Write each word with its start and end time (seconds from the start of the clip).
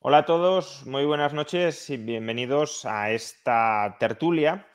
Hola 0.00 0.18
a 0.18 0.26
todos, 0.26 0.86
muy 0.86 1.04
buenas 1.04 1.32
noches 1.34 1.90
y 1.90 1.96
bienvenidos 1.96 2.84
a 2.84 3.10
esta 3.10 3.96
tertulia 3.98 4.66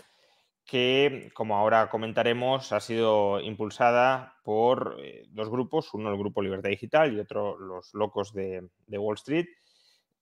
que, 0.65 1.31
como 1.33 1.57
ahora 1.57 1.89
comentaremos, 1.89 2.71
ha 2.71 2.79
sido 2.79 3.39
impulsada 3.41 4.37
por 4.43 4.97
eh, 4.99 5.25
dos 5.29 5.49
grupos, 5.49 5.93
uno 5.93 6.09
el 6.11 6.17
Grupo 6.17 6.41
Libertad 6.41 6.69
Digital 6.69 7.13
y 7.13 7.19
otro 7.19 7.57
los 7.57 7.93
locos 7.93 8.33
de, 8.33 8.67
Wall 8.87 9.15
Street, 9.15 9.47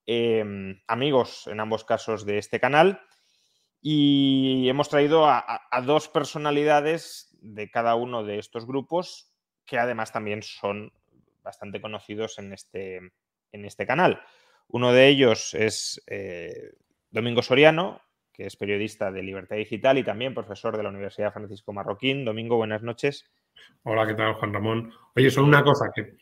eh, 0.07 0.43
amigos 0.87 1.47
en 1.47 1.59
ambos 1.59 1.83
casos 1.83 2.25
de 2.25 2.37
este 2.37 2.59
canal, 2.59 3.01
y 3.81 4.67
hemos 4.69 4.89
traído 4.89 5.25
a, 5.25 5.39
a- 5.39 5.61
a 5.71 5.81
dos 5.81 6.07
personalidades 6.07 7.35
de 7.41 7.69
cada 7.71 7.95
uno 7.95 8.23
de 8.23 8.37
estos 8.39 8.65
grupos 8.67 9.33
que 9.65 9.79
además 9.79 10.11
también 10.11 10.43
son 10.43 10.91
bastante 11.43 11.81
conocidos 11.81 12.37
en 12.37 12.53
este, 12.53 12.97
en 13.51 13.65
este 13.65 13.87
canal. 13.87 14.21
Uno 14.73 14.93
de 14.93 15.07
ellos 15.09 15.53
es 15.53 16.01
eh, 16.07 16.71
Domingo 17.09 17.41
Soriano, 17.41 18.01
que 18.31 18.45
es 18.45 18.55
periodista 18.55 19.11
de 19.11 19.21
Libertad 19.21 19.57
Digital 19.57 19.97
y 19.97 20.03
también 20.03 20.33
profesor 20.33 20.77
de 20.77 20.83
la 20.83 20.89
Universidad 20.89 21.33
Francisco 21.33 21.73
Marroquín. 21.73 22.23
Domingo, 22.23 22.55
buenas 22.55 22.81
noches. 22.81 23.29
Hola, 23.83 24.07
¿qué 24.07 24.13
tal, 24.13 24.33
Juan 24.35 24.53
Ramón? 24.53 24.93
Oye, 25.15 25.29
solo 25.29 25.47
una 25.47 25.63
cosa, 25.63 25.91
que 25.93 26.15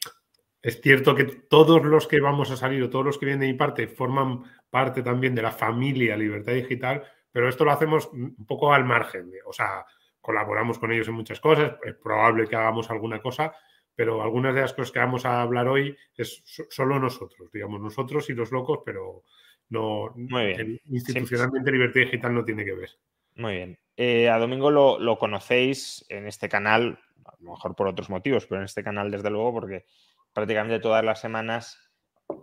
es 0.64 0.82
cierto 0.82 1.14
que 1.14 1.26
todos 1.26 1.86
los 1.86 2.08
que 2.08 2.20
vamos 2.20 2.50
a 2.50 2.58
salir 2.58 2.82
o 2.82 2.90
todos 2.90 3.06
los 3.06 3.18
que 3.20 3.28
vienen 3.28 3.42
de 3.42 3.48
mi 3.48 3.54
parte 3.54 3.88
forman 3.88 4.44
parte 4.70 5.04
también 5.04 5.36
de 5.36 5.44
la 5.44 5.52
familia 5.52 6.18
Libertad 6.18 6.54
Digital, 6.54 7.04
pero 7.32 7.48
esto 7.48 7.64
lo 7.64 7.72
hacemos 7.72 8.10
un 8.12 8.48
poco 8.48 8.74
al 8.74 8.84
margen. 8.84 9.32
o 9.46 9.54
sea, 9.54 9.86
colaboramos 10.20 10.80
con 10.80 10.92
ellos 10.92 11.08
en 11.08 11.14
muchas 11.14 11.40
cosas, 11.40 11.74
es 11.84 11.96
probable 11.96 12.48
que 12.48 12.56
hagamos 12.56 12.90
alguna 12.90 13.20
cosa, 13.20 13.54
pero 14.00 14.22
algunas 14.24 14.56
de 14.56 14.62
las 14.62 14.72
cosas 14.72 14.94
que 14.94 15.00
vamos 15.00 15.26
a 15.26 15.42
hablar 15.42 15.68
hoy 15.68 15.94
es 16.16 16.42
so- 16.46 16.64
solo 16.70 16.98
nosotros, 17.02 17.52
digamos, 17.52 17.82
nosotros 17.82 18.30
y 18.30 18.34
los 18.34 18.50
locos, 18.50 18.80
pero 18.86 19.24
no 19.68 20.14
Muy 20.16 20.46
bien. 20.54 20.80
institucionalmente 20.86 21.70
Libertad 21.70 22.00
Digital 22.00 22.34
no 22.34 22.46
tiene 22.46 22.64
que 22.64 22.76
ver. 22.76 22.90
Muy 23.36 23.56
bien. 23.56 23.78
Eh, 23.98 24.30
a 24.30 24.38
Domingo 24.40 24.72
lo, 24.72 25.00
lo 25.00 25.18
conocéis 25.20 26.06
en 26.08 26.28
este 26.28 26.48
canal, 26.48 26.98
a 27.26 27.34
lo 27.42 27.52
mejor 27.52 27.76
por 27.76 27.90
otros 27.90 28.10
motivos, 28.10 28.46
pero 28.46 28.62
en 28.62 28.66
este 28.66 28.86
canal 28.86 29.12
desde 29.12 29.30
luego 29.32 29.52
porque 29.52 29.86
prácticamente 30.32 30.80
todas 30.80 31.04
las 31.04 31.20
semanas 31.20 31.78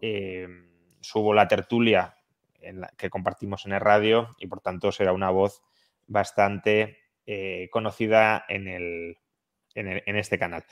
eh, 0.03 0.47
subo 1.01 1.33
la 1.33 1.49
tertulia 1.49 2.19
en 2.61 2.83
la- 2.83 2.93
que 2.99 3.09
compartimos 3.09 3.65
en 3.65 3.73
el 3.73 3.81
radio 3.81 4.37
y 4.37 4.47
por 4.47 4.61
tanto 4.61 4.93
será 4.93 5.15
una 5.15 5.31
voz 5.31 5.62
bastante 6.07 6.99
eh, 7.25 7.71
conocida 7.73 8.45
en, 8.47 8.69
el, 8.69 9.17
en, 9.77 10.17
este 10.17 10.39
canal. 10.39 10.65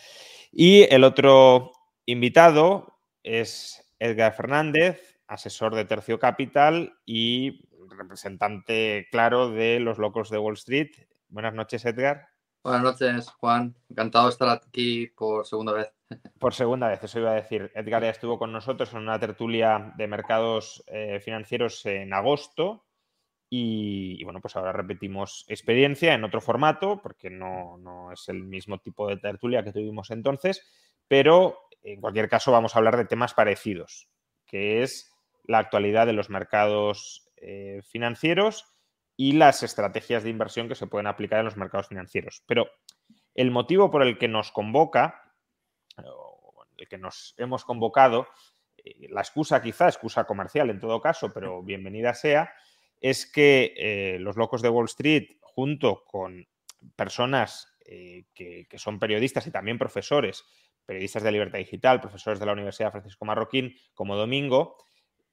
Y 0.52 0.82
el 0.94 1.04
otro 1.04 1.72
invitado 2.06 2.98
es 3.22 3.92
Edgar 3.98 4.34
Fernández, 4.34 5.20
asesor 5.26 5.74
de 5.74 5.84
Tercio 5.84 6.18
Capital 6.18 6.98
y 7.04 7.68
representante 7.88 9.06
claro 9.10 9.50
de 9.50 9.80
los 9.80 9.98
locos 9.98 10.30
de 10.30 10.38
Wall 10.38 10.54
Street. 10.54 10.90
Buenas 11.28 11.54
noches, 11.54 11.84
Edgar. 11.84 12.28
Buenas 12.62 12.82
noches, 12.82 13.28
Juan. 13.30 13.76
Encantado 13.90 14.26
de 14.26 14.30
estar 14.30 14.48
aquí 14.48 15.08
por 15.08 15.46
segunda 15.46 15.72
vez. 15.72 15.92
Por 16.38 16.54
segunda 16.54 16.88
vez, 16.88 17.02
eso 17.02 17.18
iba 17.18 17.32
a 17.32 17.34
decir. 17.34 17.70
Edgar 17.74 18.02
ya 18.02 18.10
estuvo 18.10 18.38
con 18.38 18.52
nosotros 18.52 18.92
en 18.92 19.00
una 19.00 19.18
tertulia 19.18 19.92
de 19.96 20.06
mercados 20.06 20.82
eh, 20.86 21.20
financieros 21.20 21.84
en 21.86 22.12
agosto 22.12 22.84
y, 23.50 24.22
bueno, 24.24 24.40
pues 24.40 24.56
ahora 24.56 24.72
repetimos 24.72 25.44
experiencia 25.48 26.14
en 26.14 26.24
otro 26.24 26.40
formato 26.40 27.00
porque 27.02 27.30
no, 27.30 27.78
no 27.78 28.12
es 28.12 28.28
el 28.28 28.42
mismo 28.42 28.78
tipo 28.78 29.08
de 29.08 29.16
tertulia 29.16 29.62
que 29.62 29.72
tuvimos 29.72 30.10
entonces, 30.10 30.62
pero 31.06 31.58
en 31.82 32.00
cualquier 32.00 32.28
caso 32.28 32.50
vamos 32.50 32.74
a 32.74 32.78
hablar 32.78 32.96
de 32.96 33.04
temas 33.04 33.34
parecidos, 33.34 34.08
que 34.46 34.82
es 34.82 35.12
la 35.44 35.58
actualidad 35.58 36.06
de 36.06 36.14
los 36.14 36.30
mercados 36.30 37.30
eh, 37.36 37.80
financieros 37.84 38.64
y 39.16 39.32
las 39.32 39.62
estrategias 39.62 40.24
de 40.24 40.30
inversión 40.30 40.68
que 40.68 40.74
se 40.74 40.86
pueden 40.86 41.06
aplicar 41.06 41.38
en 41.38 41.44
los 41.44 41.56
mercados 41.56 41.88
financieros. 41.88 42.42
Pero 42.46 42.68
el 43.34 43.50
motivo 43.50 43.90
por 43.90 44.02
el 44.02 44.18
que 44.18 44.28
nos 44.28 44.50
convoca 44.50 45.20
el 46.76 46.88
que 46.88 46.98
nos 46.98 47.34
hemos 47.36 47.64
convocado, 47.64 48.28
eh, 48.76 49.08
la 49.10 49.20
excusa 49.20 49.62
quizá, 49.62 49.88
excusa 49.88 50.24
comercial 50.24 50.70
en 50.70 50.80
todo 50.80 51.00
caso, 51.00 51.32
pero 51.32 51.62
bienvenida 51.62 52.14
sea, 52.14 52.52
es 53.04 53.30
que 53.30 53.74
eh, 53.76 54.18
los 54.18 54.38
locos 54.38 54.62
de 54.62 54.70
Wall 54.70 54.86
Street, 54.86 55.36
junto 55.42 56.06
con 56.06 56.48
personas 56.96 57.76
eh, 57.84 58.24
que, 58.32 58.66
son 58.76 58.98
periodistas 58.98 59.46
y 59.46 59.50
también 59.50 59.76
profesores, 59.76 60.42
periodistas 60.86 61.22
de 61.22 61.32
Libertad 61.32 61.58
Digital, 61.58 62.00
profesores 62.00 62.40
de 62.40 62.46
la 62.46 62.54
Universidad 62.54 62.92
Francisco 62.92 63.26
Marroquín, 63.26 63.76
como 63.92 64.16
Domingo, 64.16 64.78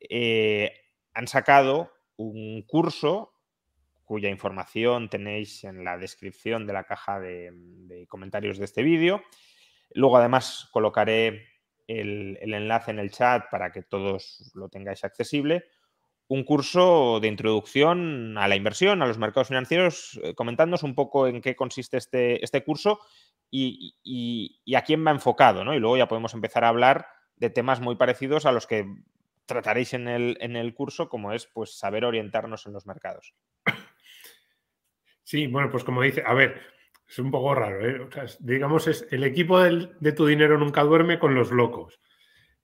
eh, 0.01 0.73
han 1.13 1.29
sacado 1.29 1.93
un 2.17 2.61
curso 2.63 3.35
cuya 4.03 4.27
información 4.27 5.09
tenéis 5.09 5.63
en 5.63 5.85
la 5.85 5.97
descripción 5.97 6.67
de 6.67 6.73
la 6.73 6.83
caja 6.83 7.21
de, 7.21 8.05
comentarios 8.09 8.57
de 8.57 8.65
este 8.65 8.83
vídeo. 8.83 9.23
Luego, 9.91 10.17
además, 10.17 10.67
colocaré 10.73 11.47
el, 11.87 12.37
enlace 12.41 12.91
en 12.91 12.99
el 12.99 13.11
chat 13.11 13.45
para 13.49 13.71
que 13.71 13.81
todos 13.81 14.51
lo 14.55 14.67
tengáis 14.67 15.05
accesible. 15.05 15.63
Un 16.31 16.45
curso 16.45 17.19
de 17.19 17.27
introducción 17.27 18.37
a 18.37 18.47
la 18.47 18.55
inversión, 18.55 19.01
a 19.01 19.05
los 19.05 19.17
mercados 19.17 19.49
financieros, 19.49 20.17
eh, 20.23 20.33
comentándonos 20.33 20.81
un 20.83 20.95
poco 20.95 21.27
en 21.27 21.41
qué 21.41 21.57
consiste 21.57 21.97
este, 21.97 22.41
este 22.41 22.63
curso 22.63 23.01
y, 23.49 23.97
y, 24.01 24.75
a 24.75 24.83
quién 24.83 25.05
va 25.05 25.11
enfocado. 25.11 25.65
¿no? 25.65 25.75
Y 25.75 25.79
luego 25.79 25.97
ya 25.97 26.07
podemos 26.07 26.33
empezar 26.33 26.63
a 26.63 26.69
hablar 26.69 27.05
de 27.35 27.49
temas 27.49 27.81
muy 27.81 27.97
parecidos 27.97 28.45
a 28.45 28.53
los 28.53 28.65
que 28.65 28.85
trataréis 29.45 29.93
en 29.93 30.07
el, 30.07 30.37
en 30.39 30.55
el 30.55 30.73
curso, 30.73 31.09
como 31.09 31.33
es 31.33 31.47
pues, 31.47 31.77
saber 31.77 32.05
orientarnos 32.05 32.65
en 32.65 32.71
los 32.71 32.85
mercados. 32.85 33.33
Sí, 35.23 35.47
bueno, 35.47 35.69
pues 35.69 35.83
como 35.83 36.01
dice, 36.01 36.23
a 36.25 36.33
ver, 36.33 36.61
es 37.09 37.19
un 37.19 37.29
poco 37.29 37.55
raro, 37.55 37.85
¿eh? 37.85 37.99
o 37.99 38.09
sea, 38.09 38.23
digamos, 38.39 38.87
es 38.87 39.05
el 39.11 39.25
equipo 39.25 39.59
del, 39.59 39.97
de 39.99 40.13
tu 40.13 40.25
dinero 40.25 40.57
nunca 40.57 40.81
duerme 40.83 41.19
con 41.19 41.35
los 41.35 41.51
locos. 41.51 41.99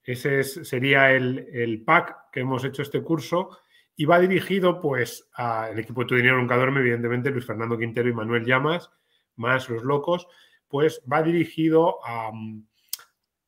Ese 0.07 0.39
es, 0.39 0.53
sería 0.63 1.11
el, 1.11 1.49
el, 1.51 1.83
pack 1.83 2.31
que 2.31 2.39
hemos 2.39 2.63
hecho 2.63 2.81
este 2.81 3.03
curso 3.03 3.59
y 3.93 4.05
va 4.05 4.21
dirigido 4.21 4.79
pues 4.79 5.29
al 5.33 5.77
equipo 5.77 6.01
de 6.01 6.07
tu 6.07 6.15
dinero 6.15 6.37
nunca 6.37 6.55
duerme, 6.55 6.79
evidentemente 6.79 7.29
Luis 7.29 7.45
Fernando 7.45 7.77
Quintero 7.77 8.07
y 8.07 8.13
Manuel 8.13 8.45
Llamas, 8.45 8.89
más 9.35 9.67
los 9.67 9.83
locos, 9.83 10.25
pues 10.69 11.03
va 11.11 11.21
dirigido 11.21 11.97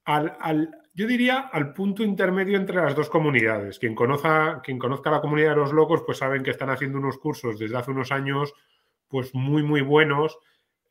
al, 0.04 0.36
al, 0.38 0.70
yo 0.94 1.08
diría, 1.08 1.40
al 1.40 1.72
punto 1.72 2.04
intermedio 2.04 2.58
entre 2.58 2.76
las 2.76 2.94
dos 2.94 3.10
comunidades. 3.10 3.80
Quien 3.80 3.96
conozca, 3.96 4.60
quien 4.62 4.80
conozca 4.80 5.12
la 5.12 5.22
comunidad 5.22 5.52
de 5.52 5.62
los 5.62 5.72
locos, 5.72 6.04
pues 6.06 6.18
saben 6.18 6.44
que 6.44 6.52
están 6.52 6.70
haciendo 6.70 6.98
unos 6.98 7.20
cursos 7.20 7.58
desde 7.58 7.78
hace 7.78 7.92
unos 7.92 8.12
años, 8.12 8.54
pues 9.08 9.34
muy, 9.34 9.64
muy 9.64 9.80
buenos, 9.80 10.38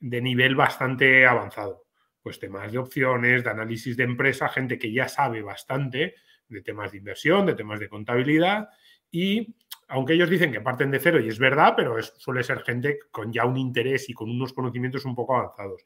de 0.00 0.22
nivel 0.22 0.54
bastante 0.54 1.26
avanzado. 1.26 1.87
Pues 2.22 2.38
temas 2.38 2.72
de 2.72 2.78
opciones, 2.78 3.44
de 3.44 3.50
análisis 3.50 3.96
de 3.96 4.04
empresa, 4.04 4.48
gente 4.48 4.78
que 4.78 4.92
ya 4.92 5.08
sabe 5.08 5.42
bastante 5.42 6.14
de 6.48 6.62
temas 6.62 6.92
de 6.92 6.98
inversión, 6.98 7.46
de 7.46 7.54
temas 7.54 7.78
de 7.80 7.88
contabilidad 7.88 8.68
y 9.10 9.54
aunque 9.88 10.12
ellos 10.12 10.28
dicen 10.28 10.52
que 10.52 10.60
parten 10.60 10.90
de 10.90 11.00
cero 11.00 11.18
y 11.20 11.28
es 11.28 11.38
verdad, 11.38 11.74
pero 11.76 12.00
suele 12.02 12.42
ser 12.42 12.60
gente 12.60 12.98
con 13.10 13.32
ya 13.32 13.46
un 13.46 13.56
interés 13.56 14.10
y 14.10 14.14
con 14.14 14.30
unos 14.30 14.52
conocimientos 14.52 15.04
un 15.06 15.14
poco 15.14 15.36
avanzados. 15.36 15.84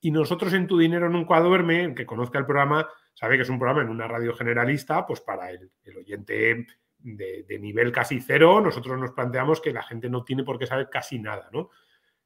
Y 0.00 0.10
nosotros 0.10 0.52
en 0.54 0.66
Tu 0.66 0.78
Dinero 0.78 1.08
Nunca 1.10 1.38
Duerme, 1.38 1.84
el 1.84 1.94
que 1.94 2.06
conozca 2.06 2.38
el 2.38 2.46
programa, 2.46 2.88
sabe 3.12 3.36
que 3.36 3.42
es 3.42 3.48
un 3.50 3.58
programa 3.58 3.82
en 3.82 3.90
una 3.90 4.08
radio 4.08 4.34
generalista, 4.34 5.06
pues 5.06 5.20
para 5.20 5.50
el, 5.50 5.70
el 5.84 5.98
oyente 5.98 6.66
de, 6.98 7.44
de, 7.46 7.58
nivel 7.58 7.92
casi 7.92 8.20
cero, 8.20 8.60
nosotros 8.60 8.98
nos 8.98 9.12
planteamos 9.12 9.60
que 9.60 9.72
la 9.72 9.82
gente 9.82 10.08
no 10.08 10.24
tiene 10.24 10.44
por 10.44 10.58
qué 10.58 10.66
saber 10.66 10.88
casi 10.90 11.18
nada, 11.18 11.50
¿no? 11.52 11.70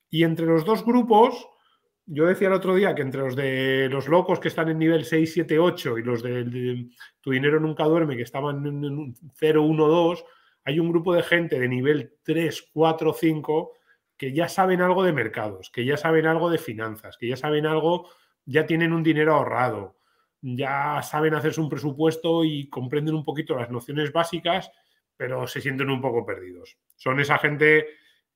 Y 0.09 0.23
entre 0.23 0.47
los 0.47 0.65
dos 0.65 0.85
grupos, 0.85 1.49
yo 2.07 2.27
decía 2.27 2.49
el 2.49 2.55
otro 2.55 2.75
día 2.75 2.95
que 2.95 3.03
entre 3.03 3.21
los 3.21 3.35
de 3.35 3.89
los 3.91 4.07
locos 4.09 4.39
que 4.39 4.49
están 4.49 4.69
en 4.69 4.79
nivel 4.79 5.05
6, 5.05 5.33
7, 5.33 5.59
8 5.59 5.99
y 5.99 6.03
los 6.03 6.23
de, 6.23 6.89
Tu 7.21 7.31
Dinero 7.33 7.59
Nunca 7.59 7.85
Duerme 7.85 8.17
que 8.17 8.23
estaban 8.23 8.65
en 8.65 9.15
0, 9.35 9.63
1, 9.63 9.87
2, 9.89 10.25
hay 10.65 10.79
un 10.79 10.91
grupo 10.91 11.15
de 11.15 11.23
gente 11.23 11.59
de 11.59 11.69
nivel 11.69 12.15
3, 12.23 12.71
4, 12.73 13.13
5 13.13 13.73
que 14.17 14.33
ya 14.33 14.49
saben 14.49 14.81
algo 14.81 15.03
de 15.03 15.13
mercados, 15.13 15.71
que 15.71 15.85
ya 15.85 15.97
saben 15.97 16.27
algo 16.27 16.49
de 16.49 16.59
finanzas, 16.59 17.17
que 17.19 17.29
ya 17.29 17.37
saben 17.37 17.67
algo, 17.67 18.09
ya 18.45 18.65
tienen 18.65 18.93
un 18.93 19.03
dinero 19.03 19.35
ahorrado, 19.35 19.99
ya 20.41 21.03
saben 21.03 21.35
hacerse 21.35 21.61
un 21.61 21.69
presupuesto 21.69 22.45
y 22.45 22.69
comprenden 22.69 23.15
un 23.15 23.25
poquito 23.25 23.57
las 23.57 23.71
nociones 23.71 24.13
básicas, 24.13 24.71
pero 25.17 25.47
se 25.47 25.61
sienten 25.61 25.91
un 25.91 26.01
poco 26.01 26.25
perdidos. 26.25 26.79
Son 26.95 27.21
esa 27.21 27.39
gente 27.39 27.87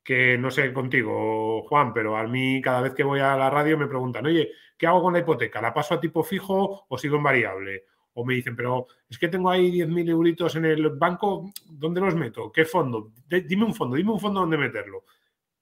que 0.02 0.38
no 0.38 0.50
sé 0.50 0.72
contigo, 0.72 1.62
Juan, 1.68 1.92
pero 1.92 2.16
a 2.16 2.26
mí 2.26 2.60
cada 2.62 2.80
vez 2.80 2.94
que 2.94 3.04
voy 3.04 3.20
a 3.20 3.36
la 3.36 3.50
radio 3.50 3.76
me 3.76 3.86
preguntan, 3.86 4.26
oye, 4.26 4.50
¿qué 4.76 4.86
hago 4.86 5.02
con 5.02 5.12
la 5.12 5.20
hipoteca? 5.20 5.60
¿La 5.60 5.74
paso 5.74 5.94
a 5.94 6.00
tipo 6.00 6.22
fijo 6.22 6.86
o 6.88 6.98
sigo 6.98 7.16
en 7.16 7.22
variable? 7.22 7.84
O 8.14 8.24
me 8.24 8.34
dicen, 8.34 8.56
pero 8.56 8.86
es 9.08 9.18
que 9.18 9.28
tengo 9.28 9.50
ahí 9.50 9.70
10.000 9.70 10.10
euritos 10.10 10.56
en 10.56 10.64
el 10.64 10.90
banco, 10.90 11.52
¿dónde 11.66 12.00
los 12.00 12.14
meto? 12.14 12.50
¿Qué 12.50 12.64
fondo? 12.64 13.12
dime 13.28 13.64
un 13.64 13.74
fondo, 13.74 13.96
dime 13.96 14.10
un 14.10 14.20
fondo 14.20 14.40
donde 14.40 14.56
meterlo. 14.56 15.04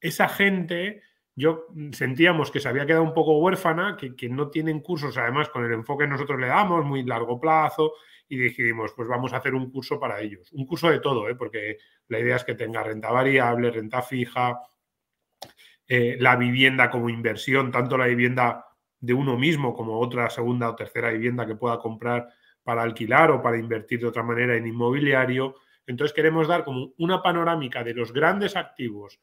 Esa 0.00 0.28
gente, 0.28 1.02
yo 1.34 1.66
sentíamos 1.92 2.50
que 2.50 2.60
se 2.60 2.68
había 2.68 2.86
quedado 2.86 3.02
un 3.02 3.14
poco 3.14 3.38
huérfana, 3.38 3.96
que, 3.96 4.14
que 4.14 4.28
no 4.28 4.48
tienen 4.48 4.80
cursos, 4.80 5.18
además 5.18 5.48
con 5.50 5.64
el 5.64 5.72
enfoque 5.72 6.04
que 6.04 6.10
nosotros 6.10 6.40
le 6.40 6.46
damos, 6.46 6.84
muy 6.84 7.02
largo 7.02 7.40
plazo, 7.40 7.92
y 8.28 8.36
decidimos, 8.36 8.92
pues 8.94 9.08
vamos 9.08 9.32
a 9.32 9.38
hacer 9.38 9.54
un 9.54 9.70
curso 9.70 9.98
para 9.98 10.20
ellos. 10.20 10.52
Un 10.52 10.66
curso 10.66 10.90
de 10.90 11.00
todo, 11.00 11.28
¿eh? 11.28 11.34
porque 11.34 11.78
la 12.08 12.18
idea 12.18 12.36
es 12.36 12.44
que 12.44 12.54
tenga 12.54 12.82
renta 12.82 13.10
variable, 13.10 13.70
renta 13.70 14.02
fija, 14.02 14.60
eh, 15.86 16.16
la 16.20 16.36
vivienda 16.36 16.90
como 16.90 17.08
inversión, 17.08 17.72
tanto 17.72 17.96
la 17.96 18.06
vivienda 18.06 18.66
de 19.00 19.14
uno 19.14 19.38
mismo 19.38 19.74
como 19.74 19.98
otra 19.98 20.28
segunda 20.28 20.68
o 20.68 20.76
tercera 20.76 21.10
vivienda 21.10 21.46
que 21.46 21.54
pueda 21.54 21.78
comprar 21.78 22.28
para 22.62 22.82
alquilar 22.82 23.30
o 23.30 23.40
para 23.40 23.56
invertir 23.56 24.00
de 24.00 24.08
otra 24.08 24.22
manera 24.22 24.54
en 24.56 24.66
inmobiliario. 24.66 25.54
Entonces 25.86 26.14
queremos 26.14 26.46
dar 26.46 26.64
como 26.64 26.92
una 26.98 27.22
panorámica 27.22 27.82
de 27.82 27.94
los 27.94 28.12
grandes 28.12 28.56
activos 28.56 29.20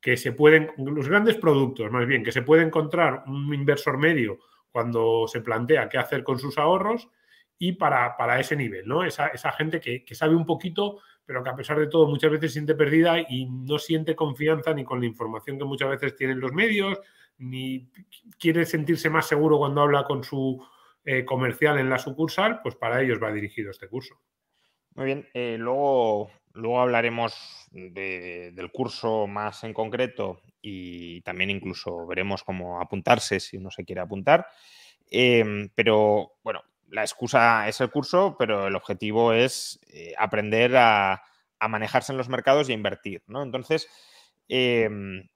que 0.00 0.18
se 0.18 0.32
pueden, 0.32 0.70
los 0.76 1.08
grandes 1.08 1.36
productos 1.36 1.90
más 1.90 2.06
bien, 2.06 2.22
que 2.22 2.32
se 2.32 2.42
puede 2.42 2.62
encontrar 2.62 3.24
un 3.26 3.54
inversor 3.54 3.96
medio 3.96 4.38
cuando 4.70 5.26
se 5.28 5.40
plantea 5.40 5.88
qué 5.88 5.96
hacer 5.96 6.22
con 6.22 6.38
sus 6.38 6.58
ahorros 6.58 7.08
y 7.58 7.72
para, 7.72 8.16
para 8.16 8.40
ese 8.40 8.56
nivel, 8.56 8.86
¿no? 8.86 9.04
Esa, 9.04 9.28
esa 9.28 9.52
gente 9.52 9.80
que, 9.80 10.04
que, 10.04 10.14
sabe 10.14 10.34
un 10.34 10.46
poquito, 10.46 11.00
pero 11.24 11.42
que 11.42 11.50
a 11.50 11.56
pesar 11.56 11.78
de 11.78 11.86
todo 11.86 12.06
muchas 12.06 12.30
veces 12.30 12.52
siente 12.52 12.74
perdida 12.74 13.20
y 13.20 13.46
no 13.46 13.78
siente 13.78 14.16
confianza 14.16 14.74
ni 14.74 14.84
con 14.84 15.00
la 15.00 15.06
información 15.06 15.58
que 15.58 15.64
muchas 15.64 15.90
veces 15.90 16.16
tienen 16.16 16.40
los 16.40 16.52
medios, 16.52 16.98
ni 17.38 17.90
quiere 18.38 18.64
sentirse 18.64 19.10
más 19.10 19.26
seguro 19.26 19.58
cuando 19.58 19.82
habla 19.82 20.04
con 20.04 20.24
su 20.24 20.64
eh, 21.04 21.24
comercial 21.24 21.78
en 21.78 21.90
la 21.90 21.98
sucursal, 21.98 22.60
pues 22.62 22.76
para 22.76 23.02
ellos 23.02 23.18
va 23.22 23.32
dirigido 23.32 23.70
este 23.70 23.88
curso. 23.88 24.14
Muy 24.94 25.06
bien, 25.06 25.28
eh, 25.34 25.56
luego, 25.58 26.30
luego 26.52 26.80
hablaremos 26.80 27.68
de, 27.72 28.52
del 28.54 28.70
curso 28.70 29.26
más 29.26 29.64
en 29.64 29.74
concreto 29.74 30.40
y 30.62 31.20
también 31.22 31.50
incluso 31.50 32.06
veremos 32.06 32.44
cómo 32.44 32.80
apuntarse 32.80 33.40
si 33.40 33.56
uno 33.56 33.70
se 33.70 33.84
quiere 33.84 34.00
apuntar. 34.00 34.46
Eh, 35.10 35.68
pero 35.74 36.36
bueno, 36.42 36.62
la 36.94 37.02
excusa 37.02 37.68
es 37.68 37.80
el 37.80 37.90
curso, 37.90 38.36
pero 38.38 38.68
el 38.68 38.76
objetivo 38.76 39.32
es 39.32 39.80
eh, 39.88 40.14
aprender 40.16 40.76
a, 40.76 41.22
manejarse 41.66 42.12
en 42.12 42.18
los 42.18 42.28
mercados 42.28 42.68
y 42.68 42.72
a 42.72 42.74
invertir, 42.74 43.22
¿no? 43.26 43.42
Entonces, 43.42 43.88
em, 44.48 45.26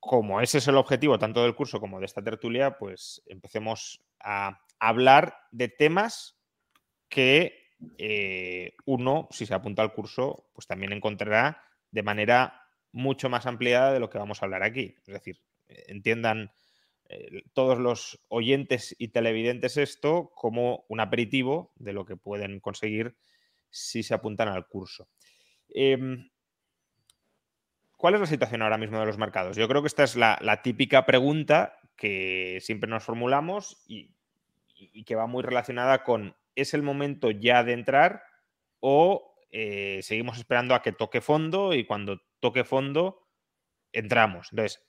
como 0.00 0.40
ese 0.40 0.58
es 0.58 0.68
el 0.68 0.78
objetivo 0.78 1.18
tanto 1.18 1.42
del 1.42 1.54
curso 1.54 1.78
como 1.78 2.00
de 2.00 2.06
esta 2.06 2.24
tertulia, 2.24 2.78
pues 2.78 3.22
empecemos 3.26 4.02
a 4.18 4.62
hablar 4.78 5.36
de 5.50 5.68
temas 5.68 6.38
que 7.10 7.66
eh, 7.98 8.72
uno, 8.86 9.28
si 9.30 9.44
se 9.44 9.52
apunta 9.52 9.82
al 9.82 9.92
curso, 9.92 10.48
pues 10.54 10.66
también 10.66 10.94
encontrará 10.94 11.62
de 11.90 12.02
manera 12.02 12.62
mucho 12.90 13.28
más 13.28 13.44
ampliada 13.44 13.92
de 13.92 14.00
lo 14.00 14.08
que 14.08 14.16
vamos 14.16 14.40
a 14.40 14.46
hablar 14.46 14.62
aquí. 14.62 14.94
Es 15.06 15.12
decir, 15.12 15.42
entiendan 15.68 16.50
todos 17.54 17.78
los 17.78 18.20
oyentes 18.28 18.94
y 18.98 19.08
televidentes 19.08 19.76
esto 19.78 20.30
como 20.34 20.84
un 20.88 21.00
aperitivo 21.00 21.72
de 21.76 21.94
lo 21.94 22.04
que 22.04 22.16
pueden 22.16 22.60
conseguir 22.60 23.16
si 23.70 24.02
se 24.02 24.14
apuntan 24.14 24.48
al 24.48 24.66
curso. 24.66 25.08
Em, 25.70 26.28
¿Cuál 27.96 28.14
es 28.14 28.20
la 28.20 28.26
situación 28.26 28.62
ahora 28.62 28.78
mismo 28.78 29.00
de 29.00 29.06
los 29.06 29.18
mercados? 29.18 29.56
Yo 29.56 29.66
creo 29.68 29.82
que 29.82 29.88
esta 29.88 30.04
es 30.04 30.14
la, 30.14 30.60
típica 30.62 31.04
pregunta 31.04 31.78
que 31.96 32.58
siempre 32.60 32.88
nos 32.88 33.02
formulamos 33.02 33.82
y, 33.88 34.14
que 35.04 35.16
va 35.16 35.26
muy 35.26 35.42
relacionada 35.42 36.04
con 36.04 36.36
¿es 36.54 36.74
el 36.74 36.82
momento 36.82 37.32
ya 37.32 37.64
de 37.64 37.72
entrar 37.72 38.22
o 38.78 39.34
eh, 39.50 39.98
seguimos 40.02 40.38
esperando 40.38 40.76
a 40.76 40.82
que 40.82 40.92
toque 40.92 41.20
fondo 41.20 41.74
y 41.74 41.84
cuando 41.84 42.20
toque 42.38 42.62
fondo 42.62 43.26
entramos? 43.90 44.48
Entonces, 44.52 44.86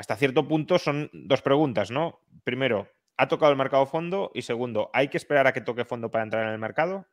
hasta 0.00 0.16
cierto 0.16 0.48
punto 0.48 0.78
son 0.78 1.10
dos 1.12 1.42
preguntas, 1.42 1.90
¿no? 1.90 2.20
Primero, 2.42 2.88
¿ha 3.18 3.28
tocado 3.28 3.52
el 3.52 3.58
mercado 3.58 3.84
fondo? 3.84 4.30
Y 4.32 4.40
segundo, 4.40 4.88
¿hay 4.94 5.08
que 5.08 5.18
esperar 5.18 5.46
a 5.46 5.52
que 5.52 5.60
toque 5.60 5.84
fondo 5.84 6.10
para 6.10 6.24
entrar 6.24 6.46
en 6.46 6.54
el 6.54 6.58
mercado? 6.58 7.04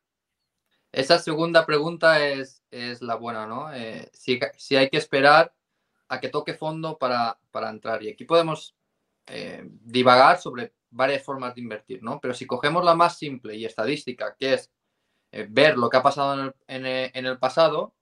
Esa 0.94 1.19
segunda 1.19 1.66
pregunta 1.66 2.25
es, 2.25 2.63
la 3.01 3.16
buena, 3.16 3.45
¿no? 3.45 3.74
Eh, 3.74 4.10
si, 4.13 4.39
hay 4.78 4.89
que 4.89 4.95
esperar 4.95 5.54
a 6.07 6.22
que 6.22 6.30
toque 6.30 6.54
fondo 6.54 6.98
para, 6.98 7.38
entrar. 7.69 8.01
Y 8.04 8.10
aquí 8.10 8.24
podemos 8.24 8.74
eh, 9.25 9.66
divagar 9.68 10.40
sobre 10.40 10.72
varias 10.90 11.24
formas 11.24 11.56
de 11.56 11.62
invertir, 11.63 12.01
¿no? 12.01 12.22
Pero 12.22 12.33
si 12.33 12.48
cogemos 12.48 12.86
la 12.86 12.95
más 12.95 13.18
simple 13.18 13.57
y 13.57 13.66
estadística, 13.66 14.33
que 14.40 14.54
es 14.54 14.72
eh, 15.33 15.45
ver 15.50 15.78
lo 15.78 15.90
que 15.90 15.98
ha 15.98 16.04
pasado 16.04 16.56
en 16.68 16.86
el 16.86 17.38
pasado, 17.38 17.95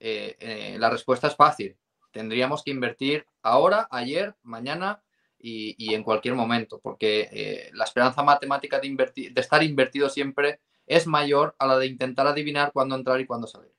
la 0.00 0.90
respuesta 0.90 1.28
es 1.28 1.36
fácil 1.36 1.78
tendríamos 2.10 2.62
que 2.62 2.70
invertir 2.70 3.26
ahora, 3.42 3.88
ayer, 3.90 4.34
mañana 4.42 5.02
y, 5.38 5.94
en 5.94 6.02
cualquier 6.02 6.34
momento, 6.34 6.80
porque 6.80 7.28
eh, 7.32 7.70
la 7.72 7.84
esperanza 7.84 8.22
matemática 8.22 8.80
de, 8.80 8.88
invertir, 8.88 9.32
de 9.32 9.40
estar 9.40 9.62
invertido 9.62 10.08
siempre 10.08 10.60
es 10.86 11.06
mayor 11.06 11.54
a 11.58 11.66
la 11.66 11.78
de 11.78 11.86
intentar 11.86 12.26
adivinar 12.26 12.72
cuándo 12.72 12.96
entrar 12.96 13.20
y 13.20 13.26
cuándo 13.26 13.46
salir. 13.46 13.72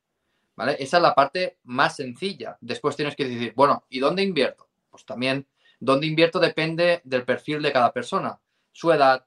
¿Vale? 0.56 0.76
Esa 0.78 0.98
es 0.98 1.02
la 1.02 1.14
parte 1.14 1.58
más 1.64 1.96
sencilla. 1.96 2.56
Después 2.60 2.96
tienes 2.96 3.16
que 3.16 3.26
decir, 3.26 3.52
bueno, 3.54 3.84
¿y 3.88 3.98
dónde 3.98 4.22
invierto? 4.22 4.68
Pues 4.90 5.04
también, 5.04 5.46
dónde 5.78 6.06
invierto 6.06 6.38
depende 6.38 7.00
del 7.04 7.24
perfil 7.24 7.62
de 7.62 7.72
cada 7.72 7.92
persona, 7.92 8.40
su 8.72 8.92
edad, 8.92 9.26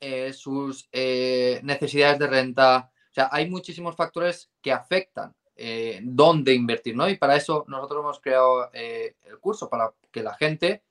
eh, 0.00 0.32
sus 0.32 0.88
eh, 0.92 1.60
necesidades 1.62 2.18
de 2.18 2.26
renta. 2.26 2.90
O 3.10 3.14
sea, 3.14 3.28
hay 3.32 3.50
muchísimos 3.50 3.96
factores 3.96 4.50
que 4.62 4.72
afectan 4.72 5.34
eh, 5.60 5.98
dónde 6.04 6.54
invertir, 6.54 6.94
¿no? 6.94 7.08
Y 7.08 7.16
para 7.16 7.34
eso 7.34 7.64
nosotros 7.66 8.00
hemos 8.00 8.20
creado 8.20 8.70
eh, 8.72 9.16
el 9.24 9.40
curso, 9.40 9.68
para 9.68 9.92
que 10.12 10.22
la 10.22 10.34
gente 10.34 10.84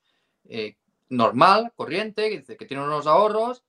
eh, 0.44 0.76
normal, 1.08 1.72
corriente, 1.74 2.44
que, 2.46 2.58
que 2.58 2.66
tiene 2.66 2.84
unos 2.84 3.08
ahorros, 3.08 3.64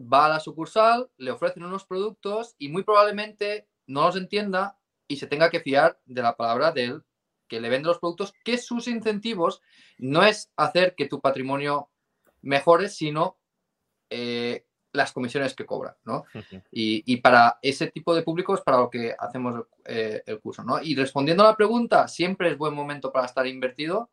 va 0.00 0.26
a 0.26 0.28
la 0.28 0.40
sucursal, 0.40 1.08
le 1.16 1.30
ofrecen 1.30 1.62
unos 1.62 1.84
productos 1.84 2.56
y 2.58 2.70
muy 2.70 2.82
probablemente 2.82 3.68
no 3.86 4.02
los 4.02 4.16
entienda 4.16 4.76
y 5.06 5.18
se 5.18 5.28
tenga 5.28 5.48
que 5.48 5.60
fiar 5.60 6.00
de 6.06 6.22
la 6.22 6.36
palabra 6.36 6.72
del 6.72 7.04
que 7.46 7.60
le 7.60 7.68
vende 7.68 7.86
los 7.86 8.00
productos, 8.00 8.34
que 8.44 8.58
sus 8.58 8.88
incentivos 8.88 9.62
no 9.98 10.24
es 10.24 10.50
hacer 10.56 10.96
que 10.96 11.06
tu 11.06 11.20
patrimonio 11.20 11.88
mejore, 12.42 12.88
sino 12.88 13.38
las 14.92 15.12
comisiones 15.12 15.54
que 15.54 15.66
cobra, 15.66 15.96
¿no? 16.04 16.24
y, 16.70 17.16
para 17.18 17.58
ese 17.62 17.90
tipo 17.90 18.14
de 18.14 18.22
público 18.22 18.54
es 18.54 18.60
para 18.60 18.78
lo 18.78 18.90
que 18.90 19.14
hacemos 19.18 19.66
eh, 19.84 20.22
el 20.26 20.40
curso, 20.40 20.64
¿no? 20.64 20.82
Y 20.82 20.94
respondiendo 20.94 21.44
a 21.44 21.50
la 21.50 21.56
pregunta, 21.56 22.08
siempre 22.08 22.50
es 22.50 22.58
buen 22.58 22.74
momento 22.74 23.12
para 23.12 23.26
estar 23.26 23.46
invertido. 23.46 24.10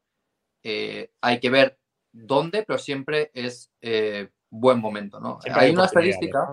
Eh, 0.62 1.12
hay 1.22 1.40
que 1.40 1.50
ver 1.50 1.80
dónde, 2.12 2.64
pero 2.64 2.78
siempre 2.78 3.32
es 3.34 3.72
eh, 3.82 4.30
buen 4.50 4.80
momento, 4.80 5.20
¿no? 5.20 5.40
hay, 5.52 5.72
una 5.72 5.86
estadística. 5.86 6.48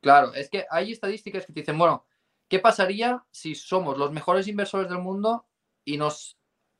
Claro, 0.00 0.34
es 0.34 0.50
que 0.50 0.66
hay 0.70 0.92
estadísticas 0.92 1.46
que 1.46 1.52
te 1.52 1.60
dicen, 1.60 1.78
bueno, 1.78 2.04
¿qué 2.48 2.58
pasaría 2.58 3.24
si 3.30 3.54
somos 3.54 3.96
los 3.96 4.12
mejores 4.12 4.46
inversores 4.48 4.88
del 4.88 4.98
mundo 4.98 5.46
y 5.84 5.96
nos 5.96 6.36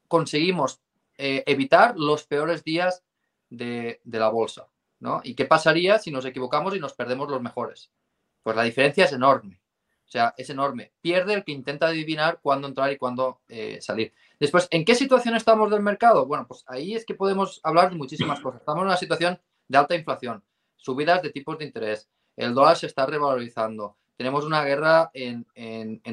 conseguimos 0.08 0.80
evitar 1.16 1.96
los 1.96 2.26
peores 2.26 2.64
días 2.64 3.02
de 3.48 4.00
la 4.04 4.28
bolsa? 4.28 4.68
¿Y 5.22 5.34
qué 5.34 5.44
pasaría 5.44 5.98
si 5.98 6.10
nos 6.10 6.24
equivocamos 6.24 6.74
y 6.74 6.80
nos 6.80 6.94
perdemos 6.94 7.28
los 7.30 7.42
mejores? 7.42 7.90
Pues 8.42 8.56
la 8.56 8.62
diferencia 8.62 9.04
es 9.04 9.12
enorme. 9.12 9.60
O 10.06 10.10
sea, 10.14 10.34
es 10.36 10.50
enorme. 10.50 10.92
Pierde 11.00 11.34
el 11.34 11.44
que 11.44 11.52
intenta 11.52 11.86
adivinar 11.86 12.38
cuándo 12.42 12.68
entrar 12.68 12.92
y 12.92 12.98
cuándo 12.98 13.40
eh, 13.48 13.80
salir. 13.80 14.12
Después, 14.38 14.68
¿en 14.70 14.84
qué 14.84 14.94
situación 14.94 15.34
estamos 15.34 15.70
del 15.70 15.82
mercado? 15.82 16.26
Bueno, 16.26 16.46
pues 16.46 16.64
ahí 16.66 16.94
es 16.94 17.04
que 17.04 17.14
podemos 17.14 17.60
hablar 17.64 17.90
de 17.90 17.96
muchísimas 17.96 18.40
cosas. 18.40 18.60
Estamos 18.60 18.82
en 18.82 18.88
una 18.88 18.96
situación 18.96 19.40
de 19.68 19.78
alta 19.78 19.94
inflación, 19.94 20.44
subidas 20.76 21.22
de 21.22 21.30
tipos 21.30 21.58
de 21.58 21.64
interés, 21.64 22.08
el 22.36 22.54
dólar 22.54 22.76
se 22.76 22.86
está 22.86 23.06
revalorizando, 23.06 23.96
tenemos 24.16 24.44
una 24.44 24.62
guerra 24.64 25.10
en, 25.12 25.46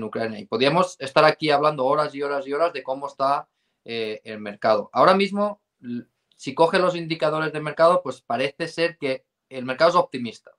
Ucrania 0.04 0.40
y 0.40 0.46
podríamos 0.46 0.96
estar 1.00 1.24
aquí 1.24 1.52
hablando 1.52 1.86
horas 1.86 2.14
y 2.16 2.24
horas 2.24 2.48
y 2.48 2.54
horas 2.54 2.74
de 2.74 2.84
cómo 2.84 3.08
está 3.08 3.48
eh, 3.86 4.22
el 4.24 4.40
mercado. 4.40 4.90
Ahora 4.94 5.14
mismo 5.14 5.62
si 6.42 6.56
coge 6.56 6.80
los 6.80 6.96
indicadores 6.96 7.54
del 7.54 7.62
mercado, 7.62 8.02
pues 8.02 8.22
parece 8.22 8.68
ser 8.68 8.98
que 8.98 9.24
el 9.48 9.64
mercado 9.64 9.92
es 9.92 9.96
optimista. 9.96 10.50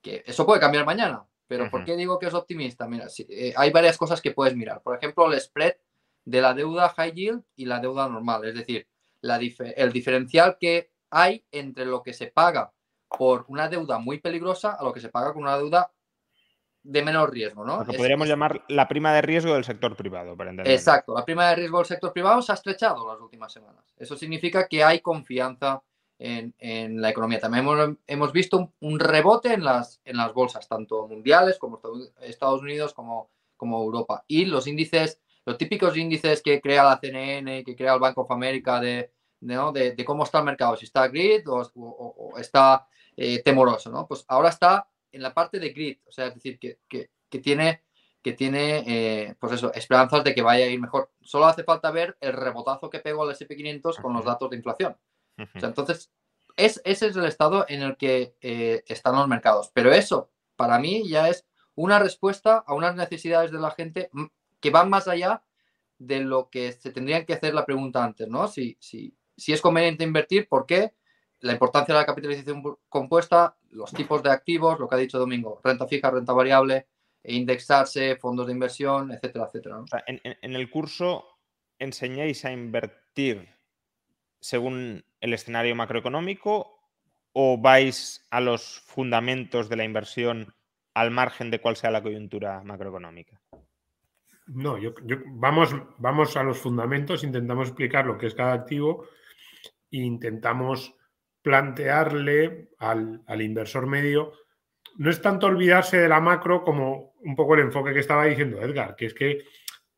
Que 0.00 0.24
eso 0.24 0.46
puede 0.46 0.60
cambiar 0.60 0.86
mañana, 0.86 1.26
pero 1.46 1.70
¿por 1.70 1.84
qué 1.84 1.94
digo 1.94 2.18
que 2.18 2.24
es 2.24 2.32
optimista? 2.32 2.88
Mira, 2.88 3.08
eh, 3.28 3.52
hay 3.54 3.70
varias 3.70 3.98
cosas 3.98 4.22
que 4.22 4.30
puedes 4.30 4.56
mirar. 4.56 4.80
Por 4.80 4.96
ejemplo, 4.96 5.30
el 5.30 5.38
spread 5.38 5.74
de 6.24 6.40
la 6.40 6.54
deuda 6.54 6.88
high 6.88 7.12
yield 7.12 7.42
y 7.54 7.66
la 7.66 7.80
deuda 7.80 8.08
normal. 8.08 8.46
Es 8.46 8.54
decir, 8.54 8.88
el 9.20 9.92
diferencial 9.92 10.56
que 10.58 10.90
hay 11.10 11.44
entre 11.52 11.84
lo 11.84 12.02
que 12.02 12.14
se 12.14 12.28
paga 12.28 12.72
por 13.06 13.44
una 13.48 13.68
deuda 13.68 13.98
muy 13.98 14.20
peligrosa 14.20 14.72
a 14.72 14.84
lo 14.84 14.94
que 14.94 15.00
se 15.00 15.10
paga 15.10 15.34
con 15.34 15.42
una 15.42 15.58
deuda 15.58 15.92
de 16.84 17.02
menor 17.02 17.32
riesgo, 17.32 17.64
¿no? 17.64 17.78
Lo 17.78 17.86
que 17.86 17.96
podríamos 17.96 18.28
llamar 18.28 18.62
la 18.68 18.86
prima 18.86 19.12
de 19.14 19.22
riesgo 19.22 19.54
del 19.54 19.64
sector 19.64 19.96
privado, 19.96 20.36
para 20.36 20.50
entender. 20.50 20.72
Exacto, 20.72 21.14
la 21.14 21.24
prima 21.24 21.48
de 21.48 21.56
riesgo 21.56 21.78
del 21.78 21.86
sector 21.86 22.12
privado 22.12 22.42
se 22.42 22.52
ha 22.52 22.54
estrechado 22.54 23.08
las 23.10 23.20
últimas 23.20 23.52
semanas. 23.52 23.82
Eso 23.96 24.16
significa 24.16 24.68
que 24.68 24.84
hay 24.84 25.00
confianza 25.00 25.82
en, 26.18 27.00
la 27.00 27.10
economía. 27.10 27.40
También 27.40 27.98
hemos, 28.06 28.32
visto 28.32 28.72
un, 28.80 29.00
rebote 29.00 29.54
en 29.54 29.64
las, 29.64 30.00
en 30.04 30.18
las 30.18 30.32
bolsas, 30.32 30.68
tanto 30.68 31.08
mundiales 31.08 31.58
como 31.58 31.80
Estados 32.20 32.60
Unidos 32.60 32.92
como, 32.92 33.30
como 33.56 33.82
Europa. 33.82 34.24
Y 34.28 34.44
los 34.44 34.66
índices, 34.66 35.20
los 35.46 35.56
típicos 35.56 35.96
índices 35.96 36.42
que 36.42 36.60
crea 36.60 36.84
la 36.84 36.98
CNN, 37.00 37.64
que 37.64 37.74
crea 37.74 37.94
el 37.94 38.00
Bank 38.00 38.18
of 38.18 38.30
America 38.30 38.78
de, 38.78 39.10
de, 39.40 40.04
cómo 40.04 40.24
está 40.24 40.38
el 40.38 40.44
mercado, 40.44 40.76
si 40.76 40.84
está 40.84 41.08
grid 41.08 41.42
o, 41.48 42.38
está 42.38 42.86
eh, 43.16 43.42
temoroso, 43.42 43.90
¿no? 43.90 44.06
Pues 44.06 44.24
ahora 44.28 44.50
está 44.50 44.86
en 45.14 45.22
la 45.22 45.32
parte 45.32 45.58
de 45.58 45.70
grid, 45.70 45.98
o 46.06 46.12
sea, 46.12 46.26
es 46.26 46.34
decir, 46.34 46.58
que, 46.58 46.78
tiene, 47.40 47.84
que 48.22 48.32
tiene 48.32 48.84
eh, 48.86 49.34
pues 49.38 49.52
eso, 49.52 49.72
esperanzas 49.74 50.24
de 50.24 50.34
que 50.34 50.42
vaya 50.42 50.64
a 50.64 50.68
ir 50.68 50.80
mejor. 50.80 51.12
Solo 51.22 51.46
hace 51.46 51.64
falta 51.64 51.90
ver 51.90 52.16
el 52.20 52.32
rebotazo 52.32 52.90
que 52.90 53.00
pegó 53.00 53.22
al 53.22 53.34
SP500 53.34 54.00
con 54.00 54.12
los 54.12 54.24
datos 54.24 54.50
de 54.50 54.56
inflación. 54.56 54.96
O 55.38 55.58
sea, 55.58 55.68
entonces, 55.68 56.12
es, 56.56 56.80
ese 56.84 57.08
es 57.08 57.16
el 57.16 57.24
estado 57.24 57.64
en 57.68 57.82
el 57.82 57.96
que 57.96 58.36
eh, 58.40 58.84
están 58.86 59.16
los 59.16 59.28
mercados. 59.28 59.70
Pero 59.74 59.92
eso, 59.92 60.30
para 60.56 60.78
mí, 60.78 61.08
ya 61.08 61.28
es 61.28 61.46
una 61.74 61.98
respuesta 61.98 62.64
a 62.66 62.74
unas 62.74 62.94
necesidades 62.94 63.50
de 63.50 63.58
la 63.58 63.70
gente 63.70 64.10
que 64.60 64.70
van 64.70 64.90
más 64.90 65.08
allá 65.08 65.42
de 65.98 66.20
lo 66.20 66.50
que 66.50 66.72
se 66.72 66.90
tendrían 66.90 67.24
que 67.24 67.34
hacer 67.34 67.54
la 67.54 67.66
pregunta 67.66 68.04
antes, 68.04 68.28
¿no? 68.28 68.48
Si, 68.48 68.76
si, 68.80 69.16
si 69.36 69.52
es 69.52 69.60
conveniente 69.60 70.04
invertir, 70.04 70.48
¿por 70.48 70.66
qué? 70.66 70.94
La 71.40 71.52
importancia 71.52 71.94
de 71.94 72.00
la 72.00 72.06
capitalización 72.06 72.62
compuesta, 72.88 73.56
los 73.74 73.92
tipos 73.92 74.22
de 74.22 74.30
activos, 74.30 74.78
lo 74.78 74.88
que 74.88 74.94
ha 74.94 74.98
dicho 74.98 75.18
Domingo, 75.18 75.60
renta 75.62 75.86
fija, 75.86 76.10
renta 76.10 76.32
variable, 76.32 76.86
e 77.22 77.34
indexarse, 77.34 78.16
fondos 78.16 78.46
de 78.46 78.52
inversión, 78.52 79.10
etcétera, 79.10 79.46
etcétera. 79.46 79.78
en, 80.06 80.54
el 80.54 80.70
curso 80.70 81.24
enseñáis 81.78 82.44
a 82.44 82.52
invertir 82.52 83.48
según 84.40 85.04
el 85.20 85.32
escenario 85.32 85.74
macroeconómico 85.74 86.74
o 87.32 87.58
vais 87.58 88.26
a 88.30 88.40
los 88.40 88.80
fundamentos 88.80 89.68
de 89.68 89.76
la 89.76 89.84
inversión 89.84 90.54
al 90.92 91.10
margen 91.10 91.50
de 91.50 91.60
cuál 91.60 91.76
sea 91.76 91.90
la 91.90 92.02
coyuntura 92.02 92.62
macroeconómica? 92.62 93.40
No, 94.46 94.76
yo, 94.78 94.92
vamos, 95.26 95.74
vamos 95.98 96.36
a 96.36 96.42
los 96.42 96.58
fundamentos, 96.58 97.24
intentamos 97.24 97.68
explicar 97.68 98.04
lo 98.06 98.18
que 98.18 98.26
es 98.26 98.34
cada 98.34 98.52
activo 98.52 99.06
e 99.90 99.98
intentamos 99.98 100.94
plantearle 101.44 102.70
al, 102.78 103.42
inversor 103.42 103.86
medio, 103.86 104.32
no 104.96 105.10
es 105.10 105.20
tanto 105.20 105.46
olvidarse 105.46 105.98
de 105.98 106.08
la 106.08 106.18
macro 106.18 106.64
como 106.64 107.12
un 107.20 107.36
poco 107.36 107.54
el 107.54 107.60
enfoque 107.60 107.92
que 107.92 108.00
estaba 108.00 108.24
diciendo 108.24 108.62
Edgar, 108.62 108.96
que 108.96 109.06
es 109.06 109.14
que 109.14 109.44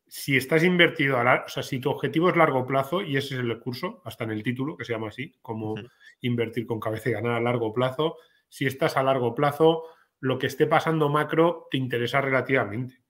si 0.05 0.35
estás 0.35 0.65
invertido, 0.65 1.17
a 1.17 1.45
o 1.45 1.49
sea, 1.49 1.63
si 1.63 1.79
tu 1.79 1.89
objetivo 1.89 2.29
es 2.29 2.35
largo 2.35 2.65
plazo, 2.65 3.01
y 3.01 3.15
ese 3.15 3.35
es 3.35 3.39
el 3.39 3.59
curso, 3.59 4.01
hasta 4.03 4.25
en 4.25 4.31
el 4.31 4.43
título, 4.43 4.75
que 4.75 4.83
se 4.83 4.91
llama 4.91 5.07
así, 5.07 5.35
como 5.41 5.75
invertir 6.19 6.67
con 6.67 6.81
cabeza 6.81 7.09
y 7.09 7.13
ganar 7.13 7.31
a 7.33 7.41
largo 7.41 7.73
plazo, 7.73 8.17
si 8.49 8.65
estás 8.65 8.97
a 8.97 9.03
largo 9.03 9.33
plazo, 9.33 9.83
lo 10.19 10.37
que 10.37 10.47
esté 10.47 10.67
pasando 10.67 11.07
macro 11.07 11.67
te 11.71 11.77
interesa 11.77 12.19
relativamente. 12.19 13.01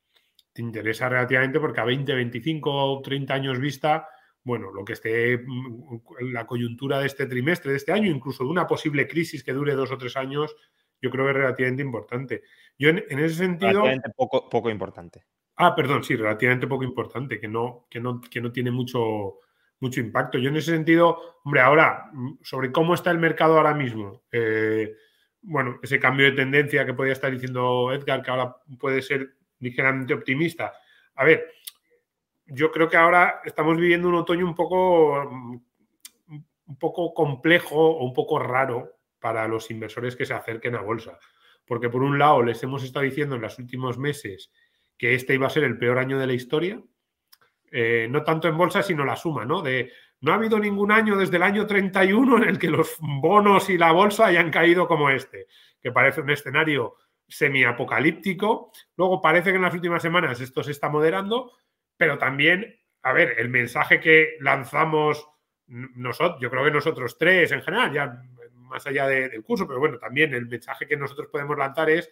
Te 0.54 0.62
interesa 0.62 1.10
relativamente 1.10 1.60
porque 1.60 1.82
a 1.82 1.86
20, 1.86 2.14
25 2.14 2.72
o 2.72 3.02
30 3.02 3.34
años 3.34 3.60
vista, 3.60 4.08
bueno, 4.48 4.72
lo 4.72 4.86
que 4.86 4.94
esté 4.94 5.38
mm, 5.38 6.32
la 6.32 6.48
coyuntura 6.48 7.00
de 7.00 7.08
este 7.08 7.26
trimestre, 7.26 7.72
de 7.72 7.78
este 7.78 7.92
año, 7.92 8.10
incluso 8.10 8.46
de 8.46 8.50
una 8.50 8.66
posible 8.66 9.06
crisis 9.06 9.44
que 9.44 9.52
dure 9.52 9.76
dos 9.76 9.92
o 9.92 9.98
tres 9.98 10.16
años, 10.16 10.56
yo 11.02 11.10
creo 11.12 11.26
que 11.26 11.32
es 11.32 11.38
relativamente 11.38 11.84
importante. 11.84 12.44
Yo 12.80 12.90
en, 12.90 13.04
ese 13.10 13.36
sentido... 13.36 13.82
Relativamente 13.82 14.10
poco, 14.16 14.50
poco 14.50 14.70
importante. 14.70 15.26
Ah, 15.58 15.76
perdón, 15.76 16.02
sí, 16.02 16.16
relativamente 16.16 16.66
poco 16.66 16.86
importante, 16.86 17.42
que 17.42 17.50
no, 17.50 17.88
que 17.90 18.00
no, 18.00 18.22
que 18.22 18.40
no 18.40 18.54
tiene 18.54 18.72
mucho, 18.72 19.40
mucho 19.82 20.00
impacto. 20.00 20.38
Yo 20.38 20.48
en 20.48 20.56
ese 20.56 20.72
sentido, 20.72 21.18
hombre, 21.44 21.60
ahora, 21.60 22.10
mm, 22.14 22.38
sobre 22.42 22.72
cómo 22.72 22.94
está 22.94 23.12
el 23.12 23.20
mercado 23.20 23.58
ahora 23.58 23.74
mismo, 23.74 24.24
eh, 24.32 24.96
bueno, 25.42 25.78
ese 25.84 26.00
cambio 26.00 26.26
de 26.26 26.38
tendencia 26.38 26.86
que 26.86 26.94
podía 26.94 27.12
estar 27.12 27.34
diciendo 27.34 27.92
Edgar, 27.92 28.22
que 28.22 28.32
ahora 28.32 28.56
puede 28.80 29.02
ser 29.02 29.36
ligeramente 29.60 30.14
optimista. 30.14 30.72
A 31.16 31.26
ver, 31.26 31.52
yo 32.48 32.72
creo 32.72 32.90
que 32.90 32.98
ahora 32.98 33.42
estamos 33.46 33.78
viviendo 33.78 34.08
un 34.08 34.16
otoño 34.16 34.46
un 34.46 34.56
poco, 34.56 35.22
un 35.30 36.78
poco 36.80 37.14
complejo 37.14 37.76
o 37.76 38.06
un 38.06 38.14
poco 38.14 38.40
raro 38.40 38.98
para 39.20 39.48
los 39.48 39.70
inversores 39.72 40.16
que 40.16 40.26
se 40.26 40.34
acerquen 40.34 40.76
a 40.76 40.82
bolsa. 40.82 41.20
Porque 41.66 41.90
por 41.90 42.04
un 42.04 42.18
lado 42.18 42.44
les 42.44 42.62
hemos 42.64 42.84
estado 42.84 43.04
diciendo 43.04 43.36
en 43.36 43.42
los 43.42 43.60
últimos 43.60 43.98
meses 43.98 44.52
que 44.98 45.14
este 45.14 45.34
iba 45.34 45.48
a 45.48 45.52
ser 45.52 45.64
el 45.64 45.78
peor 45.78 45.98
año 46.00 46.18
de 46.18 46.28
la 46.28 46.34
historia, 46.34 46.82
eh, 47.72 48.08
no 48.10 48.24
tanto 48.24 48.48
en 48.48 48.58
bolsa, 48.58 48.82
sino 48.82 49.04
la 49.04 49.16
suma, 49.16 49.44
¿no? 49.44 49.62
De 49.62 49.92
no 50.22 50.32
ha 50.32 50.36
habido 50.36 50.58
ningún 50.58 50.92
año 50.92 51.16
desde 51.16 51.38
el 51.38 51.44
año 51.44 51.68
31 51.68 52.38
en 52.38 52.44
el 52.44 52.58
que 52.58 52.70
los 52.70 52.96
bonos 53.00 53.70
y 53.70 53.78
la 53.78 53.92
bolsa 53.92 54.28
hayan 54.28 54.50
caído 54.50 54.88
como 54.88 55.10
este, 55.10 55.48
que 55.82 55.92
parece 55.92 56.22
un 56.22 56.30
escenario 56.30 56.96
semi-apocalíptico. 57.28 58.72
Luego 58.96 59.22
parece 59.22 59.52
que 59.52 59.58
en 59.58 59.62
las 59.62 59.74
últimas 59.74 60.02
semanas 60.02 60.42
esto 60.42 60.64
se 60.64 60.72
está 60.72 60.90
moderando, 60.90 61.52
pero 61.98 62.18
también, 62.18 62.80
a 63.04 63.14
ver, 63.14 63.36
el 63.38 63.50
mensaje 63.50 64.00
que 64.00 64.38
lanzamos 64.40 65.28
nosotros, 65.68 66.40
yo 66.42 66.50
creo 66.50 66.64
que 66.64 66.72
nosotros 66.72 67.18
tres 67.18 67.52
en 67.52 67.62
general, 67.62 67.92
ya 67.92 68.24
más 68.54 68.86
allá 68.86 69.08
del 69.08 69.44
curso, 69.44 69.68
pero 69.68 69.80
bueno, 69.80 69.98
también 69.98 70.34
el 70.34 70.48
mensaje 70.48 70.88
que 70.88 70.98
nosotros 70.98 71.28
podemos 71.32 71.58
lanzar 71.58 71.90
es, 71.90 72.12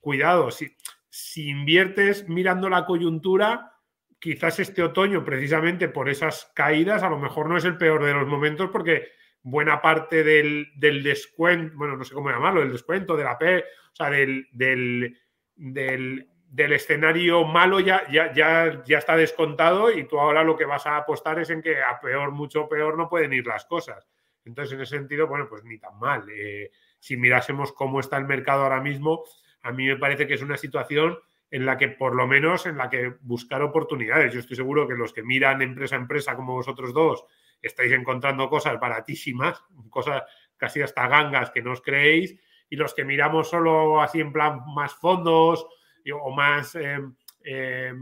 cuidado, 0.00 0.50
si, 0.50 0.76
si 1.08 1.48
inviertes 1.48 2.28
mirando 2.28 2.68
la 2.68 2.84
coyuntura, 2.84 3.72
quizás 4.18 4.58
este 4.60 4.82
otoño, 4.82 5.24
precisamente 5.24 5.88
por 5.88 6.08
esas 6.08 6.50
caídas, 6.54 7.02
a 7.02 7.10
lo 7.10 7.18
mejor 7.18 7.48
no 7.48 7.56
es 7.56 7.64
el 7.64 7.76
peor 7.76 8.04
de 8.04 8.14
los 8.14 8.26
momentos 8.26 8.70
porque 8.70 9.08
buena 9.42 9.82
parte 9.82 10.22
del, 10.22 10.70
descuento, 10.78 11.76
bueno, 11.76 11.96
no 11.96 12.04
sé 12.04 12.14
cómo 12.14 12.30
llamarlo, 12.30 12.60
del 12.60 12.72
descuento, 12.72 13.16
de 13.16 13.24
la 13.24 13.38
P, 13.38 13.58
o 13.58 13.94
sea, 13.94 14.10
del, 14.10 14.48
del, 14.52 15.18
del 15.56 16.28
del 16.52 16.74
escenario 16.74 17.44
malo 17.44 17.80
ya, 17.80 18.06
ya, 18.10 18.30
ya, 18.34 18.82
ya 18.84 18.98
está 18.98 19.16
descontado 19.16 19.90
y 19.90 20.04
tú 20.04 20.20
ahora 20.20 20.44
lo 20.44 20.54
que 20.54 20.66
vas 20.66 20.86
a 20.86 20.98
apostar 20.98 21.38
es 21.38 21.48
en 21.48 21.62
que 21.62 21.82
a 21.82 21.98
peor, 21.98 22.30
mucho 22.30 22.68
peor 22.68 22.98
no 22.98 23.08
pueden 23.08 23.32
ir 23.32 23.46
las 23.46 23.64
cosas. 23.64 24.06
Entonces, 24.44 24.74
en 24.74 24.82
ese 24.82 24.98
sentido, 24.98 25.26
bueno, 25.26 25.48
pues 25.48 25.64
ni 25.64 25.78
tan 25.78 25.98
mal. 25.98 26.26
Eh, 26.30 26.70
si 26.98 27.16
mirásemos 27.16 27.72
cómo 27.72 28.00
está 28.00 28.18
el 28.18 28.26
mercado 28.26 28.64
ahora 28.64 28.82
mismo, 28.82 29.24
a 29.62 29.72
mí 29.72 29.86
me 29.86 29.96
parece 29.96 30.26
que 30.26 30.34
es 30.34 30.42
una 30.42 30.58
situación 30.58 31.18
en 31.50 31.64
la 31.64 31.78
que, 31.78 31.88
por 31.88 32.14
lo 32.14 32.26
menos, 32.26 32.66
en 32.66 32.76
la 32.76 32.90
que 32.90 33.14
buscar 33.22 33.62
oportunidades. 33.62 34.34
Yo 34.34 34.40
estoy 34.40 34.56
seguro 34.56 34.86
que 34.86 34.94
los 34.94 35.14
que 35.14 35.22
miran 35.22 35.62
empresa 35.62 35.96
a 35.96 36.00
empresa 36.00 36.36
como 36.36 36.52
vosotros 36.52 36.92
dos, 36.92 37.24
estáis 37.62 37.92
encontrando 37.92 38.50
cosas 38.50 38.78
baratísimas, 38.78 39.64
cosas 39.88 40.22
casi 40.58 40.82
hasta 40.82 41.08
gangas 41.08 41.50
que 41.50 41.62
no 41.62 41.72
os 41.72 41.80
creéis, 41.80 42.38
y 42.68 42.76
los 42.76 42.92
que 42.92 43.04
miramos 43.04 43.48
solo 43.48 44.02
así 44.02 44.20
en 44.20 44.34
plan 44.34 44.60
más 44.74 44.92
fondos, 44.92 45.66
o 46.10 46.30
más 46.30 46.74
eh, 46.74 46.98
eh, 47.44 47.92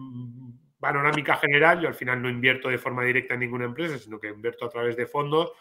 panorámica 0.78 1.37
general, 1.37 1.80
yo 1.80 1.88
al 1.88 1.95
final 1.95 2.23
no 2.23 2.28
invierto 2.28 2.69
de 2.69 2.78
forma 2.78 3.04
directa 3.04 3.35
en 3.35 3.40
ninguna 3.40 3.66
empresa, 3.66 3.99
sino 3.99 4.19
que 4.19 4.28
invierto 4.28 4.64
a 4.64 4.71
través 4.71 4.97
de 4.97 5.07
fondos, 5.07 5.52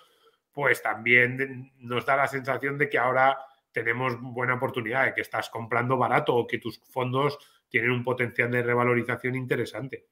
pues 0.51 0.81
también 0.81 1.71
nos 1.77 2.05
da 2.05 2.15
la 2.15 2.27
sensación 2.27 2.77
de 2.77 2.89
que 2.89 2.97
ahora 2.97 3.37
tenemos 3.71 4.19
buena 4.19 4.55
oportunidad, 4.55 5.05
de 5.05 5.13
que 5.13 5.21
estás 5.21 5.49
comprando 5.49 5.97
barato 5.97 6.35
o 6.35 6.47
que 6.47 6.57
tus 6.57 6.79
fondos 6.79 7.37
tienen 7.69 7.91
un 7.91 8.03
potencial 8.03 8.49
de 8.49 8.63
revalorización 8.63 9.35
interesante. 9.35 10.07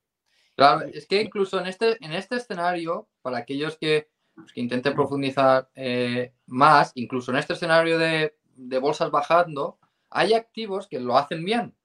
Claro, 0.55 0.87
es 0.93 1.07
que 1.07 1.21
incluso 1.21 1.59
en 1.59 1.67
este, 1.67 2.03
en 2.03 2.13
este 2.13 2.35
escenario, 2.35 3.07
para 3.21 3.37
aquellos 3.37 3.77
que, 3.77 4.09
pues, 4.35 4.51
intenten 4.55 4.93
profundizar 4.93 5.69
eh, 5.75 6.33
más, 6.47 6.91
incluso 6.95 7.31
en 7.31 7.37
este 7.37 7.53
escenario 7.53 7.97
de, 7.97 8.35
de 8.55 8.79
bolsas 8.79 9.11
bajando, 9.11 9.79
hay 10.09 10.33
activos 10.33 10.87
que 10.87 10.99
lo 10.99 11.17
hacen 11.17 11.43
bien. 11.45 11.76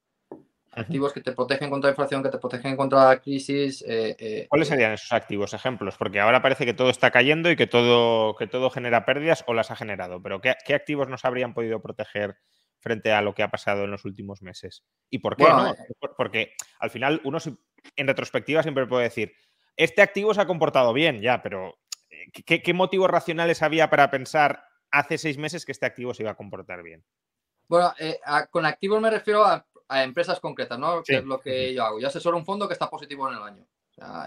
Activos 0.75 1.12
que 1.12 1.21
te 1.21 1.33
protegen 1.33 1.69
contra 1.69 1.88
la 1.88 1.93
inflación, 1.93 2.23
que 2.23 2.31
te 2.31 2.38
protegen 2.38 2.76
contra 2.76 3.05
la 3.11 3.21
crisis. 3.21 3.83
Eh, 3.87 4.17
eh, 4.19 4.47
¿Cuáles 4.49 4.69
eh, 4.69 4.71
serían 4.71 4.93
esos 4.93 5.12
activos, 5.12 5.52
ejemplos? 5.52 5.97
Porque 5.99 6.19
ahora 6.19 6.41
parece 6.41 6.64
que 6.64 6.73
todo 6.73 6.88
está 6.88 7.11
cayendo 7.11 7.50
y 7.50 7.57
que 7.57 7.67
todo, 7.67 8.35
que 8.37 8.47
todo 8.47 8.71
genera 8.71 9.05
pérdidas 9.05 9.45
o 9.47 9.52
las 9.52 9.71
ha 9.71 9.76
generado. 9.76 10.23
Pero 10.23 10.41
¿qué, 10.41 10.75
activos 10.75 11.09
nos 11.09 11.26
habrían 11.26 11.52
podido 11.52 11.83
proteger 11.83 12.38
frente 12.81 13.12
a 13.12 13.21
lo 13.21 13.35
que 13.35 13.43
ha 13.43 13.50
pasado 13.50 13.85
en 13.85 13.91
los 13.91 14.07
últimos 14.07 14.41
meses? 14.41 14.83
¿Y 15.11 15.19
por 15.19 15.37
qué 15.37 15.45
no? 15.45 15.75
Porque 16.17 16.55
al 16.79 16.88
final 16.88 17.21
uno 17.25 17.37
en 17.97 18.07
retrospectiva 18.07 18.62
siempre 18.62 18.87
puede 18.87 19.05
decir, 19.05 19.35
este 19.76 20.00
activo 20.00 20.33
se 20.33 20.41
ha 20.41 20.47
comportado 20.47 20.95
bien, 20.95 21.21
ya, 21.21 21.43
pero 21.43 21.75
¿qué, 22.47 22.62
qué 22.62 22.73
motivos 22.73 23.11
racionales 23.11 23.62
había 23.62 23.91
para 23.91 24.11
pensar 24.11 24.64
hace 24.91 25.19
seis 25.19 25.37
meses 25.37 25.67
que 25.67 25.73
este 25.73 25.85
activo 25.85 26.14
se 26.14 26.23
iba 26.23 26.33
a 26.33 26.37
comportar 26.37 26.83
bien? 26.83 27.05
Bueno, 27.69 27.93
con 28.50 28.64
activos 28.67 29.00
me 29.00 29.11
refiero 29.11 29.45
a 29.45 29.67
a 29.92 30.04
empresas 30.04 30.40
concretas, 30.40 30.78
¿no? 30.78 31.02
Que 31.02 31.16
es 31.16 31.25
lo 31.25 31.38
que 31.38 31.75
yo 31.75 31.84
hago. 31.84 32.00
Yo 32.00 32.08
asesoro 32.08 32.38
un 32.38 32.46
fondo 32.46 32.66
que 32.66 32.72
está 32.72 32.88
positivo 32.88 33.28
en 33.28 33.37
el 33.37 33.42
año. 33.42 33.66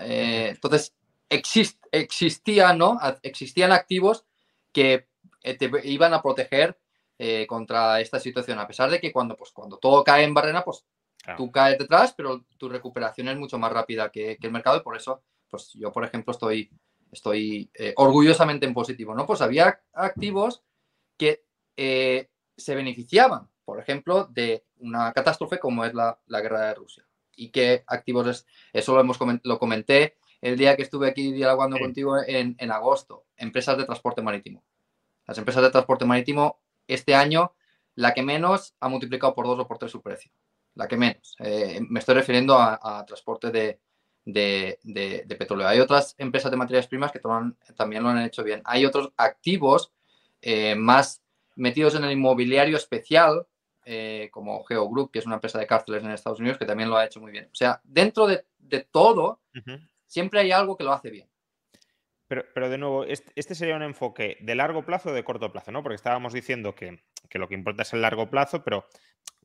Eh, 0.01 0.49
entonces, 0.49 0.93
existían, 1.27 2.77
¿no? 2.77 2.99
existían 3.23 3.71
activos 3.71 4.25
que 4.71 5.07
eh, 5.41 5.57
te 5.57 5.69
iban 5.85 6.13
a 6.13 6.21
proteger 6.21 6.77
eh, 7.17 7.47
contra 7.47 7.99
esta 7.99 8.19
situación, 8.19 8.59
a 8.59 8.67
pesar 8.67 8.91
de 8.91 8.99
que 8.99 9.11
cuando, 9.11 9.35
pues, 9.35 9.51
cuando 9.51 9.77
todo 9.77 10.03
cae 10.03 10.23
en 10.23 10.35
barrena, 10.35 10.63
pues 10.63 10.85
tú 11.35 11.51
caes 11.51 11.79
detrás, 11.79 12.13
pero 12.15 12.45
tu 12.57 12.69
recuperación 12.69 13.29
es 13.29 13.37
mucho 13.37 13.57
más 13.57 13.71
rápida 13.71 14.11
que, 14.11 14.37
el 14.39 14.51
mercado 14.51 14.77
y 14.77 14.81
por 14.81 14.95
eso, 14.95 15.23
pues 15.49 15.71
yo, 15.73 15.91
por 15.91 16.05
ejemplo, 16.05 16.31
estoy, 16.31 16.69
estoy 17.11 17.71
orgullosamente 17.95 18.67
en 18.67 18.75
positivo, 18.75 19.15
¿no? 19.15 19.25
Pues 19.25 19.41
había 19.41 19.81
activos 19.93 20.61
que 21.17 21.43
se 21.75 22.75
beneficiaban, 22.75 23.49
por 23.65 23.79
ejemplo, 23.79 24.25
de 24.25 24.63
una 24.85 25.11
catástrofe 25.13 25.59
como 25.59 25.85
es 25.85 25.93
la, 25.93 26.19
la 26.27 26.41
guerra 26.41 26.67
de 26.67 26.75
Rusia. 26.75 27.05
¿Y 27.35 27.49
qué 27.49 27.83
activos 27.87 28.27
es? 28.27 28.47
Eso 28.71 28.93
lo, 28.93 29.01
hemos, 29.01 29.19
lo 29.43 29.59
comenté 29.59 30.15
el 30.41 30.57
día 30.57 30.75
que 30.75 30.83
estuve 30.83 31.09
aquí 31.09 31.31
dialogando 31.31 31.77
contigo 31.77 32.17
en, 32.25 32.55
en, 32.59 32.71
agosto. 32.71 33.25
Empresas 33.35 33.77
de 33.77 33.85
transporte 33.85 34.21
marítimo. 34.21 34.63
Las 35.25 35.37
empresas 35.37 35.63
de 35.63 35.71
transporte 35.71 36.05
marítimo 36.05 36.59
este 36.87 37.15
año, 37.15 37.53
la 37.95 38.13
que 38.13 38.21
menos 38.21 38.75
ha 38.79 38.87
multiplicado 38.87 39.33
por 39.33 39.47
dos 39.47 39.59
o 39.59 39.67
por 39.67 39.77
tres 39.77 39.91
su 39.91 40.01
precio. 40.01 40.31
La 40.75 40.87
que 40.87 40.97
menos. 40.97 41.35
Eh, 41.39 41.79
me 41.89 41.99
estoy 41.99 42.15
refiriendo 42.15 42.57
a, 42.59 43.03
transporte 43.07 43.49
de, 43.49 43.79
de, 44.23 44.77
de, 44.83 45.35
petróleo. 45.35 45.67
Hay 45.67 45.79
otras 45.79 46.15
empresas 46.17 46.51
de 46.51 46.57
materias 46.57 46.87
primas 46.87 47.11
que 47.11 47.21
también 47.75 48.03
lo 48.03 48.09
han 48.09 48.21
hecho 48.21 48.43
bien. 48.43 48.61
Hay 48.65 48.85
otros 48.85 49.11
activos 49.17 49.91
eh, 50.41 50.75
más 50.75 51.23
metidos 51.55 51.95
en 51.95 52.03
el 52.03 52.11
inmobiliario 52.11 52.77
especial, 52.77 53.47
eh, 53.87 54.29
como 54.31 54.63
Geo 54.63 54.89
Group, 54.89 55.11
que 55.11 55.19
es 55.19 55.27
una 55.27 55.35
empresa 55.35 55.59
de 55.59 55.67
cárceles 55.67 56.03
en 56.03 56.09
Estados 56.09 56.39
Unidos, 56.39 56.57
que 56.57 56.65
también 56.65 56.89
lo 56.89 56.97
ha 56.97 57.05
hecho 57.05 57.21
muy 57.21 57.31
bien. 57.31 57.45
O 57.45 57.55
sea, 57.55 57.79
dentro 57.83 58.25
de, 58.25 58.43
todo, 58.91 59.41
siempre 60.07 60.39
hay 60.39 60.51
algo 60.51 60.75
que 60.75 60.83
lo 60.83 60.91
hace 60.91 61.11
bien. 61.11 61.29
Pero, 62.27 62.43
pero 62.55 62.69
de 62.69 62.79
nuevo, 62.79 63.03
este, 63.03 63.53
sería 63.53 63.75
un 63.75 63.83
enfoque 63.83 64.37
de 64.41 64.55
largo 64.55 64.83
plazo 64.83 65.09
o 65.09 65.13
de 65.13 65.23
corto 65.23 65.51
plazo, 65.51 65.71
¿no? 65.71 65.83
Porque 65.83 65.95
estábamos 65.95 66.33
diciendo 66.33 66.73
que, 66.73 67.03
lo 67.33 67.47
que 67.47 67.53
importa 67.53 67.83
es 67.83 67.93
el 67.93 68.01
largo 68.01 68.27
plazo, 68.31 68.63
pero 68.63 68.87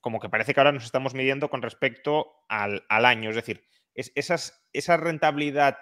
como 0.00 0.20
que 0.20 0.30
parece 0.30 0.54
que 0.54 0.60
ahora 0.60 0.72
nos 0.72 0.84
estamos 0.84 1.12
midiendo 1.12 1.50
con 1.50 1.60
respecto 1.60 2.32
al, 2.48 2.82
año. 2.88 3.28
Es 3.28 3.36
decir, 3.36 3.62
es, 3.94 4.10
esas, 4.14 4.66
esa 4.72 4.96
rentabilidad 4.96 5.76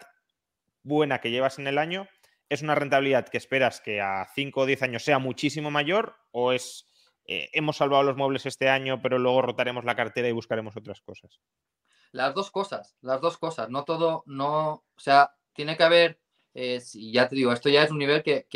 buena 0.83 1.21
que 1.21 1.31
llevas 1.31 1.61
en 1.61 1.69
el 1.69 1.79
año, 1.79 2.09
¿es 2.49 2.63
una 2.63 2.75
rentabilidad 2.75 3.29
que 3.29 3.39
esperas 3.39 3.81
que 3.81 4.01
a 4.01 4.27
5 4.35 4.61
o 4.61 4.67
10 4.67 4.83
años 4.83 5.05
sea 5.05 5.21
muchísimo 5.21 5.71
mayor 5.71 6.17
o 6.33 6.53
es 6.53 6.89
eh, 7.31 7.51
hemos 7.53 7.77
salvado 7.77 8.03
los 8.05 8.17
muebles 8.17 8.47
este 8.47 8.71
año, 8.71 9.03
pero 9.03 9.19
luego 9.19 9.43
rotaremos 9.43 9.85
la 9.85 9.95
cartera 9.95 10.29
y 10.29 10.33
buscaremos 10.33 10.75
otras 10.79 11.03
cosas? 11.03 11.39
Las 12.11 12.35
dos 12.35 12.51
cosas, 12.51 12.97
las 13.03 13.21
dos 13.21 13.37
cosas. 13.37 13.69
No 13.69 13.85
todo, 13.85 14.23
no, 14.25 14.71
o 14.71 14.85
sea, 14.97 15.35
tiene 15.53 15.77
que 15.77 15.83
haber, 15.83 16.19
eh, 16.55 16.81
ya 16.95 17.29
te 17.29 17.37
digo, 17.37 17.53
esto 17.53 17.69
ya 17.69 17.83
es 17.83 17.91
un 17.91 17.99
nivel 17.99 18.23
que, 18.23 18.47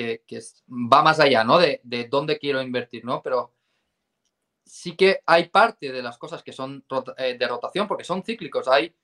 va 0.68 1.02
más 1.02 1.20
allá, 1.20 1.44
¿no? 1.44 1.58
De, 1.58 1.82
dónde 2.10 2.38
quiero 2.38 2.62
invertir, 2.62 3.04
¿no? 3.04 3.20
Pero 3.22 3.54
sí 4.64 4.96
que 4.96 5.20
hay 5.26 5.50
parte 5.50 5.92
de 5.92 6.02
las 6.02 6.16
cosas 6.16 6.42
que 6.42 6.52
son 6.52 6.82
eh, 7.18 7.36
de 7.38 7.46
rotación, 7.46 7.86
porque 7.86 8.04
son 8.04 8.22
cíclicos. 8.22 8.68
Hay, 8.68 8.96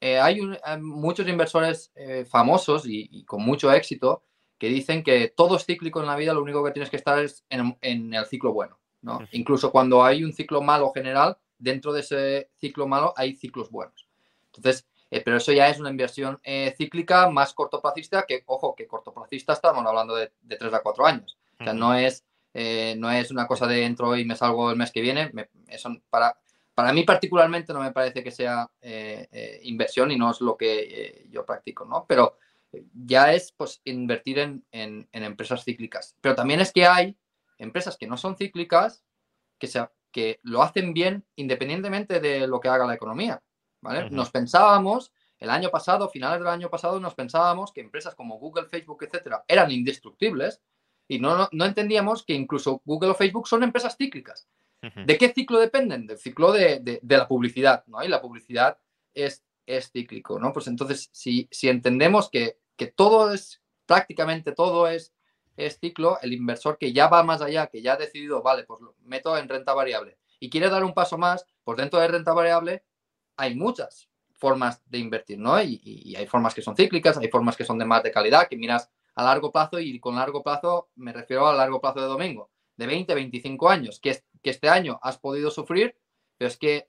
hay 0.00 0.40
muchos 0.80 1.28
inversores 1.28 1.92
famosos 2.30 2.84
y, 2.86 3.24
con 3.26 3.42
mucho 3.42 3.70
éxito 3.70 4.24
que 4.60 4.68
dicen 4.68 5.02
que 5.02 5.32
todo 5.34 5.56
es 5.56 5.64
cíclico 5.64 6.00
en 6.00 6.06
la 6.06 6.16
vida, 6.16 6.34
lo 6.34 6.42
único 6.42 6.62
que 6.62 6.70
tienes 6.70 6.90
que 6.90 6.98
estar 6.98 7.18
es 7.18 7.44
en, 7.48 8.14
el 8.14 8.26
ciclo 8.26 8.52
bueno. 8.52 8.78
¿no? 9.00 9.26
Incluso 9.32 9.72
cuando 9.72 10.04
hay 10.04 10.22
un 10.22 10.34
ciclo 10.34 10.60
malo 10.60 10.92
general, 10.92 11.38
dentro 11.58 11.94
de 11.94 12.00
ese 12.00 12.50
ciclo 12.58 12.86
malo 12.86 13.14
hay 13.16 13.34
ciclos 13.34 13.70
buenos. 13.70 14.06
Entonces, 14.54 14.86
eh, 15.10 15.22
pero 15.24 15.38
eso 15.38 15.50
ya 15.52 15.70
es 15.70 15.80
una 15.80 15.88
inversión 15.88 16.38
eh, 16.44 16.74
cíclica 16.76 17.30
más 17.30 17.54
cortoplacista, 17.54 18.26
que, 18.28 18.42
ojo, 18.44 18.74
que 18.76 18.86
cortoplacista 18.86 19.54
estamos 19.54 19.84
hablando 19.84 20.14
de, 20.14 20.30
de 20.42 20.56
3 20.56 20.74
a 20.74 20.80
4 20.80 21.06
años. 21.06 21.38
O 21.58 21.64
sea, 21.64 21.72
no 21.72 21.94
es, 21.94 22.22
eh, 22.52 22.94
no 22.98 23.10
es 23.10 23.30
una 23.30 23.46
cosa 23.46 23.66
de 23.66 23.82
entro 23.84 24.14
y 24.14 24.26
me 24.26 24.36
salgo 24.36 24.70
el 24.70 24.76
mes 24.76 24.92
que 24.92 25.00
viene. 25.00 25.32
eso 25.68 25.90
para, 26.10 26.38
para 26.74 26.92
mí 26.92 27.04
particularmente 27.04 27.72
no 27.72 27.80
me 27.80 27.92
parece 27.92 28.22
que 28.22 28.30
sea 28.30 28.70
inversión 29.62 30.10
y 30.10 30.16
no 30.16 30.30
es 30.30 30.42
lo 30.42 30.54
que 30.54 31.26
yo 31.30 31.46
practico, 31.46 31.86
¿no? 31.86 32.04
Pero 32.06 32.36
ya 32.94 33.32
es 33.32 33.52
pues 33.52 33.80
invertir 33.84 34.38
en, 34.38 34.64
empresas 35.12 35.64
cíclicas. 35.64 36.16
Pero 36.20 36.34
también 36.34 36.60
es 36.60 36.72
que 36.72 36.86
hay 36.86 37.16
empresas 37.58 37.96
que 37.96 38.06
no 38.06 38.16
son 38.16 38.36
cíclicas 38.36 39.04
que, 39.58 39.66
se, 39.66 39.86
que 40.10 40.40
lo 40.42 40.62
hacen 40.62 40.94
bien 40.94 41.24
independientemente 41.36 42.20
de 42.20 42.46
lo 42.46 42.60
que 42.60 42.68
haga 42.68 42.86
la 42.86 42.94
economía. 42.94 43.42
¿vale? 43.80 44.10
Nos 44.10 44.30
pensábamos, 44.30 45.12
el 45.38 45.50
año 45.50 45.70
pasado, 45.70 46.08
finales 46.08 46.38
del 46.38 46.48
año 46.48 46.70
pasado, 46.70 47.00
nos 47.00 47.14
pensábamos 47.14 47.72
que 47.72 47.80
empresas 47.80 48.14
como 48.14 48.38
Google, 48.38 48.66
Facebook, 48.66 49.02
etcétera, 49.02 49.44
eran 49.48 49.70
indestructibles 49.70 50.60
y 51.08 51.18
no, 51.18 51.48
no, 51.50 51.64
entendíamos 51.64 52.24
que 52.24 52.34
incluso 52.34 52.82
Google 52.84 53.10
o 53.10 53.14
Facebook 53.14 53.48
son 53.48 53.62
empresas 53.62 53.96
cíclicas. 53.96 54.48
¿De 55.04 55.18
qué 55.18 55.28
ciclo 55.28 55.58
dependen? 55.58 56.06
Del 56.06 56.16
ciclo 56.16 56.52
de, 56.52 56.80
de, 56.80 57.16
la 57.18 57.28
publicidad, 57.28 57.84
¿no? 57.86 58.02
Y 58.02 58.08
la 58.08 58.22
publicidad 58.22 58.78
es 59.12 59.44
es 59.76 59.90
cíclico, 59.90 60.38
¿no? 60.38 60.52
Pues 60.52 60.66
entonces, 60.66 61.10
si, 61.12 61.48
si 61.50 61.68
entendemos 61.68 62.28
que, 62.30 62.58
todo 62.86 63.32
es, 63.32 63.62
prácticamente 63.86 64.52
todo 64.52 64.88
es, 64.88 65.14
ciclo, 65.80 66.18
el 66.22 66.32
inversor 66.32 66.78
que 66.78 66.92
ya 66.92 67.08
va 67.08 67.22
más 67.22 67.42
allá, 67.42 67.66
que 67.66 67.82
ya 67.82 67.92
ha 67.92 67.96
decidido, 67.96 68.42
vale, 68.42 68.64
pues 68.64 68.80
lo 68.80 68.94
meto 69.02 69.36
en 69.36 69.48
renta 69.48 69.74
variable 69.74 70.16
y 70.38 70.48
quiere 70.48 70.70
dar 70.70 70.84
un 70.84 70.94
paso 70.94 71.18
más, 71.18 71.46
pues 71.62 71.76
dentro 71.76 72.00
de 72.00 72.08
renta 72.08 72.32
variable 72.32 72.82
hay 73.36 73.54
muchas 73.54 74.08
formas 74.32 74.82
de 74.86 74.98
invertir, 74.98 75.38
¿no? 75.38 75.62
Y, 75.62 76.14
hay 76.16 76.26
formas 76.26 76.54
que 76.54 76.62
son 76.62 76.74
cíclicas, 76.74 77.18
hay 77.18 77.28
formas 77.28 77.56
que 77.56 77.64
son 77.64 77.78
de 77.78 77.84
más 77.84 78.02
de 78.02 78.10
calidad, 78.10 78.48
que 78.48 78.56
miras 78.56 78.90
a 79.14 79.22
largo 79.22 79.52
plazo 79.52 79.78
y 79.78 80.00
con 80.00 80.16
largo 80.16 80.42
plazo 80.42 80.88
me 80.96 81.12
refiero 81.12 81.46
a 81.46 81.54
largo 81.54 81.80
plazo 81.80 82.00
de 82.00 82.06
domingo, 82.06 82.50
de 82.76 82.86
20, 82.86 83.14
25 83.14 83.68
años, 83.68 84.00
que, 84.00 84.24
que 84.42 84.50
este 84.50 84.70
año 84.70 84.98
has 85.02 85.18
podido 85.18 85.50
sufrir, 85.50 85.94
pero 86.38 86.48
es 86.48 86.56
que 86.56 86.86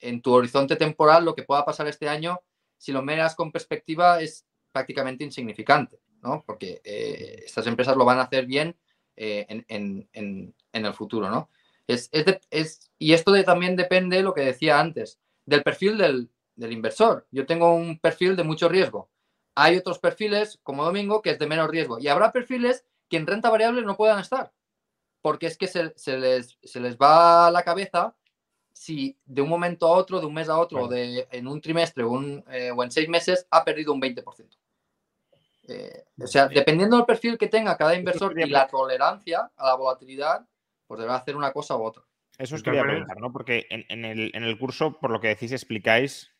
en 0.00 0.20
tu 0.20 0.34
horizonte 0.34 0.76
temporal 0.76 1.24
lo 1.24 1.34
que 1.34 1.44
pueda 1.44 1.64
pasar 1.64 1.88
este 1.88 2.08
año, 2.08 2.40
si 2.76 2.92
lo 2.92 3.00
miras 3.00 3.34
con 3.34 3.52
perspectiva, 3.52 4.20
es 4.20 4.44
prácticamente 4.72 5.24
insignificante, 5.24 6.00
¿no? 6.22 6.42
Porque 6.46 6.80
eh, 6.84 7.42
estas 7.44 7.66
empresas 7.66 7.96
lo 7.96 8.04
van 8.04 8.18
a 8.18 8.22
hacer 8.22 8.46
bien 8.46 8.76
eh, 9.16 9.46
en, 9.68 10.54
el 10.72 10.94
futuro, 10.94 11.30
¿no? 11.30 11.50
Es, 11.86 12.10
y 12.98 13.12
esto 13.12 13.44
también 13.44 13.76
depende, 13.76 14.22
lo 14.22 14.32
que 14.32 14.40
decía 14.40 14.80
antes, 14.80 15.20
del 15.44 15.62
perfil 15.62 15.98
del, 15.98 16.72
inversor. 16.72 17.26
Yo 17.30 17.44
tengo 17.44 17.74
un 17.74 17.98
perfil 17.98 18.36
de 18.36 18.44
mucho 18.44 18.68
riesgo. 18.68 19.10
Hay 19.54 19.76
otros 19.76 19.98
perfiles, 19.98 20.58
como 20.62 20.84
Domingo, 20.84 21.20
que 21.20 21.30
es 21.30 21.38
de 21.38 21.46
menos 21.46 21.68
riesgo. 21.68 21.98
Y 21.98 22.08
habrá 22.08 22.32
perfiles 22.32 22.84
que 23.08 23.18
en 23.18 23.26
renta 23.26 23.50
variable 23.50 23.82
no 23.82 23.96
puedan 23.96 24.20
estar, 24.20 24.52
porque 25.20 25.46
es 25.46 25.58
que 25.58 25.66
se, 25.66 25.92
les, 26.18 26.58
se 26.62 26.80
les 26.80 26.96
va 26.96 27.50
la 27.50 27.62
cabeza 27.62 28.16
si 28.72 29.18
de 29.26 29.42
un 29.42 29.48
momento 29.48 29.86
a 29.86 29.92
otro, 29.92 30.18
de 30.20 30.26
un 30.26 30.34
mes 30.34 30.48
a 30.48 30.58
otro, 30.58 30.88
de, 30.88 31.28
en 31.30 31.46
un 31.46 31.60
trimestre 31.60 32.04
o, 32.04 32.20
eh, 32.50 32.70
o, 32.70 32.82
en 32.82 32.90
seis 32.90 33.08
meses, 33.08 33.46
ha 33.50 33.64
perdido 33.64 33.92
un 33.92 34.00
20%. 34.00 34.56
Eh, 35.68 36.04
o 36.20 36.26
sea, 36.26 36.48
dependiendo 36.48 36.96
del 36.96 37.06
perfil 37.06 37.38
que 37.38 37.48
tenga 37.48 37.76
cada 37.76 37.94
inversor 37.94 38.38
y 38.38 38.48
la 38.48 38.66
tolerancia 38.66 39.50
a 39.56 39.66
la 39.68 39.74
volatilidad, 39.74 40.46
pues 40.86 40.98
deberá 40.98 41.16
hacer 41.16 41.36
una 41.36 41.52
cosa 41.52 41.76
u 41.76 41.82
otra. 41.84 42.02
Eso 42.38 42.56
os 42.56 42.62
quería 42.62 42.82
preguntar, 42.82 43.18
¿no? 43.20 43.32
Porque 43.32 43.66
en, 43.70 44.04
el, 44.04 44.58
curso, 44.58 44.98
por 44.98 45.10
lo 45.10 45.20
que 45.20 45.28
decís, 45.28 45.52
explicáis 45.52 46.34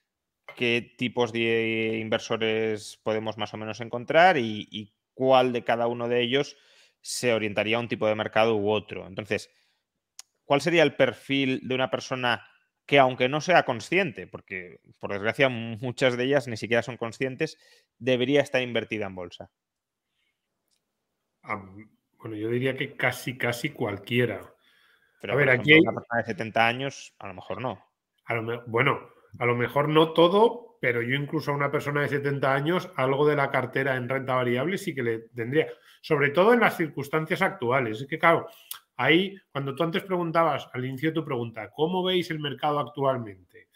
qué 0.57 0.95
tipos 0.99 1.33
de 1.33 1.99
inversores 2.01 2.99
podemos 3.03 3.39
más 3.39 3.55
o 3.55 3.57
menos 3.57 3.81
encontrar 3.81 4.37
y, 4.37 4.67
y 4.71 4.93
cuál 5.15 5.53
de 5.53 5.65
cada 5.65 5.87
uno 5.87 6.09
de 6.09 6.23
ellos 6.23 6.57
se 7.01 7.33
orientaría 7.35 7.77
a 7.77 7.81
un 7.81 7.89
tipo 7.89 8.07
de 8.07 8.15
mercado 8.15 8.57
u 8.57 8.71
otro. 8.71 9.07
Entonces, 9.07 9.51
¿cuál 10.45 10.61
sería 10.61 10.83
el 10.83 10.97
perfil 10.97 11.61
de 11.63 11.75
una 11.75 11.91
persona 11.91 12.45
que 12.87 12.99
aunque 12.99 13.29
no 13.29 13.41
sea 13.41 13.65
consciente, 13.65 14.27
porque 14.27 14.81
por 14.99 15.13
desgracia 15.13 15.49
muchas 15.49 16.17
de 16.17 16.25
ellas 16.25 16.49
ni 16.49 16.57
siquiera 16.57 16.83
son 16.83 16.97
conscientes, 16.97 17.59
debería 17.99 18.41
estar 18.41 18.63
invertida 18.63 19.07
en 19.07 19.15
bolsa? 19.15 19.51
bueno, 22.19 22.37
yo 22.37 22.49
diría 22.51 22.77
que 22.77 22.97
casi, 22.97 23.37
casi 23.37 23.71
cualquiera. 23.71 24.55
Pero 25.21 25.33
a 25.33 25.37
ver, 25.37 25.51
aquí 25.51 25.73
hay... 25.73 25.81
una 25.81 25.93
persona 25.93 26.21
de 26.21 26.27
70 26.27 26.67
años, 26.67 27.15
a 27.19 27.27
lo 27.27 27.35
mejor 27.35 27.61
no. 27.61 27.85
bueno, 28.67 29.11
a 29.39 29.47
lo 29.47 29.57
mejor 29.57 29.89
no 29.89 30.13
todo, 30.13 30.79
pero 30.81 31.03
yo 31.03 31.17
incluso 31.17 31.51
a 31.51 31.55
una 31.55 31.71
persona 31.71 32.03
de 32.03 32.09
70 32.09 32.55
años, 32.55 32.91
algo 32.97 33.27
de 33.27 33.37
la 33.37 33.51
cartera 33.51 33.97
en 33.97 34.09
renta 34.09 34.35
variable 34.35 34.79
sí 34.79 34.95
que 34.95 35.03
le 35.03 35.19
tendría, 35.35 35.69
sobre 36.01 36.31
todo 36.31 36.53
en 36.55 36.61
las 36.61 36.77
circunstancias 36.77 37.43
actuales. 37.43 38.01
Es 38.01 38.07
que, 38.07 38.19
claro, 38.19 38.49
Ahí, 39.03 39.37
cuando 39.51 39.75
tú 39.75 39.83
antes 39.83 40.05
preguntabas, 40.05 40.69
al 40.73 40.85
inicio 40.85 41.11
de 41.11 41.15
tu 41.17 41.25
pregunta, 41.25 41.73
¿cómo 41.73 42.05
veis 42.05 42.31
el 42.31 42.39
mercado 42.39 42.79
actualmente? 42.79 43.69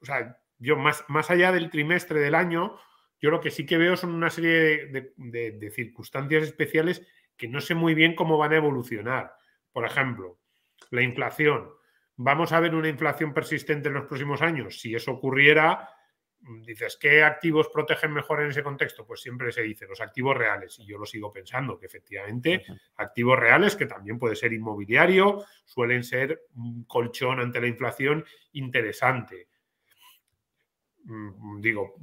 O 0.00 0.06
sea, 0.06 0.38
yo 0.58 0.76
más, 0.76 1.04
más 1.08 1.30
allá 1.30 1.52
del 1.52 1.68
trimestre 1.68 2.20
del 2.20 2.34
año, 2.34 2.78
yo 3.20 3.30
lo 3.30 3.42
que 3.42 3.50
sí 3.50 3.66
que 3.66 3.76
veo 3.76 3.98
son 3.98 4.14
una 4.14 4.30
serie 4.30 4.86
de, 4.86 5.70
circunstancias 5.74 6.42
especiales 6.44 7.06
que 7.36 7.48
no 7.48 7.60
sé 7.60 7.74
muy 7.74 7.92
bien 7.92 8.14
cómo 8.14 8.38
van 8.38 8.54
a 8.54 8.56
evolucionar. 8.56 9.34
Por 9.72 9.84
ejemplo, 9.84 10.38
la 10.90 11.02
inflación. 11.02 11.68
¿Vamos 12.16 12.52
a 12.52 12.60
ver 12.60 12.74
una 12.74 12.88
inflación 12.88 13.34
persistente 13.34 13.88
en 13.88 13.94
los 13.94 14.06
próximos 14.06 14.40
años? 14.40 14.80
Si 14.80 14.94
eso 14.94 15.12
ocurriera, 15.12 15.90
dices, 16.64 16.96
¿qué 17.00 17.22
activos 17.22 17.68
protegen 17.68 18.12
mejor 18.12 18.42
en 18.42 18.50
ese 18.50 18.62
contexto? 18.62 19.06
Pues 19.06 19.20
siempre 19.20 19.52
se 19.52 19.62
dice 19.62 19.86
los 19.86 20.00
activos 20.00 20.36
reales. 20.36 20.78
Y 20.78 20.86
yo 20.86 20.98
lo 20.98 21.06
sigo 21.06 21.32
pensando, 21.32 21.78
que 21.78 21.86
efectivamente 21.86 22.64
activos 22.96 23.38
reales, 23.38 23.76
que 23.76 23.86
también 23.86 24.18
puede 24.18 24.36
ser 24.36 24.52
inmobiliario, 24.52 25.44
suelen 25.64 26.04
ser 26.04 26.42
un 26.56 26.84
colchón 26.84 27.40
ante 27.40 27.60
la 27.60 27.66
inflación 27.66 28.24
interesante. 28.52 29.48
Mm, 31.04 31.60
digo, 31.60 31.94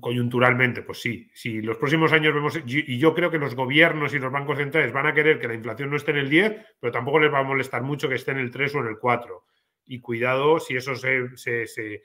coyunturalmente, 0.00 0.82
pues 0.82 1.00
sí, 1.00 1.30
si 1.34 1.62
los 1.62 1.76
próximos 1.76 2.12
años 2.12 2.34
vemos, 2.34 2.60
y 2.66 2.98
yo 2.98 3.14
creo 3.14 3.30
que 3.30 3.38
los 3.38 3.54
gobiernos 3.54 4.12
y 4.12 4.18
los 4.18 4.32
bancos 4.32 4.58
centrales 4.58 4.92
van 4.92 5.06
a 5.06 5.14
querer 5.14 5.38
que 5.38 5.48
la 5.48 5.54
inflación 5.54 5.90
no 5.90 5.96
esté 5.96 6.10
en 6.10 6.18
el 6.18 6.30
10, 6.30 6.56
pero 6.80 6.92
tampoco 6.92 7.20
les 7.20 7.32
va 7.32 7.38
a 7.38 7.44
molestar 7.44 7.82
mucho 7.82 8.08
que 8.08 8.16
esté 8.16 8.32
en 8.32 8.38
el 8.38 8.50
3 8.50 8.74
o 8.74 8.80
en 8.80 8.88
el 8.88 8.98
4. 8.98 9.44
Y 9.86 10.00
cuidado 10.00 10.58
si 10.58 10.76
eso 10.76 10.96
se, 10.96 11.36
se, 11.36 12.02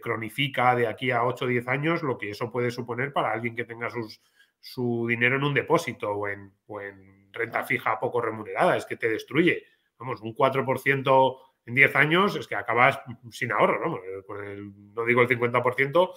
cronifica 0.00 0.74
de 0.74 0.86
aquí 0.86 1.10
a 1.10 1.24
8 1.24 1.44
o 1.44 1.48
10 1.48 1.68
años, 1.68 2.02
lo 2.02 2.18
que 2.18 2.30
eso 2.30 2.50
puede 2.50 2.70
suponer 2.70 3.12
para 3.12 3.32
alguien 3.32 3.54
que 3.54 3.64
tenga 3.64 3.90
sus, 3.90 4.20
su 4.60 5.06
dinero 5.08 5.36
en 5.36 5.44
un 5.44 5.54
depósito 5.54 6.10
o 6.10 6.28
en, 6.28 6.52
o 6.66 6.80
en 6.80 7.32
renta 7.32 7.64
fija 7.64 7.98
poco 8.00 8.20
remunerada, 8.20 8.76
es 8.76 8.86
que 8.86 8.96
te 8.96 9.08
destruye. 9.08 9.64
Vamos, 9.98 10.20
un 10.20 10.34
4% 10.34 11.38
en 11.66 11.74
10 11.74 11.96
años 11.96 12.36
es 12.36 12.46
que 12.46 12.54
acabas 12.54 13.00
sin 13.30 13.52
ahorro, 13.52 13.88
¿no? 13.88 14.00
no 14.94 15.04
digo 15.04 15.22
el 15.22 15.28
50%, 15.28 16.10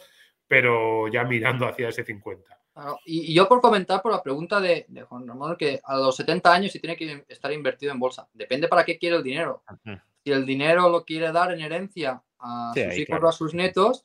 pero 0.48 1.08
ya 1.08 1.24
mirando 1.24 1.68
hacia 1.68 1.90
ese 1.90 2.04
50. 2.04 2.58
y, 3.06 3.34
yo 3.34 3.48
por 3.48 3.62
comentar 3.62 4.02
por 4.02 4.12
la 4.12 4.24
pregunta 4.24 4.60
de, 4.62 4.86
Juan 5.08 5.28
Ramón, 5.28 5.56
que 5.58 5.80
a 5.84 5.98
los 5.98 6.16
70 6.16 6.54
años 6.54 6.72
sí 6.72 6.80
tiene 6.80 6.96
que 6.96 7.26
estar 7.28 7.52
invertido 7.52 7.92
en 7.92 8.00
bolsa. 8.00 8.28
Depende 8.34 8.68
para 8.68 8.86
qué 8.86 8.98
quiere 8.98 9.18
el 9.18 9.24
dinero. 9.24 9.64
Si 10.24 10.32
el 10.32 10.46
dinero 10.46 10.90
lo 10.90 11.04
quiere 11.06 11.32
dar 11.32 11.52
en 11.52 11.62
herencia 11.62 12.24
a 12.40 12.74
sus 12.74 12.98
hijos 12.98 13.24
o 13.24 13.28
a 13.28 13.32
sus 13.32 13.54
nietos, 13.54 14.04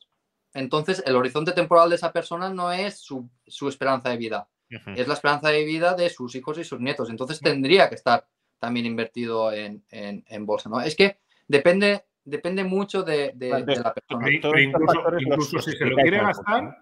entonces 0.53 1.03
el 1.05 1.15
horizonte 1.15 1.51
temporal 1.51 1.89
de 1.89 1.95
esa 1.95 2.11
persona 2.11 2.49
no 2.49 2.71
es 2.71 2.99
su, 2.99 3.29
esperanza 3.67 4.09
de 4.09 4.17
vida, 4.17 4.49
es 4.69 5.07
la 5.07 5.13
esperanza 5.13 5.49
de 5.49 5.63
vida 5.65 5.93
de 5.93 6.09
sus 6.09 6.35
hijos 6.35 6.57
y 6.57 6.63
sus 6.63 6.79
nietos. 6.79 7.09
Entonces 7.09 7.39
tendría 7.39 7.89
que 7.89 7.95
estar 7.95 8.27
también 8.59 8.85
invertido 8.85 9.51
en, 9.51 9.83
en 9.89 10.45
bolsa. 10.45 10.69
¿no? 10.69 10.81
Es 10.81 10.95
que 10.95 11.19
depende 11.47 12.07
depende 12.27 12.63
mucho 12.63 13.03
de, 13.03 13.33
la 13.39 13.93
persona. 13.93 14.29
incluso, 14.29 15.59
si 15.61 15.71
se 15.71 15.85
lo 15.85 15.95
quiere 15.95 16.17
gastar, 16.17 16.77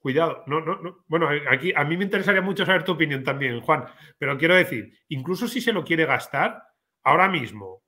cuidado, 0.00 0.42
no, 0.46 0.60
no, 0.60 0.80
no. 0.80 1.04
Bueno, 1.06 1.28
aquí 1.48 1.72
a 1.74 1.84
mí 1.84 1.96
me 1.96 2.04
interesaría 2.04 2.42
mucho 2.42 2.66
saber 2.66 2.84
tu 2.84 2.92
opinión 2.92 3.22
también, 3.22 3.60
Juan, 3.60 3.86
pero 4.18 4.36
quiero 4.36 4.56
decir, 4.56 4.92
incluso 5.08 5.46
si 5.46 5.60
se 5.60 5.72
lo 5.72 5.84
quiere 5.84 6.06
gastar, 6.06 6.64
ahora 7.04 7.28
mismo, 7.28 7.82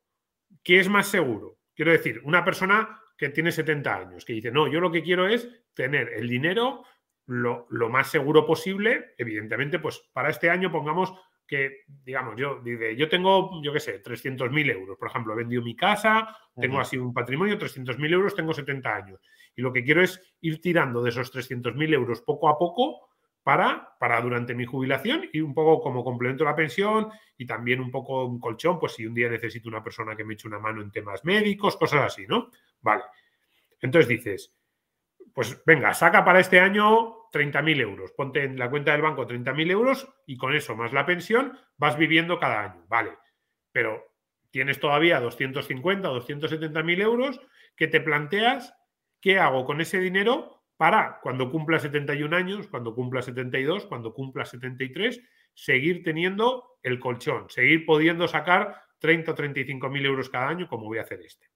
¿qué 0.62 0.80
es 0.80 0.88
más 0.88 1.08
seguro? 1.08 1.58
Quiero 1.74 1.92
decir, 1.92 2.20
una 2.24 2.44
persona 2.44 3.00
que 3.16 3.28
tiene 3.30 3.52
70 3.52 3.94
años, 3.94 4.24
que 4.24 4.32
dice, 4.32 4.50
no, 4.50 4.68
yo 4.68 4.80
lo 4.80 4.90
que 4.90 5.02
quiero 5.02 5.28
es 5.28 5.48
tener 5.74 6.12
el 6.14 6.28
dinero 6.28 6.84
lo, 7.26 7.66
lo 7.70 7.88
más 7.88 8.10
seguro 8.10 8.44
posible, 8.46 9.14
evidentemente, 9.16 9.78
pues 9.78 10.10
para 10.12 10.30
este 10.30 10.50
año 10.50 10.72
pongamos 10.72 11.14
que, 11.46 11.84
digamos, 11.86 12.34
yo, 12.36 12.60
dice, 12.62 12.96
yo 12.96 13.08
tengo, 13.08 13.62
yo 13.62 13.72
qué 13.72 13.80
sé, 13.80 14.02
300.000 14.02 14.70
euros, 14.70 14.96
por 14.98 15.08
ejemplo, 15.08 15.32
he 15.32 15.36
vendido 15.36 15.62
mi 15.62 15.76
casa, 15.76 16.36
tengo 16.58 16.80
así 16.80 16.96
un 16.96 17.12
patrimonio, 17.12 17.58
300.000 17.58 18.12
euros, 18.12 18.34
tengo 18.34 18.54
70 18.54 18.94
años. 18.94 19.20
Y 19.54 19.62
lo 19.62 19.72
que 19.72 19.84
quiero 19.84 20.02
es 20.02 20.20
ir 20.40 20.60
tirando 20.60 21.02
de 21.02 21.10
esos 21.10 21.32
300.000 21.32 21.92
euros 21.92 22.22
poco 22.22 22.48
a 22.48 22.58
poco 22.58 23.11
para, 23.42 23.96
para 23.98 24.20
durante 24.20 24.54
mi 24.54 24.64
jubilación 24.64 25.28
y 25.32 25.40
un 25.40 25.54
poco 25.54 25.82
como 25.82 26.04
complemento 26.04 26.44
a 26.44 26.50
la 26.50 26.56
pensión 26.56 27.08
y 27.36 27.46
también 27.46 27.80
un 27.80 27.90
poco 27.90 28.24
un 28.24 28.38
colchón, 28.38 28.78
pues 28.78 28.94
si 28.94 29.06
un 29.06 29.14
día 29.14 29.28
necesito 29.28 29.68
una 29.68 29.82
persona 29.82 30.14
que 30.14 30.24
me 30.24 30.34
eche 30.34 30.48
una 30.48 30.58
mano 30.58 30.80
en 30.80 30.90
temas 30.90 31.24
médicos, 31.24 31.76
cosas 31.76 32.04
así, 32.04 32.26
¿no? 32.26 32.50
Vale. 32.80 33.02
Entonces 33.80 34.08
dices, 34.08 34.54
pues 35.34 35.62
venga, 35.64 35.92
saca 35.94 36.24
para 36.24 36.40
este 36.40 36.60
año 36.60 37.28
30.000 37.32 37.80
euros. 37.80 38.12
Ponte 38.12 38.44
en 38.44 38.58
la 38.58 38.70
cuenta 38.70 38.92
del 38.92 39.02
banco 39.02 39.26
30.000 39.26 39.70
euros 39.70 40.08
y 40.26 40.36
con 40.36 40.54
eso 40.54 40.76
más 40.76 40.92
la 40.92 41.06
pensión 41.06 41.58
vas 41.76 41.96
viviendo 41.96 42.38
cada 42.38 42.64
año. 42.64 42.84
Vale, 42.88 43.16
pero 43.72 44.04
tienes 44.50 44.78
todavía 44.78 45.18
250 45.18 46.10
o 46.10 46.20
270.000 46.20 47.02
euros 47.02 47.40
que 47.74 47.88
te 47.88 48.00
planteas 48.00 48.74
qué 49.20 49.38
hago 49.38 49.64
con 49.64 49.80
ese 49.80 49.98
dinero 49.98 50.61
para 50.82 51.20
cuando 51.22 51.48
cumpla 51.48 51.78
71 51.78 52.34
años, 52.34 52.66
cuando 52.66 52.92
cumpla 52.92 53.22
72, 53.22 53.86
cuando 53.86 54.12
cumpla 54.12 54.44
73, 54.44 55.22
seguir 55.54 56.02
teniendo 56.02 56.80
el 56.82 56.98
colchón, 56.98 57.48
seguir 57.50 57.86
pudiendo 57.86 58.26
sacar 58.26 58.82
30 58.98 59.30
o 59.30 59.34
35 59.36 59.88
mil 59.88 60.04
euros 60.04 60.28
cada 60.28 60.48
año 60.48 60.66
como 60.66 60.86
voy 60.86 60.98
a 60.98 61.02
hacer 61.02 61.20
este. 61.20 61.46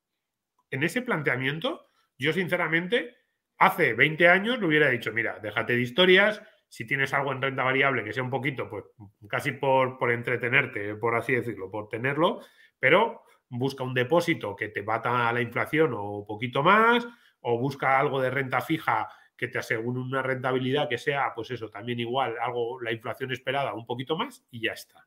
En 0.71 0.85
ese 0.85 1.03
planteamiento, 1.03 1.91
yo 2.17 2.33
sinceramente 2.33 3.17
Hace 3.59 3.95
20 3.95 4.29
años 4.29 4.59
le 4.59 4.67
hubiera 4.67 4.91
dicho, 4.91 5.12
mira, 5.12 5.39
déjate 5.41 5.75
de 5.75 5.81
historias, 5.81 6.43
si 6.69 6.87
tienes 6.87 7.15
algo 7.15 7.33
en 7.33 7.41
renta 7.41 7.65
variable 7.65 8.05
que 8.05 8.12
sea 8.12 8.23
un 8.23 8.31
poquito, 8.31 8.69
pues 8.69 8.85
casi 9.29 9.53
por, 9.53 9.99
por 9.99 10.12
entretenerte, 10.12 10.95
por 10.97 11.15
así 11.15 11.35
decirlo, 11.35 11.71
por 11.71 11.89
tenerlo, 11.89 12.41
pero 12.79 13.23
busca 13.49 13.83
un 13.83 13.95
depósito 13.95 14.55
que 14.55 14.69
te 14.69 14.83
bata 14.83 15.33
la 15.33 15.41
inflación 15.41 15.95
o 15.97 16.27
poquito 16.27 16.62
más, 16.62 17.09
o 17.49 17.59
busca 17.59 17.99
algo 18.01 18.21
de 18.21 18.29
renta 18.29 18.61
fija 18.61 19.09
que 19.37 19.47
te 19.47 19.59
asegure 19.59 20.01
una 20.01 20.21
rentabilidad 20.21 20.89
que 20.89 20.99
sea, 20.99 21.33
pues 21.33 21.49
eso, 21.53 21.71
también 21.71 22.01
igual, 22.01 22.35
algo, 22.41 22.81
la 22.81 22.91
inflación 22.91 23.31
esperada 23.31 23.73
un 23.73 23.87
poquito 23.87 24.17
más 24.17 24.45
y 24.51 24.63
ya 24.63 24.73
está. 24.73 25.07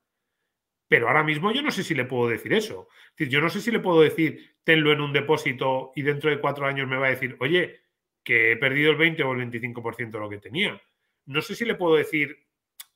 Pero 0.87 1.09
ahora 1.09 1.23
mismo 1.23 1.51
yo 1.51 1.61
no 1.61 1.69
sé 1.69 1.83
si 1.83 1.93
le 1.93 2.05
puedo 2.05 2.29
decir 2.29 2.53
eso. 2.53 2.87
Es 3.09 3.17
decir, 3.17 3.33
yo 3.33 3.41
no 3.41 3.49
sé 3.49 3.59
si 3.59 3.71
le 3.71 3.81
puedo 3.81 4.01
decir, 4.01 4.55
tenlo 4.63 4.93
en 4.93 5.01
un 5.01 5.11
depósito 5.11 5.91
y 5.95 6.01
dentro 6.01 6.29
de 6.29 6.39
cuatro 6.39 6.65
años 6.65 6.87
me 6.87 6.95
va 6.95 7.07
a 7.07 7.11
decir, 7.11 7.35
oye, 7.41 7.81
que 8.23 8.53
he 8.53 8.57
perdido 8.57 8.91
el 8.91 8.97
20 8.97 9.21
o 9.23 9.33
el 9.33 9.51
25% 9.51 10.09
de 10.09 10.19
lo 10.19 10.29
que 10.29 10.37
tenía. 10.37 10.81
No 11.25 11.41
sé 11.41 11.55
si 11.55 11.65
le 11.65 11.75
puedo 11.75 11.95
decir, 11.95 12.37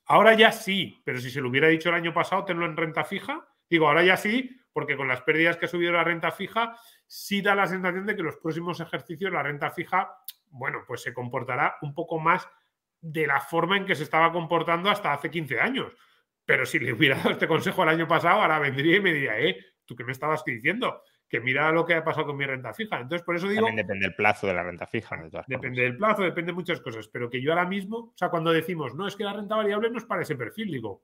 ahora 0.06 0.32
ya 0.34 0.52
sí, 0.52 1.02
pero 1.04 1.18
si 1.18 1.30
se 1.30 1.42
lo 1.42 1.50
hubiera 1.50 1.68
dicho 1.68 1.90
el 1.90 1.96
año 1.96 2.14
pasado, 2.14 2.46
tenlo 2.46 2.64
en 2.64 2.78
renta 2.78 3.04
fija. 3.04 3.46
Digo, 3.68 3.88
ahora 3.88 4.02
ya 4.04 4.16
sí, 4.16 4.56
porque 4.74 4.96
con 4.96 5.08
las 5.08 5.22
pérdidas 5.22 5.56
que 5.56 5.64
ha 5.64 5.68
subido 5.68 5.92
la 5.92 6.04
renta 6.04 6.30
fija, 6.32 6.76
sí 7.06 7.40
da 7.40 7.54
la 7.54 7.66
sensación 7.66 8.04
de 8.04 8.16
que 8.16 8.22
los 8.22 8.36
próximos 8.36 8.80
ejercicios 8.80 9.32
la 9.32 9.42
renta 9.42 9.70
fija, 9.70 10.18
bueno, 10.50 10.82
pues 10.86 11.00
se 11.00 11.14
comportará 11.14 11.76
un 11.80 11.94
poco 11.94 12.18
más 12.18 12.46
de 13.00 13.26
la 13.26 13.40
forma 13.40 13.76
en 13.76 13.86
que 13.86 13.94
se 13.94 14.02
estaba 14.02 14.32
comportando 14.32 14.90
hasta 14.90 15.12
hace 15.12 15.30
15 15.30 15.60
años. 15.60 15.92
Pero 16.44 16.66
si 16.66 16.78
le 16.78 16.92
hubiera 16.92 17.16
dado 17.16 17.30
este 17.30 17.48
consejo 17.48 17.84
el 17.84 17.88
año 17.88 18.08
pasado, 18.08 18.42
ahora 18.42 18.58
vendría 18.58 18.96
y 18.96 19.00
me 19.00 19.14
diría, 19.14 19.38
eh, 19.38 19.56
¿tú 19.86 19.94
qué 19.96 20.04
me 20.04 20.12
estabas 20.12 20.44
diciendo? 20.44 21.02
que 21.34 21.40
mira 21.40 21.72
lo 21.72 21.84
que 21.84 21.94
ha 21.94 22.04
pasado 22.04 22.26
con 22.26 22.36
mi 22.36 22.46
renta 22.46 22.72
fija. 22.72 23.00
Entonces, 23.00 23.24
por 23.24 23.34
eso 23.34 23.48
digo. 23.48 23.66
También 23.66 23.84
depende 23.84 24.06
del 24.06 24.14
plazo 24.14 24.46
de 24.46 24.54
la 24.54 24.62
renta 24.62 24.86
fija. 24.86 25.16
depende 25.48 25.82
del 25.82 25.96
plazo, 25.96 26.22
depende 26.22 26.52
de 26.52 26.56
muchas 26.56 26.80
cosas. 26.80 27.08
Pero 27.08 27.28
que 27.28 27.42
yo 27.42 27.50
ahora 27.50 27.66
mismo, 27.66 27.96
o 27.96 28.14
sea, 28.14 28.28
cuando 28.28 28.52
decimos, 28.52 28.94
no, 28.94 29.08
es 29.08 29.16
que 29.16 29.24
la 29.24 29.32
renta 29.32 29.56
variable 29.56 29.90
no 29.90 29.98
es 29.98 30.04
para 30.04 30.22
ese 30.22 30.36
perfil, 30.36 30.70
digo, 30.70 31.02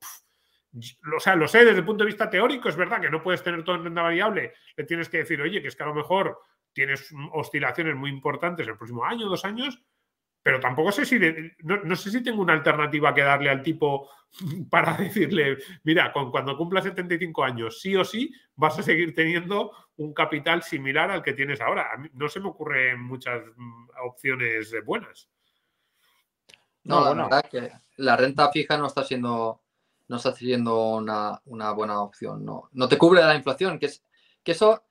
o 0.73 1.21
sea, 1.21 1.35
lo 1.35 1.49
sé 1.49 1.65
desde 1.65 1.79
el 1.79 1.85
punto 1.85 2.05
de 2.05 2.11
vista 2.11 2.31
teórico, 2.31 2.69
es 2.69 2.77
verdad 2.77 3.01
que 3.01 3.11
no 3.11 3.23
puedes 3.23 3.43
tener 3.43 3.65
todo 3.65 3.77
en 3.77 3.85
renta 3.85 4.03
variable. 4.03 4.55
Le 4.77 4.85
tienes 4.85 5.09
que 5.09 5.19
decir, 5.19 5.41
oye, 5.41 5.61
que 5.61 5.69
es 5.69 5.77
que 5.77 5.83
a 5.83 5.87
lo 5.87 5.95
mejor 5.95 6.39
tienes 6.73 7.13
oscilaciones 7.33 7.97
muy 7.97 8.11
importantes 8.11 8.67
el 8.69 8.77
próximo 8.77 9.05
año, 9.05 9.29
dos 9.29 9.45
años, 9.45 9.83
pero 10.43 10.59
tampoco 10.61 10.91
sé 10.93 11.05
si, 11.05 11.19
no, 11.63 11.97
sé 11.97 12.11
si 12.11 12.23
tengo 12.23 12.41
una 12.41 12.55
alternativa 12.55 13.13
que 13.13 13.23
darle 13.23 13.51
al 13.51 13.63
tipo 13.63 14.09
para 14.71 14.97
decirle, 14.97 15.59
mira, 15.83 16.13
cuando 16.13 16.57
cumpla 16.57 16.81
75 16.81 17.45
años, 17.45 17.81
sí 17.81 17.97
o 17.97 18.05
sí, 18.05 18.33
vas 18.55 18.79
a 18.79 18.83
seguir 18.83 19.15
teniendo 19.15 19.73
un 19.97 20.15
capital 20.15 20.63
similar 20.63 21.11
al 21.11 21.23
que 21.23 21.35
tienes 21.35 21.61
ahora. 21.61 21.91
no 22.15 22.29
se 22.29 22.41
me 22.41 22.49
ocurren 22.49 23.03
muchas 23.03 23.43
mm, 23.57 23.89
opciones 24.07 24.73
buenas. 24.85 25.29
No, 26.85 27.15
la 27.15 27.25
verdad 27.25 27.51
que 27.51 27.71
la 27.97 28.17
renta 28.17 28.51
fija 28.51 28.79
no 28.79 28.87
está 28.87 29.05
siendo, 29.05 29.61
no 30.11 30.17
está 30.17 30.33
siendo 30.33 30.97
una, 30.97 31.41
buena 31.73 32.03
opción. 32.03 32.45
No, 32.45 32.69
no 32.73 32.89
te 32.89 32.99
cubre 32.99 33.23
la 33.23 33.35
inflación, 33.35 33.79
que 33.79 33.87
es 33.87 34.05
que 34.43 34.53
eso 34.53 34.83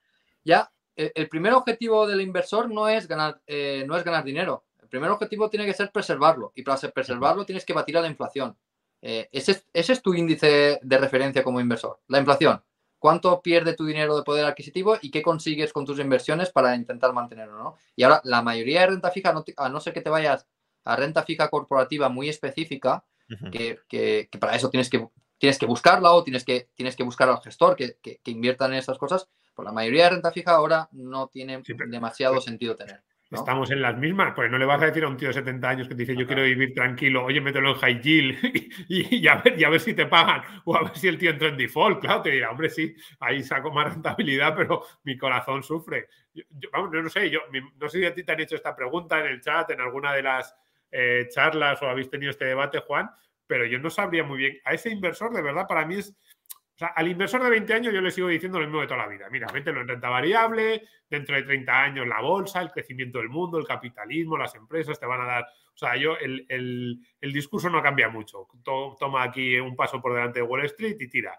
ya 0.42 0.72
el, 0.96 1.28
primer 1.28 1.52
objetivo 1.52 2.06
del 2.06 2.20
inversor 2.20 2.70
no 2.70 2.88
es 2.88 3.06
ganar, 3.06 3.40
eh, 3.46 3.84
no 3.86 3.96
es 3.96 4.04
ganar 4.04 4.24
dinero 4.24 4.64
primer 4.90 5.10
objetivo 5.10 5.48
tiene 5.48 5.64
que 5.64 5.72
ser 5.72 5.90
preservarlo 5.90 6.52
y 6.54 6.62
para 6.62 6.76
preservarlo 6.92 7.46
tienes 7.46 7.64
que 7.64 7.72
batir 7.72 7.96
a 7.96 8.02
la 8.02 8.08
inflación. 8.08 8.58
Eh, 9.00 9.28
ese, 9.32 9.62
es 9.72 10.02
tu 10.02 10.12
índice 10.12 10.78
de 10.82 10.98
referencia 10.98 11.42
como 11.42 11.60
inversor, 11.60 12.00
la 12.08 12.18
inflación. 12.18 12.62
¿Cuánto 12.98 13.40
pierde 13.40 13.72
tu 13.72 13.86
dinero 13.86 14.14
de 14.14 14.24
poder 14.24 14.44
adquisitivo 14.44 14.98
y 15.00 15.10
qué 15.10 15.22
consigues 15.22 15.72
con 15.72 15.86
tus 15.86 15.98
inversiones 16.00 16.50
para 16.50 16.74
intentar 16.74 17.14
mantenerlo? 17.14 17.56
¿no? 17.56 17.76
Y 17.96 18.02
ahora, 18.02 18.20
la 18.24 18.42
mayoría 18.42 18.82
de 18.82 18.88
renta 18.88 19.10
fija, 19.10 19.32
a 19.56 19.68
no 19.70 19.80
ser 19.80 19.94
que 19.94 20.02
te 20.02 20.10
vayas 20.10 20.46
a 20.84 20.96
renta 20.96 21.22
fija 21.22 21.48
corporativa 21.48 22.10
muy 22.10 22.28
específica, 22.28 23.06
que, 23.50 24.28
para 24.38 24.56
eso 24.56 24.70
tienes 24.70 24.90
que, 24.90 25.08
tienes 25.38 25.58
que 25.58 25.66
buscarla 25.66 26.12
o 26.12 26.24
tienes 26.24 26.44
que, 26.44 26.68
tienes 26.74 26.96
que 26.96 27.02
buscar 27.02 27.28
al 27.28 27.40
gestor 27.40 27.76
que, 27.76 27.96
que, 28.02 28.30
invierta 28.30 28.66
en 28.66 28.74
esas 28.74 28.98
cosas, 28.98 29.28
pues 29.54 29.64
la 29.64 29.72
mayoría 29.72 30.04
de 30.04 30.10
renta 30.10 30.32
fija 30.32 30.52
ahora 30.52 30.88
no 30.92 31.28
tiene 31.28 31.62
demasiado 31.88 32.40
sentido 32.40 32.76
tener. 32.76 33.02
Estamos 33.30 33.70
en 33.70 33.80
las 33.80 33.96
mismas, 33.96 34.32
pues 34.34 34.50
no 34.50 34.58
le 34.58 34.64
vas 34.64 34.82
a 34.82 34.86
decir 34.86 35.04
a 35.04 35.08
un 35.08 35.16
tío 35.16 35.28
de 35.28 35.34
70 35.34 35.68
años 35.68 35.86
que 35.86 35.94
te 35.94 36.00
dice 36.00 36.16
yo 36.16 36.26
quiero 36.26 36.42
vivir 36.42 36.74
tranquilo, 36.74 37.24
oye, 37.24 37.40
mételo 37.40 37.70
en 37.70 37.76
high 37.76 38.00
yield 38.00 38.38
y, 38.88 39.28
a 39.28 39.36
ver, 39.36 39.58
y, 39.58 39.62
a 39.62 39.68
ver, 39.68 39.78
si 39.78 39.94
te 39.94 40.06
pagan 40.06 40.42
o 40.64 40.74
a 40.74 40.82
ver 40.82 40.96
si 40.96 41.06
el 41.06 41.16
tío 41.16 41.30
entra 41.30 41.48
en 41.48 41.56
default. 41.56 42.00
Claro, 42.00 42.22
te 42.22 42.30
dirá, 42.30 42.50
hombre, 42.50 42.68
sí, 42.68 42.92
ahí 43.20 43.44
saco 43.44 43.70
más 43.70 43.92
rentabilidad, 43.92 44.56
pero 44.56 44.82
mi 45.04 45.16
corazón 45.16 45.62
sufre. 45.62 46.08
Yo, 46.34 46.42
vamos, 46.72 46.90
no 46.92 47.08
sé, 47.08 47.30
yo 47.30 47.40
no 47.78 47.88
sé 47.88 48.00
si 48.00 48.06
a 48.06 48.12
ti 48.12 48.24
te 48.24 48.32
han 48.32 48.40
hecho 48.40 48.56
esta 48.56 48.74
pregunta 48.74 49.20
en 49.20 49.26
el 49.26 49.40
chat, 49.40 49.70
en 49.70 49.80
alguna 49.80 50.12
de 50.12 50.22
las 50.22 50.56
eh, 50.90 51.28
charlas 51.30 51.80
o 51.82 51.86
habéis 51.86 52.10
tenido 52.10 52.30
este 52.30 52.44
debate, 52.44 52.80
Juan, 52.80 53.10
pero 53.46 53.66
yo 53.66 53.78
no 53.78 53.90
sabría 53.90 54.24
muy 54.24 54.38
bien. 54.38 54.58
A 54.64 54.74
ese 54.74 54.90
inversor, 54.90 55.32
de 55.32 55.42
verdad, 55.42 55.66
para 55.66 55.86
mí 55.86 55.96
es 55.96 56.14
sea, 56.80 56.88
al 56.88 57.08
inversor 57.08 57.42
de 57.42 57.50
20 57.50 57.74
años 57.74 57.94
yo 57.94 58.00
le 58.00 58.10
sigo 58.10 58.28
diciendo 58.28 58.58
lo 58.58 58.64
mismo 58.64 58.80
de 58.80 58.86
toda 58.86 59.02
la 59.02 59.06
vida. 59.06 59.28
Mira, 59.30 59.46
mételo 59.52 59.82
en 59.82 59.88
renta 59.88 60.08
variable, 60.08 60.82
dentro 61.08 61.36
de 61.36 61.42
30 61.42 61.82
años 61.82 62.06
la 62.06 62.22
bolsa, 62.22 62.62
el 62.62 62.70
crecimiento 62.70 63.18
del 63.18 63.28
mundo, 63.28 63.58
el 63.58 63.66
capitalismo, 63.66 64.38
las 64.38 64.54
empresas 64.54 64.98
te 64.98 65.06
van 65.06 65.20
a 65.20 65.26
dar... 65.26 65.44
O 65.44 65.78
sea, 65.80 65.96
yo 65.96 66.16
el, 66.16 67.00
discurso 67.20 67.68
no 67.68 67.82
cambia 67.82 68.08
mucho. 68.08 68.48
Toma 68.64 69.22
aquí 69.22 69.58
un 69.58 69.76
paso 69.76 70.00
por 70.00 70.14
delante 70.14 70.40
de 70.40 70.46
Wall 70.46 70.64
Street 70.64 70.96
y 70.98 71.08
tira. 71.08 71.38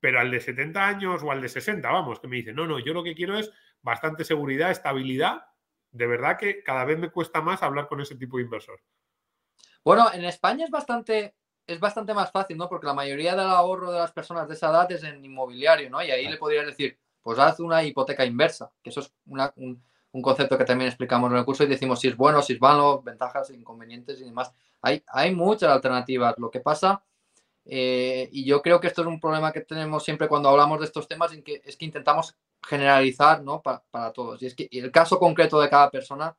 Pero 0.00 0.20
al 0.20 0.30
de 0.30 0.40
70 0.40 0.86
años 0.86 1.22
o 1.22 1.30
al 1.30 1.40
de 1.40 1.48
60, 1.48 1.90
vamos, 1.90 2.20
que 2.20 2.28
me 2.28 2.36
dice, 2.36 2.52
no, 2.52 2.66
no, 2.66 2.78
yo 2.78 2.92
lo 2.92 3.02
que 3.02 3.14
quiero 3.14 3.38
es 3.38 3.50
bastante 3.80 4.24
seguridad, 4.24 4.70
estabilidad. 4.70 5.46
De 5.94 6.08
verdad 6.08 6.36
que 6.36 6.62
cada 6.64 6.84
vez 6.84 6.98
me 6.98 7.10
cuesta 7.10 7.40
más 7.40 7.62
hablar 7.62 7.86
con 7.86 8.00
ese 8.00 8.16
tipo 8.16 8.36
de 8.36 8.42
inversor. 8.42 8.80
Bueno, 9.84 10.12
en 10.12 10.24
España 10.24 10.64
es 10.64 10.70
bastante 10.70 11.36
es 11.66 11.80
bastante 11.80 12.12
más 12.12 12.30
fácil, 12.30 12.56
¿no? 12.56 12.68
Porque 12.68 12.86
la 12.86 12.94
mayoría 12.94 13.34
del 13.34 13.46
ahorro 13.46 13.90
de 13.90 13.98
las 13.98 14.12
personas 14.12 14.48
de 14.48 14.54
esa 14.54 14.70
edad 14.70 14.90
es 14.92 15.02
en 15.02 15.24
inmobiliario, 15.24 15.88
¿no? 15.88 16.02
Y 16.02 16.10
ahí 16.10 16.28
le 16.28 16.36
podrías 16.36 16.66
decir, 16.66 16.98
pues 17.22 17.38
haz 17.38 17.60
una 17.60 17.82
hipoteca 17.82 18.24
inversa, 18.24 18.70
que 18.82 18.90
eso 18.90 19.00
es 19.00 19.14
un, 19.24 19.82
concepto 20.20 20.58
que 20.58 20.64
también 20.64 20.88
explicamos 20.88 21.30
en 21.30 21.38
el 21.38 21.44
curso 21.44 21.64
y 21.64 21.68
decimos 21.68 22.00
si 22.00 22.08
es 22.08 22.16
bueno, 22.16 22.42
si 22.42 22.54
es 22.54 22.60
malo, 22.60 23.02
ventajas, 23.02 23.50
inconvenientes 23.50 24.20
y 24.20 24.24
demás. 24.24 24.52
Hay, 24.82 25.02
hay 25.06 25.34
muchas 25.34 25.70
alternativas. 25.70 26.34
Lo 26.38 26.50
que 26.50 26.60
pasa, 26.60 27.02
eh, 27.64 28.28
y 28.30 28.44
yo 28.44 28.60
creo 28.60 28.80
que 28.80 28.88
esto 28.88 29.00
es 29.00 29.08
un 29.08 29.20
problema 29.20 29.52
que 29.52 29.62
tenemos 29.62 30.04
siempre 30.04 30.28
cuando 30.28 30.50
hablamos 30.50 30.80
de 30.80 30.86
estos 30.86 31.08
temas, 31.08 31.32
en 31.32 31.42
que 31.42 31.62
es 31.64 31.76
que 31.76 31.86
intentamos 31.86 32.36
generalizar, 32.66 33.42
¿no? 33.42 33.62
Para, 33.62 33.82
para 33.90 34.12
todos. 34.12 34.42
Y 34.42 34.46
es 34.46 34.54
que 34.54 34.68
el 34.70 34.90
caso 34.90 35.18
concreto 35.18 35.60
de 35.60 35.70
cada 35.70 35.90
persona 35.90 36.36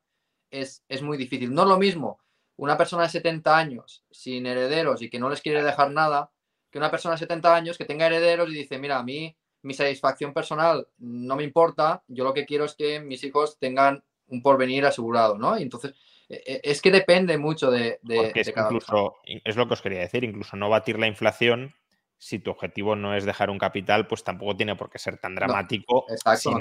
es, 0.49 0.83
es 0.87 1.01
muy 1.01 1.17
difícil. 1.17 1.53
No 1.53 1.63
es 1.63 1.69
lo 1.69 1.77
mismo 1.77 2.19
una 2.57 2.77
persona 2.77 3.03
de 3.03 3.09
70 3.09 3.57
años 3.57 4.03
sin 4.11 4.45
herederos 4.45 5.01
y 5.01 5.09
que 5.09 5.19
no 5.19 5.29
les 5.29 5.41
quiere 5.41 5.63
dejar 5.63 5.91
nada, 5.91 6.31
que 6.71 6.77
una 6.77 6.91
persona 6.91 7.15
de 7.15 7.19
70 7.19 7.55
años 7.55 7.77
que 7.77 7.85
tenga 7.85 8.07
herederos 8.07 8.49
y 8.49 8.53
dice, 8.53 8.79
mira, 8.79 8.99
a 8.99 9.03
mí 9.03 9.35
mi 9.61 9.73
satisfacción 9.73 10.33
personal 10.33 10.87
no 10.99 11.35
me 11.35 11.43
importa, 11.43 12.03
yo 12.07 12.23
lo 12.23 12.33
que 12.33 12.45
quiero 12.45 12.65
es 12.65 12.75
que 12.75 12.99
mis 12.99 13.23
hijos 13.23 13.57
tengan 13.59 14.03
un 14.27 14.41
porvenir 14.41 14.85
asegurado, 14.85 15.37
¿no? 15.37 15.57
Y 15.57 15.63
entonces, 15.63 15.93
e, 16.29 16.41
e, 16.45 16.61
es 16.63 16.81
que 16.81 16.91
depende 16.91 17.37
mucho 17.37 17.71
de, 17.71 17.99
de, 18.01 18.31
es 18.35 18.47
incluso, 18.47 19.17
Es 19.23 19.55
lo 19.55 19.67
que 19.67 19.73
os 19.73 19.81
quería 19.81 19.99
decir, 19.99 20.23
incluso 20.23 20.55
no 20.55 20.69
batir 20.69 20.99
la 20.99 21.07
inflación, 21.07 21.73
si 22.17 22.39
tu 22.39 22.51
objetivo 22.51 22.95
no 22.95 23.15
es 23.15 23.25
dejar 23.25 23.49
un 23.49 23.57
capital, 23.57 24.07
pues 24.07 24.23
tampoco 24.23 24.55
tiene 24.55 24.75
por 24.75 24.89
qué 24.89 24.99
ser 24.99 25.17
tan 25.17 25.35
dramático 25.35 26.05
exacto, 26.09 26.57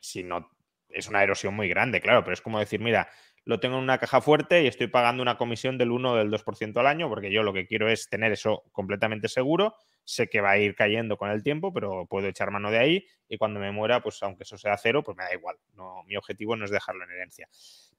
si, 0.00 0.24
no 0.24 0.38
es, 0.38 0.44
es 0.88 1.08
una 1.08 1.22
erosión 1.22 1.54
muy 1.54 1.68
grande, 1.68 2.00
claro, 2.00 2.22
pero 2.24 2.34
es 2.34 2.40
como 2.40 2.58
decir, 2.58 2.80
mira, 2.80 3.08
lo 3.44 3.58
tengo 3.58 3.76
en 3.76 3.82
una 3.82 3.98
caja 3.98 4.20
fuerte 4.20 4.62
y 4.62 4.66
estoy 4.66 4.88
pagando 4.88 5.22
una 5.22 5.38
comisión 5.38 5.78
del 5.78 5.90
1 5.90 6.12
o 6.12 6.16
del 6.16 6.30
2% 6.30 6.78
al 6.78 6.86
año, 6.86 7.08
porque 7.08 7.32
yo 7.32 7.42
lo 7.42 7.52
que 7.52 7.66
quiero 7.66 7.88
es 7.88 8.08
tener 8.08 8.32
eso 8.32 8.64
completamente 8.72 9.28
seguro. 9.28 9.74
Sé 10.04 10.28
que 10.28 10.40
va 10.40 10.50
a 10.50 10.58
ir 10.58 10.74
cayendo 10.74 11.16
con 11.16 11.30
el 11.30 11.42
tiempo, 11.42 11.72
pero 11.72 12.06
puedo 12.06 12.28
echar 12.28 12.50
mano 12.50 12.70
de 12.70 12.78
ahí 12.78 13.06
y 13.28 13.38
cuando 13.38 13.58
me 13.60 13.72
muera, 13.72 14.02
pues 14.02 14.22
aunque 14.22 14.42
eso 14.42 14.58
sea 14.58 14.76
cero, 14.76 15.02
pues 15.02 15.16
me 15.16 15.24
da 15.24 15.32
igual. 15.32 15.56
No, 15.74 16.02
mi 16.04 16.16
objetivo 16.16 16.56
no 16.56 16.64
es 16.64 16.70
dejarlo 16.70 17.04
en 17.04 17.10
herencia. 17.12 17.48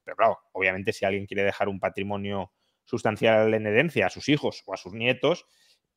Pero 0.04 0.16
claro, 0.16 0.38
obviamente 0.52 0.92
si 0.92 1.04
alguien 1.04 1.26
quiere 1.26 1.42
dejar 1.42 1.68
un 1.68 1.80
patrimonio 1.80 2.52
sustancial 2.84 3.52
en 3.54 3.66
herencia 3.66 4.06
a 4.06 4.10
sus 4.10 4.28
hijos 4.28 4.62
o 4.66 4.74
a 4.74 4.76
sus 4.76 4.92
nietos, 4.92 5.46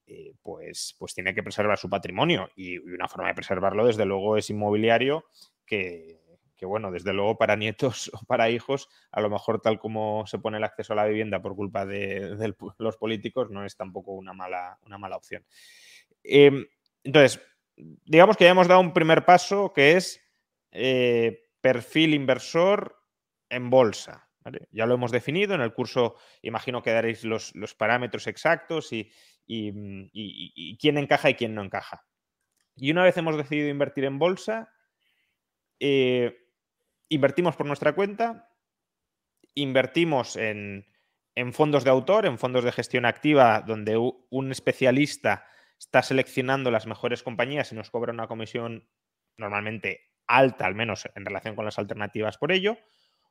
eh, 0.07 0.33
pues, 0.41 0.95
pues 0.99 1.13
tiene 1.13 1.33
que 1.33 1.43
preservar 1.43 1.77
su 1.77 1.89
patrimonio 1.89 2.49
y 2.55 2.77
una 2.77 3.07
forma 3.07 3.29
de 3.29 3.35
preservarlo, 3.35 3.85
desde 3.85 4.05
luego, 4.05 4.37
es 4.37 4.49
inmobiliario 4.49 5.25
que, 5.65 6.19
que 6.55 6.65
bueno, 6.65 6.91
desde 6.91 7.13
luego 7.13 7.37
para 7.37 7.55
nietos 7.55 8.11
o 8.13 8.25
para 8.25 8.49
hijos, 8.49 8.89
a 9.11 9.21
lo 9.21 9.29
mejor 9.29 9.61
tal 9.61 9.79
como 9.79 10.25
se 10.27 10.39
pone 10.39 10.57
el 10.57 10.63
acceso 10.63 10.93
a 10.93 10.95
la 10.95 11.05
vivienda 11.05 11.41
por 11.41 11.55
culpa 11.55 11.85
de, 11.85 12.53
los 12.77 12.97
políticos, 12.97 13.49
no 13.49 13.65
es 13.65 13.75
tampoco 13.75 14.13
una 14.13 14.33
mala, 14.33 14.79
una 14.85 14.97
mala 14.97 15.17
opción. 15.17 15.45
Em, 16.23 16.65
entonces, 17.03 17.41
digamos 17.75 18.37
que 18.37 18.45
ya 18.45 18.51
hemos 18.51 18.67
dado 18.67 18.81
un 18.81 18.93
primer 18.93 19.25
paso 19.25 19.73
que 19.73 19.93
es 19.93 20.21
eh, 20.71 21.49
perfil 21.61 22.13
inversor 22.13 22.95
en 23.49 23.69
bolsa. 23.69 24.24
Ya 24.71 24.85
lo 24.85 24.93
hemos 24.93 25.11
definido 25.11 25.55
en 25.55 25.61
el 25.61 25.73
curso, 25.73 26.15
imagino 26.41 26.83
que 26.83 26.91
daréis 26.91 27.23
los, 27.23 27.53
parámetros 27.77 28.27
exactos 28.27 28.91
y, 28.91 29.11
quién 30.79 30.97
encaja 30.97 31.29
y 31.29 31.35
quién 31.35 31.55
no 31.55 31.63
encaja. 31.63 32.05
Y 32.75 32.91
una 32.91 33.03
vez 33.03 33.17
hemos 33.17 33.37
decidido 33.37 33.69
invertir 33.69 34.05
en 34.05 34.19
bolsa, 34.19 34.71
eh, 35.79 36.37
invertimos 37.09 37.55
por 37.55 37.65
nuestra 37.65 37.93
cuenta, 37.93 38.49
invertimos 39.55 40.35
en, 40.35 40.85
fondos 41.53 41.83
de 41.83 41.89
autor, 41.89 42.25
en 42.25 42.37
fondos 42.37 42.63
de 42.63 42.71
gestión 42.71 43.05
activa, 43.05 43.61
donde 43.61 43.97
un 43.97 44.51
especialista 44.51 45.47
está 45.79 46.03
seleccionando 46.03 46.71
las 46.71 46.85
mejores 46.85 47.23
compañías 47.23 47.71
y 47.71 47.75
nos 47.75 47.89
cobra 47.89 48.13
una 48.13 48.27
comisión 48.27 48.87
normalmente 49.37 50.11
alta, 50.27 50.65
al 50.65 50.75
menos 50.75 51.07
en 51.15 51.25
relación 51.25 51.55
con 51.55 51.65
las 51.65 51.79
alternativas 51.79 52.37
por 52.37 52.51
ello, 52.51 52.77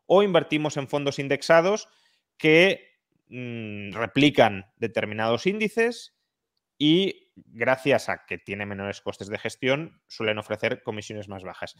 o 0.06 0.22
invertimos 0.22 0.76
en 0.76 0.88
fondos 0.88 1.18
indexados 1.18 1.88
que 2.36 2.98
mm, 3.28 3.92
replican 3.92 4.66
determinados 4.76 5.46
índices 5.46 6.16
y 6.78 7.32
gracias 7.34 8.08
a 8.08 8.26
que 8.26 8.38
tiene 8.38 8.66
menores 8.66 9.00
costes 9.00 9.28
de 9.28 9.38
gestión 9.38 10.00
suelen 10.06 10.38
ofrecer 10.38 10.82
comisiones 10.82 11.28
más 11.28 11.42
bajas 11.42 11.76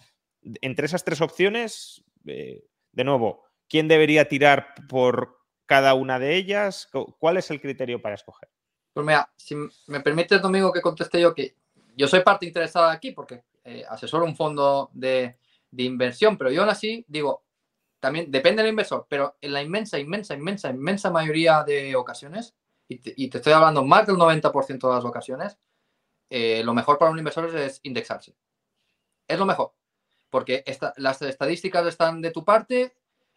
entre 0.60 0.86
esas 0.86 1.04
tres 1.04 1.20
opciones, 1.20 2.04
eh, 2.26 2.64
de 2.92 3.04
nuevo, 3.04 3.44
¿quién 3.68 3.88
debería 3.88 4.28
tirar 4.28 4.74
por 4.88 5.38
cada 5.66 5.94
una 5.94 6.18
de 6.18 6.36
ellas? 6.36 6.88
¿Cuál 7.18 7.38
es 7.38 7.50
el 7.50 7.60
criterio 7.60 8.00
para 8.02 8.14
escoger? 8.14 8.48
Pues 8.92 9.06
mira, 9.06 9.32
si 9.36 9.56
me 9.86 10.00
permite, 10.00 10.38
Domingo, 10.38 10.72
que 10.72 10.82
conteste 10.82 11.20
yo 11.20 11.34
que 11.34 11.56
yo 11.96 12.06
soy 12.06 12.20
parte 12.20 12.46
interesada 12.46 12.92
aquí 12.92 13.12
porque 13.12 13.44
eh, 13.64 13.84
asesoro 13.88 14.24
un 14.24 14.36
fondo 14.36 14.90
de, 14.92 15.38
inversión, 15.76 16.38
pero 16.38 16.52
yo 16.52 16.60
aún 16.60 16.70
así 16.70 17.04
digo, 17.08 17.43
también 18.04 18.30
depende 18.30 18.62
del 18.62 18.68
inversor, 18.68 19.06
pero 19.08 19.38
en 19.40 19.54
la 19.54 19.62
inmensa, 19.62 19.98
inmensa, 19.98 20.34
inmensa, 20.34 20.68
inmensa 20.68 21.10
mayoría 21.10 21.64
de 21.64 21.96
ocasiones, 21.96 22.54
y 22.86 22.98
te, 22.98 23.38
estoy 23.38 23.54
hablando 23.54 23.82
más 23.82 24.06
del 24.06 24.16
90% 24.16 24.88
de 24.88 24.94
las 24.94 25.06
ocasiones, 25.06 25.56
eh, 26.28 26.62
lo 26.62 26.74
mejor 26.74 26.98
para 26.98 27.10
un 27.10 27.16
inversor 27.16 27.56
es 27.56 27.80
indexarse. 27.82 28.36
Es 29.26 29.38
lo 29.38 29.46
mejor 29.46 29.72
porque 30.28 30.62
las 30.98 31.22
estadísticas 31.22 31.86
están 31.86 32.20
de 32.20 32.30
tu 32.30 32.44
parte, 32.44 32.94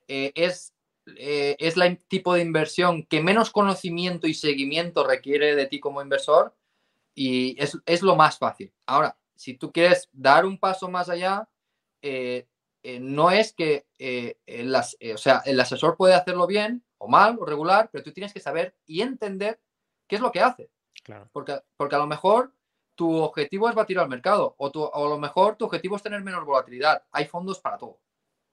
eh, 0.10 0.34
es, 0.36 0.74
eh, 1.16 1.56
es 1.60 1.78
el 1.78 1.98
tipo 2.10 2.34
de 2.34 2.42
inversión 2.42 3.06
que 3.06 3.24
menos 3.24 3.52
conocimiento 3.52 4.28
y 4.28 4.34
seguimiento 4.34 5.08
requiere 5.08 5.56
de 5.56 5.68
ti 5.68 5.80
como 5.80 6.02
inversor 6.02 6.54
y 7.16 7.56
es, 7.58 8.02
lo 8.02 8.18
más 8.18 8.38
fácil. 8.38 8.74
Ahora, 8.86 9.18
si 9.34 9.54
tú 9.54 9.72
quieres 9.72 10.10
dar 10.12 10.46
un 10.46 10.60
paso 10.60 10.90
más 10.90 11.08
allá, 11.08 11.48
no 13.02 13.32
es 13.32 13.54
que 13.54 13.86
o 15.14 15.18
sea, 15.18 15.42
el 15.46 15.60
asesor 15.60 15.98
puede 15.98 16.14
hacerlo 16.14 16.48
bien 16.48 16.84
o 16.98 17.08
mal 17.08 17.38
o 17.40 17.46
regular, 17.46 17.90
pero 17.92 18.04
tú 18.04 18.12
tienes 18.12 18.34
que 18.34 18.40
saber 18.40 18.76
y 18.86 19.02
entender 19.02 19.60
qué 20.08 20.16
es 20.16 20.22
lo 20.22 20.32
que 20.32 20.42
hace. 20.42 20.70
Claro. 21.04 21.30
Porque, 21.32 21.60
porque 21.76 21.96
a 21.96 22.00
lo 22.00 22.08
mejor 22.08 22.54
tu 22.98 23.16
objetivo 23.18 23.70
es 23.70 23.76
batir 23.76 24.00
al 24.00 24.10
mercado 24.10 24.56
o, 24.58 24.92
a 24.94 25.10
lo 25.10 25.20
mejor 25.20 25.56
tu 25.56 25.66
objetivo 25.66 25.96
es 25.96 26.02
tener 26.02 26.22
menos 26.24 26.44
volatilidad. 26.44 27.04
Hay 27.12 27.26
fondos 27.26 27.60
para 27.60 27.78
todo. 27.78 28.00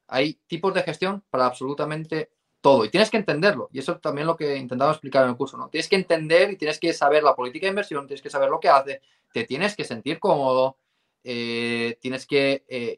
Hay 0.07 0.35
tipos 0.47 0.75
de 0.75 0.83
gestión 0.83 1.25
para 1.31 1.47
absolutamente 1.47 2.31
todo 2.61 2.85
y 2.85 2.91
tienes 2.91 3.11
que 3.11 3.17
entenderlo. 3.17 3.71
Y 3.73 3.79
eso 3.79 3.93
es 3.93 4.01
también 4.03 4.27
lo 4.27 4.37
que 4.37 4.57
intentaba 4.57 4.93
explicar 4.93 5.25
en 5.25 5.31
el 5.31 5.37
curso. 5.37 5.57
¿no? 5.57 5.69
Tienes 5.71 5.89
que 5.89 5.97
entender 5.97 6.51
y 6.51 6.57
tienes 6.57 6.79
que 6.79 6.93
saber 6.93 7.23
la 7.23 7.35
política 7.35 7.67
de 7.67 7.71
inversión, 7.71 8.07
tienes 8.07 8.23
que 8.23 8.31
saber 8.31 8.51
lo 8.51 8.61
que 8.61 8.69
hace, 8.69 9.01
te 9.33 9.45
tienes 9.45 9.75
que 9.75 9.85
sentir 9.85 10.21
cómodo, 10.21 10.77
eh, 11.25 11.99
tienes 12.01 12.27
que... 12.27 12.65
Eh, 12.69 12.97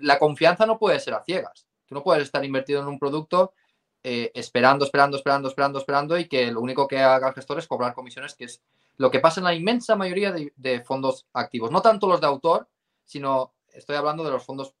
la 0.00 0.18
confianza 0.18 0.66
no 0.66 0.78
puede 0.78 1.00
ser 1.00 1.14
a 1.14 1.22
ciegas. 1.22 1.66
Tú 1.86 1.94
no 1.94 2.02
puedes 2.02 2.24
estar 2.24 2.44
invertido 2.44 2.82
en 2.82 2.88
un 2.88 2.98
producto 2.98 3.54
eh, 4.04 4.32
esperando, 4.34 4.84
esperando, 4.84 5.16
esperando, 5.16 5.48
esperando, 5.48 5.78
esperando 5.78 6.18
y 6.18 6.26
que 6.26 6.50
lo 6.50 6.60
único 6.60 6.88
que 6.88 6.98
haga 6.98 7.28
el 7.28 7.34
gestor 7.34 7.60
es 7.60 7.68
cobrar 7.68 7.94
comisiones, 7.94 8.34
que 8.34 8.44
es 8.44 8.60
lo 8.96 9.12
que 9.12 9.20
pasa 9.20 9.40
en 9.40 9.44
la 9.44 9.54
inmensa 9.54 9.94
mayoría 9.94 10.32
de, 10.32 10.80
fondos 10.80 11.26
activos. 11.32 11.70
No 11.70 11.80
tanto 11.80 12.08
los 12.08 12.20
de 12.20 12.26
autor, 12.26 12.68
sino 13.04 13.54
estoy 13.68 13.94
hablando 13.94 14.24
de 14.24 14.32
los 14.32 14.44
fondos 14.44 14.74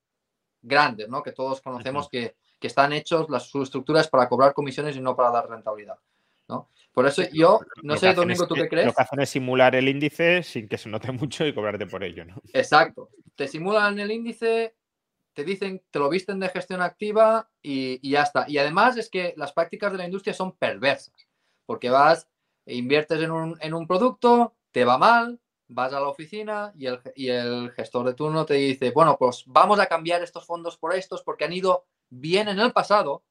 grandes, 0.60 1.08
¿no? 1.08 1.22
Que 1.22 1.32
todos 1.32 1.60
conocemos 1.60 2.08
que, 2.08 2.36
están 2.60 2.92
hechos 2.92 3.28
las 3.28 3.48
sus 3.48 3.64
estructuras 3.64 4.06
para 4.06 4.28
cobrar 4.28 4.54
comisiones 4.54 4.94
y 4.94 5.00
no 5.00 5.16
para 5.16 5.32
dar 5.32 5.50
rentabilidad. 5.50 5.98
¿no? 6.46 6.68
Por 6.92 7.06
eso 7.06 7.22
yo, 7.32 7.60
no 7.82 7.96
sé, 7.96 8.12
Domingo, 8.12 8.46
¿tú 8.46 8.54
qué 8.54 8.68
crees? 8.68 8.86
Lo 8.86 8.92
que 8.92 9.02
hacen 9.02 9.20
es 9.20 9.30
simular 9.30 9.74
el 9.74 9.88
índice 9.88 10.42
sin 10.42 10.68
que 10.68 10.76
se 10.76 10.90
note 10.90 11.10
mucho 11.10 11.46
y 11.46 11.54
cobrarte 11.54 11.86
por 11.86 12.04
ello, 12.04 12.24
¿no? 12.24 12.34
Exacto. 12.52 13.08
Te 13.34 13.48
simulan 13.48 13.98
el 13.98 14.10
índice 14.10 14.74
te 15.34 15.44
dicen, 15.44 15.82
te 15.90 15.98
lo 15.98 16.08
visten 16.08 16.38
de 16.38 16.48
gestión 16.48 16.82
activa 16.82 17.50
y, 17.62 18.08
ya 18.08 18.22
está. 18.22 18.44
Y 18.48 18.58
además 18.58 18.96
es 18.96 19.08
que 19.08 19.34
las 19.36 19.52
prácticas 19.52 19.92
de 19.92 19.98
la 19.98 20.04
industria 20.04 20.34
son 20.34 20.52
perversas, 20.52 21.14
porque 21.66 21.90
vas, 21.90 22.28
e 22.66 22.76
inviertes 22.76 23.20
en 23.20 23.30
un, 23.30 23.56
en 23.60 23.74
un 23.74 23.86
producto, 23.86 24.54
te 24.70 24.84
va 24.84 24.98
mal, 24.98 25.40
vas 25.68 25.92
a 25.92 26.00
la 26.00 26.08
oficina 26.08 26.72
y 26.76 26.86
el, 26.86 27.00
y 27.16 27.28
el, 27.28 27.70
gestor 27.72 28.06
de 28.06 28.14
turno 28.14 28.44
te 28.44 28.54
dice, 28.54 28.90
bueno, 28.90 29.16
pues 29.18 29.44
vamos 29.46 29.80
a 29.80 29.86
cambiar 29.86 30.22
estos 30.22 30.46
fondos 30.46 30.76
por 30.76 30.94
estos 30.94 31.22
porque 31.22 31.44
han 31.44 31.52
ido 31.52 31.86
bien 32.10 32.48
en 32.48 32.60
el 32.60 32.72
pasado 32.72 33.24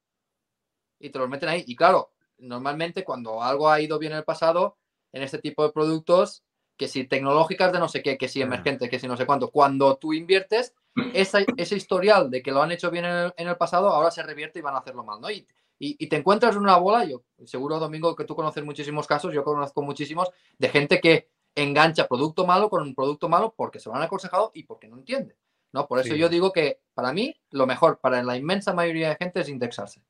y 1.00 1.10
te 1.12 1.19
los 1.19 1.30
meten 1.30 1.50
ahí. 1.50 1.63
Y 1.67 1.76
claro, 1.76 2.12
normalmente 2.41 3.04
cuando 3.04 3.41
algo 3.41 3.69
ha 3.69 3.80
ido 3.80 3.97
bien 3.99 4.12
en 4.13 4.19
el 4.19 4.23
pasado, 4.23 4.77
en 5.13 5.23
este 5.23 5.39
tipo 5.39 5.63
de 5.63 5.71
productos, 5.71 6.43
que 6.77 6.88
si 6.88 7.06
tecnológicas 7.06 7.71
de 7.71 7.80
no 7.80 7.88
sé 7.88 8.01
qué, 8.01 8.17
que 8.17 8.27
si 8.27 8.41
emergentes, 8.41 8.89
que 8.89 8.99
si 8.99 9.08
no 9.08 9.15
sé 9.15 9.25
cuánto, 9.25 9.51
cuando 9.51 9.97
tú 9.97 10.13
inviertes, 10.13 10.73
ese 11.13 11.75
historial 11.75 12.30
de 12.30 12.41
que 12.41 12.51
lo 12.51 12.62
han 12.62 12.71
hecho 12.71 12.89
bien 12.89 13.06
en 13.06 13.47
el, 13.47 13.58
pasado, 13.58 13.89
ahora 13.89 14.12
se 14.12 14.23
revierte 14.23 14.60
y 14.60 14.62
van 14.62 14.75
a 14.75 14.80
hacerlo 14.80 15.04
mal, 15.04 15.21
¿no? 15.21 15.30
Y, 15.30 15.47
y, 15.77 16.08
te 16.08 16.15
encuentras 16.15 16.56
en 16.56 16.62
una 16.62 16.77
bola, 16.77 17.06
yo 17.06 17.23
seguro, 17.45 17.80
Domingo, 17.80 18.15
que 18.15 18.25
tú 18.25 18.36
conoces 18.36 18.63
muchísimos 18.63 19.08
casos, 19.08 19.34
yo 19.34 19.43
conozco 19.43 19.82
muchísimos, 19.82 20.30
de 20.58 20.69
gente 20.69 20.99
que 20.99 21.30
engancha 21.56 22.08
producto 22.08 22.45
malo 22.45 22.69
con 22.69 22.84
un 22.84 22.95
producto 22.95 23.27
malo 23.30 23.54
porque 23.56 23.80
se 23.80 23.89
lo 23.89 23.95
han 23.95 24.04
aconsejado 24.04 24.51
y 24.54 24.63
porque 24.63 24.88
no 24.88 24.97
entiende, 24.97 25.38
¿no? 25.73 25.88
Por 25.88 25.99
eso 25.99 26.15
yo 26.15 26.30
digo 26.30 26.51
que 26.51 26.82
para 26.93 27.13
mí 27.13 27.36
lo 27.49 27.65
mejor 27.65 27.99
para 27.99 28.21
la 28.23 28.38
inmensa 28.38 28.73
mayoría 28.73 29.10
de 29.10 29.15
gente 29.15 29.41
es 29.41 29.49
indexarse. 29.49 30.04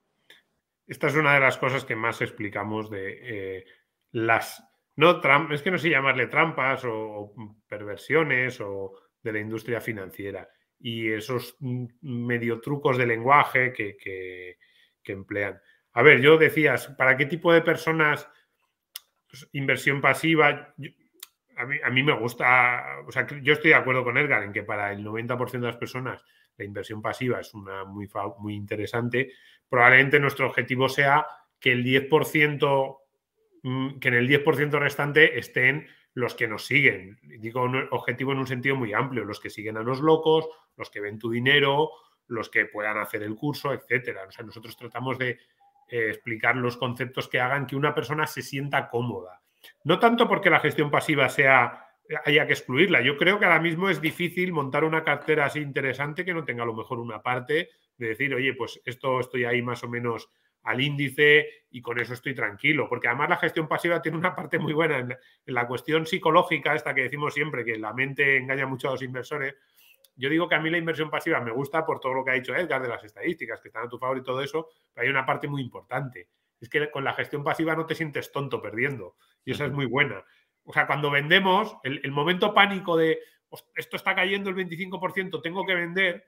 Esta 0.92 1.08
es 1.08 1.16
una 1.16 1.36
de 1.36 1.40
las 1.40 1.58
cosas 1.58 1.86
que 1.86 1.96
más 1.96 2.22
explicamos 2.22 2.90
de 2.90 3.20
eh, 3.24 3.66
las... 4.12 4.62
No, 4.98 5.22
es 5.50 5.62
que 5.62 5.72
no 5.72 5.78
sé 5.78 5.90
llamarle 5.90 6.28
trampas 6.28 6.84
o 6.84 7.34
perversiones 7.66 8.60
o 8.60 8.92
de 9.24 9.32
la 9.32 9.40
industria 9.40 9.80
financiera 9.80 10.50
y 10.78 11.10
esos 11.10 11.56
mm, 11.60 11.86
medio 12.02 12.60
trucos 12.60 12.98
de 12.98 13.06
lenguaje 13.06 13.72
que, 13.72 14.58
emplean. 15.06 15.62
A 15.94 16.02
ver, 16.02 16.20
yo 16.20 16.38
decías, 16.38 16.90
¿para 16.98 17.16
qué 17.16 17.26
tipo 17.26 17.54
de 17.54 17.62
personas 17.62 18.28
pues, 19.30 19.48
inversión 19.54 20.02
pasiva? 20.02 20.76
a, 21.56 21.66
mí, 21.66 21.78
a, 21.82 21.90
mí, 21.90 22.04
me 22.04 22.20
gusta, 22.20 23.00
o 23.08 23.12
sea, 23.14 23.26
yo 23.42 23.54
estoy 23.54 23.70
de 23.70 23.78
acuerdo 23.78 24.04
con 24.04 24.18
Edgar 24.18 24.44
en 24.44 24.52
que 24.52 24.64
para 24.64 24.92
el 24.92 25.06
90% 25.06 25.52
de 25.52 25.60
las 25.60 25.78
personas 25.78 26.22
la 26.58 26.66
inversión 26.66 27.02
pasiva 27.02 27.40
es 27.40 27.54
una 27.54 27.84
muy, 27.84 28.10
muy 28.40 28.56
interesante. 28.56 29.32
Probablemente 29.68 30.20
nuestro 30.20 30.48
objetivo 30.48 30.90
sea 30.90 31.26
que 31.60 31.72
el 31.72 31.84
10%, 31.84 33.00
mm, 33.64 34.00
que 34.00 34.08
en 34.08 34.14
el 34.16 34.28
10% 34.28 34.80
restante 34.80 35.40
estén 35.40 35.88
los 36.14 36.36
que 36.36 36.48
nos 36.48 36.66
siguen. 36.66 37.20
Digo 37.22 37.64
un 37.64 37.88
objetivo 37.92 38.34
en 38.34 38.40
un 38.40 38.48
sentido 38.48 38.76
muy 38.76 38.94
amplio, 38.94 39.24
los 39.24 39.40
que 39.40 39.50
siguen 39.50 39.78
a 39.78 39.84
los 39.84 40.02
locos, 40.02 40.50
los 40.76 40.90
que 40.90 41.00
ven 41.00 41.20
tu 41.20 41.30
dinero, 41.30 41.92
los 42.28 42.50
que 42.50 42.66
puedan 42.66 42.98
hacer 42.98 43.24
el 43.24 43.36
curso, 43.36 43.74
etcétera. 43.74 44.26
O 44.28 44.32
sea, 44.32 44.46
nosotros 44.46 44.76
tratamos 44.76 45.18
de 45.18 45.40
eh, 45.88 46.10
explicar 46.10 46.56
los 46.56 46.78
conceptos 46.78 47.28
que 47.28 47.40
hagan 47.40 47.66
que 47.66 47.76
una 47.76 47.94
persona 47.94 48.28
se 48.28 48.42
sienta 48.42 48.90
cómoda. 48.90 49.42
No 49.84 50.00
tanto 50.00 50.28
porque 50.28 50.50
la 50.50 50.60
gestión 50.60 50.90
pasiva 50.90 51.30
sea 51.30 51.91
haya 52.26 52.48
que 52.48 52.54
excluirla. 52.54 53.02
Yo 53.02 53.18
creo 53.18 53.40
que 53.40 53.46
ahora 53.46 53.60
mismo 53.60 53.90
es 53.90 54.02
difícil 54.02 54.52
montar 54.52 54.84
una 54.84 55.04
cartera 55.04 55.46
así 55.46 55.60
interesante 55.60 56.26
que 56.26 56.34
no 56.34 56.44
tenga 56.44 56.64
a 56.64 56.66
lo 56.66 56.74
mejor 56.74 57.00
una 57.00 57.22
parte 57.22 57.70
de 57.98 58.08
decir, 58.08 58.34
oye, 58.34 58.54
pues 58.54 58.82
esto 58.86 59.20
estoy 59.20 59.46
ahí 59.46 59.62
más 59.62 59.84
o 59.84 59.90
menos 59.90 60.30
al 60.64 60.82
índice 60.82 61.66
y 61.72 61.82
con 61.82 62.00
eso 62.00 62.14
estoy 62.14 62.34
tranquilo. 62.34 62.88
Porque 62.90 63.08
además 63.08 63.30
la 63.30 63.38
gestión 63.38 63.68
pasiva 63.68 64.02
tiene 64.02 64.18
una 64.18 64.36
parte 64.36 64.60
muy 64.60 64.74
buena 64.74 65.00
en, 65.00 65.18
la 65.46 65.68
cuestión 65.68 66.06
psicológica, 66.06 66.76
esta 66.76 66.94
que 66.94 67.04
decimos 67.04 67.34
siempre, 67.34 67.64
que 67.64 67.78
la 67.78 67.94
mente 67.94 68.38
engaña 68.38 68.66
mucho 68.68 68.90
a 68.90 68.92
los 68.92 69.04
inversores. 69.04 69.56
Yo 70.16 70.30
digo 70.30 70.48
que 70.48 70.56
a 70.56 70.60
mí 70.60 70.70
la 70.70 70.78
inversión 70.78 71.10
pasiva 71.10 71.40
me 71.40 71.52
gusta 71.52 71.86
por 71.86 72.00
todo 72.00 72.14
lo 72.14 72.26
que 72.26 72.32
ha 72.32 72.36
dicho 72.36 72.56
Edgar 72.56 72.82
de 72.82 72.90
las 72.90 73.04
estadísticas, 73.04 73.62
que 73.62 73.70
están 73.70 73.86
a 73.86 73.90
tu 73.90 73.98
favor 73.98 74.18
y 74.18 74.24
todo 74.24 74.42
eso, 74.42 74.68
pero 74.94 75.06
hay 75.06 75.10
una 75.10 75.26
parte 75.26 75.48
muy 75.48 75.62
importante. 75.62 76.28
Es 76.60 76.70
que 76.70 76.92
con 76.92 77.04
la 77.04 77.14
gestión 77.14 77.44
pasiva 77.44 77.76
no 77.76 77.88
te 77.88 77.96
sientes 77.96 78.32
tonto 78.32 78.62
perdiendo 78.62 79.16
y 79.44 79.52
esa 79.52 79.66
es 79.66 79.72
muy 79.72 79.88
buena. 79.88 80.24
O 80.72 80.74
sea, 80.74 80.88
cuando 80.88 81.12
vendemos, 81.12 81.76
el, 81.84 82.10
momento 82.14 82.54
pánico 82.54 82.96
de 82.96 83.20
esto 83.76 83.98
está 83.98 84.16
cayendo 84.16 84.50
el 84.50 84.56
25%, 84.56 85.42
tengo 85.42 85.66
que 85.66 85.76
vender, 85.76 86.24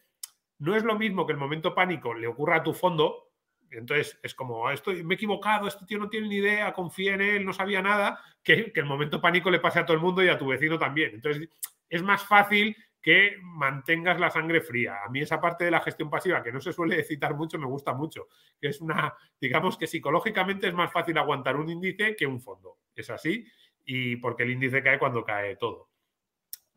no 0.59 0.75
es 0.75 0.83
lo 0.83 0.99
mismo 0.99 1.25
que 1.25 1.31
el 1.31 1.39
momento 1.39 1.73
pánico 1.73 2.13
le 2.13 2.27
ocurra 2.27 2.57
a 2.57 2.63
tu 2.63 2.73
fondo, 2.73 3.29
entonces 3.71 4.19
es 4.21 4.35
como, 4.35 4.67
ah, 4.67 4.73
estoy, 4.73 5.01
me 5.01 5.13
he 5.13 5.15
equivocado, 5.15 5.65
este 5.65 5.85
tío 5.85 5.97
no 5.97 6.09
tiene 6.09 6.27
ni 6.27 6.35
idea, 6.35 6.73
confía 6.73 7.13
en 7.13 7.21
él, 7.21 7.45
no 7.45 7.53
sabía 7.53 7.81
nada, 7.81 8.19
que, 8.43 8.73
el 8.75 8.85
momento 8.85 9.21
pánico 9.21 9.49
le 9.49 9.61
pase 9.61 9.79
a 9.79 9.85
todo 9.85 9.95
el 9.95 10.03
mundo 10.03 10.21
y 10.21 10.27
a 10.27 10.37
tu 10.37 10.45
vecino 10.45 10.77
también. 10.77 11.11
Entonces 11.13 11.47
es 11.87 12.03
más 12.03 12.27
fácil 12.27 12.75
que 13.01 13.37
mantengas 13.41 14.19
la 14.19 14.29
sangre 14.29 14.59
fría. 14.59 15.05
A 15.05 15.09
mí 15.09 15.21
esa 15.21 15.39
parte 15.39 15.63
de 15.63 15.71
la 15.71 15.79
gestión 15.79 16.09
pasiva, 16.09 16.43
que 16.43 16.51
no 16.51 16.59
se 16.59 16.73
suele 16.73 17.01
citar 17.05 17.33
mucho, 17.33 17.57
me 17.57 17.65
gusta 17.65 17.93
mucho, 17.93 18.27
es 18.59 18.81
una, 18.81 19.13
digamos 19.39 19.77
que 19.77 19.87
psicológicamente 19.87 20.67
es 20.67 20.73
más 20.73 20.91
fácil 20.91 21.17
aguantar 21.17 21.55
un 21.55 21.69
índice 21.69 22.17
que 22.17 22.27
un 22.27 22.41
fondo. 22.41 22.79
Es 22.93 23.09
así, 23.09 23.47
y 23.85 24.15
porque 24.17 24.43
el 24.43 24.51
índice 24.51 24.83
cae 24.83 24.99
cuando 24.99 25.23
cae 25.23 25.55
todo. 25.55 25.89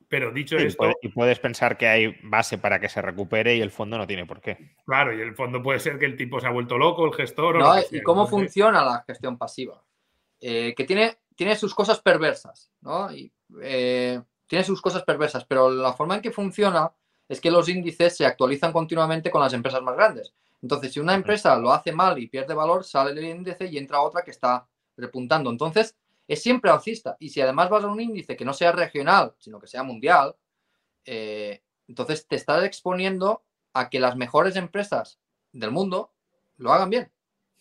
Pero 0.09 0.31
dicho 0.31 0.57
esto. 0.57 0.93
Y 1.03 1.09
puedes 1.09 1.41
pensar 1.41 1.77
que 1.77 1.89
hay 1.89 2.17
base 2.23 2.59
para 2.59 2.79
que 2.81 2.89
se 2.89 3.03
recupere 3.03 3.57
y 3.57 3.61
el 3.61 3.73
fondo 3.73 3.99
no 3.99 4.07
tiene 4.07 4.25
por 4.25 4.41
qué. 4.41 4.75
Claro, 4.85 5.13
y 5.17 5.21
el 5.21 5.35
fondo 5.35 5.63
puede 5.63 5.81
ser 5.81 5.99
que 5.99 6.07
el 6.07 6.17
tipo 6.17 6.39
se 6.41 6.47
ha 6.47 6.51
vuelto 6.51 6.79
loco, 6.79 7.07
el 7.07 7.15
gestor. 7.15 7.59
No, 7.59 7.75
¿Y 7.91 8.03
cómo 8.03 8.27
funciona 8.27 8.85
la 8.85 9.05
gestión 9.07 9.37
pasiva? 9.37 9.83
Eh, 10.41 10.75
que 10.77 10.85
tiene, 10.85 11.19
tiene 11.35 11.57
sus 11.57 11.75
cosas 11.75 12.01
perversas, 12.01 12.71
¿no? 12.83 13.13
Y, 13.13 13.33
eh, 13.63 14.21
tiene 14.47 14.65
sus 14.65 14.81
cosas 14.81 15.03
perversas, 15.03 15.45
pero 15.45 15.71
la 15.71 15.93
forma 15.93 16.17
en 16.17 16.23
que 16.23 16.31
funciona 16.31 16.93
es 17.29 17.41
que 17.41 17.51
los 17.51 17.69
índices 17.69 18.17
se 18.17 18.27
actualizan 18.27 18.73
continuamente 18.73 19.31
con 19.31 19.41
las 19.41 19.53
empresas 19.53 19.83
más 19.83 19.97
grandes. 19.97 20.35
Entonces, 20.63 20.93
si 20.93 21.01
una 21.01 21.15
empresa 21.15 21.57
lo 21.57 21.73
hace 21.73 21.93
mal 21.93 22.19
y 22.19 22.29
pierde 22.29 22.55
valor, 22.55 22.85
sale 22.85 23.11
el 23.11 23.25
índice 23.25 23.67
y 23.67 23.79
entra 23.79 24.01
otra 24.01 24.23
que 24.23 24.31
está 24.31 24.69
repuntando. 24.97 25.51
Entonces, 25.51 25.97
es 26.29 26.43
siempre 26.43 26.71
alcista. 26.71 27.17
Y 27.19 27.31
si 27.31 27.41
además 27.41 27.71
vas 27.71 27.85
a 27.85 27.89
un 27.89 28.01
índice 28.01 28.37
que 28.37 28.45
no 28.45 28.53
sea 28.53 28.73
regional, 28.73 29.35
sino 29.39 29.61
que 29.61 29.67
sea 29.67 29.83
mundial, 29.83 30.37
eh, 31.05 31.63
entonces 31.89 32.27
te 32.27 32.37
estás 32.37 32.65
exponiendo 32.65 33.45
a 33.73 33.89
que 33.91 34.01
las 34.01 34.17
mejores 34.17 34.57
empresas 34.57 35.19
del 35.53 35.71
mundo 35.71 36.13
lo 36.57 36.73
hagan 36.73 36.91
bien. 36.91 37.13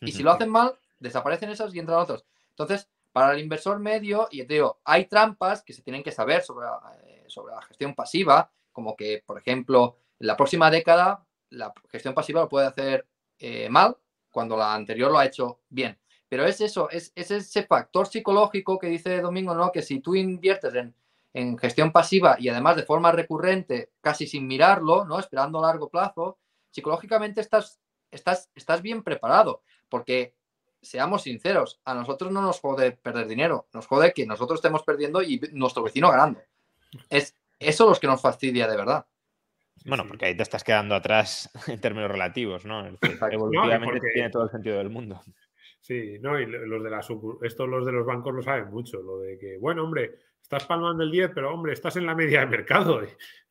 Y 0.01 0.12
si 0.12 0.23
lo 0.23 0.32
hacen 0.32 0.49
mal, 0.49 0.78
desaparecen 0.99 1.49
esas 1.49 1.73
y 1.73 1.80
entran 1.80 1.99
otras. 1.99 2.25
Entonces, 2.49 2.89
para 3.12 3.34
el 3.34 3.39
inversor 3.39 3.80
medio, 3.80 4.28
y 4.30 4.43
te 4.43 4.56
digo, 4.56 4.80
hay 4.84 5.06
trampas 5.06 5.63
que 5.63 5.73
se 5.73 5.82
tienen 5.82 6.04
que 6.04 6.12
saber 6.12 6.41
sobre, 6.41 6.67
eh, 7.04 7.23
sobre 7.28 7.56
la 7.56 7.62
gestión 7.62 7.95
pasiva, 7.95 8.51
como 8.71 8.95
que, 8.95 9.23
por 9.25 9.38
ejemplo, 9.38 9.97
en 10.19 10.28
la 10.28 10.38
próxima 10.38 10.69
década 10.69 11.25
la 11.49 11.73
gestión 11.89 12.13
pasiva 12.13 12.41
lo 12.41 12.49
puede 12.49 12.67
hacer 12.67 13.08
eh, 13.39 13.69
mal 13.69 13.97
cuando 14.32 14.58
la 14.58 14.73
anterior 14.73 15.12
lo 15.12 15.17
ha 15.17 15.25
hecho 15.25 15.62
bien. 15.69 15.97
Pero 16.28 16.46
es 16.46 16.60
eso, 16.62 16.90
es, 16.90 17.12
ese 17.16 17.64
factor 17.64 18.08
psicológico 18.08 18.80
que 18.80 18.88
dice 18.88 19.22
Domingo, 19.22 19.54
¿no? 19.54 19.72
Que 19.72 19.82
si 19.82 20.00
tú 20.00 20.16
inviertes 20.16 20.74
en, 21.34 21.58
gestión 21.58 21.92
pasiva 21.92 22.38
y 22.40 22.48
además 22.48 22.78
de 22.78 22.84
forma 22.84 23.12
recurrente, 23.12 23.92
casi 24.00 24.26
sin 24.26 24.48
mirarlo, 24.48 25.06
¿no? 25.06 25.20
Esperando 25.20 25.60
a 25.60 25.68
largo 25.68 25.90
plazo, 25.90 26.38
psicológicamente 26.72 27.42
estás, 27.42 27.80
estás, 28.10 28.50
estás 28.56 28.82
bien 28.82 29.04
preparado. 29.04 29.62
Porque, 29.90 30.34
seamos 30.82 31.24
sinceros, 31.24 31.82
a 31.84 31.94
nosotros 31.94 32.32
no 32.32 32.42
nos 32.42 32.60
jode 32.60 32.94
perder 32.94 33.28
dinero, 33.28 33.68
nos 33.74 33.86
jode 33.88 34.14
que 34.14 34.26
nosotros 34.26 34.60
estemos 34.60 34.84
perdiendo 34.84 35.22
y 35.22 35.42
nuestro 35.52 35.84
vecino 35.84 36.10
ganando. 36.10 36.42
Es 37.10 37.36
eso 37.60 37.88
los 37.88 38.00
que 38.00 38.08
nos 38.08 38.22
fastidia 38.22 38.68
de 38.68 38.78
verdad. 38.78 39.06
Bueno, 39.86 40.06
porque 40.08 40.26
ahí 40.26 40.36
te 40.36 40.44
estás 40.44 40.64
quedando 40.64 40.96
atrás 40.96 41.50
en 41.68 41.80
términos 41.80 42.10
relativos, 42.10 42.66
¿no? 42.66 42.88
evolutivamente 43.32 44.08
tiene 44.14 44.30
todo 44.30 44.44
el 44.44 44.52
sentido 44.52 44.78
del 44.78 44.90
mundo. 44.90 45.22
Sí, 45.86 46.17
no, 46.19 46.39
y 46.39 46.48
los 46.48 46.84
de 46.84 46.89
la 46.89 47.00
estos 47.43 47.69
los 47.69 47.86
de 47.86 47.91
los 47.91 48.08
bancos 48.08 48.34
lo 48.34 48.41
saben 48.41 48.71
mucho, 48.71 49.04
lo 49.04 49.19
de 49.19 49.38
que, 49.38 49.60
bueno, 49.60 49.84
hombre, 49.84 50.15
estás 50.41 50.65
palmando 50.65 51.04
el 51.04 51.12
10, 51.12 51.30
pero 51.36 51.54
hombre, 51.54 51.74
estás 51.74 51.95
en 51.98 52.08
la 52.08 52.15
media 52.15 52.39
de 52.39 52.48
mercado. 52.48 53.04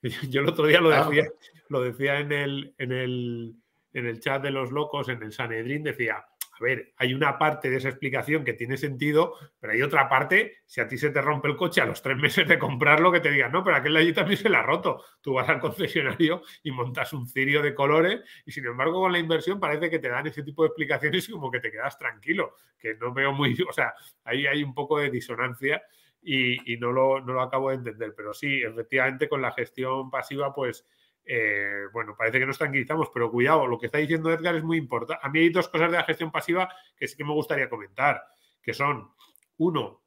Yo 0.29 0.41
el 0.41 0.49
otro 0.49 0.67
día 0.67 0.81
lo 0.81 0.91
decía, 0.91 1.29
lo 1.69 1.81
decía 1.81 2.19
en 2.19 2.33
el, 2.33 2.75
en 2.77 2.91
el, 2.91 3.55
en 3.93 4.07
el 4.07 4.19
chat 4.19 4.43
de 4.43 4.51
los 4.51 4.73
locos, 4.73 5.09
en 5.11 5.23
el 5.23 5.31
Sanedrín, 5.31 5.85
decía, 5.85 6.25
a 6.59 6.63
ver, 6.63 6.93
hay 6.97 7.15
una 7.15 7.39
parte 7.39 7.69
de 7.69 7.77
esa 7.77 7.89
explicación 7.89 8.45
que 8.45 8.53
tiene 8.53 8.77
sentido, 8.77 9.35
pero 9.59 9.73
hay 9.73 9.83
otra 9.83 10.09
parte, 10.09 10.59
si 10.67 10.81
a 10.81 10.87
ti 10.87 10.97
se 10.97 11.11
te 11.11 11.21
rompe 11.21 11.49
el 11.49 11.57
coche 11.57 11.81
a 11.81 11.87
los 11.87 12.01
tres 12.01 12.17
meses 12.17 12.47
de 12.47 12.59
comprarlo, 12.59 13.11
que 13.11 13.21
te 13.21 13.31
digan, 13.31 13.51
no, 13.51 13.65
pero 13.65 13.77
aquel 13.77 13.97
allí 13.97 14.13
también 14.13 14.39
se 14.39 14.49
la 14.49 14.61
ha 14.61 14.63
roto. 14.63 15.03
Tú 15.21 15.35
vas 15.35 15.49
al 15.49 15.61
concesionario 15.61 16.43
y 16.63 16.71
montas 16.71 17.13
un 17.13 17.27
cirio 17.27 17.61
de 17.63 17.75
colores 17.75 18.23
y 18.47 18.53
sin 18.53 18.67
embargo 18.67 19.01
con 19.01 19.13
la 19.13 19.19
inversión 19.19 19.59
parece 19.59 19.91
que 19.91 19.99
te 19.99 20.09
dan 20.09 20.27
ese 20.27 20.43
tipo 20.43 20.63
de 20.63 20.69
explicaciones 20.69 21.29
y 21.29 21.33
como 21.33 21.51
que 21.51 21.61
te 21.61 21.71
quedas 21.71 21.99
tranquilo, 21.99 22.55
que 22.79 22.95
no 22.95 23.13
veo 23.13 23.33
muy, 23.33 23.57
o 23.69 23.73
sea, 23.73 23.95
ahí 24.25 24.47
hay 24.47 24.63
un 24.63 24.75
poco 24.75 24.99
de 24.99 25.11
disonancia. 25.11 25.83
Y, 26.27 26.73
y 26.73 26.79
no, 26.79 26.91
lo, 26.91 27.21
no 27.21 27.35
lo 27.35 27.43
acabo 27.43 27.69
de 27.69 27.77
entender, 27.77 28.15
pero 28.17 28.33
sí, 28.33 28.63
efectivamente 28.63 29.29
con 29.29 29.43
la 29.43 29.53
gestión 29.53 30.11
pasiva, 30.11 30.55
pues 30.55 30.87
eh, 31.25 31.85
bueno, 31.93 32.15
parece 32.17 32.39
que 32.39 32.47
nos 32.47 32.59
tranquilizamos, 32.59 33.09
pero 33.13 33.31
cuidado, 33.31 33.67
lo 33.67 33.79
que 33.79 33.87
está 33.87 33.99
diciendo 33.99 34.33
Edgar 34.33 34.55
es 34.57 34.65
muy 34.65 34.77
importante. 34.77 35.25
A 35.25 35.31
mí 35.31 35.41
hay 35.41 35.49
dos 35.49 35.69
cosas 35.69 35.91
de 35.91 35.97
la 35.97 36.05
gestión 36.05 36.31
pasiva 36.31 36.69
que 36.97 37.09
sí 37.09 37.17
que 37.17 37.25
me 37.25 37.33
gustaría 37.33 37.69
comentar, 37.69 38.23
que 38.63 38.75
son, 38.75 39.11
uno, 39.57 40.03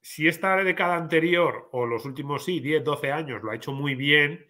si 0.00 0.28
esta 0.28 0.56
década 0.56 0.96
anterior 0.96 1.68
o 1.72 1.86
los 1.86 2.04
últimos, 2.04 2.44
sí, 2.44 2.60
10, 2.60 2.84
12 2.84 3.12
años 3.12 3.42
lo 3.42 3.50
ha 3.50 3.56
hecho 3.56 3.72
muy 3.72 3.94
bien, 3.94 4.46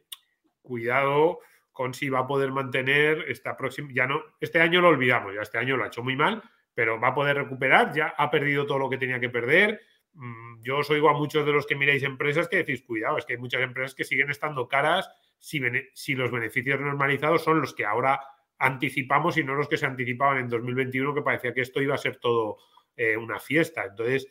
cuidado 0.62 1.40
con 1.72 1.92
si 1.92 2.08
va 2.08 2.20
a 2.20 2.26
poder 2.26 2.52
mantener 2.52 3.24
esta 3.28 3.56
próxima. 3.56 3.88
Ya 3.92 4.06
no, 4.06 4.22
este 4.40 4.60
año 4.60 4.80
lo 4.80 4.88
olvidamos, 4.88 5.34
ya 5.34 5.42
este 5.42 5.58
año 5.58 5.76
lo 5.76 5.84
ha 5.84 5.88
hecho 5.88 6.02
muy 6.02 6.16
mal, 6.16 6.42
pero 6.74 7.00
va 7.00 7.08
a 7.08 7.14
poder 7.14 7.36
recuperar, 7.36 7.92
ya 7.92 8.14
ha 8.16 8.30
perdido 8.30 8.66
todo 8.66 8.78
lo 8.78 8.88
que 8.88 8.98
tenía 8.98 9.20
que 9.20 9.30
perder. 9.30 9.80
Mm, 10.12 10.62
yo 10.62 10.78
os 10.78 10.90
oigo 10.90 11.08
a 11.08 11.14
muchos 11.14 11.44
de 11.44 11.52
los 11.52 11.66
que 11.66 11.74
miráis 11.74 12.02
empresas 12.04 12.48
que 12.48 12.58
decís, 12.58 12.82
cuidado, 12.82 13.18
es 13.18 13.24
que 13.24 13.34
hay 13.34 13.38
muchas 13.38 13.62
empresas 13.62 13.94
que 13.94 14.04
siguen 14.04 14.30
estando 14.30 14.68
caras 14.68 15.08
si, 15.45 16.14
los 16.14 16.30
beneficios 16.30 16.80
normalizados 16.80 17.45
son 17.45 17.61
los 17.61 17.74
que 17.74 17.84
ahora 17.84 18.18
anticipamos 18.59 19.36
y 19.36 19.45
no 19.45 19.55
los 19.55 19.68
que 19.68 19.76
se 19.76 19.84
anticipaban 19.84 20.38
en 20.38 20.49
2021, 20.49 21.14
que 21.14 21.22
parecía 21.22 21.53
que 21.53 21.61
esto 21.61 21.82
iba 21.82 21.95
a 21.95 21.99
ser 21.99 22.16
todo 22.16 22.59
eh, 22.97 23.16
una 23.16 23.38
fiesta. 23.38 23.84
Entonces, 23.84 24.26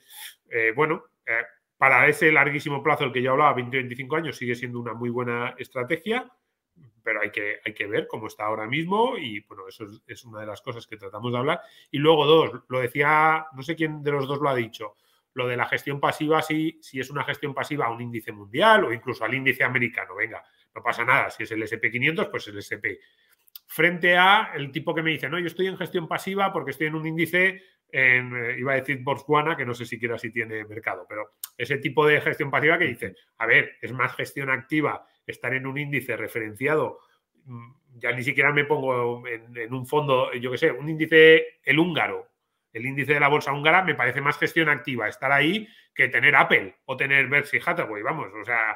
eh, 0.50 0.74
bueno, 0.76 1.04
eh, 1.26 1.44
para 1.78 2.08
ese 2.08 2.32
larguísimo 2.32 2.82
plazo, 2.82 3.04
el 3.04 3.12
que 3.12 3.22
yo 3.22 3.32
hablaba, 3.32 3.56
20-25 3.56 4.18
años, 4.18 4.38
sigue 4.38 4.56
siendo 4.56 4.80
una 4.80 4.94
muy 4.94 5.12
buena 5.12 5.54
estrategia, 5.60 6.32
pero 7.04 7.22
hay 7.22 7.30
que, 7.30 7.60
hay 7.64 7.74
que 7.74 7.86
ver 7.86 8.08
cómo 8.08 8.28
está 8.28 8.46
ahora 8.46 8.66
mismo 8.66 9.16
y, 9.18 9.42
bueno, 9.42 9.68
eso 9.68 9.86
es, 10.08 10.26
una 10.26 10.40
de 10.40 10.48
las 10.48 10.62
cosas 10.62 10.88
que 10.88 10.98
tratamos 10.98 11.32
de 11.32 11.38
hablar. 11.38 11.62
Y 11.92 12.00
luego, 12.00 12.26
dos, 12.26 12.64
lo 12.70 12.80
decía, 12.80 13.46
no 13.54 13.62
sé 13.62 13.76
quién 13.76 14.02
de 14.02 14.12
los 14.12 14.28
dos 14.28 14.40
lo 14.40 14.50
ha 14.50 14.56
dicho, 14.56 14.96
lo 15.34 15.48
de 15.48 15.58
la 15.58 15.66
gestión 15.68 16.00
pasiva, 16.00 16.42
si, 16.42 16.80
si 16.82 17.00
es 17.00 17.12
una 17.12 17.24
gestión 17.24 17.54
pasiva 17.54 17.86
a 17.86 17.92
un 17.92 18.02
índice 18.02 18.32
mundial 18.32 18.86
o 18.86 18.94
incluso 18.94 19.26
al 19.26 19.34
índice 19.34 19.64
americano, 19.64 20.16
venga, 20.16 20.44
no 20.76 20.82
pasa 20.82 21.06
nada, 21.06 21.30
si 21.30 21.44
es 21.44 21.52
el 21.52 21.62
SP500, 21.62 22.30
pues 22.30 22.48
el 22.48 22.58
SP. 22.60 23.00
Frente 23.68 24.18
a 24.18 24.52
el 24.56 24.72
tipo 24.72 24.94
que 24.94 25.02
me 25.02 25.12
dice, 25.12 25.30
no, 25.30 25.40
yo 25.40 25.48
estoy 25.48 25.68
en 25.68 25.78
gestión 25.78 26.08
pasiva 26.08 26.52
porque 26.52 26.72
estoy 26.72 26.88
en 26.88 26.96
un 26.96 27.08
índice 27.08 27.62
en, 27.94 28.36
eh, 28.36 28.56
iba 28.58 28.74
a 28.74 28.76
decir 28.76 29.00
Botswana, 29.04 29.56
que 29.56 29.66
no 29.66 29.76
sé 29.76 29.86
siquiera 29.86 30.18
si 30.18 30.32
tiene 30.32 30.66
mercado, 30.66 31.06
pero 31.08 31.34
ese 31.56 31.78
tipo 31.78 32.06
de 32.08 32.20
gestión 32.22 32.50
pasiva 32.50 32.78
que 32.80 32.88
dice, 32.88 33.16
a 33.38 33.46
ver, 33.46 33.78
es 33.82 33.94
más 33.94 34.16
gestión 34.16 34.50
activa 34.50 35.06
estar 35.28 35.54
en 35.54 35.68
un 35.68 35.78
índice 35.78 36.18
referenciado, 36.18 37.00
mm, 37.46 37.72
ya 38.00 38.12
ni 38.12 38.24
siquiera 38.24 38.52
me 38.52 38.66
pongo 38.66 39.24
en, 39.28 39.74
un 39.74 39.86
fondo, 39.86 40.34
yo 40.34 40.52
qué 40.52 40.58
sé, 40.58 40.72
un 40.72 40.90
índice, 40.90 41.60
el 41.64 41.78
húngaro, 41.78 42.32
el 42.74 42.88
índice 42.88 43.14
de 43.14 43.20
la 43.20 43.28
bolsa 43.28 43.54
húngara, 43.54 43.84
me 43.84 43.94
parece 43.94 44.22
más 44.22 44.40
gestión 44.40 44.70
activa 44.70 45.08
estar 45.08 45.32
ahí 45.32 45.68
que 45.94 46.08
tener 46.08 46.36
Apple 46.36 46.76
o 46.86 46.98
tener 46.98 47.28
Berkshire 47.28 47.64
Hathaway, 47.64 48.02
vamos, 48.02 48.34
o 48.34 48.44
sea, 48.44 48.76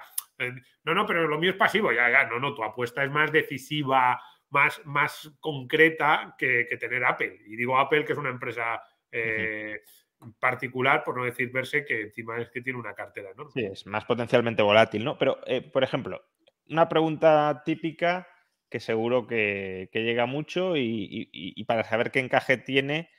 no, 0.83 0.93
no, 0.93 1.05
pero 1.05 1.27
lo 1.27 1.39
mío 1.39 1.51
es 1.51 1.57
pasivo, 1.57 1.91
ya, 1.91 2.09
ya, 2.09 2.25
no, 2.25 2.39
no, 2.39 2.53
tu 2.53 2.63
apuesta 2.63 3.03
es 3.03 3.11
más 3.11 3.31
decisiva, 3.31 4.21
más, 4.49 4.81
más 4.85 5.31
concreta 5.39 6.35
que, 6.37 6.65
tener 6.79 7.03
Apple. 7.05 7.39
Y 7.45 7.55
digo 7.55 7.77
Apple, 7.77 8.05
que 8.05 8.13
es 8.13 8.19
una 8.19 8.29
empresa 8.29 8.81
eh, 9.11 9.81
particular, 10.39 11.03
por 11.03 11.17
no 11.17 11.23
decir 11.23 11.51
verse, 11.51 11.85
que 11.85 12.01
encima 12.01 12.39
es 12.39 12.49
que 12.49 12.61
tiene 12.61 12.79
una 12.79 12.93
cartera, 12.93 13.29
¿no? 13.35 13.49
Sí, 13.49 13.65
es 13.65 13.85
más 13.85 14.05
potencialmente 14.05 14.61
volátil, 14.61 15.03
¿no? 15.03 15.17
Pero, 15.17 15.39
eh, 15.45 15.61
por 15.61 15.83
ejemplo, 15.83 16.23
una 16.69 16.89
pregunta 16.89 17.63
típica 17.65 18.27
que 18.69 18.79
seguro 18.79 19.27
que, 19.27 19.89
llega 19.93 20.25
mucho 20.25 20.73
y, 20.75 21.63
para 21.67 21.83
saber 21.83 22.11
qué 22.11 22.19
encaje 22.19 22.57
tiene 22.57 23.09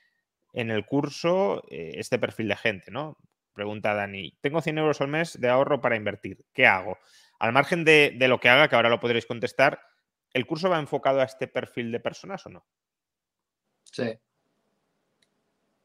en 0.53 0.71
el 0.71 0.85
curso 0.85 1.65
eh, 1.71 1.93
este 1.97 2.19
perfil 2.19 2.49
de 2.49 2.57
gente, 2.57 2.91
¿no? 2.91 3.17
Pregunta 3.59 3.93
Dani, 3.93 4.39
tengo 4.41 4.63
100 4.63 4.79
euros 4.79 5.01
al 5.01 5.09
mes 5.09 5.41
de 5.41 5.49
ahorro 5.49 5.81
para 5.81 5.97
invertir, 5.97 6.47
¿qué 6.55 6.65
hago? 6.65 6.97
Al 7.41 7.53
margen 7.53 7.85
de, 7.85 8.15
de 8.17 8.29
lo 8.29 8.39
que 8.39 8.49
haga, 8.49 8.69
que 8.69 8.77
ahora 8.77 8.89
lo 8.89 9.01
podréis 9.01 9.27
contestar, 9.27 9.81
¿el 10.33 10.47
curso 10.47 10.71
va 10.71 10.79
enfocado 10.79 11.21
a 11.21 11.25
este 11.25 11.49
perfil 11.49 11.91
de 11.91 11.99
personas 11.99 12.47
o 12.47 12.51
no? 12.51 12.65
Sí, 13.83 14.17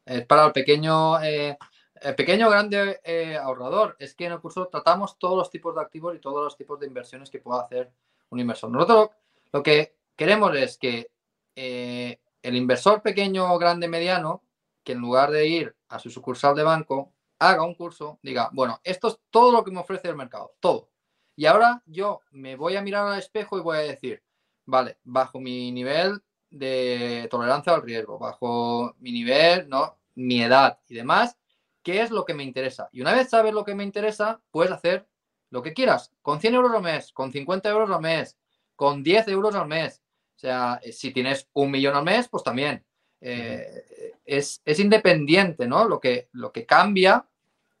es 0.06 0.26
para 0.26 0.46
el 0.46 0.52
pequeño, 0.52 1.20
eh, 1.22 1.56
el 1.94 2.14
pequeño 2.14 2.50
grande 2.50 3.00
eh, 3.02 3.36
ahorrador. 3.36 3.96
Es 3.98 4.14
que 4.14 4.26
en 4.26 4.32
el 4.32 4.40
curso 4.40 4.68
tratamos 4.68 5.18
todos 5.18 5.36
los 5.36 5.50
tipos 5.50 5.74
de 5.74 5.80
activos 5.80 6.14
y 6.14 6.20
todos 6.20 6.44
los 6.44 6.56
tipos 6.56 6.78
de 6.78 6.86
inversiones 6.86 7.30
que 7.30 7.38
pueda 7.38 7.62
hacer 7.62 7.90
un 8.30 8.40
inversor. 8.40 8.70
Nosotros 8.70 9.10
lo 9.52 9.62
que 9.62 9.96
queremos 10.16 10.54
es 10.56 10.76
que 10.78 11.10
eh, 11.56 12.20
el 12.42 12.56
inversor 12.56 13.00
pequeño, 13.00 13.58
grande, 13.58 13.88
mediano, 13.88 14.42
que 14.82 14.92
en 14.92 14.98
lugar 14.98 15.30
de 15.30 15.46
ir 15.46 15.76
a 15.88 15.98
su 15.98 16.10
sucursal 16.10 16.54
de 16.54 16.62
banco, 16.62 17.13
haga 17.38 17.64
un 17.64 17.74
curso, 17.74 18.18
diga, 18.22 18.50
bueno, 18.52 18.80
esto 18.84 19.08
es 19.08 19.18
todo 19.30 19.52
lo 19.52 19.64
que 19.64 19.70
me 19.70 19.80
ofrece 19.80 20.08
el 20.08 20.16
mercado, 20.16 20.54
todo. 20.60 20.90
Y 21.36 21.46
ahora 21.46 21.82
yo 21.86 22.20
me 22.30 22.56
voy 22.56 22.76
a 22.76 22.82
mirar 22.82 23.06
al 23.06 23.18
espejo 23.18 23.58
y 23.58 23.62
voy 23.62 23.78
a 23.78 23.80
decir, 23.80 24.22
vale, 24.66 24.98
bajo 25.04 25.40
mi 25.40 25.72
nivel 25.72 26.22
de 26.50 27.26
tolerancia 27.30 27.74
al 27.74 27.82
riesgo, 27.82 28.18
bajo 28.18 28.94
mi 28.98 29.12
nivel, 29.12 29.68
¿no? 29.68 29.98
mi 30.14 30.42
edad 30.42 30.78
y 30.88 30.94
demás, 30.94 31.38
qué 31.82 32.02
es 32.02 32.10
lo 32.10 32.24
que 32.24 32.34
me 32.34 32.44
interesa. 32.44 32.88
Y 32.92 33.00
una 33.00 33.12
vez 33.12 33.30
sabes 33.30 33.52
lo 33.52 33.64
que 33.64 33.74
me 33.74 33.84
interesa, 33.84 34.40
puedes 34.50 34.72
hacer 34.72 35.08
lo 35.50 35.62
que 35.62 35.74
quieras, 35.74 36.12
con 36.22 36.40
100 36.40 36.54
euros 36.54 36.72
al 36.74 36.82
mes, 36.82 37.12
con 37.12 37.32
50 37.32 37.68
euros 37.68 37.90
al 37.90 38.00
mes, 38.00 38.38
con 38.76 39.02
10 39.02 39.28
euros 39.28 39.54
al 39.54 39.68
mes. 39.68 40.02
O 40.36 40.38
sea, 40.38 40.80
si 40.92 41.12
tienes 41.12 41.48
un 41.52 41.70
millón 41.70 41.94
al 41.94 42.04
mes, 42.04 42.28
pues 42.28 42.42
también. 42.42 42.84
Eh, 43.26 44.12
es, 44.26 44.60
independiente, 44.78 45.66
¿no? 45.66 45.88
Lo 45.88 45.98
que, 45.98 46.28
lo 46.32 46.52
que 46.52 46.66
cambia 46.66 47.26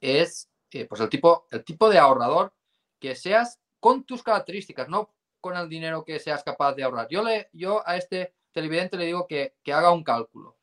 es 0.00 0.48
eh, 0.70 0.86
pues 0.86 1.02
el, 1.02 1.10
tipo, 1.10 1.46
el 1.50 1.62
tipo 1.62 1.90
de 1.90 1.98
ahorrador 1.98 2.54
que 2.98 3.14
seas 3.14 3.60
con 3.78 4.04
tus 4.04 4.22
características, 4.22 4.88
no 4.88 5.12
con 5.42 5.54
el 5.58 5.68
dinero 5.68 6.02
que 6.02 6.18
seas 6.18 6.42
capaz 6.42 6.74
de 6.74 6.84
ahorrar. 6.84 7.08
Yo, 7.10 7.22
le, 7.22 7.50
yo 7.52 7.86
a 7.86 7.98
este 7.98 8.34
televidente 8.52 8.96
le 8.96 9.04
digo 9.04 9.26
que, 9.26 9.54
haga 9.66 9.92
un 9.92 10.02
cálculo, 10.02 10.56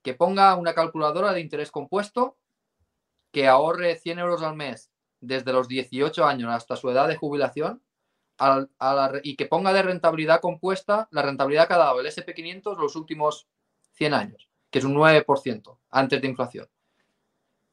que 0.00 0.14
ponga 0.14 0.54
una 0.54 0.74
calculadora 0.74 1.32
de 1.32 1.40
interés 1.40 1.72
compuesto, 1.72 2.38
que 3.32 3.48
ahorre 3.48 3.96
100 3.96 4.20
euros 4.20 4.42
al 4.42 4.54
mes 4.54 4.92
desde 5.18 5.52
los 5.52 5.66
18 5.66 6.24
años 6.24 6.52
hasta 6.52 6.76
su 6.76 6.88
edad 6.88 7.08
de 7.08 7.16
jubilación 7.16 7.82
y 9.24 9.34
que 9.34 9.46
ponga 9.46 9.72
de 9.72 9.82
rentabilidad 9.82 10.40
compuesta 10.40 11.08
la 11.10 11.22
rentabilidad 11.22 11.66
que 11.66 11.74
ha 11.74 11.78
dado 11.78 12.00
el 12.00 12.06
SP500 12.06 12.78
los 12.78 12.94
últimos 12.94 13.48
100 13.94 14.14
años, 14.14 14.48
que 14.70 14.78
es 14.78 14.84
un 14.84 14.94
9% 14.94 15.78
antes 15.90 16.20
de 16.20 16.28
inflación. 16.28 16.68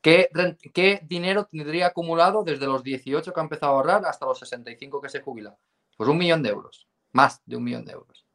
¿Qué, 0.01 0.29
¿Qué, 0.73 1.01
dinero 1.03 1.45
tendría 1.45 1.87
acumulado 1.87 2.43
desde 2.43 2.65
los 2.65 2.83
18 2.83 3.31
que 3.33 3.39
ha 3.39 3.43
empezado 3.43 3.73
a 3.73 3.75
ahorrar 3.75 4.05
hasta 4.05 4.25
los 4.25 4.39
65 4.39 4.99
que 4.99 5.09
se 5.09 5.21
jubila? 5.21 5.55
Pues 5.95 6.09
un 6.09 6.17
millón 6.17 6.41
de 6.41 6.49
euros, 6.49 6.87
más 7.11 7.41
de 7.45 7.55
un 7.55 7.63
millón 7.63 7.85
de 7.85 7.93
euros. 7.93 8.25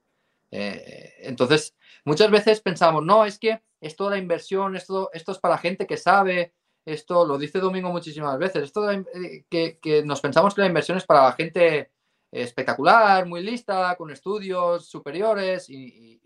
Eh, 0.51 1.15
entonces, 1.23 1.75
muchas 2.05 2.31
veces 2.31 2.61
pensamos, 2.61 3.05
no, 3.05 3.25
es 3.25 3.39
que 3.39 3.63
esto 3.81 4.05
de 4.05 4.11
la 4.17 4.23
inversión, 4.23 4.77
esto, 4.77 5.11
esto 5.13 5.33
es 5.33 5.39
para 5.39 5.59
gente 5.59 5.87
que 5.87 5.97
sabe, 5.97 6.55
esto 6.85 7.27
lo 7.27 7.37
dice 7.37 7.59
Domingo 7.59 7.91
muchísimas 7.91 8.39
veces, 8.39 8.63
esto 8.63 8.91
eh, 8.91 9.45
que, 9.51 10.03
nos 10.05 10.21
pensamos 10.21 10.55
que 10.55 10.61
la 10.61 10.69
inversión 10.69 10.97
es 10.97 11.05
para 11.05 11.25
la 11.25 11.33
gente 11.33 11.91
espectacular, 12.31 13.27
muy 13.27 13.43
lista, 13.43 13.97
con 13.97 14.11
estudios 14.11 14.89
superiores, 14.89 15.69
y, 15.69 16.21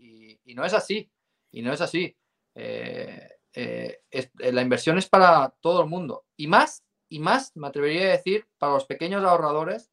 no 0.55 0.65
es 0.65 0.73
así, 0.73 1.09
y 1.51 1.61
no 1.61 1.73
es 1.73 1.81
así. 1.81 2.17
Eh, 2.55 3.29
la 3.53 4.61
inversión 4.61 4.97
es 4.97 5.09
para 5.09 5.53
todo 5.61 5.83
el 5.83 5.89
mundo, 5.89 6.25
y 6.37 6.47
más, 6.47 6.83
y 7.09 7.19
más, 7.19 7.51
me 7.55 7.67
atrevería 7.67 8.03
a 8.03 8.17
decir, 8.17 8.47
para 8.57 8.73
los 8.73 8.85
pequeños 8.85 9.23
ahorradores 9.23 9.91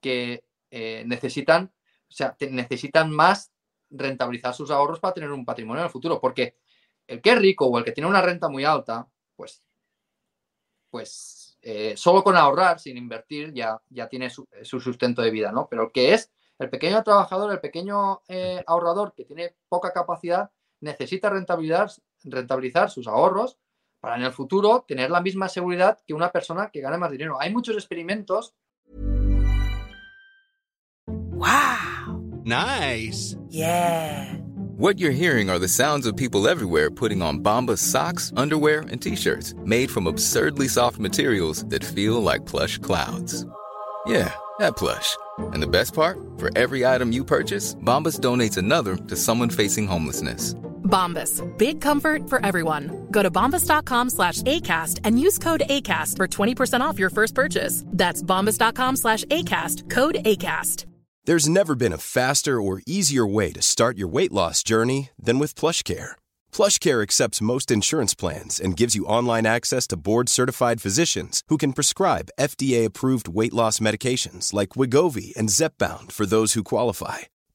que 0.00 0.44
necesitan, 0.70 1.72
o 2.08 2.12
sea, 2.12 2.36
necesitan 2.40 3.10
más 3.10 3.52
rentabilizar 3.90 4.54
sus 4.54 4.70
ahorros 4.70 5.00
para 5.00 5.14
tener 5.14 5.30
un 5.30 5.44
patrimonio 5.44 5.80
en 5.80 5.86
el 5.86 5.92
futuro. 5.92 6.20
Porque 6.20 6.56
el 7.06 7.20
que 7.20 7.30
es 7.30 7.38
rico 7.38 7.66
o 7.66 7.78
el 7.78 7.84
que 7.84 7.92
tiene 7.92 8.08
una 8.08 8.22
renta 8.22 8.48
muy 8.48 8.64
alta, 8.64 9.08
pues, 9.36 9.62
pues 10.90 11.58
eh, 11.62 11.96
solo 11.96 12.22
con 12.22 12.36
ahorrar, 12.36 12.78
sin 12.78 12.96
invertir, 12.96 13.52
ya, 13.52 13.80
ya 13.88 14.08
tiene 14.08 14.30
su, 14.30 14.46
sustento 14.62 15.22
de 15.22 15.30
vida, 15.30 15.52
¿no? 15.52 15.68
Pero 15.68 15.84
el 15.84 15.92
que 15.92 16.14
es 16.14 16.32
el 16.58 16.70
pequeño 16.70 17.02
trabajador, 17.02 17.52
el 17.52 17.60
pequeño 17.60 18.22
eh, 18.28 18.62
ahorrador 18.66 19.14
que 19.14 19.24
tiene 19.24 19.56
poca 19.68 19.92
capacidad, 19.92 20.50
necesita 20.80 21.30
rentabilizar, 21.30 21.90
rentabilizar 22.24 22.90
sus 22.90 23.06
ahorros 23.06 23.58
para 24.00 24.16
en 24.16 24.22
el 24.22 24.32
futuro 24.32 24.84
tener 24.86 25.10
la 25.10 25.20
misma 25.20 25.48
seguridad 25.48 25.98
que 26.06 26.14
una 26.14 26.30
persona 26.30 26.70
que 26.72 26.80
gane 26.80 26.98
más 26.98 27.10
dinero. 27.10 27.40
Hay 27.40 27.52
muchos 27.52 27.76
experimentos. 27.76 28.54
¡Wow! 31.06 32.42
Nice. 32.44 33.36
Yeah. 33.48 34.36
What 34.76 34.98
you're 34.98 35.10
hearing 35.10 35.50
are 35.50 35.58
the 35.58 35.68
sounds 35.68 36.06
of 36.06 36.16
people 36.16 36.48
everywhere 36.48 36.90
putting 36.90 37.20
on 37.20 37.40
Bombas 37.40 37.78
socks, 37.78 38.32
underwear, 38.34 38.80
and 38.90 39.00
t-shirts 39.00 39.54
made 39.64 39.90
from 39.90 40.06
absurdly 40.06 40.68
soft 40.68 40.98
materials 40.98 41.66
that 41.66 41.84
feel 41.84 42.22
like 42.22 42.46
plush 42.46 42.78
clouds. 42.78 43.44
Yeah, 44.06 44.32
that 44.58 44.76
plush. 44.76 45.16
And 45.52 45.62
the 45.62 45.66
best 45.66 45.92
part? 45.92 46.18
For 46.38 46.50
every 46.56 46.86
item 46.86 47.12
you 47.12 47.24
purchase, 47.24 47.74
Bombas 47.74 48.18
donates 48.18 48.56
another 48.56 48.96
to 48.96 49.16
someone 49.16 49.50
facing 49.50 49.86
homelessness. 49.86 50.54
Bombas. 50.90 51.40
Big 51.56 51.80
comfort 51.80 52.28
for 52.28 52.44
everyone. 52.44 53.06
Go 53.10 53.22
to 53.22 53.30
bombas.com 53.30 54.10
slash 54.10 54.42
ACAST 54.42 55.00
and 55.04 55.18
use 55.18 55.38
code 55.38 55.62
ACAST 55.70 56.16
for 56.16 56.26
20% 56.26 56.80
off 56.80 56.98
your 56.98 57.10
first 57.10 57.34
purchase. 57.34 57.84
That's 57.86 58.22
bombas.com 58.22 58.96
slash 58.96 59.24
ACAST. 59.24 59.88
Code 59.88 60.16
ACAST. 60.24 60.86
There's 61.24 61.48
never 61.48 61.74
been 61.74 61.92
a 61.92 61.98
faster 61.98 62.60
or 62.60 62.80
easier 62.86 63.26
way 63.26 63.52
to 63.52 63.60
start 63.60 63.98
your 63.98 64.08
weight 64.08 64.32
loss 64.32 64.62
journey 64.62 65.10
than 65.18 65.38
with 65.38 65.54
PlushCare. 65.54 66.12
PlushCare 66.50 67.02
accepts 67.02 67.42
most 67.42 67.70
insurance 67.70 68.14
plans 68.14 68.58
and 68.58 68.76
gives 68.76 68.96
you 68.96 69.04
online 69.04 69.46
access 69.46 69.86
to 69.88 69.98
board-certified 69.98 70.80
physicians 70.80 71.42
who 71.48 71.58
can 71.58 71.74
prescribe 71.74 72.30
FDA-approved 72.40 73.28
weight 73.28 73.52
loss 73.52 73.80
medications 73.80 74.54
like 74.54 74.70
Wigovi 74.70 75.36
and 75.36 75.50
Zepbound 75.50 76.10
for 76.10 76.24
those 76.24 76.54
who 76.54 76.64
qualify 76.64 77.28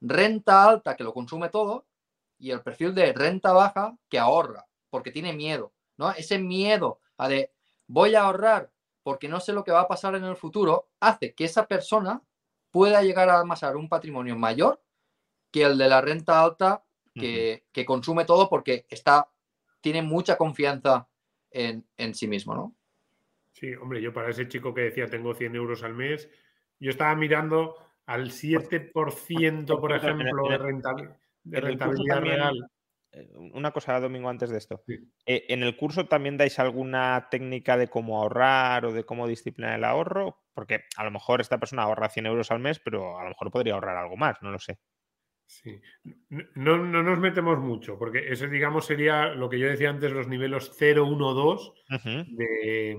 renta 0.00 0.64
alta 0.64 0.96
que 0.96 1.04
lo 1.04 1.12
consume 1.12 1.48
todo 1.48 1.86
y 2.38 2.50
el 2.50 2.62
perfil 2.62 2.94
de 2.94 3.12
renta 3.12 3.52
baja 3.52 3.96
que 4.08 4.18
ahorra 4.18 4.66
porque 4.88 5.10
tiene 5.10 5.32
miedo, 5.32 5.72
¿no? 5.96 6.10
Ese 6.12 6.38
miedo 6.38 7.00
a 7.16 7.28
de 7.28 7.52
voy 7.86 8.14
a 8.14 8.22
ahorrar 8.22 8.70
porque 9.02 9.28
no 9.28 9.40
sé 9.40 9.52
lo 9.52 9.64
que 9.64 9.72
va 9.72 9.80
a 9.80 9.88
pasar 9.88 10.14
en 10.14 10.24
el 10.24 10.36
futuro 10.36 10.88
hace 11.00 11.34
que 11.34 11.44
esa 11.44 11.66
persona 11.66 12.22
pueda 12.70 13.02
llegar 13.02 13.28
a 13.28 13.40
amasar 13.40 13.76
un 13.76 13.88
patrimonio 13.88 14.36
mayor 14.36 14.82
que 15.50 15.62
el 15.62 15.78
de 15.78 15.88
la 15.88 16.00
renta 16.00 16.42
alta 16.42 16.84
que, 17.14 17.62
uh 17.62 17.66
-huh. 17.66 17.72
que 17.72 17.84
consume 17.84 18.24
todo 18.24 18.48
porque 18.48 18.86
está, 18.88 19.28
tiene 19.80 20.02
mucha 20.02 20.36
confianza 20.36 21.08
en, 21.50 21.84
en, 21.96 22.14
sí 22.14 22.28
mismo, 22.28 22.54
¿no? 22.54 22.76
Sí, 23.52 23.74
hombre, 23.74 24.00
yo 24.00 24.12
para 24.12 24.30
ese 24.30 24.46
chico 24.46 24.72
que 24.72 24.82
decía 24.82 25.08
tengo 25.08 25.34
100 25.34 25.56
euros 25.56 25.82
al 25.82 25.94
mes, 25.94 26.30
yo 26.78 26.90
estaba 26.90 27.16
mirando 27.16 27.76
al 28.10 28.30
7%, 28.30 29.80
por 29.80 29.92
ejemplo, 29.92 30.48
de 30.48 30.58
rentabilidad, 30.58 31.16
de 31.44 31.60
rentabilidad 31.60 32.14
también, 32.16 32.36
real. 32.36 32.70
eh, 33.12 33.28
Una 33.54 33.70
cosa, 33.70 33.98
Domingo, 34.00 34.28
antes 34.28 34.50
de 34.50 34.58
esto. 34.58 34.82
Sí. 34.86 34.98
Eh, 35.26 35.44
¿En 35.48 35.62
el 35.62 35.76
curso 35.76 36.06
también 36.06 36.36
dais 36.36 36.58
alguna 36.58 37.28
técnica 37.30 37.76
de 37.76 37.88
cómo 37.88 38.20
ahorrar 38.20 38.84
o 38.86 38.92
de 38.92 39.04
cómo 39.04 39.26
disciplinar 39.28 39.74
el 39.78 39.84
ahorro? 39.84 40.38
Porque 40.54 40.84
a 40.96 41.04
lo 41.04 41.10
mejor 41.10 41.40
esta 41.40 41.58
persona 41.58 41.82
ahorra 41.84 42.08
100 42.08 42.26
euros 42.26 42.50
al 42.50 42.60
mes, 42.60 42.80
pero 42.80 43.18
a 43.18 43.22
lo 43.24 43.30
mejor 43.30 43.50
podría 43.50 43.74
ahorrar 43.74 43.96
algo 43.96 44.16
más, 44.16 44.36
no 44.42 44.50
lo 44.50 44.58
sé. 44.58 44.78
Sí. 45.46 45.80
No, 46.54 46.76
no, 46.78 47.02
nos 47.02 47.18
metemos 47.18 47.58
mucho, 47.58 47.98
porque 47.98 48.30
ese, 48.32 48.48
digamos, 48.48 48.86
sería 48.86 49.26
lo 49.34 49.48
que 49.48 49.58
yo 49.58 49.66
decía 49.68 49.90
antes, 49.90 50.12
los 50.12 50.28
niveles 50.28 50.70
0, 50.78 51.04
1, 51.06 51.34
2 51.34 51.72
Uh 51.90 51.94
-huh. 51.94 52.24
de... 52.36 52.98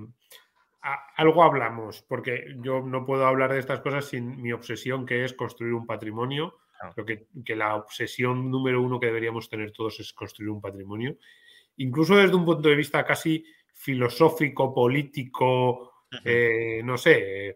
A, 0.81 1.13
algo 1.15 1.43
hablamos, 1.43 2.03
porque 2.07 2.45
yo 2.57 2.81
no 2.81 3.05
puedo 3.05 3.25
hablar 3.25 3.53
de 3.53 3.59
estas 3.59 3.81
cosas 3.81 4.05
sin 4.05 4.41
mi 4.41 4.51
obsesión, 4.51 5.05
que 5.05 5.25
es 5.25 5.33
construir 5.33 5.73
un 5.73 5.85
patrimonio. 5.85 6.57
Claro. 6.79 6.93
Creo 6.95 7.05
que, 7.05 7.27
que, 7.45 7.55
la 7.55 7.75
obsesión 7.75 8.49
número 8.49 8.81
uno 8.81 8.99
que 8.99 9.05
deberíamos 9.07 9.49
tener 9.49 9.71
todos 9.71 9.99
es 9.99 10.13
construir 10.13 10.49
un 10.49 10.61
patrimonio. 10.61 11.17
Incluso 11.77 12.15
desde 12.15 12.35
un 12.35 12.45
punto 12.45 12.69
de 12.69 12.75
vista 12.75 13.05
casi 13.05 13.45
filosófico, 13.73 14.73
político, 14.73 16.05
eh, 16.23 16.81
no 16.83 16.97
sé, 16.97 17.49
eh, 17.49 17.55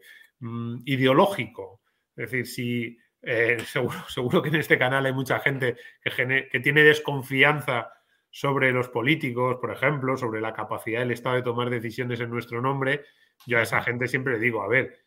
ideológico. 0.85 1.81
Es 2.15 2.31
decir, 2.31 2.47
si 2.47 2.97
eh, 3.21 3.57
seguro, 3.65 3.97
seguro, 4.07 4.41
que 4.41 4.49
en 4.49 4.55
este 4.55 4.77
canal 4.77 5.05
hay 5.05 5.13
mucha 5.13 5.39
gente 5.39 5.77
que, 6.01 6.47
que 6.51 6.59
tiene 6.59 6.83
desconfianza 6.83 7.91
sobre 8.35 8.73
los 8.73 8.89
políticos, 8.89 9.59
por 9.61 9.71
ejemplo, 9.71 10.17
sobre 10.17 10.41
la 10.41 10.51
capacidad 10.51 10.99
del 10.99 11.11
Estado 11.11 11.37
de 11.37 11.41
tomar 11.41 11.69
decisiones 11.69 12.19
en 12.19 12.29
nuestro 12.29 12.61
nombre, 12.61 13.05
yo 13.47 13.57
a 13.57 13.61
esa 13.61 13.81
gente 13.81 14.09
siempre 14.09 14.33
le 14.33 14.39
digo, 14.39 14.61
a 14.61 14.67
ver, 14.67 15.05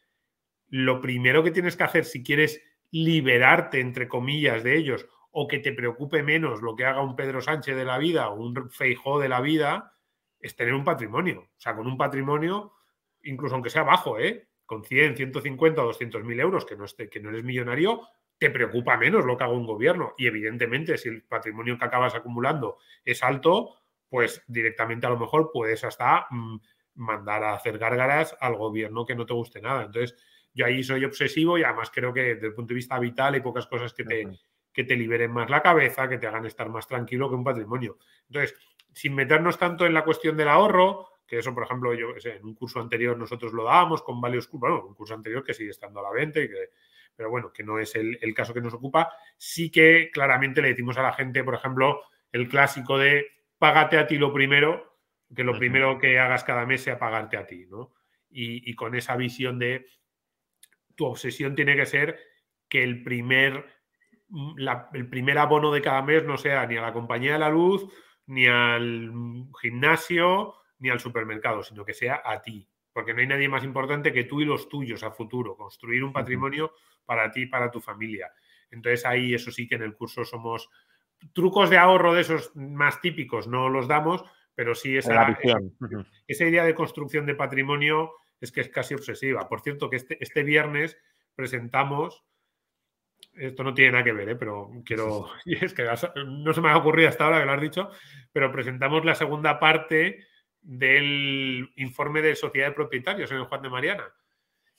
lo 0.69 1.03
primero 1.03 1.45
que 1.45 1.51
tienes 1.51 1.77
que 1.77 1.85
hacer 1.85 2.07
si 2.07 2.23
quieres 2.23 2.63
liberarte, 2.91 3.81
entre 3.81 4.09
comillas, 4.09 4.65
de 4.65 4.79
ellos, 4.79 5.07
o 5.31 5.47
que 5.47 5.59
te 5.59 5.75
preocupe 5.75 6.23
menos 6.23 6.63
lo 6.63 6.75
que 6.75 6.87
haga 6.87 7.03
un 7.03 7.17
Pedro 7.17 7.43
Sánchez 7.43 7.77
de 7.77 7.85
la 7.85 7.99
vida 7.99 8.31
o 8.31 8.41
un 8.41 8.71
Feijó 8.71 9.21
de 9.21 9.29
la 9.29 9.43
vida, 9.43 9.93
es 10.41 10.57
tener 10.57 10.73
un 10.73 10.85
patrimonio. 10.85 11.41
O 11.41 11.61
sea, 11.61 11.77
con 11.77 11.87
un 11.87 11.99
patrimonio, 11.99 12.77
incluso 13.25 13.57
aunque 13.57 13.69
sea 13.69 13.83
bajo, 13.83 14.19
¿eh? 14.19 14.49
con 14.65 14.85
100, 14.85 15.19
150 15.19 15.83
o 15.83 15.87
200 15.89 16.25
mil 16.25 16.41
euros, 16.41 16.65
que 16.65 16.77
no, 16.77 16.87
esté, 16.87 17.11
que 17.11 17.21
no 17.21 17.29
eres 17.29 17.45
millonario, 17.45 18.09
te 18.39 18.51
preocupa 18.51 18.97
menos 18.97 19.25
lo 19.25 19.37
que 19.37 19.45
haga 19.45 19.53
un 19.53 19.67
gobierno. 19.67 20.15
Y 20.17 20.27
evidentemente, 20.27 20.97
si 20.97 21.09
el 21.09 21.23
patrimonio 21.23 21.79
que 21.79 21.85
acabas 21.85 22.15
acumulando 22.15 22.79
es 23.05 23.23
alto, 23.23 23.75
pues 24.09 24.43
directamente 24.47 25.07
a 25.07 25.11
lo 25.11 25.19
mejor 25.19 25.51
puedes 25.53 25.85
hasta 25.85 26.27
mmm, 26.31 26.57
mandar 26.95 27.43
a 27.45 27.55
hacer 27.55 27.79
gárgaras 27.79 28.37
al 28.41 28.57
gobierno 28.57 29.05
que 29.05 29.15
no 29.15 29.27
te 29.27 29.35
guste 29.35 29.61
nada. 29.61 29.85
Entonces, 29.85 30.17
yo 30.55 30.67
ahí 30.67 30.83
soy 30.83 31.05
obsesivo 31.05 31.59
y 31.59 31.63
además 31.63 31.91
creo 31.93 32.13
que 32.13 32.35
desde 32.35 32.47
el 32.49 32.55
punto 32.55 32.71
de 32.71 32.77
vista 32.77 32.99
vital 32.99 33.35
hay 33.35 33.41
pocas 33.41 33.67
cosas 33.67 33.93
que 33.93 34.05
te, 34.05 34.29
que 34.73 34.85
te 34.85 34.97
liberen 34.97 35.33
más 35.33 35.51
la 35.51 35.63
cabeza, 35.63 36.09
que 36.09 36.19
te 36.19 36.27
hagan 36.27 36.47
estar 36.47 36.69
más 36.69 36.87
tranquilo 36.87 37.29
que 37.29 37.35
un 37.35 37.45
patrimonio. 37.45 37.99
Entonces, 38.29 38.57
sin 38.93 39.15
meternos 39.15 39.59
tanto 39.59 39.87
en 39.87 39.95
la 39.95 40.05
cuestión 40.05 40.37
del 40.37 40.49
ahorro, 40.49 41.09
que 41.27 41.39
eso, 41.39 41.55
por 41.55 41.65
ejemplo, 41.65 41.93
yo 41.95 42.19
sé, 42.19 42.37
en 42.37 42.45
un 42.45 42.55
curso 42.55 42.81
anterior 42.81 43.17
nosotros 43.17 43.53
lo 43.53 43.65
dábamos 43.65 44.03
con 44.03 44.21
varios, 44.21 44.49
bueno, 44.51 44.87
un 44.87 44.95
curso 44.95 45.15
anterior 45.15 45.45
que 45.45 45.53
sigue 45.53 45.71
estando 45.71 46.01
a 46.01 46.05
la 46.05 46.11
venta 46.11 46.41
y 46.41 46.49
que 46.49 46.71
pero 47.19 47.31
bueno, 47.31 47.53
que 47.53 47.65
no 47.65 47.81
es 47.81 47.97
el, 47.97 48.17
el, 48.23 48.33
caso 48.33 48.55
que 48.55 48.61
nos 48.61 48.75
ocupa, 48.75 49.13
sí 49.37 49.73
que 49.73 50.09
claramente 50.13 50.63
le 50.63 50.69
decimos 50.69 50.97
a 50.99 51.03
la 51.03 51.13
gente, 51.13 51.43
por 51.43 51.57
ejemplo, 51.57 52.01
el 52.31 52.49
clásico 52.49 52.97
de 52.97 53.27
págate 53.59 53.99
a 53.99 54.07
ti 54.07 54.19
lo 54.19 54.33
primero, 54.33 55.01
que 55.35 55.43
lo 55.43 55.51
uh 55.51 55.55
-huh. 55.57 55.59
primero 55.59 55.99
que 55.99 56.21
hagas 56.21 56.45
cada 56.45 56.65
mes 56.65 56.81
sea 56.85 56.97
pagarte 56.97 57.37
a 57.37 57.45
ti, 57.45 57.67
¿no? 57.67 57.93
Y, 58.31 58.71
y, 58.71 58.75
con 58.75 58.95
esa 58.95 59.17
visión 59.17 59.59
de 59.59 59.87
tu 60.95 61.07
obsesión 61.07 61.57
tiene 61.57 61.75
que 61.75 61.87
ser 61.87 62.21
que 62.69 62.85
el 62.85 63.03
primer, 63.03 63.67
la, 64.57 64.89
el 64.93 65.09
primer 65.09 65.39
abono 65.39 65.73
de 65.73 65.83
cada 65.83 66.03
mes 66.03 66.25
no 66.25 66.37
sea 66.37 66.67
ni 66.67 66.77
a 66.77 66.83
la 66.83 66.93
compañía 66.93 67.33
de 67.33 67.39
la 67.41 67.51
luz, 67.51 67.93
ni 68.27 68.47
al 68.47 69.11
gimnasio, 69.61 70.55
ni 70.79 70.91
al 70.91 71.01
supermercado, 71.01 71.65
sino 71.65 71.85
que 71.85 71.95
sea 71.95 72.23
a 72.25 72.43
ti, 72.43 72.69
porque 72.93 73.13
no 73.13 73.21
hay 73.21 73.27
nadie 73.27 73.49
más 73.49 73.65
importante 73.65 74.13
que 74.13 74.23
tú 74.23 74.41
y 74.41 74.45
los 74.45 74.69
tuyos 74.69 75.03
a 75.03 75.11
futuro, 75.11 75.57
construir 75.57 76.05
un 76.05 76.13
patrimonio 76.13 76.75
para 77.09 77.31
ti 77.31 77.43
y 77.43 77.47
para 77.47 77.71
tu 77.71 77.81
familia. 77.81 78.31
Entonces 78.71 79.07
ahí 79.07 79.33
eso 79.33 79.51
sí 79.51 79.67
que 79.67 79.77
en 79.77 79.83
el 79.83 79.95
curso 79.97 80.27
somos 80.27 80.69
trucos 81.33 81.71
de 81.71 81.79
ahorro 81.79 82.13
de 82.13 82.21
esos 82.21 82.55
más 82.55 83.01
típicos, 83.01 83.49
no 83.49 83.71
los 83.71 83.89
damos, 83.89 84.23
pero 84.55 84.75
sí 84.75 84.95
esa, 84.95 85.31
esa, 85.43 85.59
esa, 86.27 86.45
idea 86.45 86.65
de 86.65 86.75
construcción 86.75 87.25
de 87.25 87.35
patrimonio 87.35 88.13
es 88.41 88.53
que 88.53 88.61
es 88.61 88.69
casi 88.69 88.93
obsesiva. 88.93 89.49
Por 89.49 89.63
cierto, 89.63 89.89
que 89.89 89.97
este, 89.97 90.19
este 90.21 90.43
viernes 90.43 90.99
presentamos, 91.35 92.25
esto 93.33 93.65
no 93.65 93.73
tiene 93.73 93.93
nada 93.93 94.05
que 94.05 94.13
ver, 94.13 94.29
¿eh? 94.29 94.37
pero 94.37 94.71
quiero, 94.85 95.31
es 95.47 95.73
que 95.73 95.89
no 96.27 96.53
se 96.53 96.61
me 96.61 96.69
ha 96.69 96.77
ocurrido 96.77 97.09
hasta 97.09 97.25
ahora 97.25 97.41
que 97.41 97.47
lo 97.47 97.53
has 97.53 97.61
dicho, 97.61 97.91
pero 98.33 98.53
presentamos 98.53 99.03
la 99.07 99.15
segunda 99.15 99.59
parte 99.59 100.27
del 100.61 101.73
informe 101.77 102.21
de 102.21 102.37
sociedad 102.37 102.69
de 102.69 102.75
propietarios 102.75 103.31
en 103.31 103.39
el 103.39 103.45
Juan 103.45 103.63
de 103.63 103.71
Mariana. 103.71 104.13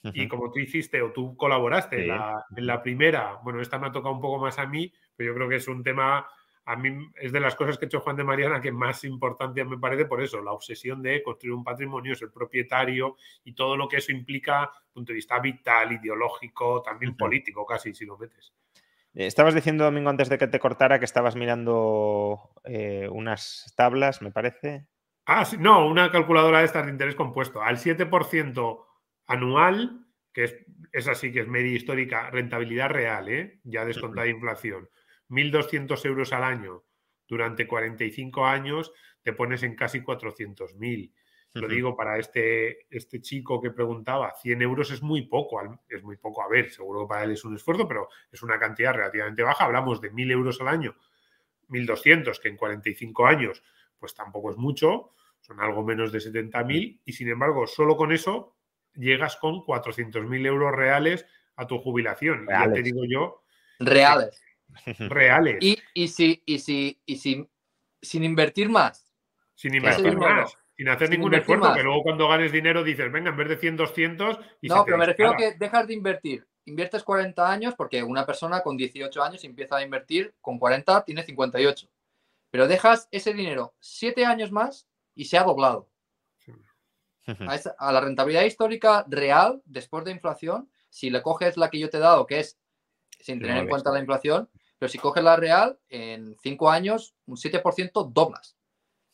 Uh 0.03 0.07
-huh. 0.09 0.11
Y 0.13 0.27
como 0.27 0.51
tú 0.51 0.59
hiciste 0.59 1.01
o 1.01 1.11
tú 1.11 1.35
colaboraste 1.35 2.01
sí. 2.01 2.07
la, 2.07 2.45
en, 2.55 2.65
la, 2.65 2.81
primera, 2.81 3.39
bueno, 3.43 3.61
esta 3.61 3.77
me 3.77 3.87
ha 3.87 3.91
tocado 3.91 4.15
un 4.15 4.21
poco 4.21 4.39
más 4.39 4.57
a 4.59 4.65
mí, 4.65 4.93
pero 5.15 5.31
yo 5.31 5.35
creo 5.35 5.49
que 5.49 5.57
es 5.57 5.67
un 5.67 5.83
tema, 5.83 6.27
a 6.65 6.75
mí 6.75 7.09
es 7.15 7.31
de 7.31 7.39
las 7.39 7.55
cosas 7.55 7.77
que 7.77 7.85
ha 7.85 7.87
hecho 7.87 7.99
Juan 7.99 8.15
de 8.15 8.23
Mariana 8.23 8.61
que 8.61 8.71
más 8.71 9.03
importante 9.03 9.63
me 9.65 9.77
parece 9.77 10.05
por 10.05 10.21
eso, 10.21 10.41
la 10.41 10.53
obsesión 10.53 11.01
de 11.01 11.21
construir 11.21 11.53
un 11.53 11.63
patrimonio, 11.63 12.15
ser 12.15 12.31
propietario 12.31 13.17
y 13.43 13.53
todo 13.53 13.75
lo 13.75 13.87
que 13.87 13.97
eso 13.97 14.11
implica, 14.11 14.69
desde 14.71 14.87
el 14.87 14.93
punto 14.93 15.11
de 15.11 15.15
vista 15.15 15.39
vital, 15.39 15.91
ideológico, 15.91 16.81
también 16.81 17.11
uh 17.11 17.15
-huh. 17.15 17.17
político 17.17 17.65
casi, 17.65 17.93
si 17.93 18.05
lo 18.05 18.17
metes. 18.17 18.53
Eh, 19.13 19.25
estabas 19.25 19.53
diciendo, 19.53 19.83
Domingo, 19.83 20.09
antes 20.09 20.29
de 20.29 20.37
que 20.37 20.47
te 20.47 20.59
cortara, 20.59 20.99
que 20.99 21.05
estabas 21.05 21.35
mirando 21.35 22.51
eh, 22.63 23.07
unas 23.11 23.73
tablas, 23.75 24.21
me 24.21 24.31
parece. 24.31 24.85
Ah, 25.25 25.45
sí, 25.45 25.57
no, 25.59 25.87
una 25.87 26.11
calculadora 26.11 26.59
de 26.59 26.65
estas 26.65 26.85
de 26.85 26.91
interés 26.91 27.15
compuesto. 27.15 27.61
Al 27.61 27.77
7% 27.77 28.85
anual, 29.29 30.07
que 30.33 30.43
es, 30.43 30.55
es 30.91 31.07
así 31.07 31.31
que 31.31 31.41
es 31.41 31.47
media 31.47 31.71
histórica, 31.71 32.29
rentabilidad 32.31 32.89
real, 32.89 33.29
¿eh? 33.29 33.59
ya 33.63 33.85
descontada 33.85 34.25
de 34.25 34.31
inflación, 34.31 34.89
1.200 35.29 36.03
euros 36.05 36.33
al 36.33 36.43
año 36.43 36.83
durante 37.27 37.67
45 37.67 38.45
años, 38.45 38.91
te 39.21 39.33
pones 39.33 39.61
en 39.61 39.75
casi 39.75 40.01
400.000. 40.01 41.13
Lo 41.53 41.67
digo 41.67 41.95
para 41.95 42.17
este, 42.19 42.85
este 42.89 43.21
chico 43.21 43.59
que 43.59 43.71
preguntaba, 43.71 44.33
100 44.35 44.61
euros 44.61 44.91
es 44.91 45.01
muy 45.01 45.27
poco, 45.27 45.61
es 45.87 46.03
muy 46.03 46.17
poco, 46.17 46.43
a 46.43 46.47
ver, 46.47 46.71
seguro 46.71 47.01
que 47.01 47.09
para 47.09 47.23
él 47.23 47.31
es 47.31 47.43
un 47.43 47.55
esfuerzo, 47.55 47.87
pero 47.87 48.07
es 48.31 48.41
una 48.43 48.59
cantidad 48.59 48.93
relativamente 48.93 49.41
baja. 49.43 49.65
Hablamos 49.65 49.99
de 49.99 50.11
1.000 50.11 50.31
euros 50.31 50.61
al 50.61 50.67
año, 50.67 50.95
1.200, 51.69 52.39
que 52.39 52.49
en 52.49 52.57
45 52.57 53.25
años, 53.25 53.63
pues 53.99 54.13
tampoco 54.13 54.51
es 54.51 54.57
mucho, 54.57 55.11
son 55.39 55.59
algo 55.59 55.83
menos 55.83 56.11
de 56.11 56.19
70.000 56.19 57.01
y 57.05 57.13
sin 57.13 57.29
embargo, 57.29 57.65
solo 57.65 57.95
con 57.97 58.11
eso 58.11 58.58
llegas 58.95 59.37
con 59.37 59.65
400.000 59.65 60.45
euros 60.45 60.75
reales 60.75 61.25
a 61.55 61.67
tu 61.67 61.79
jubilación. 61.79 62.47
Ya 62.49 62.71
te 62.71 62.81
digo 62.81 63.01
yo. 63.07 63.43
Reales. 63.79 64.41
Reales. 64.99 65.57
Y, 65.61 65.77
y, 65.93 66.07
si, 66.07 66.41
y, 66.45 66.59
si, 66.59 67.01
y 67.05 67.17
si, 67.17 67.49
sin 68.01 68.23
invertir 68.23 68.69
más. 68.69 69.11
Sin 69.55 69.75
invertir 69.75 70.15
más. 70.17 70.57
Sin 70.77 70.87
hacer 70.87 71.09
ningún 71.09 71.33
esfuerzo, 71.33 71.73
que 71.73 71.83
luego 71.83 72.03
cuando 72.03 72.29
ganes 72.29 72.53
dinero 72.53 72.85
dices, 72.85 73.11
venga, 73.11 73.31
en 73.31 73.35
vez 73.35 73.49
de 73.49 73.57
100, 73.57 73.75
200. 73.75 74.39
Y 74.61 74.69
no, 74.69 74.85
pero 74.85 74.97
me 74.97 75.05
refiero 75.05 75.31
a 75.31 75.35
que 75.35 75.55
dejas 75.55 75.85
de 75.87 75.93
invertir. 75.93 76.47
Inviertes 76.63 77.03
40 77.03 77.51
años, 77.51 77.75
porque 77.75 78.01
una 78.01 78.25
persona 78.25 78.61
con 78.61 78.77
18 78.77 79.21
años 79.21 79.43
empieza 79.43 79.75
a 79.75 79.83
invertir, 79.83 80.33
con 80.39 80.57
40 80.57 81.03
tiene 81.03 81.23
58. 81.23 81.89
Pero 82.49 82.67
dejas 82.67 83.09
ese 83.11 83.33
dinero 83.33 83.73
7 83.79 84.25
años 84.25 84.53
más 84.53 84.87
y 85.15 85.25
se 85.25 85.37
ha 85.37 85.43
doblado. 85.43 85.89
A, 87.77 87.91
la 87.91 88.01
rentabilidad 88.01 88.43
histórica 88.43 89.05
real, 89.07 89.61
después 89.65 90.03
de 90.05 90.11
inflación, 90.11 90.69
si 90.89 91.09
le 91.09 91.21
coges 91.21 91.57
la 91.57 91.69
que 91.69 91.79
yo 91.79 91.89
te 91.89 91.97
he 91.97 92.01
dado, 92.01 92.25
que 92.25 92.39
es 92.39 92.59
sin 93.19 93.39
tener 93.39 93.57
en 93.57 93.67
cuenta 93.67 93.91
la 93.91 93.99
inflación, 93.99 94.49
pero 94.77 94.89
si 94.89 94.97
coges 94.97 95.23
la 95.23 95.35
real, 95.35 95.77
en 95.89 96.35
5 96.41 96.69
años, 96.69 97.13
un 97.25 97.35
7% 97.35 98.11
doblas. 98.11 98.55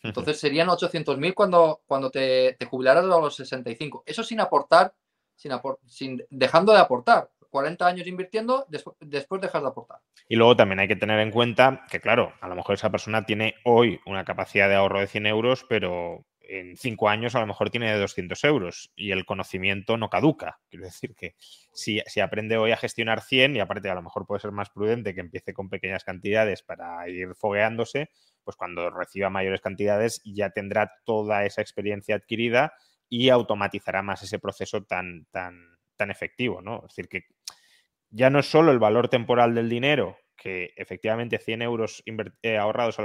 Entonces 0.03 0.39
serían 0.39 0.67
800.000 0.67 1.33
cuando, 1.33 1.81
cuando 1.87 2.11
te, 2.11 2.55
te, 2.59 2.65
jubilaras 2.65 3.03
a 3.03 3.07
los 3.07 3.35
65. 3.35 4.03
Eso 4.05 4.23
sin 4.23 4.39
aportar, 4.39 4.93
sin, 5.35 5.51
sin 5.87 6.23
dejando 6.29 6.71
de 6.73 6.79
aportar. 6.79 7.31
40 7.49 7.87
años 7.87 8.05
invirtiendo, 8.05 8.65
después, 8.67 8.97
después 8.99 9.41
dejas 9.41 9.61
de 9.61 9.69
aportar. 9.69 9.99
Y 10.27 10.35
luego 10.35 10.55
también 10.57 10.79
hay 10.79 10.87
que 10.89 10.97
tener 10.97 11.19
en 11.21 11.31
cuenta 11.31 11.85
que, 11.89 12.01
claro, 12.01 12.33
a 12.41 12.49
lo 12.49 12.55
mejor 12.55 12.75
esa 12.75 12.91
persona 12.91 13.25
tiene 13.25 13.55
hoy 13.63 13.99
una 14.05 14.25
capacidad 14.25 14.67
de 14.67 14.75
ahorro 14.75 14.99
de 14.99 15.07
100 15.07 15.25
euros, 15.25 15.65
pero 15.69 16.25
en 16.49 16.77
cinco 16.77 17.09
años 17.09 17.35
a 17.35 17.39
lo 17.39 17.47
mejor 17.47 17.69
tiene 17.69 17.93
200 17.97 18.43
euros 18.43 18.91
y 18.95 19.11
el 19.11 19.25
conocimiento 19.25 19.97
no 19.97 20.09
caduca. 20.09 20.59
Quiero 20.69 20.85
decir 20.85 21.15
que 21.15 21.35
si, 21.73 22.01
si, 22.05 22.19
aprende 22.19 22.57
hoy 22.57 22.71
a 22.71 22.77
gestionar 22.77 23.21
100 23.21 23.55
y 23.55 23.59
aparte 23.59 23.89
a 23.89 23.95
lo 23.95 24.01
mejor 24.01 24.25
puede 24.25 24.41
ser 24.41 24.51
más 24.51 24.69
prudente 24.69 25.13
que 25.13 25.21
empiece 25.21 25.53
con 25.53 25.69
pequeñas 25.69 26.03
cantidades 26.03 26.63
para 26.63 27.07
ir 27.09 27.35
fogueando,se 27.35 28.09
pues 28.43 28.55
cuando 28.55 28.89
reciba 28.91 29.29
mayores 29.29 29.59
cantidades 29.59 30.21
ya 30.23 30.51
tendrá 30.51 30.91
toda 31.03 31.45
esa 31.45 31.61
experiencia 31.61 32.15
adquirida 32.15 32.73
y 33.09 33.29
automatizará 33.29 34.03
más 34.03 34.23
ese 34.23 34.39
proceso 34.39 34.83
tan, 34.83 35.25
tan, 35.31 35.77
tan 35.97 36.11
efectivo. 36.11 36.61
¿no? 36.61 36.77
Es 36.77 36.95
decir, 36.95 37.09
que 37.09 37.23
ya 38.09 38.29
no 38.29 38.39
es 38.39 38.45
solo 38.45 38.71
el 38.71 38.79
valor 38.79 39.09
temporal 39.09 39.55
del 39.55 39.67
dinero, 39.67 40.17
que 40.35 40.73
efectivamente 40.75 41.39
100 41.39 41.61
euros 41.61 42.03
eh, 42.41 42.57
ahorrados, 42.57 42.97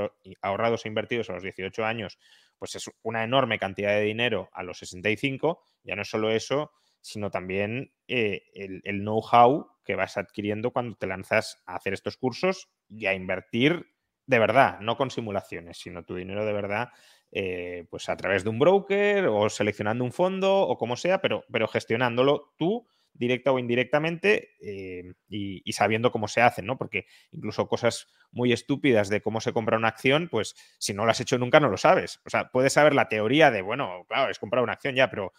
ahorrados 0.42 0.84
e 0.84 0.88
invertidos 0.88 1.30
a 1.30 1.34
los 1.34 1.42
18 1.42 1.84
años 1.84 2.18
pues 2.60 2.74
es 2.74 2.90
una 3.02 3.24
enorme 3.24 3.58
cantidad 3.58 3.92
de 3.92 4.02
dinero 4.02 4.50
a 4.52 4.62
los 4.62 4.78
65, 4.78 5.62
ya 5.82 5.96
no 5.96 6.02
es 6.02 6.10
solo 6.10 6.30
eso, 6.30 6.72
sino 7.00 7.30
también 7.30 7.94
eh, 8.06 8.42
el, 8.52 9.00
know-how 9.00 9.66
que 9.82 9.96
vas 9.96 10.18
adquiriendo 10.18 10.70
cuando 10.70 10.94
te 10.96 11.06
lanzas 11.06 11.62
a 11.64 11.76
hacer 11.76 11.94
estos 11.94 12.18
cursos 12.18 12.68
y 12.86 13.06
a 13.06 13.14
invertir 13.14 13.86
de 14.26 14.38
verdad, 14.38 14.78
no 14.80 14.98
con 14.98 15.10
simulaciones, 15.10 15.78
sino 15.78 16.04
tu 16.04 16.14
dinero 16.14 16.44
de 16.44 16.52
verdad, 16.52 16.90
eh, 17.32 17.86
pues 17.90 18.10
a 18.10 18.16
través 18.16 18.44
de 18.44 18.50
un 18.50 18.58
broker 18.58 19.26
o 19.28 19.48
seleccionando 19.48 20.04
un 20.04 20.12
fondo 20.12 20.60
o 20.60 20.76
como 20.76 20.96
sea, 20.96 21.22
pero, 21.22 21.44
pero 21.50 21.66
gestionándolo 21.66 22.52
tú 22.58 22.86
directa 23.14 23.52
o 23.52 23.58
indirectamente 23.58 24.50
eh, 24.60 25.12
y, 25.28 25.72
sabiendo 25.72 26.10
cómo 26.10 26.28
se 26.28 26.40
hacen, 26.40 26.66
¿no? 26.66 26.78
Porque 26.78 27.06
incluso 27.32 27.68
cosas 27.68 28.08
muy 28.30 28.52
estúpidas 28.52 29.08
de 29.08 29.20
cómo 29.20 29.40
se 29.40 29.52
compra 29.52 29.76
una 29.76 29.88
acción, 29.88 30.28
pues 30.28 30.54
si 30.78 30.94
no 30.94 31.04
lo 31.04 31.10
has 31.10 31.20
hecho 31.20 31.38
nunca 31.38 31.60
no 31.60 31.68
lo 31.68 31.76
sabes. 31.76 32.20
O 32.24 32.30
sea, 32.30 32.50
puedes 32.50 32.72
saber 32.72 32.94
la 32.94 33.08
teoría 33.08 33.50
de, 33.50 33.62
bueno, 33.62 34.04
claro, 34.08 34.30
es 34.30 34.38
comprar 34.38 34.62
una 34.62 34.72
acción 34.72 34.94
ya, 34.94 35.10
pero 35.10 35.32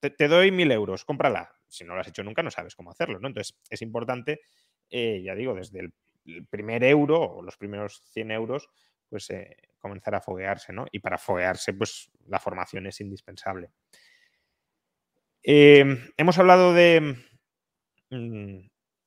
te, 0.00 0.28
doy 0.28 0.50
mil 0.50 0.70
euros, 0.72 1.04
cómprala. 1.04 1.52
Si 1.68 1.84
no 1.84 1.94
lo 1.94 2.00
has 2.00 2.08
hecho 2.08 2.24
nunca 2.24 2.42
no 2.42 2.50
sabes 2.50 2.74
cómo 2.74 2.90
hacerlo, 2.90 3.18
¿no? 3.20 3.28
Entonces 3.28 3.58
es 3.68 3.82
importante, 3.82 4.40
eh, 4.88 5.22
ya 5.22 5.34
digo, 5.34 5.54
desde 5.54 5.80
el, 5.80 5.92
primer 6.48 6.84
euro 6.84 7.20
o 7.20 7.42
los 7.42 7.56
primeros 7.56 8.02
100 8.12 8.30
euros, 8.30 8.68
pues 9.08 9.30
eh, 9.30 9.56
comenzar 9.78 10.14
a 10.14 10.20
foguearse, 10.20 10.72
¿no? 10.72 10.86
Y 10.92 11.00
para 11.00 11.18
foguearse, 11.18 11.72
pues 11.72 12.10
la 12.26 12.38
formación 12.38 12.86
es 12.86 13.00
indispensable. 13.00 13.70
Em, 15.42 15.98
hemos 16.16 16.38
hablado 16.38 16.74
de 16.74 17.16
mm, 18.10 18.58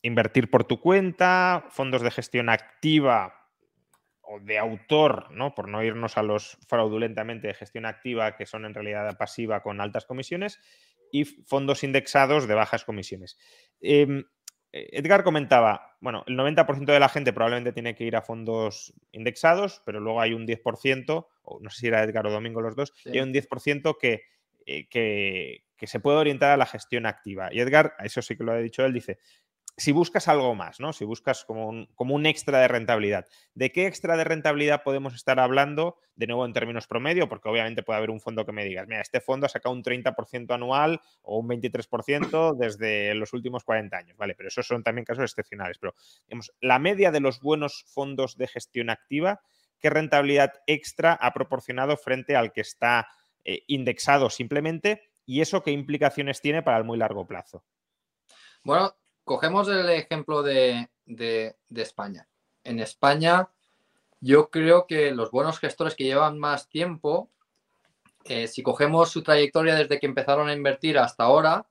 invertir 0.02 0.50
por 0.50 0.64
tu 0.64 0.80
cuenta, 0.80 1.66
fondos 1.70 2.02
de 2.02 2.12
gestión 2.12 2.50
activa 2.50 3.50
o 4.22 4.40
de 4.40 4.58
autor, 4.58 5.32
¿no? 5.32 5.54
Por 5.54 5.68
no 5.68 5.84
irnos 5.84 6.18
a 6.18 6.24
los 6.24 6.58
fraudulentamente 6.68 7.48
de 7.48 7.54
gestión 7.54 7.86
activa, 7.86 8.36
que 8.36 8.46
son 8.46 8.66
en 8.66 8.74
realidad 8.74 9.18
pasiva 9.18 9.62
con 9.62 9.82
altas 9.82 10.06
comisiones, 10.06 10.60
y 11.12 11.26
fondos 11.26 11.84
indexados 11.84 12.48
de 12.48 12.56
bajas 12.56 12.84
comisiones. 12.86 13.38
Em, 13.80 14.24
Edgar 14.72 15.24
comentaba, 15.24 15.96
bueno, 16.02 16.24
el 16.26 16.36
90% 16.36 16.92
de 16.92 17.00
la 17.00 17.08
gente 17.08 17.32
probablemente 17.32 17.74
tiene 17.74 17.94
que 17.94 18.06
ir 18.06 18.16
a 18.16 18.24
fondos 18.24 18.92
indexados, 19.12 19.84
pero 19.86 20.00
luego 20.00 20.20
hay 20.20 20.34
un 20.34 20.48
10%, 20.48 21.28
o 21.44 21.60
no 21.62 21.70
sé 21.70 21.82
si 21.82 21.88
era 21.88 22.04
Edgar 22.04 22.26
o 22.26 22.32
Domingo 22.32 22.62
los 22.62 22.76
dos, 22.76 22.92
y 23.06 23.12
hay 23.12 23.20
un 23.20 23.32
10% 23.32 23.98
que, 24.00 24.24
eh, 24.66 24.88
que, 24.90 25.64
que 25.84 25.88
se 25.88 26.00
puede 26.00 26.16
orientar 26.16 26.52
a 26.52 26.56
la 26.56 26.66
gestión 26.66 27.06
activa. 27.06 27.50
Y 27.52 27.60
Edgar, 27.60 27.96
eso 28.00 28.22
sí 28.22 28.38
que 28.38 28.46
lo 28.46 28.54
ha 28.54 28.58
dicho 28.58 28.86
él, 28.86 28.94
dice, 28.94 29.20
si 29.76 29.92
buscas 29.92 30.30
algo 30.30 30.56
más, 30.56 30.80
¿no? 30.80 30.94
Si 30.94 31.04
buscas 31.04 31.44
como 31.44 31.68
un, 31.68 32.26
extra 32.26 32.60
de 32.60 32.70
rentabilidad, 32.70 33.26
¿de 33.54 33.74
qué 33.74 33.86
extra 33.86 34.16
de 34.16 34.24
rentabilidad 34.24 34.84
podemos 34.84 35.14
estar 35.14 35.42
hablando? 35.42 35.98
De 36.16 36.26
nuevo 36.26 36.46
en 36.46 36.54
términos 36.54 36.88
promedio, 36.88 37.28
porque 37.28 37.50
obviamente 37.50 37.84
puede 37.84 37.98
haber 37.98 38.12
un 38.12 38.22
fondo 38.22 38.46
que 38.46 38.54
me 38.54 38.64
digas, 38.64 38.88
mira, 38.88 39.02
este 39.02 39.20
fondo 39.20 39.46
ha 39.46 39.50
sacado 39.50 39.76
un 39.76 39.84
30% 39.84 40.54
anual 40.56 41.02
o 41.22 41.40
un 41.40 41.50
23% 41.50 42.56
desde 42.56 43.14
los 43.16 43.34
últimos 43.34 43.66
40 43.66 43.98
años, 43.98 44.16
¿vale? 44.16 44.36
Pero 44.36 44.48
esos 44.48 44.66
son 44.66 44.84
también 44.84 45.04
casos 45.04 45.26
excepcionales. 45.26 45.80
Pero, 45.80 45.96
digamos, 46.30 46.54
la 46.62 46.80
media 46.80 47.12
de 47.12 47.20
los 47.20 47.42
buenos 47.42 47.84
fondos 47.90 48.38
de 48.38 48.48
gestión 48.48 48.90
activa, 48.90 49.42
¿qué 49.82 49.90
rentabilidad 49.90 50.54
extra 50.66 51.12
ha 51.12 51.34
proporcionado 51.34 51.98
frente 51.98 52.38
al 52.38 52.54
que 52.54 52.62
está 52.62 53.10
eh, 53.44 53.64
indexado 53.68 54.30
simplemente? 54.30 55.10
¿Y 55.26 55.42
eso 55.42 55.64
qué 55.64 55.72
implicaciones 55.72 56.42
tiene 56.42 56.64
para 56.64 56.78
el 56.78 56.84
muy 56.84 56.98
largo 56.98 57.26
plazo? 57.26 57.64
Bueno, 58.64 58.96
cogemos 59.24 59.68
el 59.68 59.90
ejemplo 59.90 60.44
de, 60.44 60.90
España. 61.70 62.28
En 62.64 62.80
España, 62.80 63.50
yo 64.20 64.50
creo 64.50 64.88
que 64.88 65.12
los 65.12 65.32
buenos 65.32 65.60
gestores 65.60 65.96
que 65.96 66.06
llevan 66.06 66.40
más 66.40 66.70
tiempo, 66.70 67.30
eh, 68.26 68.48
si 68.48 68.64
cogemos 68.64 69.10
su 69.12 69.22
trayectoria 69.22 69.76
desde 69.76 70.00
que 70.00 70.06
empezaron 70.06 70.48
a 70.48 70.54
invertir 70.54 70.98
hasta 70.98 71.24
ahora, 71.24 71.66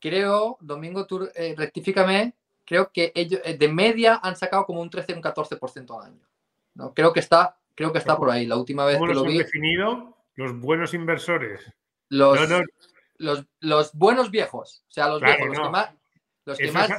creo, 0.00 0.56
Domingo, 0.60 1.06
tú 1.06 1.28
eh, 1.34 1.54
rectifícame, 1.56 2.34
creo 2.64 2.90
que 2.92 3.12
ellos 3.14 3.40
eh, 3.44 3.56
de 3.56 3.68
media 3.68 4.20
han 4.22 4.36
sacado 4.36 4.64
como 4.64 4.80
un 4.80 4.90
13 4.90 5.12
o 5.12 5.16
un 5.16 5.22
14% 5.22 5.98
al 5.98 6.06
año. 6.06 6.26
¿no? 6.74 6.94
Creo 6.94 7.12
que 7.12 7.20
está, 7.20 7.58
creo 7.74 7.92
que 7.92 7.98
está 7.98 8.16
por 8.16 8.30
ahí. 8.30 8.46
La 8.46 8.56
última 8.56 8.84
vez 8.84 8.98
que 8.98 9.14
lo 9.14 9.22
vi. 9.22 9.38
definido 9.38 10.16
los 10.34 10.58
buenos 10.58 10.94
inversores? 10.94 11.60
Los, 12.08 12.38
los, 13.60 13.92
buenos 13.94 14.30
viejos, 14.30 14.84
o 14.88 14.92
sea, 14.92 15.08
los 15.08 15.20
viejos, 15.20 15.48
los 15.48 15.58
que 15.58 15.70
más... 15.70 15.94
Los 16.44 16.60
eso, 16.60 16.78
Es, 16.78 16.92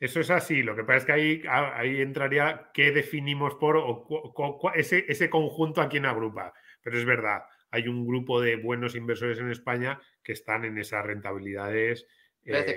eso 0.00 0.20
es 0.20 0.30
así, 0.30 0.62
lo 0.62 0.76
que 0.76 0.84
pasa 0.84 0.98
es 0.98 1.04
que 1.04 1.12
ahí, 1.12 1.42
ahí 1.48 2.00
entraría 2.00 2.70
qué 2.72 2.92
definimos 2.92 3.54
por 3.56 3.76
o, 3.76 4.72
ese, 4.74 5.04
ese 5.08 5.28
conjunto 5.28 5.80
a 5.80 5.88
quién 5.88 6.06
agrupa. 6.06 6.52
Pero 6.82 6.98
es 6.98 7.04
verdad, 7.04 7.42
hay 7.70 7.88
un 7.88 8.06
grupo 8.06 8.40
de 8.40 8.56
buenos 8.56 8.94
inversores 8.94 9.38
en 9.40 9.50
España 9.50 10.00
que 10.22 10.32
están 10.32 10.64
en 10.64 10.78
esas 10.78 11.04
rentabilidades 11.04 12.06
eh, 12.44 12.76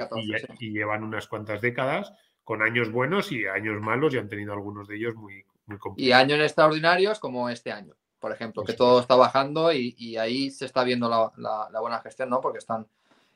y, 0.59 0.71
llevan 0.71 1.03
unas 1.03 1.27
cuantas 1.27 1.61
décadas 1.61 2.11
con 2.43 2.63
años 2.63 2.91
buenos 2.91 3.31
y 3.31 3.45
años 3.45 3.79
malos 3.81 4.13
y 4.13 4.17
han 4.17 4.27
tenido 4.27 4.53
algunos 4.53 4.87
de 4.87 4.95
ellos 4.95 5.15
muy, 5.15 5.45
muy 5.67 5.77
complicados. 5.77 6.09
Y 6.09 6.11
años 6.11 6.39
extraordinarios 6.39 7.19
como 7.19 7.49
este 7.49 7.71
año 7.71 7.95
por 8.21 8.31
ejemplo, 8.31 8.63
que 8.63 8.73
todo 8.73 8.99
está 9.01 9.15
bajando 9.15 9.73
y, 9.73 10.15
ahí 10.17 10.51
se 10.51 10.65
está 10.65 10.83
viendo 10.83 11.09
la, 11.09 11.79
buena 11.81 11.99
gestión, 12.01 12.29
¿no? 12.29 12.39
Porque 12.39 12.59
están, 12.59 12.87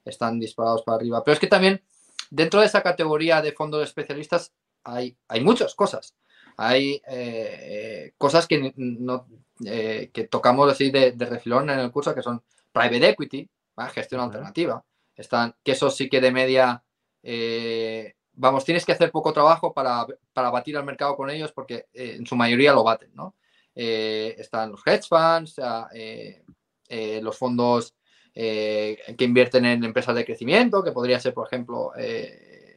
están 0.06 0.40
disparados 0.40 0.84
para 0.84 0.98
arriba. 0.98 1.24
Pero 1.24 1.34
es 1.34 1.40
que 1.40 1.48
también 1.48 1.82
dentro 2.30 2.60
de 2.60 2.68
esa 2.68 2.84
categoría 2.84 3.42
de 3.42 3.52
fondos 3.52 3.84
especialistas 3.84 4.54
hay, 4.84 5.18
hay 5.28 5.42
muchas 5.42 5.74
cosas. 5.74 6.16
Hay 6.56 7.02
eh, 7.08 8.14
cosas 8.18 8.48
que, 8.48 8.74
no, 8.78 9.26
eh, 9.66 10.12
que 10.14 10.26
tocamos 10.26 10.72
así 10.72 10.92
de, 10.92 11.16
refilón 11.18 11.72
en 11.72 11.80
el 11.80 11.92
curso, 11.92 12.14
que 12.14 12.22
son 12.22 12.44
private 12.72 13.10
equity, 13.10 13.50
gestión 13.92 14.22
alternativa. 14.22 14.84
Están, 15.16 15.56
que 15.64 15.72
eso 15.72 15.90
sí 15.90 16.08
que 16.10 16.22
de 16.22 16.32
media, 16.32 16.84
eh, 17.24 18.14
vamos, 18.34 18.64
tienes 18.64 18.86
que 18.86 18.92
hacer 18.92 19.10
poco 19.10 19.34
trabajo 19.34 19.74
para, 19.74 20.06
para 20.32 20.52
batir 20.52 20.78
al 20.78 20.86
mercado 20.86 21.16
con 21.18 21.32
ellos 21.32 21.52
porque 21.52 21.88
en 21.94 22.28
su 22.28 22.36
mayoría 22.36 22.72
lo 22.72 22.84
baten, 22.84 23.10
¿no? 23.16 23.34
Eh, 23.76 24.36
están 24.38 24.72
los 24.72 24.82
hedge 24.88 25.06
funds, 25.08 25.60
eh, 25.94 26.44
eh, 26.88 27.20
los 27.22 27.38
fondos 27.38 27.94
que 28.34 29.16
invierten 29.20 29.66
en 29.66 29.84
empresas 29.86 30.14
de 30.14 30.26
crecimiento, 30.26 30.84
que 30.84 30.92
podría 30.92 31.22
ser, 31.22 31.34
por 31.34 31.48
ejemplo, 31.48 31.94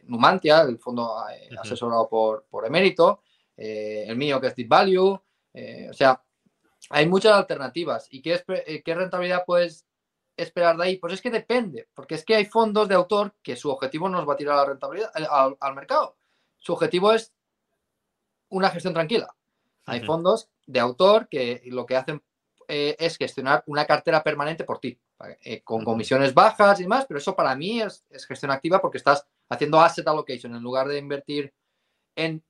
Numantia, 0.04 0.60
el 0.62 0.78
fondo 0.78 1.16
asesorado 1.60 2.08
por, 2.08 2.46
por 2.48 2.64
Emérito, 2.64 3.22
el 3.56 4.16
mío 4.16 4.40
que 4.40 4.46
es 4.48 4.54
Deep 4.54 4.68
Value, 4.68 5.10
o 5.10 5.92
sea, 5.92 6.22
hay 6.90 7.08
muchas 7.08 7.32
alternativas. 7.32 8.06
¿Y 8.08 8.22
qué, 8.22 8.40
qué 8.84 8.94
rentabilidad 8.94 9.42
puedes 9.44 9.84
esperar 10.36 10.76
de 10.76 10.84
ahí? 10.84 10.96
Pues 10.96 11.14
es 11.14 11.20
que 11.20 11.30
depende, 11.30 11.88
porque 11.92 12.14
es 12.14 12.24
que 12.24 12.36
hay 12.36 12.44
fondos 12.44 12.88
de 12.88 12.94
autor 12.94 13.34
que 13.42 13.56
su 13.56 13.68
objetivo 13.68 14.08
no 14.08 14.20
es 14.20 14.26
batir 14.26 14.48
a 14.50 14.54
la 14.54 14.64
rentabilidad 14.64 15.10
al, 15.58 15.74
mercado. 15.74 16.16
Su 16.58 16.72
objetivo 16.72 17.12
es 17.12 17.34
una 18.48 18.70
gestión 18.70 18.94
tranquila. 18.94 19.34
Hay 19.86 20.04
fondos 20.04 20.48
de 20.68 20.80
autor 20.80 21.28
que 21.28 21.62
lo 21.66 21.86
que 21.86 21.96
hacen 21.96 22.22
eh, 22.68 22.94
es 22.98 23.16
gestionar 23.16 23.64
una 23.66 23.86
cartera 23.86 24.22
permanente 24.22 24.64
por 24.64 24.78
ti, 24.78 25.00
con 25.64 25.82
comisiones 25.84 26.34
bajas 26.34 26.78
y 26.78 26.82
demás, 26.84 27.06
pero 27.08 27.18
eso 27.18 27.34
para 27.34 27.56
mí 27.56 27.80
es, 27.80 28.04
es, 28.10 28.26
gestión 28.26 28.52
activa 28.52 28.80
porque 28.80 28.98
estás 28.98 29.26
haciendo 29.48 29.80
asset 29.80 30.06
allocation 30.06 30.54
en 30.54 30.62
lugar 30.62 30.86
de 30.86 30.98
invertir 30.98 31.52
en 32.14 32.44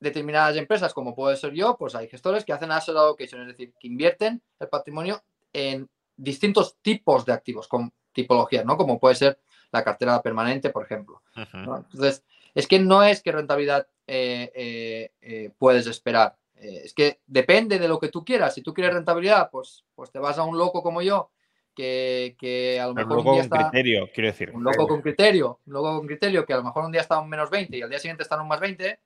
determinadas 0.00 0.56
empresas, 0.56 0.94
como 0.94 1.14
puede 1.14 1.36
ser 1.36 1.52
yo, 1.52 1.76
pues 1.76 1.94
hay 1.94 2.08
gestores 2.08 2.44
que 2.44 2.52
hacen 2.52 2.72
asset 2.72 2.96
allocation, 2.96 3.42
es 3.42 3.48
decir, 3.48 3.74
que 3.78 3.86
invierten 3.86 4.42
el 4.58 4.68
patrimonio 4.68 5.22
en 5.52 5.88
distintos 6.16 6.78
tipos 6.80 7.26
de 7.26 7.32
activos, 7.32 7.68
con 7.68 7.92
tipologías, 8.12 8.64
¿no? 8.64 8.76
Como 8.76 8.98
puede 8.98 9.14
ser 9.14 9.38
la 9.72 9.84
cartera 9.84 10.20
permanente, 10.22 10.70
por 10.70 10.84
ejemplo. 10.84 11.22
Entonces, 11.34 12.24
es 12.54 12.66
que 12.66 12.78
no 12.78 13.02
es 13.02 13.22
que 13.22 13.32
rentabilidad 13.32 13.86
eh, 14.06 14.50
eh, 14.54 15.12
eh, 15.20 15.50
puedes 15.56 15.86
esperar. 15.86 16.36
Es 16.60 16.94
que 16.94 17.20
depende 17.26 17.78
de 17.78 17.88
lo 17.88 17.98
que 17.98 18.08
tú 18.08 18.24
quieras. 18.24 18.54
Si 18.54 18.62
tú 18.62 18.74
quieres 18.74 18.94
rentabilidad, 18.94 19.50
pues, 19.50 19.84
pues 19.94 20.10
te 20.10 20.18
vas 20.18 20.38
a 20.38 20.44
un 20.44 20.58
loco 20.58 20.82
como 20.82 21.02
yo, 21.02 21.30
que, 21.74 22.36
que 22.38 22.78
a 22.80 22.86
lo 22.86 22.94
mejor 22.94 23.18
un, 23.18 23.24
loco 23.24 23.38
con 23.38 23.48
criterio, 23.48 24.08
quiero 24.12 24.28
decir. 24.28 24.50
Un 24.52 24.64
loco 24.64 24.86
con 24.86 25.00
criterio, 25.00 25.60
un 25.66 25.72
loco 25.72 25.98
con 25.98 26.06
criterio 26.06 26.44
que 26.44 26.52
a 26.52 26.58
lo 26.58 26.64
mejor 26.64 26.84
un 26.84 26.92
día 26.92 27.00
está 27.00 27.16
en 27.16 27.22
un 27.22 27.28
menos 27.30 27.50
20 27.50 27.76
y 27.76 27.82
al 27.82 27.88
día 27.88 27.98
siguiente 27.98 28.22
está 28.22 28.34
en 28.34 28.42
un 28.42 28.48
más 28.48 28.60
20 28.60 28.98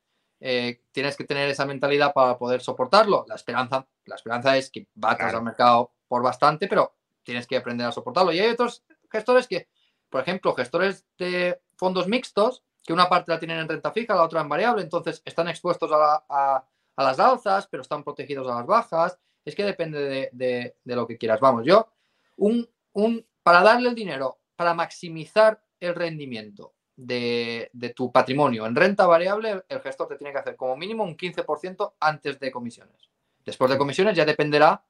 eh, 0.46 0.82
tienes 0.92 1.16
que 1.16 1.24
tener 1.24 1.48
esa 1.48 1.64
mentalidad 1.64 2.12
para 2.12 2.36
poder 2.36 2.60
soportarlo. 2.60 3.24
La 3.28 3.34
esperanza, 3.34 3.86
la 4.04 4.16
esperanza 4.16 4.56
es 4.58 4.70
que 4.70 4.86
batas 4.94 5.32
al 5.32 5.42
mercado 5.42 5.92
por 6.06 6.22
bastante, 6.22 6.68
pero 6.68 6.94
tienes 7.22 7.46
que 7.46 7.56
aprender 7.56 7.86
a 7.86 7.92
soportarlo. 7.92 8.30
Y 8.30 8.40
hay 8.40 8.50
otros 8.50 8.84
gestores 9.10 9.48
que, 9.48 9.68
por 10.10 10.20
ejemplo, 10.20 10.54
gestores 10.54 11.06
de 11.16 11.60
fondos 11.76 12.08
mixtos, 12.08 12.62
que 12.82 12.92
una 12.92 13.08
parte 13.08 13.32
la 13.32 13.38
tienen 13.38 13.58
en 13.58 13.68
renta 13.68 13.90
fija, 13.90 14.14
la 14.14 14.24
otra 14.24 14.42
en 14.42 14.48
variable, 14.50 14.82
entonces 14.82 15.22
están 15.24 15.48
expuestos 15.48 15.90
a, 15.92 16.64
las 17.02 17.18
alzas, 17.18 17.66
pero 17.66 17.82
están 17.82 18.04
protegidos 18.04 18.46
a 18.48 18.56
las 18.56 18.66
bajas. 18.66 19.18
Es 19.44 19.54
que 19.54 19.64
depende 19.64 20.30
de, 20.32 20.74
lo 20.84 21.06
que 21.06 21.18
quieras. 21.18 21.40
Vamos, 21.40 21.64
yo, 21.64 21.88
un, 22.36 22.68
un, 22.92 23.26
para 23.42 23.62
darle 23.62 23.88
el 23.88 23.94
dinero, 23.94 24.38
para 24.56 24.74
maximizar 24.74 25.60
el 25.80 25.94
rendimiento 25.94 26.74
de, 26.96 27.70
tu 27.94 28.12
patrimonio 28.12 28.66
en 28.66 28.74
renta 28.74 29.06
variable, 29.06 29.62
el 29.68 29.80
gestor 29.80 30.08
te 30.08 30.16
tiene 30.16 30.32
que 30.32 30.38
hacer 30.38 30.56
como 30.56 30.76
mínimo 30.76 31.04
un 31.04 31.16
15% 31.16 31.94
antes 32.00 32.38
de 32.38 32.50
comisiones. 32.50 33.10
Después 33.44 33.70
de 33.70 33.78
comisiones 33.78 34.16
ya 34.16 34.24
dependerá 34.24 34.84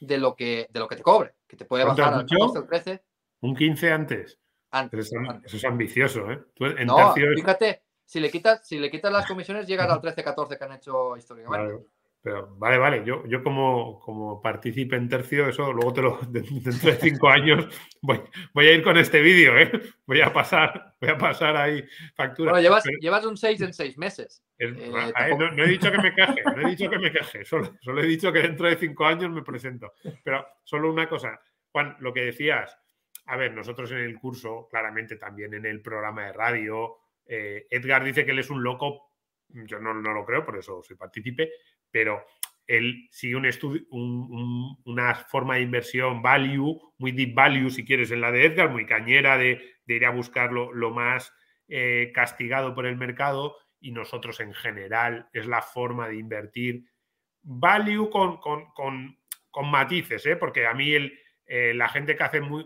de 0.00 0.18
lo 0.18 0.34
que, 0.34 0.68
de 0.70 0.80
lo 0.80 0.88
que 0.88 0.96
te 0.96 1.02
cobre, 1.02 1.34
que 1.46 1.56
te 1.56 1.64
puede 1.64 1.84
bajar 1.84 2.14
al 2.14 2.26
14 2.26 2.62
13. 2.62 3.02
Un 3.40 3.54
15 3.54 3.92
antes. 3.92 4.38
Antes, 4.70 5.10
Eso 5.44 5.56
es 5.56 5.64
ambicioso, 5.64 6.30
¿eh? 6.30 6.44
no, 6.84 7.14
fíjate, 7.14 7.82
si 8.08 8.20
le, 8.20 8.30
quitas, 8.30 8.66
si 8.66 8.78
le 8.78 8.90
quitas 8.90 9.12
las 9.12 9.26
comisiones 9.26 9.66
llegas 9.66 9.90
al 9.90 10.00
13-14 10.00 10.56
que 10.56 10.64
han 10.64 10.72
hecho 10.72 11.14
históricamente. 11.14 11.84
Pero 12.22 12.56
vale, 12.56 12.78
vale, 12.78 13.04
yo, 13.04 13.22
yo 13.26 13.42
como, 13.42 14.00
como 14.00 14.40
partícipe 14.40 14.96
en 14.96 15.10
tercio, 15.10 15.46
eso 15.46 15.70
luego 15.74 15.92
te 15.92 16.00
lo, 16.00 16.18
dentro 16.30 16.90
de 16.90 16.96
cinco 16.96 17.28
años 17.28 17.68
voy, 18.00 18.22
voy 18.54 18.66
a 18.66 18.72
ir 18.72 18.82
con 18.82 18.96
este 18.96 19.20
vídeo, 19.20 19.58
¿eh? 19.58 19.70
Voy 20.06 20.22
a 20.22 20.32
pasar, 20.32 20.94
voy 20.98 21.10
a 21.10 21.18
pasar 21.18 21.54
ahí 21.58 21.84
factura. 22.16 22.52
Bueno, 22.52 22.62
llevas, 22.62 22.84
llevas 22.98 23.26
un 23.26 23.36
6 23.36 23.60
en 23.60 23.74
6 23.74 23.98
meses. 23.98 24.42
Eh, 24.58 24.90
no, 24.90 25.62
he 25.62 25.68
dicho 25.68 25.92
que 25.92 25.98
me 25.98 26.14
queje, 26.14 26.42
no 26.44 26.66
he 26.66 26.70
dicho 26.70 26.88
que 26.88 26.98
me 26.98 27.12
queje, 27.12 27.44
solo, 27.44 27.74
solo 27.82 28.02
he 28.02 28.06
dicho 28.06 28.32
que 28.32 28.40
dentro 28.40 28.68
de 28.68 28.76
cinco 28.76 29.04
años 29.04 29.30
me 29.30 29.42
presento. 29.42 29.92
Pero 30.24 30.46
solo 30.64 30.90
una 30.90 31.06
cosa, 31.06 31.38
Juan, 31.72 31.94
lo 32.00 32.14
que 32.14 32.22
decías, 32.22 32.74
a 33.26 33.36
ver, 33.36 33.52
nosotros 33.52 33.90
en 33.90 33.98
el 33.98 34.18
curso, 34.18 34.66
claramente 34.70 35.16
también 35.16 35.52
en 35.52 35.66
el 35.66 35.82
programa 35.82 36.24
de 36.24 36.32
radio, 36.32 36.96
eh, 37.28 37.66
Edgar 37.70 38.02
dice 38.02 38.24
que 38.24 38.32
él 38.32 38.40
es 38.40 38.50
un 38.50 38.62
loco 38.62 39.08
yo 39.48 39.78
no, 39.78 39.94
lo 39.94 40.24
creo, 40.24 40.44
por 40.44 40.58
eso 40.58 40.82
soy 40.82 40.96
partícipe, 40.96 41.50
pero 41.90 42.24
él 42.66 43.08
sigue 43.10 43.36
un 43.36 43.46
estudio, 43.46 43.82
una 43.90 45.14
forma 45.14 45.54
de 45.54 45.62
inversión 45.62 46.20
value, 46.20 46.78
muy 46.98 47.12
deep 47.12 47.34
value, 47.34 47.70
si 47.70 47.84
quieres, 47.84 48.10
en 48.10 48.20
la 48.20 48.30
de 48.30 48.44
Edgar, 48.44 48.70
muy 48.70 48.84
cañera 48.84 49.38
de, 49.38 49.60
ir 49.86 50.04
a 50.04 50.10
buscarlo 50.10 50.72
lo 50.72 50.90
más 50.90 51.32
eh, 51.68 52.12
castigado 52.14 52.74
por 52.74 52.84
el 52.84 52.96
mercado 52.96 53.56
y 53.80 53.92
nosotros 53.92 54.40
en 54.40 54.52
general 54.52 55.28
es 55.32 55.46
la 55.46 55.62
forma 55.62 56.08
de 56.08 56.16
invertir 56.16 56.84
value 57.42 58.10
con, 58.10 58.38
con, 58.38 59.16
matices, 59.70 60.24
¿eh? 60.26 60.36
porque 60.36 60.66
a 60.66 60.74
mí 60.74 60.92
el, 60.92 61.18
la 61.46 61.88
gente 61.88 62.16
que 62.16 62.22
hace 62.22 62.40
muy 62.40 62.64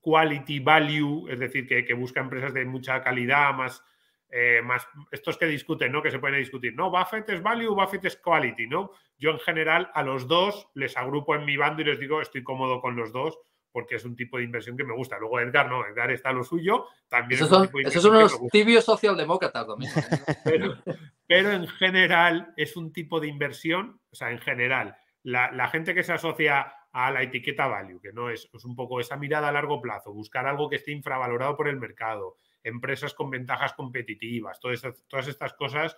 quality 0.00 0.58
value, 0.58 1.28
es 1.30 1.38
decir, 1.38 1.66
que 1.66 1.94
busca 1.94 2.20
empresas 2.20 2.52
de 2.52 2.66
mucha 2.66 3.02
calidad, 3.02 3.54
más 3.54 3.82
eh, 4.30 4.60
más 4.62 4.86
estos 5.10 5.38
que 5.38 5.46
discuten, 5.46 5.92
¿no? 5.92 6.02
Que 6.02 6.10
se 6.10 6.18
pueden 6.18 6.38
discutir, 6.38 6.74
no, 6.74 6.90
Buffett 6.90 7.28
es 7.30 7.42
value, 7.42 7.74
Buffett 7.74 8.04
es 8.06 8.16
quality, 8.16 8.66
¿no? 8.66 8.90
Yo 9.18 9.30
en 9.30 9.38
general 9.38 9.90
a 9.94 10.02
los 10.02 10.26
dos 10.26 10.68
les 10.74 10.96
agrupo 10.96 11.34
en 11.34 11.44
mi 11.44 11.56
bando 11.56 11.82
y 11.82 11.84
les 11.84 11.98
digo, 11.98 12.20
estoy 12.20 12.42
cómodo 12.42 12.80
con 12.80 12.96
los 12.96 13.12
dos 13.12 13.38
porque 13.76 13.96
es 13.96 14.06
un 14.06 14.16
tipo 14.16 14.38
de 14.38 14.44
inversión 14.44 14.74
que 14.74 14.84
me 14.84 14.94
gusta. 14.94 15.18
Luego 15.18 15.38
Edgar, 15.38 15.68
no, 15.68 15.86
Edgar 15.86 16.10
está 16.10 16.32
lo 16.32 16.42
suyo, 16.42 16.86
también 17.10 17.38
esos 17.38 17.50
son, 17.50 17.68
esos 17.84 18.02
son 18.02 18.16
unos 18.16 18.40
tibios 18.50 18.82
socialdemócratas, 18.84 19.66
Domingo. 19.66 19.92
pero, 20.44 20.78
pero, 21.26 21.52
en 21.52 21.66
general 21.68 22.54
es 22.56 22.74
un 22.78 22.90
tipo 22.90 23.20
de 23.20 23.28
inversión, 23.28 24.00
o 24.10 24.14
sea, 24.14 24.30
en 24.30 24.38
general, 24.38 24.96
la, 25.22 25.52
la 25.52 25.68
gente 25.68 25.94
que 25.94 26.02
se 26.04 26.14
asocia 26.14 26.72
a 26.90 27.10
la 27.10 27.22
etiqueta 27.22 27.66
value, 27.66 28.00
que 28.00 28.14
no 28.14 28.30
es, 28.30 28.48
es 28.50 28.64
un 28.64 28.74
poco 28.74 28.98
esa 28.98 29.18
mirada 29.18 29.48
a 29.48 29.52
largo 29.52 29.82
plazo, 29.82 30.10
buscar 30.10 30.46
algo 30.46 30.70
que 30.70 30.76
esté 30.76 30.92
infravalorado 30.92 31.54
por 31.54 31.68
el 31.68 31.76
mercado, 31.76 32.38
empresas 32.66 33.14
con 33.14 33.30
ventajas 33.30 33.74
competitivas, 33.74 34.58
todas 34.58 34.76
estas, 34.76 35.06
todas 35.06 35.28
estas 35.28 35.54
cosas, 35.54 35.96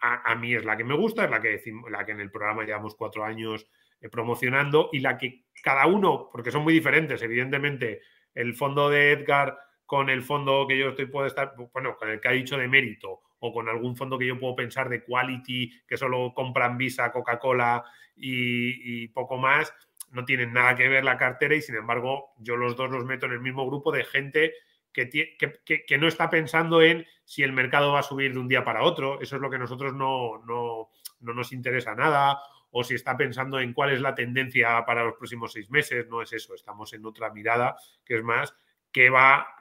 a, 0.00 0.34
mí 0.34 0.54
es 0.54 0.64
la 0.64 0.74
que 0.76 0.84
me 0.84 0.96
gusta, 0.96 1.24
es 1.24 1.30
la 1.30 1.42
que, 1.42 1.48
decimos, 1.48 1.90
la 1.90 2.06
que 2.06 2.12
en 2.12 2.20
el 2.20 2.30
programa 2.30 2.64
llevamos 2.64 2.94
cuatro 2.94 3.22
años 3.22 3.66
eh, 4.00 4.08
promocionando 4.08 4.88
y 4.92 5.00
la 5.00 5.18
que 5.18 5.44
cada 5.62 5.86
uno, 5.86 6.30
porque 6.32 6.50
son 6.50 6.62
muy 6.62 6.72
diferentes, 6.72 7.20
evidentemente, 7.20 8.00
el 8.34 8.54
fondo 8.54 8.88
de 8.88 9.12
Edgar 9.12 9.58
con 9.84 10.08
el 10.08 10.22
fondo 10.22 10.66
que 10.66 10.78
yo 10.78 10.88
estoy 10.88 11.06
puedo 11.06 11.26
estar, 11.26 11.54
bueno, 11.72 11.96
con 11.96 12.08
el 12.08 12.18
que 12.18 12.28
ha 12.28 12.32
dicho 12.32 12.56
de 12.56 12.66
mérito 12.66 13.20
o 13.38 13.52
con 13.52 13.68
algún 13.68 13.94
fondo 13.94 14.18
que 14.18 14.26
yo 14.26 14.38
puedo 14.38 14.56
pensar 14.56 14.88
de 14.88 15.04
quality, 15.04 15.82
que 15.86 15.98
solo 15.98 16.32
compran 16.34 16.78
Visa, 16.78 17.12
Coca-Cola 17.12 17.84
y, 18.16 19.02
y, 19.04 19.08
poco 19.08 19.36
más, 19.36 19.72
no 20.12 20.24
tienen 20.24 20.54
nada 20.54 20.74
que 20.74 20.88
ver 20.88 21.04
la 21.04 21.18
cartera 21.18 21.54
y 21.54 21.60
sin 21.60 21.74
embargo 21.74 22.32
yo 22.38 22.56
los 22.56 22.74
dos 22.74 22.90
los 22.90 23.04
meto 23.04 23.26
en 23.26 23.32
el 23.32 23.40
mismo 23.40 23.66
grupo 23.66 23.92
de 23.92 24.04
gente 24.04 24.54
que, 25.04 25.98
no 25.98 26.08
está 26.08 26.30
pensando 26.30 26.80
en 26.80 27.06
si 27.24 27.42
el 27.42 27.52
mercado 27.52 27.92
va 27.92 28.00
a 28.00 28.04
subir 28.04 28.32
de 28.32 28.38
un 28.38 28.48
día 28.48 28.64
para 28.64 28.82
otro, 28.82 29.20
eso 29.20 29.36
es 29.36 29.42
lo 29.42 29.50
que 29.50 29.56
a 29.56 29.60
nosotros 29.60 29.92
no, 29.94 30.42
no, 30.46 30.90
nos 31.20 31.52
interesa 31.52 31.94
nada, 31.94 32.40
o 32.70 32.82
si 32.82 32.94
está 32.94 33.16
pensando 33.16 33.60
en 33.60 33.72
cuál 33.72 33.92
es 33.92 34.00
la 34.00 34.14
tendencia 34.14 34.84
para 34.86 35.04
los 35.04 35.14
próximos 35.14 35.52
seis 35.52 35.70
meses, 35.70 36.08
no 36.08 36.22
es 36.22 36.32
eso, 36.32 36.54
estamos 36.54 36.92
en 36.94 37.04
otra 37.04 37.30
mirada 37.30 37.76
que 38.04 38.16
es 38.16 38.22
más 38.22 38.54
que 38.92 39.12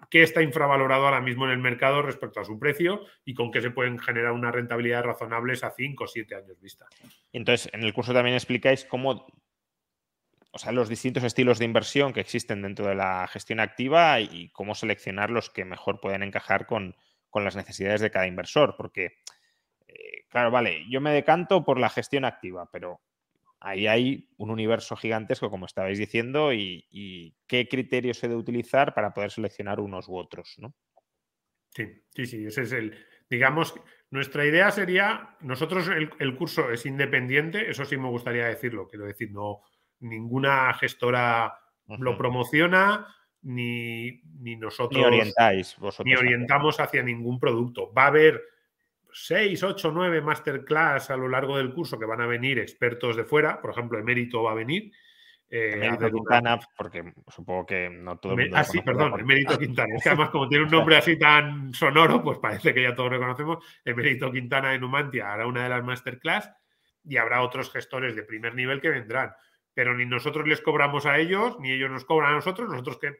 que 0.10 0.24
está 0.24 0.42
infravalorado 0.42 1.06
ahora 1.06 1.20
mismo 1.20 1.44
en 1.44 1.52
el 1.52 1.58
mercado 1.58 2.02
respecto 2.02 2.40
a 2.40 2.46
su 2.46 2.58
precio 2.58 3.02
y 3.26 3.34
con 3.34 3.52
qué 3.52 3.62
se 3.62 3.70
pueden 3.70 4.00
generar 4.00 4.32
una 4.32 4.50
rentabilidad 4.50 5.04
razonables 5.04 5.62
a 5.66 5.72
cinco 5.72 6.06
o 6.06 6.08
siete 6.08 6.36
años 6.36 6.58
vista. 6.62 6.86
Entonces, 7.34 7.70
en 7.74 7.84
el 7.84 7.92
curso 7.92 8.14
también 8.14 8.36
explicáis 8.36 8.86
cómo 8.86 9.28
o 10.56 10.58
sea, 10.58 10.72
los 10.72 10.88
distintos 10.88 11.26
estilos 11.26 11.60
de 11.60 11.66
inversión 11.66 12.14
que 12.14 12.22
existen 12.22 12.62
dentro 12.62 12.88
de 12.88 12.96
la 12.96 13.28
gestión 13.28 13.60
activa 13.60 14.22
y 14.22 14.50
cómo 14.52 14.74
seleccionar 14.74 15.30
los 15.30 15.50
que 15.50 15.66
mejor 15.66 16.00
pueden 16.00 16.24
encajar 16.24 16.66
con, 16.66 16.96
las 17.34 17.58
necesidades 17.58 18.00
de 18.00 18.10
cada 18.10 18.26
inversor. 18.26 18.76
Porque, 18.78 19.18
eh, 19.86 20.24
claro, 20.30 20.52
vale, 20.52 20.86
yo 20.90 21.02
me 21.02 21.12
decanto 21.12 21.66
por 21.66 21.78
la 21.78 21.90
gestión 21.90 22.24
activa, 22.24 22.70
pero 22.72 23.02
ahí 23.60 23.86
hay 23.86 24.30
un 24.38 24.50
universo 24.50 24.96
gigantesco, 24.96 25.50
como 25.50 25.66
estabais 25.66 26.00
diciendo, 26.00 26.54
y, 26.54 27.36
qué 27.48 27.68
criterios 27.68 28.20
se 28.20 28.30
debe 28.30 28.40
utilizar 28.40 28.94
para 28.94 29.14
poder 29.14 29.32
seleccionar 29.32 29.82
unos 29.82 30.08
u 30.08 30.16
otros, 30.16 30.56
¿no? 30.60 30.74
Sí, 31.72 31.86
sí, 32.12 32.26
sí, 32.26 32.46
ese 32.46 32.62
es 32.62 32.72
el, 32.72 33.06
digamos, 33.30 33.76
nuestra 34.10 34.46
idea 34.46 34.72
sería, 34.72 35.36
nosotros 35.42 35.90
el, 35.90 36.12
el, 36.20 36.38
curso 36.38 36.72
es 36.72 36.86
independiente, 36.86 37.70
eso 37.70 37.84
sí 37.84 37.98
me 37.98 38.08
gustaría 38.08 38.46
decirlo, 38.46 38.88
quiero 38.88 39.04
decir, 39.04 39.32
no, 39.34 39.62
ninguna 40.10 40.74
gestora 40.74 41.60
lo 41.88 42.18
promociona, 42.18 43.08
ni, 43.46 44.22
nosotros. 44.58 45.00
Ni 45.00 45.06
orientáis 45.06 45.78
Ni 46.04 46.16
orientamos 46.16 46.80
hacia 46.80 47.04
ningún 47.04 47.40
producto. 47.40 47.94
Va 47.94 48.04
a 48.04 48.08
haber 48.08 48.42
seis, 49.12 49.64
ocho, 49.64 49.92
nueve 49.92 50.22
masterclass 50.22 51.10
a 51.10 51.18
lo 51.18 51.30
largo 51.30 51.58
del 51.58 51.74
curso 51.74 51.98
que 52.00 52.06
van 52.06 52.22
a 52.22 52.28
venir 52.28 52.60
expertos 52.60 53.16
de 53.16 53.24
fuera. 53.24 53.62
Por 53.62 53.72
ejemplo, 53.72 54.00
Emérito 54.00 54.44
va 54.44 54.52
a 54.52 54.56
venir. 54.56 54.92
Eh, 55.48 55.96
Quintana, 56.12 56.60
porque 56.76 57.14
supongo 57.28 57.68
que 57.68 57.90
no 57.90 58.18
todo 58.18 58.34
el 58.34 58.40
mundo. 58.40 58.58
Ah, 58.58 58.64
sí, 58.64 58.82
perdón, 58.82 59.20
Emérito 59.20 59.58
Quintana. 59.58 59.94
Es 59.96 60.04
que 60.04 60.10
además, 60.10 60.32
como 60.32 60.50
tiene 60.50 60.66
un 60.66 60.72
nombre 60.72 60.98
así 60.98 61.18
tan 61.18 61.72
sonoro, 61.74 62.24
pues 62.24 62.40
parece 62.40 62.74
que 62.74 62.82
ya 62.82 62.96
todos 62.96 63.12
reconocemos. 63.12 63.64
Emérito 63.86 64.32
Quintana 64.32 64.74
en 64.74 64.82
Numantia 64.82 65.32
hará 65.32 65.46
una 65.46 65.64
de 65.64 65.70
las 65.70 65.84
masterclass 65.84 66.52
y 67.04 67.18
habrá 67.18 67.44
otros 67.44 67.72
gestores 67.72 68.16
de 68.16 68.24
primer 68.24 68.56
nivel 68.56 68.82
que 68.82 68.90
vendrán 68.90 69.32
pero 69.76 69.94
ni 69.94 70.06
nosotros 70.06 70.48
les 70.48 70.62
cobramos 70.62 71.06
a 71.06 71.20
ellos, 71.20 71.60
ni 71.60 71.74
ellos 71.74 71.92
nos 71.92 72.06
cobran 72.06 72.32
a 72.32 72.36
nosotros. 72.36 72.70
Nosotros 72.70 72.98
que, 72.98 73.12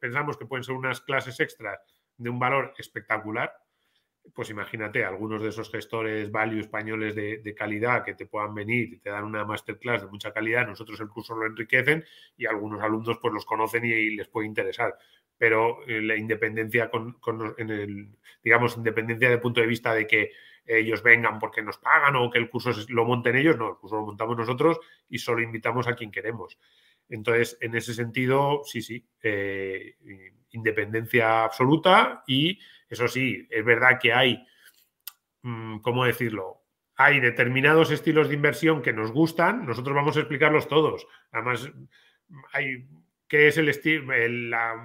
pensamos 0.00 0.38
que 0.38 0.46
pueden 0.46 0.62
ser 0.62 0.76
unas 0.76 1.00
clases 1.00 1.40
extras 1.40 1.80
de 2.16 2.30
un 2.30 2.38
valor 2.38 2.72
espectacular. 2.78 3.52
Pues 4.32 4.48
imagínate, 4.50 5.04
algunos 5.04 5.42
de 5.42 5.48
esos 5.48 5.68
gestores 5.68 6.30
value 6.30 6.60
españoles 6.60 7.16
de, 7.16 7.54
calidad 7.56 8.04
que 8.04 8.14
te 8.14 8.26
puedan 8.26 8.54
venir 8.54 8.92
y 8.92 8.98
te 8.98 9.10
dan 9.10 9.24
una 9.24 9.44
masterclass 9.44 10.02
de 10.02 10.08
mucha 10.08 10.32
calidad, 10.32 10.66
nosotros 10.66 10.98
el 11.00 11.08
curso 11.08 11.34
lo 11.34 11.46
enriquecen 11.46 12.04
y 12.36 12.46
algunos 12.46 12.80
alumnos 12.82 13.18
pues 13.20 13.34
los 13.34 13.44
conocen 13.44 13.84
y, 13.84 14.10
les 14.10 14.28
puede 14.28 14.46
interesar. 14.46 14.96
Pero 15.36 15.84
eh, 15.88 16.00
la 16.00 16.16
independencia 16.16 16.88
con, 16.88 17.18
en 17.58 17.70
el, 17.70 18.08
digamos, 18.44 18.76
independencia 18.76 19.28
de 19.28 19.38
punto 19.38 19.60
de 19.60 19.66
vista 19.66 19.92
de 19.92 20.06
que 20.06 20.30
ellos 20.66 21.02
vengan 21.02 21.38
porque 21.38 21.62
nos 21.62 21.78
pagan 21.78 22.16
o 22.16 22.30
que 22.30 22.38
el 22.38 22.50
curso 22.50 22.72
lo 22.88 23.04
monten 23.04 23.36
ellos, 23.36 23.56
no, 23.56 23.70
el 23.70 23.76
curso 23.76 23.96
lo 23.96 24.06
montamos 24.06 24.36
nosotros 24.36 24.78
y 25.08 25.18
solo 25.18 25.42
invitamos 25.42 25.86
a 25.86 25.94
quien 25.94 26.10
queremos. 26.10 26.58
Entonces, 27.08 27.56
en 27.60 27.76
ese 27.76 27.94
sentido, 27.94 28.62
sí, 28.64 28.82
sí, 28.82 29.06
eh, 29.22 29.96
independencia 30.50 31.44
absoluta 31.44 32.24
y 32.26 32.58
eso 32.88 33.06
sí, 33.08 33.46
es 33.50 33.64
verdad 33.64 33.98
que 34.00 34.12
hay, 34.12 34.44
mm, 35.42 35.78
¿cómo 35.78 36.04
decirlo? 36.04 36.62
Hay 36.96 37.20
determinados 37.20 37.90
estilos 37.90 38.28
de 38.28 38.34
inversión 38.34 38.82
que 38.82 38.92
nos 38.92 39.12
gustan, 39.12 39.66
nosotros 39.66 39.94
vamos 39.94 40.16
a 40.16 40.20
explicarlos 40.20 40.66
todos. 40.66 41.06
Además, 41.30 41.70
hay 42.52 42.86
qué 43.28 43.48
es 43.48 43.58
el 43.58 43.68
estilo 43.68 44.04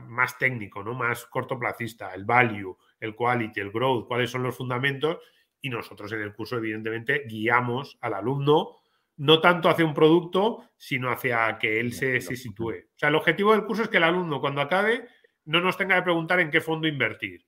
más 0.07 0.37
técnico, 0.37 0.83
¿no? 0.83 0.93
Más 0.93 1.25
cortoplacista, 1.25 2.13
el 2.13 2.25
value, 2.25 2.77
el 2.99 3.15
quality, 3.15 3.59
el 3.59 3.71
growth, 3.71 4.07
cuáles 4.07 4.31
son 4.31 4.43
los 4.43 4.57
fundamentos 4.57 5.19
y 5.61 5.69
nosotros 5.69 6.11
en 6.11 6.21
el 6.21 6.33
curso, 6.33 6.57
evidentemente, 6.57 7.23
guiamos 7.27 7.97
al 8.01 8.15
alumno 8.15 8.81
no 9.17 9.39
tanto 9.39 9.69
hacia 9.69 9.85
un 9.85 9.93
producto, 9.93 10.71
sino 10.77 11.11
hacia 11.11 11.59
que 11.59 11.79
él 11.79 11.93
se, 11.93 12.21
sitúe. 12.21 12.73
O 12.95 12.97
sea, 12.97 13.09
el 13.09 13.15
objetivo 13.15 13.51
del 13.51 13.65
curso 13.65 13.83
es 13.83 13.89
que 13.89 13.97
el 13.97 14.03
alumno, 14.03 14.41
cuando 14.41 14.61
acabe, 14.61 15.07
no 15.45 15.61
nos 15.61 15.77
tenga 15.77 15.95
que 15.95 16.01
preguntar 16.01 16.39
en 16.39 16.49
qué 16.49 16.59
fondo 16.59 16.87
invertir. 16.87 17.45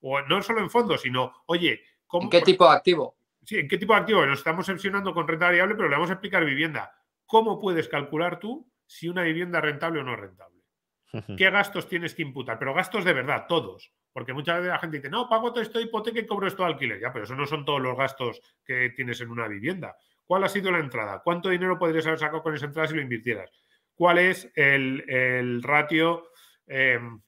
O 0.00 0.20
no 0.22 0.40
solo 0.42 0.60
en 0.60 0.70
fondos, 0.70 1.00
sino, 1.02 1.32
oye, 1.46 1.82
¿cómo, 2.06 2.24
¿en 2.24 2.30
qué 2.30 2.42
tipo 2.42 2.70
de 2.70 2.76
activo? 2.76 3.16
Sí, 3.42 3.56
¿en 3.58 3.66
qué 3.66 3.78
tipo 3.78 3.94
de 3.94 4.00
activo? 4.00 4.24
Nos 4.26 4.38
estamos 4.38 4.68
opcionando 4.68 5.12
con 5.12 5.26
renta 5.26 5.46
variable, 5.46 5.74
pero 5.74 5.88
le 5.88 5.96
vamos 5.96 6.10
a 6.10 6.14
explicar 6.14 6.44
vivienda. 6.44 6.92
¿Cómo 7.26 7.58
puedes 7.58 7.88
calcular 7.88 8.38
tú 8.38 8.70
si 8.86 9.08
una 9.08 9.22
vivienda 9.22 9.58
es 9.58 9.64
rentable 9.64 10.00
o 10.00 10.04
no 10.04 10.14
rentable? 10.14 10.62
¿Qué 11.36 11.50
gastos 11.50 11.88
tienes 11.88 12.14
que 12.14 12.22
imputar? 12.22 12.60
Pero 12.60 12.74
gastos 12.74 13.04
de 13.04 13.12
verdad, 13.12 13.46
todos. 13.48 13.92
Porque 14.12 14.32
muchas 14.32 14.56
veces 14.56 14.70
la 14.70 14.78
gente 14.78 14.96
dice, 14.96 15.10
no, 15.10 15.28
pago 15.28 15.52
todo 15.52 15.62
esto 15.62 15.78
de 15.78 15.84
hipoteca 15.84 16.18
y 16.20 16.26
cobro 16.26 16.46
esto 16.46 16.62
de 16.62 16.70
alquiler. 16.70 17.00
Ya, 17.00 17.12
pero 17.12 17.24
eso 17.24 17.34
no 17.34 17.46
son 17.46 17.64
todos 17.64 17.80
los 17.80 17.96
gastos 17.96 18.40
que 18.64 18.90
tienes 18.90 19.20
en 19.20 19.30
una 19.30 19.46
vivienda. 19.46 19.96
¿Cuál 20.24 20.44
ha 20.44 20.48
sido 20.48 20.70
la 20.70 20.78
entrada? 20.78 21.22
¿Cuánto 21.24 21.48
dinero 21.48 21.78
podrías 21.78 22.06
haber 22.06 22.18
sacado 22.18 22.42
con 22.42 22.54
esa 22.54 22.66
entrada 22.66 22.88
si 22.88 22.94
lo 22.94 23.00
invirtieras? 23.00 23.50
¿Cuál 23.94 24.18
es 24.18 24.50
el, 24.54 25.62
ratio? 25.62 26.30
Em, 26.66 27.20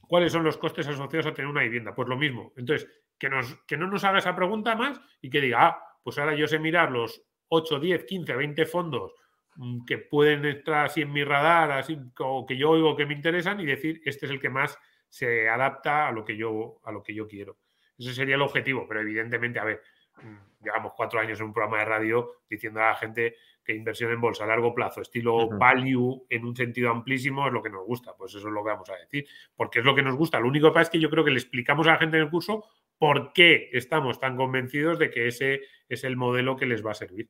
¿Cuáles 0.00 0.32
son 0.32 0.44
los 0.44 0.56
costes 0.56 0.86
asociados 0.88 1.26
a 1.26 1.34
tener 1.34 1.50
una 1.50 1.62
vivienda? 1.62 1.94
Pues 1.94 2.08
lo 2.08 2.16
mismo. 2.16 2.52
Entonces, 2.56 2.88
que, 3.18 3.28
nos, 3.28 3.54
que 3.66 3.76
no 3.76 3.86
nos 3.86 4.02
haga 4.02 4.18
esa 4.18 4.34
pregunta 4.34 4.74
más 4.74 5.00
y 5.20 5.30
que 5.30 5.40
diga, 5.40 5.66
ah, 5.66 5.82
pues 6.02 6.18
ahora 6.18 6.34
yo 6.34 6.48
sé 6.48 6.58
mirar 6.58 6.90
los 6.90 7.22
8, 7.48 7.78
10, 7.78 8.04
15, 8.04 8.34
20 8.34 8.66
fondos 8.66 9.12
mm, 9.56 9.84
que 9.84 9.98
pueden 9.98 10.44
estar 10.46 10.86
así 10.86 11.02
en 11.02 11.12
mi 11.12 11.22
radar, 11.22 11.70
así, 11.72 11.98
o 12.18 12.46
que 12.46 12.56
yo 12.56 12.70
oigo 12.70 12.96
que 12.96 13.06
me 13.06 13.14
interesan 13.14 13.60
y 13.60 13.66
decir, 13.66 14.00
este 14.04 14.26
es 14.26 14.32
el 14.32 14.40
que 14.40 14.48
más 14.48 14.76
se 15.10 15.48
adapta 15.48 16.08
a 16.08 16.12
lo 16.12 16.24
que 16.24 16.36
yo, 16.36 16.80
a 16.84 16.92
lo 16.92 17.02
que 17.02 17.12
yo 17.12 17.26
quiero. 17.28 17.58
Ese 17.98 18.14
sería 18.14 18.36
el 18.36 18.42
objetivo, 18.42 18.86
pero 18.88 19.00
evidentemente, 19.00 19.58
a 19.58 19.64
ver, 19.64 19.82
mm, 20.22 20.64
llevamos 20.64 20.92
cuatro 20.96 21.20
años 21.20 21.38
en 21.40 21.46
un 21.46 21.52
programa 21.52 21.80
de 21.80 21.84
radio 21.84 22.30
diciendo 22.48 22.80
a 22.80 22.88
la 22.88 22.94
gente 22.94 23.36
que 23.62 23.74
inversión 23.74 24.10
en 24.10 24.20
bolsa 24.20 24.44
a 24.44 24.46
largo 24.46 24.74
plazo, 24.74 25.02
estilo 25.02 25.48
value 25.48 26.24
en 26.30 26.44
un 26.44 26.56
sentido 26.56 26.90
amplísimo, 26.90 27.46
es 27.46 27.52
lo 27.52 27.62
que 27.62 27.68
nos 27.68 27.84
gusta. 27.84 28.14
Pues 28.16 28.34
eso 28.34 28.48
es 28.48 28.54
lo 28.54 28.64
que 28.64 28.70
vamos 28.70 28.88
a 28.88 28.96
decir, 28.96 29.26
porque 29.54 29.80
es 29.80 29.84
lo 29.84 29.94
que 29.94 30.02
nos 30.02 30.16
gusta. 30.16 30.40
Lo 30.40 30.48
único 30.48 30.68
que 30.68 30.74
pasa 30.74 30.82
es 30.84 30.90
que 30.90 31.00
yo 31.00 31.10
creo 31.10 31.24
que 31.24 31.30
le 31.30 31.38
explicamos 31.38 31.86
a 31.86 31.92
la 31.92 31.98
gente 31.98 32.16
en 32.16 32.22
el 32.22 32.30
curso 32.30 32.64
por 32.96 33.32
qué 33.32 33.68
estamos 33.72 34.18
tan 34.18 34.36
convencidos 34.36 34.98
de 34.98 35.10
que 35.10 35.26
ese 35.26 35.62
es 35.88 36.04
el 36.04 36.16
modelo 36.16 36.56
que 36.56 36.66
les 36.66 36.84
va 36.84 36.92
a 36.92 36.94
servir. 36.94 37.28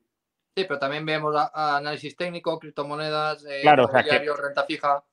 Sí, 0.56 0.64
pero 0.64 0.78
también 0.78 1.06
vemos 1.06 1.34
análisis 1.54 2.16
técnico, 2.16 2.58
criptomonedas, 2.58 3.44
eh, 3.46 3.62
renta 3.64 4.64
fija. 4.64 5.04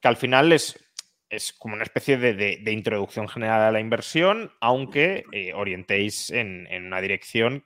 Que 0.00 0.08
al 0.08 0.16
final 0.16 0.52
es, 0.52 0.85
es 1.28 1.52
como 1.52 1.74
una 1.74 1.82
especie 1.82 2.16
de, 2.16 2.72
introducción 2.72 3.28
general 3.28 3.62
a 3.62 3.72
la 3.72 3.80
inversión, 3.80 4.52
aunque 4.60 5.24
eh, 5.32 5.52
orientéis 5.54 6.30
en, 6.30 6.68
una 6.70 7.00
dirección 7.00 7.64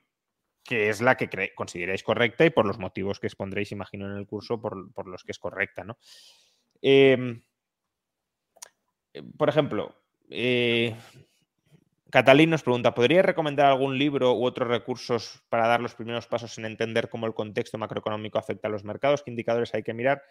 que 0.63 0.89
es 0.89 1.01
la 1.01 1.17
que 1.17 1.53
consideráis 1.55 2.03
correcta 2.03 2.45
y 2.45 2.49
por 2.51 2.65
los 2.65 2.77
motivos 2.77 3.19
que 3.19 3.27
expondréis, 3.27 3.71
imagino, 3.71 4.09
en 4.09 4.17
el 4.17 4.27
curso, 4.27 4.61
por, 4.61 5.07
los 5.07 5.23
que 5.23 5.31
es 5.31 5.39
correcta. 5.39 5.83
¿no? 5.83 5.97
Em, 6.81 7.41
eh, 9.13 9.23
por 9.37 9.49
ejemplo, 9.49 9.95
eh, 10.29 10.95
Catalín 12.11 12.49
nos 12.49 12.61
pregunta, 12.63 12.93
¿podría 12.93 13.21
recomendar 13.21 13.67
algún 13.67 13.97
libro 13.97 14.33
u 14.33 14.45
otros 14.45 14.67
recursos 14.67 15.41
para 15.49 15.67
dar 15.67 15.81
los 15.81 15.95
primeros 15.95 16.27
pasos 16.27 16.57
en 16.57 16.65
entender 16.65 17.09
cómo 17.09 17.25
el 17.25 17.33
contexto 17.33 17.77
macroeconómico 17.77 18.37
afecta 18.37 18.67
a 18.67 18.71
los 18.71 18.83
mercados? 18.83 19.23
¿Qué 19.23 19.31
indicadores 19.31 19.73
hay 19.73 19.83
que 19.83 19.93
mirar? 19.93 20.21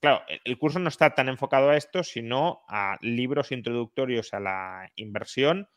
Claro, 0.00 0.22
e, 0.28 0.40
el 0.44 0.58
curso 0.58 0.78
no 0.78 0.88
está 0.88 1.14
tan 1.14 1.28
enfocado 1.28 1.70
a 1.70 1.76
esto, 1.76 2.02
sino 2.02 2.62
a 2.68 2.98
libros 3.02 3.52
introductorios 3.52 4.32
a 4.34 4.40
la 4.40 4.90
inversión, 4.96 5.68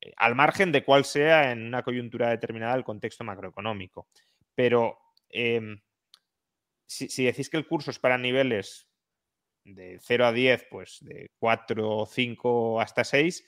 eh, 0.00 0.12
al 0.16 0.34
margen 0.34 0.72
de 0.72 0.84
cuál 0.84 1.04
sea 1.04 1.52
en 1.52 1.66
una 1.66 1.82
coyuntura 1.82 2.30
determinada 2.30 2.74
el 2.74 2.84
contexto 2.84 3.24
macroeconómico. 3.24 4.08
Pero 4.54 4.98
em, 5.30 5.80
si, 6.86 7.24
decís 7.24 7.48
que 7.48 7.56
el 7.56 7.66
curso 7.66 7.90
es 7.90 7.98
para 7.98 8.18
niveles 8.18 8.88
de 9.64 9.98
0 10.00 10.26
a 10.26 10.32
10, 10.32 10.66
pues 10.70 10.98
de 11.02 11.30
4, 11.38 12.06
5 12.06 12.80
hasta 12.80 13.04
6, 13.04 13.46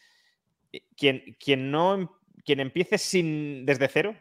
eh, 0.72 0.82
quien, 0.96 1.36
quien, 1.40 1.70
no, 1.70 1.94
em, 1.94 2.08
quien 2.44 2.60
empiece 2.60 2.98
sin, 2.98 3.66
desde 3.66 3.88
cero, 3.88 4.16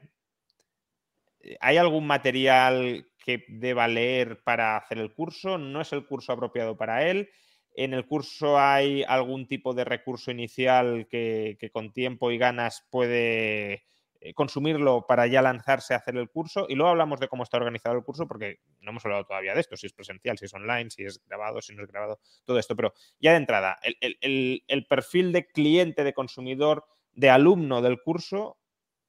eh, 1.41 1.58
¿hay 1.62 1.78
algún 1.78 2.08
material 2.08 3.08
que 3.24 3.46
deba 3.48 3.88
leer 3.88 4.44
para 4.44 4.78
hacer 4.78 4.98
el 5.00 5.14
curso, 5.14 5.58
no 5.58 5.82
es 5.82 5.94
el 5.94 6.06
curso 6.06 6.34
apropiado 6.34 6.76
para 6.78 7.08
él. 7.08 7.30
En 7.76 7.94
el 7.94 8.06
curso 8.06 8.60
hay 8.60 9.04
algún 9.04 9.48
tipo 9.48 9.74
de 9.74 9.86
recurso 9.86 10.30
inicial 10.30 11.08
que, 11.10 11.58
con 11.72 11.92
tiempo 11.92 12.32
y 12.32 12.38
ganas 12.38 12.86
puede 12.92 13.84
eh, 14.20 14.34
consumirlo 14.36 15.08
para 15.08 15.26
ya 15.26 15.42
lanzarse 15.42 15.94
a 15.94 15.98
hacer 15.98 16.18
el 16.18 16.30
curso. 16.30 16.68
Y 16.70 16.76
luego 16.76 16.92
hablamos 16.92 17.20
de 17.20 17.30
cómo 17.30 17.44
está 17.44 17.58
organizado 17.58 17.96
el 17.96 18.04
curso, 18.04 18.28
porque 18.28 18.60
no 18.82 18.92
hemos 18.92 19.06
hablado 19.06 19.26
todavía 19.26 19.56
de 19.56 19.62
esto, 19.62 19.78
si 19.78 19.88
es 19.88 19.94
presencial, 19.94 20.38
si 20.38 20.46
es 20.46 20.54
online, 20.54 20.92
si 20.92 21.06
es 21.06 21.24
grabado, 21.26 21.62
si 21.62 21.74
no 21.74 21.82
es 21.82 21.88
grabado, 21.90 22.20
todo 22.44 22.60
esto. 22.60 22.76
Pero 22.76 22.94
ya 23.20 23.32
de 23.32 23.38
entrada, 23.38 23.80
el, 23.82 24.86
perfil 24.88 25.32
de 25.32 25.48
cliente, 25.48 26.04
de 26.04 26.14
consumidor, 26.14 26.86
de 27.14 27.30
alumno 27.30 27.82
del 27.82 28.02
curso, 28.02 28.58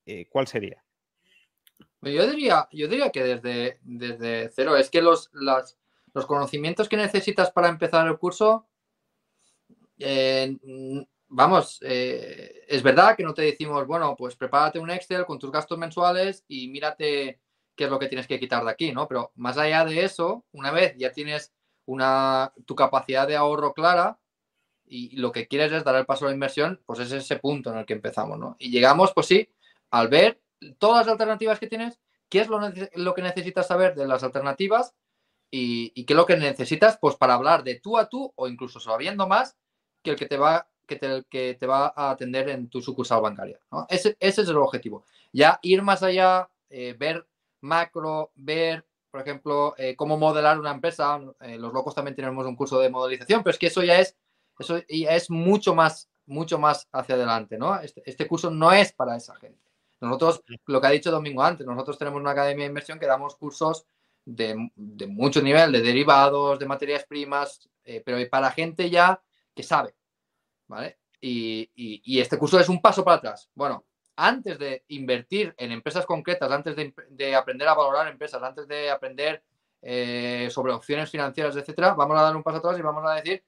eh, 0.06 0.26
¿cuál 0.30 0.46
sería? 0.46 0.83
Yo 2.12 2.26
diría, 2.26 2.68
yo 2.72 2.88
diría 2.88 3.10
que 3.10 3.22
desde, 3.22 3.78
desde 3.82 4.50
cero, 4.54 4.76
es 4.76 4.90
que 4.90 5.02
los, 5.02 5.30
los 5.32 6.26
conocimientos 6.26 6.88
que 6.88 6.96
necesitas 6.96 7.50
para 7.50 7.68
empezar 7.68 8.06
el 8.06 8.18
curso, 8.18 8.66
eh, 9.98 10.56
vamos, 11.28 11.78
eh, 11.82 12.64
es 12.68 12.82
verdad 12.82 13.16
que 13.16 13.24
no 13.24 13.34
te 13.34 13.42
decimos, 13.42 13.86
bueno, 13.86 14.14
pues 14.16 14.36
prepárate 14.36 14.78
un 14.78 14.90
Excel 14.90 15.26
con 15.26 15.38
tus 15.38 15.50
gastos 15.50 15.78
mensuales 15.78 16.44
y 16.48 16.68
mírate 16.68 17.40
qué 17.74 17.84
es 17.84 17.90
lo 17.90 17.98
que 17.98 18.08
tienes 18.08 18.26
que 18.26 18.38
quitar 18.38 18.64
de 18.64 18.70
aquí, 18.70 18.92
¿no? 18.92 19.08
Pero 19.08 19.32
más 19.34 19.58
allá 19.58 19.84
de 19.84 20.04
eso, 20.04 20.44
una 20.52 20.70
vez 20.70 20.94
ya 20.96 21.12
tienes 21.12 21.52
una, 21.86 22.52
tu 22.66 22.74
capacidad 22.74 23.26
de 23.26 23.36
ahorro 23.36 23.74
clara 23.74 24.18
y 24.86 25.16
lo 25.16 25.32
que 25.32 25.48
quieres 25.48 25.72
es 25.72 25.82
dar 25.84 25.96
el 25.96 26.06
paso 26.06 26.24
a 26.24 26.28
la 26.28 26.34
inversión, 26.34 26.80
pues 26.86 27.00
es 27.00 27.10
ese 27.12 27.36
punto 27.36 27.72
en 27.72 27.78
el 27.78 27.86
que 27.86 27.94
empezamos, 27.94 28.38
¿no? 28.38 28.56
Y 28.58 28.70
llegamos, 28.70 29.12
pues 29.12 29.26
sí, 29.26 29.48
al 29.90 30.08
ver 30.08 30.40
todas 30.78 31.06
las 31.06 31.12
alternativas 31.12 31.58
que 31.58 31.66
tienes, 31.66 32.00
qué 32.28 32.40
es 32.40 32.48
lo, 32.48 33.14
que 33.14 33.22
necesitas 33.22 33.66
saber 33.66 33.94
de 33.94 34.06
las 34.06 34.22
alternativas 34.22 34.94
y, 35.50 36.04
qué 36.04 36.12
es 36.12 36.16
lo 36.16 36.26
que 36.26 36.36
necesitas 36.36 36.98
pues 37.00 37.16
para 37.16 37.34
hablar 37.34 37.62
de 37.62 37.76
tú 37.76 37.98
a 37.98 38.08
tú 38.08 38.32
o 38.34 38.48
incluso 38.48 38.80
sabiendo 38.80 39.28
más 39.28 39.56
que 40.02 40.10
el 40.10 40.16
que 40.16 40.26
te 40.26 40.36
va, 40.36 40.68
que 40.86 40.96
te, 40.96 41.24
que 41.30 41.54
te 41.54 41.66
va 41.66 41.92
a 41.94 42.10
atender 42.10 42.48
en 42.48 42.68
tu 42.68 42.82
sucursal 42.82 43.22
bancaria. 43.22 43.58
Ese, 43.88 44.16
es 44.18 44.38
el 44.38 44.56
objetivo. 44.56 45.04
Ya 45.32 45.58
ir 45.62 45.82
más 45.82 46.02
allá, 46.02 46.50
eh, 46.70 46.94
ver 46.98 47.26
macro, 47.60 48.32
ver, 48.34 48.84
por 49.10 49.20
ejemplo, 49.20 49.74
eh, 49.78 49.96
cómo 49.96 50.18
modelar 50.18 50.58
una 50.58 50.72
empresa. 50.72 51.20
Eh, 51.40 51.56
los 51.56 51.72
locos 51.72 51.94
también 51.94 52.14
tenemos 52.14 52.44
un 52.46 52.56
curso 52.56 52.78
de 52.80 52.90
modelización, 52.90 53.42
pero 53.42 53.52
es 53.52 53.58
que 53.58 53.68
eso 53.68 53.82
ya 53.82 53.98
es, 54.00 54.16
eso 54.58 54.78
ya 54.88 55.14
es 55.14 55.30
mucho 55.30 55.74
más, 55.74 56.10
mucho 56.26 56.58
más 56.58 56.88
hacia 56.92 57.14
adelante. 57.14 57.56
¿no? 57.56 57.78
este, 57.80 58.02
este 58.04 58.26
curso 58.26 58.50
no 58.50 58.72
es 58.72 58.92
para 58.92 59.16
esa 59.16 59.34
gente. 59.36 59.63
Nosotros, 60.04 60.42
lo 60.66 60.80
que 60.80 60.86
ha 60.86 60.90
dicho 60.90 61.10
Domingo 61.10 61.42
antes, 61.42 61.66
nosotros 61.66 61.98
tenemos 61.98 62.20
una 62.20 62.30
academia 62.30 62.64
de 62.64 62.68
inversión 62.68 62.98
que 62.98 63.06
damos 63.06 63.36
cursos 63.36 63.86
de, 64.24 64.54
mucho 65.08 65.42
nivel, 65.42 65.72
de 65.72 65.82
derivados, 65.82 66.58
de 66.58 66.66
materias 66.66 67.04
primas, 67.04 67.68
eh, 67.84 68.02
pero 68.04 68.18
para 68.30 68.50
gente 68.50 68.88
ya 68.90 69.20
que 69.54 69.62
sabe, 69.62 69.94
¿vale? 70.66 70.98
Y, 71.20 72.20
este 72.20 72.38
curso 72.38 72.60
es 72.60 72.68
un 72.68 72.82
paso 72.82 73.04
para 73.04 73.16
atrás. 73.16 73.50
Bueno, 73.54 73.84
antes 74.16 74.58
de 74.58 74.84
invertir 74.88 75.54
en 75.56 75.72
empresas 75.72 76.04
concretas, 76.04 76.50
antes 76.50 76.76
de, 76.76 77.34
aprender 77.34 77.66
a 77.68 77.74
valorar 77.74 78.08
empresas, 78.08 78.42
antes 78.42 78.68
de 78.68 78.90
aprender 78.90 79.42
eh, 79.80 80.48
sobre 80.50 80.72
opciones 80.72 81.10
financieras, 81.10 81.56
etcétera, 81.56 81.94
vamos 81.94 82.18
a 82.18 82.22
dar 82.22 82.36
un 82.36 82.42
paso 82.42 82.58
atrás 82.58 82.78
y 82.78 82.82
vamos 82.82 83.04
a 83.06 83.14
decir 83.14 83.42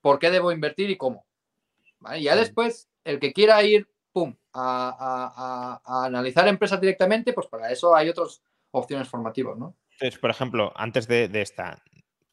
por 0.00 0.18
qué 0.18 0.30
debo 0.30 0.52
invertir 0.52 0.90
y 0.90 0.96
cómo. 0.96 1.26
Y 2.14 2.24
ya 2.24 2.36
después, 2.36 2.88
el 3.04 3.18
que 3.18 3.32
quiera 3.32 3.62
ir, 3.62 3.88
pum, 4.16 4.34
a, 4.54 5.78
analizar 5.84 6.48
empresas 6.48 6.80
directamente, 6.80 7.34
pues 7.34 7.48
para 7.48 7.70
eso 7.70 7.94
hay 7.94 8.08
otras 8.08 8.42
opciones 8.70 9.10
formativas, 9.10 9.58
¿no? 9.58 9.76
Entonces, 9.92 10.18
por 10.18 10.30
ejemplo, 10.30 10.72
antes 10.74 11.06
de, 11.06 11.28
de 11.28 11.42
esta, 11.42 11.82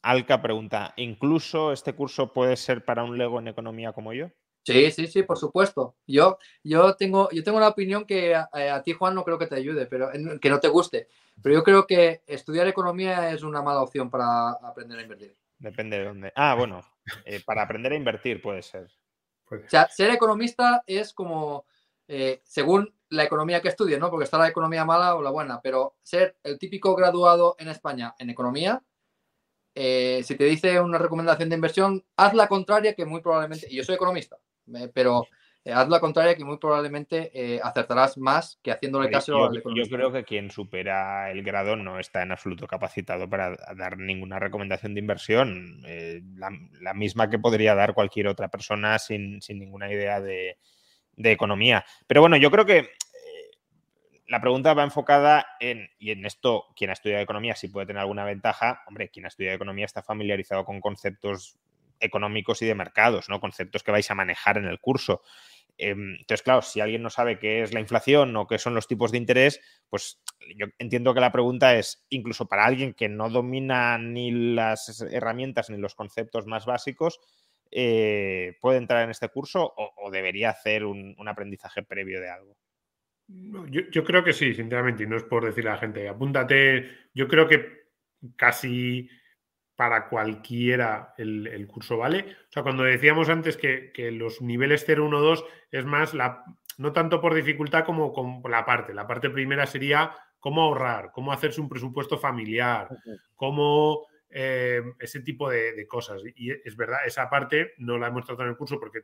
Alca 0.01 0.41
pregunta, 0.41 0.93
¿incluso 0.95 1.73
este 1.73 1.93
curso 1.93 2.31
puede 2.31 2.55
ser 2.55 2.85
para 2.85 3.03
un 3.03 3.17
Lego 3.17 3.37
en 3.39 3.49
economía 3.49 3.91
como 3.91 4.13
yo? 4.13 4.29
Sí, 4.65 4.91
sí, 4.91 5.07
sí, 5.07 5.23
por 5.23 5.37
supuesto. 5.37 5.97
Yo, 6.07 6.37
yo, 6.63 6.95
tengo, 6.95 7.29
yo 7.31 7.43
tengo 7.43 7.57
una 7.57 7.67
opinión 7.67 8.05
que 8.05 8.33
a, 8.33 8.81
ti, 8.81 8.93
Juan, 8.93 9.13
no 9.13 9.25
creo 9.25 9.37
que 9.37 9.47
te 9.47 9.55
ayude, 9.55 9.85
pero 9.85 10.09
que 10.39 10.49
no 10.49 10.61
te 10.61 10.69
guste. 10.69 11.09
Pero 11.41 11.55
yo 11.55 11.63
creo 11.63 11.85
que 11.85 12.21
estudiar 12.27 12.65
economía 12.69 13.31
es 13.31 13.43
una 13.43 13.61
mala 13.61 13.81
opción 13.81 14.09
para 14.09 14.51
aprender 14.51 14.99
a 14.99 15.01
invertir. 15.01 15.35
Depende 15.59 15.99
de 15.99 16.05
dónde. 16.05 16.33
Ah, 16.33 16.55
bueno, 16.57 16.81
eh, 17.25 17.41
para 17.45 17.63
aprender 17.63 17.91
a 17.91 17.97
invertir 17.97 18.41
puede 18.41 18.61
ser. 18.61 18.89
O 19.51 19.69
sea, 19.69 19.89
ser 19.89 20.11
economista 20.11 20.83
es 20.87 21.13
como, 21.13 21.65
eh, 22.13 22.41
según 22.43 22.93
la 23.09 23.23
economía 23.23 23.61
que 23.61 23.69
estudies, 23.69 23.99
¿no? 23.99 24.09
Porque 24.09 24.25
está 24.25 24.37
la 24.37 24.47
economía 24.47 24.85
mala 24.85 25.15
o 25.15 25.21
la 25.21 25.29
buena, 25.29 25.61
pero 25.61 25.95
ser 26.03 26.37
el 26.43 26.57
típico 26.59 26.95
graduado 26.95 27.55
en 27.59 27.69
España 27.69 28.15
en 28.17 28.29
economía 28.29 28.83
eh, 29.75 30.21
si 30.23 30.35
te 30.35 30.45
dice 30.45 30.79
una 30.79 30.97
recomendación 30.97 31.49
de 31.49 31.55
inversión, 31.55 32.03
haz 32.15 32.33
la 32.33 32.47
contraria 32.47 32.93
que 32.93 33.05
muy 33.05 33.21
probablemente, 33.21 33.67
y 33.69 33.77
yo 33.77 33.83
soy 33.83 33.95
economista, 33.95 34.37
pero 34.93 35.25
eh, 35.65 35.71
haz 35.71 35.89
la 35.89 35.99
contraria 35.99 36.35
que 36.35 36.45
muy 36.45 36.57
probablemente 36.57 37.31
eh, 37.33 37.59
acertarás 37.63 38.17
más 38.17 38.59
que 38.61 38.71
haciéndole 38.71 39.09
caso 39.09 39.31
yo, 39.31 39.45
al 39.45 39.57
economista. 39.57 39.89
Yo 39.89 39.95
creo 39.95 40.11
que 40.11 40.23
quien 40.23 40.51
supera 40.51 41.31
el 41.31 41.41
grado 41.41 41.75
no 41.75 41.99
está 41.99 42.21
en 42.21 42.31
absoluto 42.31 42.67
capacitado 42.67 43.27
para 43.27 43.57
dar 43.75 43.97
ninguna 43.97 44.37
recomendación 44.37 44.93
de 44.93 44.99
inversión, 44.99 45.81
la, 46.35 46.93
misma 46.93 47.29
que 47.29 47.39
podría 47.39 47.73
dar 47.73 47.95
cualquier 47.95 48.27
otra 48.27 48.49
persona 48.49 48.99
sin, 48.99 49.39
ninguna 49.49 49.91
idea 49.91 50.21
de, 50.21 50.59
de 51.15 51.31
economía. 51.31 51.85
Pero 52.07 52.21
bueno, 52.21 52.37
yo 52.37 52.51
creo 52.51 52.65
que 52.65 52.89
la 54.27 54.41
pregunta 54.41 54.73
va 54.73 54.83
enfocada 54.83 55.45
en, 55.59 55.89
y 55.99 56.11
en 56.11 56.25
esto, 56.25 56.65
quien 56.75 56.89
ha 56.89 56.93
estudiado 56.93 57.21
economía 57.21 57.55
sí 57.55 57.67
puede 57.67 57.87
tener 57.87 58.01
alguna 58.01 58.25
ventaja. 58.25 58.81
Hombre, 58.87 59.09
quien 59.09 59.25
ha 59.25 59.27
estudiado 59.27 59.55
economía 59.55 59.85
está 59.85 60.01
familiarizado 60.01 60.65
con 60.65 60.81
conceptos 60.81 61.59
económicos 61.99 62.61
y 62.61 62.65
de 62.65 62.75
mercados, 62.75 63.29
¿no? 63.29 63.39
Conceptos 63.39 63.83
que 63.83 63.91
vais 63.91 64.09
a 64.09 64.15
manejar 64.15 64.57
en 64.57 64.65
el 64.65 64.79
curso. 64.79 65.21
Em, 65.77 66.15
entonces, 66.19 66.43
claro, 66.43 66.61
si 66.61 66.79
alguien 66.81 67.01
no 67.01 67.09
sabe 67.09 67.39
qué 67.39 67.63
es 67.63 67.73
la 67.73 67.79
inflación 67.79 68.35
o 68.35 68.47
qué 68.47 68.59
son 68.59 68.75
los 68.75 68.87
tipos 68.87 69.11
de 69.11 69.17
interés, 69.17 69.59
pues 69.89 70.21
yo 70.55 70.67
entiendo 70.77 71.13
que 71.13 71.19
la 71.19 71.31
pregunta 71.31 71.75
es, 71.75 72.05
incluso 72.09 72.47
para 72.47 72.65
alguien 72.65 72.93
que 72.93 73.09
no 73.09 73.29
domina 73.29 73.97
ni 73.97 74.31
las 74.31 75.01
herramientas 75.11 75.69
ni 75.69 75.77
los 75.77 75.95
conceptos 75.95 76.45
más 76.45 76.65
básicos, 76.65 77.19
eh, 77.75 78.57
¿puede 78.61 78.77
entrar 78.77 79.03
en 79.03 79.09
este 79.09 79.29
curso 79.29 79.73
o, 79.75 80.11
debería 80.11 80.51
hacer 80.51 80.85
un 80.85 81.27
aprendizaje 81.27 81.83
previo 81.83 82.21
de 82.21 82.29
algo? 82.29 82.55
yo, 83.69 84.03
creo 84.03 84.23
que 84.23 84.33
sí, 84.33 84.53
sinceramente, 84.53 85.03
y 85.03 85.07
no 85.07 85.15
es 85.15 85.23
por 85.23 85.45
decirle 85.45 85.71
a 85.71 85.73
la 85.73 85.79
gente, 85.79 86.07
apúntate, 86.07 86.89
yo 87.13 87.27
creo 87.27 87.47
que 87.47 87.83
casi 88.35 89.09
para 89.75 90.07
cualquiera 90.07 91.13
el, 91.17 91.67
curso 91.67 91.97
vale. 91.97 92.35
O 92.49 92.51
sea, 92.51 92.63
cuando 92.63 92.83
decíamos 92.83 93.29
antes 93.29 93.57
que, 93.57 93.91
los 94.11 94.41
niveles 94.41 94.83
0, 94.85 95.05
1, 95.05 95.19
2 95.19 95.45
es 95.71 95.85
más, 95.85 96.13
la, 96.13 96.43
no 96.77 96.93
tanto 96.93 97.21
por 97.21 97.33
dificultad 97.33 97.85
como, 97.85 98.13
por 98.13 98.51
la 98.51 98.65
parte. 98.65 98.93
La 98.93 99.07
parte 99.07 99.29
primera 99.29 99.65
sería 99.65 100.15
cómo 100.39 100.63
ahorrar, 100.63 101.11
cómo 101.11 101.31
hacerse 101.31 101.61
un 101.61 101.69
presupuesto 101.69 102.17
familiar, 102.17 102.89
cómo 103.35 104.05
eh, 104.33 104.81
ese 104.99 105.21
tipo 105.21 105.49
de, 105.49 105.85
cosas. 105.87 106.21
Y 106.35 106.51
es 106.51 106.75
verdad, 106.75 106.99
esa 107.05 107.29
parte 107.29 107.73
no 107.77 107.97
la 107.97 108.07
hemos 108.07 108.25
tratado 108.25 108.43
en 108.43 108.51
el 108.51 108.57
curso 108.57 108.79
porque 108.79 109.03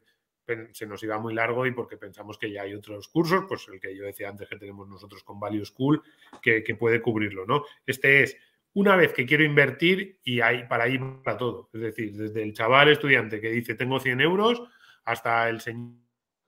se 0.71 0.87
nos 0.87 1.03
iba 1.03 1.19
muy 1.19 1.35
largo 1.35 1.67
y 1.67 1.71
porque 1.71 1.97
pensamos 1.97 2.39
que 2.39 2.51
ya 2.51 2.63
hay 2.63 2.73
otros 2.73 3.07
cursos, 3.07 3.45
pues 3.47 3.67
el 3.67 3.79
que 3.79 3.95
yo 3.95 4.03
decía 4.03 4.29
antes 4.29 4.49
que 4.49 4.57
tenemos 4.57 4.87
nosotros 4.87 5.23
con 5.23 5.39
Value 5.39 5.63
School, 5.63 6.01
que, 6.41 6.63
puede 6.79 7.01
cubrirlo, 7.01 7.45
¿no? 7.45 7.63
Este 7.85 8.23
es 8.23 8.35
una 8.73 8.95
vez 8.95 9.13
que 9.13 9.27
quiero 9.27 9.43
invertir 9.43 10.19
y 10.23 10.41
hay 10.41 10.67
para 10.67 10.87
ir 10.87 11.01
para 11.23 11.37
todo. 11.37 11.69
Es 11.73 11.81
decir, 11.81 12.15
desde 12.17 12.41
el 12.41 12.53
chaval 12.53 12.89
estudiante 12.89 13.39
que 13.39 13.51
dice 13.51 13.75
tengo 13.75 13.99
100 13.99 14.21
euros 14.21 14.63
hasta 15.05 15.47
el 15.49 15.61
señor 15.61 15.97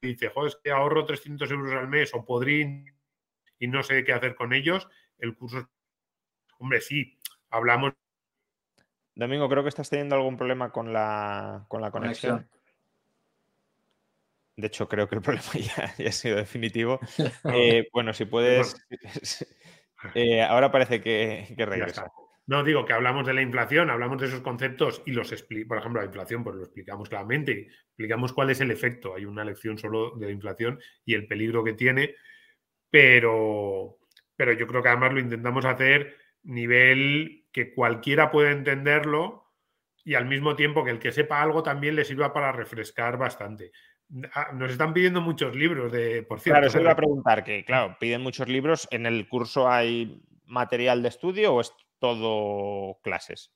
que 0.01 0.07
dice, 0.07 0.29
joder, 0.29 0.53
que 0.63 0.71
ahorro 0.71 1.05
300 1.05 1.51
euros 1.51 1.71
al 1.73 1.87
mes 1.87 2.11
o 2.15 2.25
podría 2.25 2.83
y 3.59 3.67
no 3.67 3.83
sé 3.83 4.03
qué 4.03 4.13
hacer 4.13 4.33
con 4.33 4.53
ellos, 4.53 4.87
el 5.19 5.35
curso 5.35 5.69
Hombre, 6.61 6.79
sí, 6.79 7.17
hablamos. 7.49 7.93
Domingo, 9.15 9.49
creo 9.49 9.63
que 9.63 9.69
estás 9.69 9.89
teniendo 9.89 10.15
algún 10.15 10.37
problema 10.37 10.71
con 10.71 10.93
la, 10.93 11.65
con 11.67 11.81
la 11.81 11.91
conexión. 11.91 12.47
De 14.55 14.67
hecho, 14.67 14.87
creo 14.87 15.07
que 15.07 15.15
el 15.15 15.21
problema 15.21 15.53
ya, 15.53 16.07
ha 16.07 16.11
sido 16.11 16.37
definitivo. 16.37 16.99
Eh, 17.53 17.89
bueno, 17.91 18.13
si 18.13 18.25
puedes. 18.25 18.75
Eh, 20.15 20.41
ahora 20.41 20.71
parece 20.71 20.99
que, 20.99 21.53
regresa. 21.55 22.11
No, 22.47 22.63
digo 22.63 22.85
que 22.85 22.93
hablamos 22.93 23.23
de 23.27 23.35
la 23.35 23.43
inflación, 23.43 23.91
hablamos 23.91 24.19
de 24.19 24.29
esos 24.29 24.41
conceptos 24.41 25.03
y 25.05 25.11
los 25.11 25.31
explicamos. 25.31 25.67
Por 25.67 25.77
ejemplo, 25.77 26.01
la 26.01 26.07
inflación, 26.07 26.43
pues 26.43 26.55
lo 26.55 26.63
explicamos 26.63 27.07
claramente. 27.07 27.67
Explicamos 27.89 28.33
cuál 28.33 28.49
es 28.49 28.59
el 28.61 28.71
efecto. 28.71 29.13
Hay 29.13 29.25
una 29.25 29.45
lección 29.45 29.77
solo 29.77 30.17
de 30.17 30.25
la 30.25 30.31
inflación 30.31 30.79
y 31.05 31.13
el 31.13 31.27
peligro 31.27 31.63
que 31.63 31.73
tiene. 31.73 32.15
Pero, 32.89 33.99
pero 34.35 34.53
yo 34.53 34.65
creo 34.65 34.81
que 34.81 34.89
además 34.89 35.13
lo 35.13 35.19
intentamos 35.19 35.65
hacer 35.65 36.15
nivel 36.41 37.40
que 37.51 37.73
cualquiera 37.73 38.31
pueda 38.31 38.51
entenderlo 38.51 39.41
y 40.03 40.15
al 40.15 40.25
mismo 40.25 40.55
tiempo 40.55 40.83
que 40.83 40.91
el 40.91 40.99
que 40.99 41.11
sepa 41.11 41.41
algo 41.41 41.63
también 41.63 41.95
le 41.95 42.05
sirva 42.05 42.33
para 42.33 42.51
refrescar 42.51 43.17
bastante. 43.17 43.71
Ah, 44.33 44.49
nos 44.53 44.71
están 44.71 44.93
pidiendo 44.93 45.21
muchos 45.21 45.55
libros, 45.55 45.91
de, 45.91 46.23
por 46.23 46.39
cierto. 46.39 46.55
Claro, 46.57 46.67
eso 46.67 46.81
iba 46.81 46.91
a 46.91 46.95
preguntar, 46.95 47.43
que 47.43 47.63
claro, 47.63 47.95
piden 47.99 48.21
muchos 48.21 48.47
libros. 48.47 48.87
¿En 48.91 49.05
el 49.05 49.27
curso 49.27 49.69
hay 49.69 50.21
material 50.45 51.01
de 51.01 51.09
estudio 51.09 51.53
o 51.53 51.61
es 51.61 51.73
todo 51.99 52.99
clases? 53.03 53.53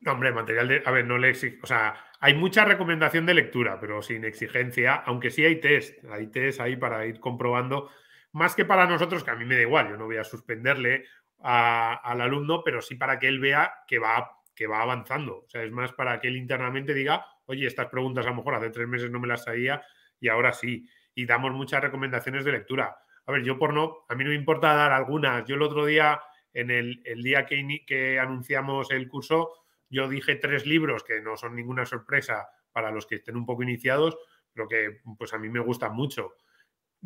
No, 0.00 0.12
hombre, 0.12 0.32
material 0.32 0.68
de. 0.68 0.82
A 0.84 0.90
ver, 0.90 1.06
no 1.06 1.16
le 1.16 1.30
exijo. 1.30 1.56
O 1.62 1.66
sea, 1.66 1.94
hay 2.20 2.34
mucha 2.34 2.66
recomendación 2.66 3.24
de 3.24 3.34
lectura, 3.34 3.80
pero 3.80 4.02
sin 4.02 4.24
exigencia, 4.24 4.96
aunque 4.96 5.30
sí 5.30 5.44
hay 5.44 5.60
test. 5.60 6.04
Hay 6.10 6.26
test 6.26 6.60
ahí 6.60 6.76
para 6.76 7.06
ir 7.06 7.20
comprobando. 7.20 7.90
Más 8.32 8.54
que 8.54 8.66
para 8.66 8.86
nosotros, 8.86 9.24
que 9.24 9.30
a 9.30 9.36
mí 9.36 9.46
me 9.46 9.54
da 9.54 9.62
igual, 9.62 9.88
yo 9.88 9.96
no 9.96 10.06
voy 10.06 10.16
a 10.16 10.24
suspenderle 10.24 11.04
al 11.46 12.20
alumno, 12.22 12.62
pero 12.64 12.80
sí 12.80 12.94
para 12.94 13.18
que 13.18 13.28
él 13.28 13.38
vea 13.38 13.74
que 13.86 13.98
va, 13.98 14.38
que 14.54 14.66
va 14.66 14.80
avanzando. 14.80 15.44
O 15.44 15.48
sea, 15.48 15.62
es 15.62 15.70
más 15.70 15.92
para 15.92 16.18
que 16.18 16.28
él 16.28 16.36
internamente 16.36 16.94
diga, 16.94 17.26
oye, 17.46 17.66
estas 17.66 17.88
preguntas 17.88 18.26
a 18.26 18.30
lo 18.30 18.36
mejor 18.36 18.54
hace 18.54 18.70
tres 18.70 18.88
meses 18.88 19.10
no 19.10 19.20
me 19.20 19.28
las 19.28 19.44
sabía 19.44 19.82
y 20.18 20.28
ahora 20.28 20.52
sí. 20.52 20.88
Y 21.14 21.26
damos 21.26 21.52
muchas 21.52 21.82
recomendaciones 21.82 22.44
de 22.44 22.52
lectura. 22.52 22.96
A 23.26 23.32
ver, 23.32 23.42
yo 23.42 23.58
por 23.58 23.74
no, 23.74 24.04
a 24.08 24.14
mí 24.14 24.24
no 24.24 24.30
me 24.30 24.36
importa 24.36 24.74
dar 24.74 24.92
algunas. 24.92 25.44
Yo 25.46 25.56
el 25.56 25.62
otro 25.62 25.84
día, 25.84 26.20
en 26.52 26.70
el, 26.70 27.02
día 27.22 27.46
que, 27.46 27.84
que 27.86 28.18
anunciamos 28.18 28.90
el 28.90 29.06
curso, 29.08 29.52
yo 29.90 30.08
dije 30.08 30.36
tres 30.36 30.66
libros 30.66 31.04
que 31.04 31.20
no 31.20 31.36
son 31.36 31.54
ninguna 31.54 31.84
sorpresa 31.84 32.48
para 32.72 32.90
los 32.90 33.06
que 33.06 33.16
estén 33.16 33.36
un 33.36 33.46
poco 33.46 33.62
iniciados, 33.62 34.16
pero 34.52 34.66
que 34.66 35.00
pues 35.18 35.32
a 35.34 35.38
mí 35.38 35.48
me 35.50 35.60
gustan 35.60 35.94
mucho. 35.94 36.34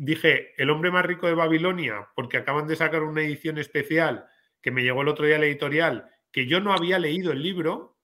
Dije 0.01 0.53
El 0.55 0.69
hombre 0.69 0.91
más 0.91 1.05
rico 1.05 1.27
de 1.27 1.33
Babilonia, 1.33 2.07
porque 2.15 2.37
acaban 2.37 2.67
de 2.67 2.77
sacar 2.77 3.03
una 3.03 3.21
edición 3.21 3.57
especial 3.57 4.27
que 4.61 4.71
me 4.71 4.81
llegó 4.81 5.01
el 5.01 5.09
otro 5.09 5.25
día 5.25 5.35
a 5.35 5.39
la 5.39 5.45
editorial, 5.45 6.09
que 6.31 6.47
yo 6.47 6.61
no 6.61 6.71
había 6.71 6.99
leído 6.99 7.33
el 7.33 7.43
libro 7.43 7.97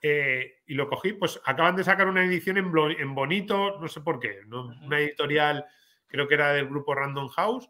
eh, 0.00 0.62
y 0.64 0.74
lo 0.74 0.88
cogí, 0.88 1.12
pues 1.12 1.40
acaban 1.44 1.74
de 1.74 1.82
sacar 1.82 2.06
una 2.06 2.24
edición 2.24 2.56
en, 2.56 3.14
bonito, 3.16 3.80
no 3.80 3.88
sé 3.88 4.00
por 4.00 4.20
qué, 4.20 4.42
una 4.48 5.00
editorial, 5.00 5.66
creo 6.06 6.28
que 6.28 6.34
era 6.34 6.52
del 6.52 6.68
grupo 6.68 6.94
Random 6.94 7.26
House, 7.30 7.68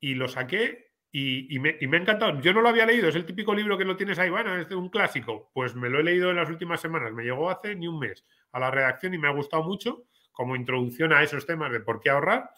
y 0.00 0.12
lo 0.12 0.28
saqué 0.28 0.92
y, 1.10 1.58
me, 1.60 1.78
ha 1.80 1.96
encantado. 1.96 2.38
Yo 2.42 2.52
no 2.52 2.60
lo 2.60 2.68
había 2.68 2.84
leído, 2.84 3.08
es 3.08 3.16
el 3.16 3.24
típico 3.24 3.54
libro 3.54 3.78
que 3.78 3.86
lo 3.86 3.96
tienes 3.96 4.18
ahí, 4.18 4.28
bueno, 4.28 4.54
es 4.54 4.70
un 4.70 4.90
clásico. 4.90 5.50
Pues 5.54 5.74
me 5.74 5.88
lo 5.88 5.98
he 5.98 6.04
leído 6.04 6.28
en 6.28 6.36
las 6.36 6.50
últimas 6.50 6.82
semanas, 6.82 7.14
me 7.14 7.24
llegó 7.24 7.48
hace 7.48 7.74
ni 7.74 7.88
un 7.88 8.00
mes 8.00 8.26
a 8.52 8.60
la 8.60 8.70
redacción 8.70 9.14
y 9.14 9.18
me 9.18 9.28
ha 9.28 9.32
gustado 9.32 9.62
mucho 9.62 10.04
como 10.30 10.56
introducción 10.56 11.14
a 11.14 11.22
esos 11.22 11.46
temas 11.46 11.72
de 11.72 11.80
por 11.80 12.00
qué 12.00 12.10
ahorrar. 12.10 12.50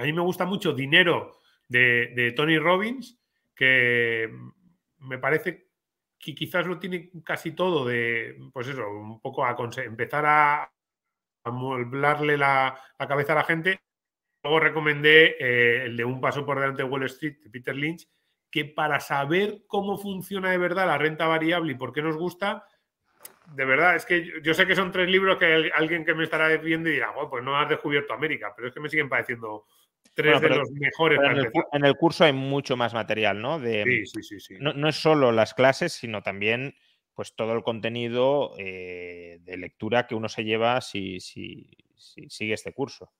A 0.00 0.04
mí 0.04 0.14
me 0.14 0.22
gusta 0.22 0.46
mucho 0.46 0.72
Dinero 0.72 1.40
de, 1.68 2.32
Tony 2.34 2.58
Robbins, 2.58 3.20
que 3.54 4.30
me 5.00 5.18
parece 5.18 5.68
que 6.18 6.34
quizás 6.34 6.66
lo 6.66 6.78
tiene 6.78 7.10
casi 7.22 7.52
todo 7.52 7.84
de, 7.84 8.38
pues 8.50 8.68
eso, 8.68 8.88
un 8.88 9.20
poco 9.20 9.44
a 9.44 9.54
empezar 9.84 10.24
a, 10.24 10.62
a 10.62 11.50
la, 11.92 12.80
cabeza 13.06 13.32
a 13.32 13.36
la 13.36 13.44
gente. 13.44 13.82
Luego 14.42 14.60
recomendé 14.60 15.36
eh, 15.38 15.84
el 15.84 15.98
de 15.98 16.04
Un 16.06 16.18
paso 16.18 16.46
por 16.46 16.58
delante 16.58 16.82
de 16.82 16.88
Wall 16.88 17.04
Street 17.04 17.36
de 17.42 17.50
Peter 17.50 17.76
Lynch, 17.76 18.08
que 18.50 18.64
para 18.64 19.00
saber 19.00 19.64
cómo 19.66 19.98
funciona 19.98 20.50
de 20.50 20.56
verdad 20.56 20.86
la 20.86 20.96
renta 20.96 21.26
variable 21.26 21.72
y 21.72 21.76
por 21.76 21.92
qué 21.92 22.00
nos 22.00 22.16
gusta, 22.16 22.64
de 23.52 23.64
verdad, 23.64 23.96
es 23.96 24.06
que 24.06 24.40
yo, 24.42 24.54
sé 24.54 24.66
que 24.66 24.76
son 24.76 24.92
tres 24.92 25.08
libros 25.08 25.36
que 25.36 25.70
alguien 25.74 26.04
que 26.04 26.14
me 26.14 26.24
estará 26.24 26.48
viendo 26.56 26.88
y 26.88 26.92
dirá, 26.92 27.12
pues 27.28 27.42
no 27.42 27.56
has 27.56 27.68
descubierto 27.68 28.14
América, 28.14 28.52
pero 28.54 28.68
es 28.68 28.74
que 28.74 28.80
me 28.80 28.88
siguen 28.88 29.08
pareciendo 29.08 29.66
tres 30.22 30.40
de 30.40 30.48
los 30.48 30.70
mejores. 30.70 31.18
En 31.72 31.84
el, 31.84 31.96
curso 31.96 32.24
hay 32.24 32.32
mucho 32.32 32.76
más 32.76 32.94
material, 32.94 33.40
¿no? 33.40 33.58
De, 33.58 33.84
sí, 33.84 34.06
sí, 34.06 34.22
sí. 34.22 34.40
sí. 34.40 34.54
No, 34.60 34.88
es 34.88 34.96
solo 34.96 35.32
las 35.32 35.54
clases, 35.54 35.92
sino 35.92 36.22
también 36.22 36.74
pues 37.14 37.34
todo 37.34 37.52
el 37.52 37.62
contenido 37.62 38.52
eh, 38.56 39.40
de 39.42 39.56
lectura 39.56 40.06
que 40.06 40.14
uno 40.14 40.28
se 40.28 40.44
lleva 40.44 40.80
si, 40.80 41.20
si, 41.20 41.68
sigue 41.96 42.54
este 42.54 42.72
curso. 42.72 43.12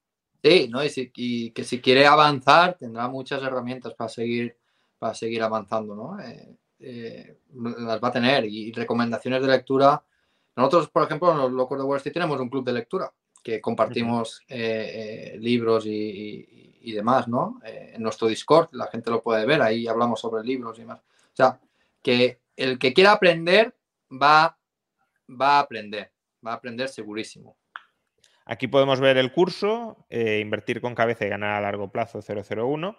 Sí, 0.43 0.69
¿no? 0.71 0.81
Y, 0.83 1.51
que 1.51 1.65
si 1.65 1.81
quiere 1.81 2.07
avanzar 2.07 2.79
tendrá 2.79 3.09
muchas 3.09 3.43
herramientas 3.43 3.93
para 3.95 4.09
seguir, 4.09 4.57
para 4.99 5.13
seguir 5.13 5.43
avanzando, 5.43 5.95
¿no? 5.95 6.19
Eh, 6.19 6.57
eh, 6.79 7.37
las 7.53 8.03
va 8.03 8.09
a 8.09 8.13
tener 8.13 8.47
y 8.47 8.73
recomendaciones 8.73 9.43
de 9.43 9.49
lectura. 9.49 10.03
Nosotros, 10.57 10.89
por 10.89 11.03
ejemplo, 11.05 11.33
en 11.33 11.39
los 11.39 11.53
Locos 11.53 11.79
de 11.79 11.85
Wall 11.85 11.99
Street 11.99 12.15
tenemos 12.15 12.41
un 12.41 12.49
club 12.49 12.65
de 12.65 12.73
lectura 12.73 13.13
que 13.43 13.61
compartimos 13.61 14.43
eh, 14.49 15.37
libros 15.41 15.87
y, 15.87 16.70
demás, 16.93 17.29
¿no? 17.29 17.61
en 17.65 18.03
nuestro 18.03 18.29
Discord, 18.29 18.69
la 18.73 18.87
gente 18.89 19.11
lo 19.11 19.23
puede 19.23 19.47
ver, 19.47 19.63
ahí 19.63 19.87
hablamos 19.87 20.21
sobre 20.21 20.43
libros 20.43 20.79
y 20.79 20.85
más. 20.85 20.99
O 21.01 21.35
sea, 21.35 21.61
que 22.03 22.41
el 22.57 22.79
que 22.79 22.93
quiera 22.93 23.13
aprender 23.13 23.75
va, 24.11 24.59
va 25.31 25.59
a 25.59 25.61
aprender, 25.61 26.11
va 26.45 26.53
a 26.53 26.55
aprender 26.55 26.89
segurísimo. 26.89 27.57
Aquí 28.47 28.67
podemos 28.67 28.99
ver 29.01 29.17
el 29.17 29.33
curso, 29.33 30.07
invertir 30.11 30.81
con 30.81 30.95
cabeza 30.95 31.25
y 31.27 31.29
ganar 31.29 31.57
a 31.57 31.61
largo 31.61 31.93
plazo 31.93 32.21
001. 32.21 32.97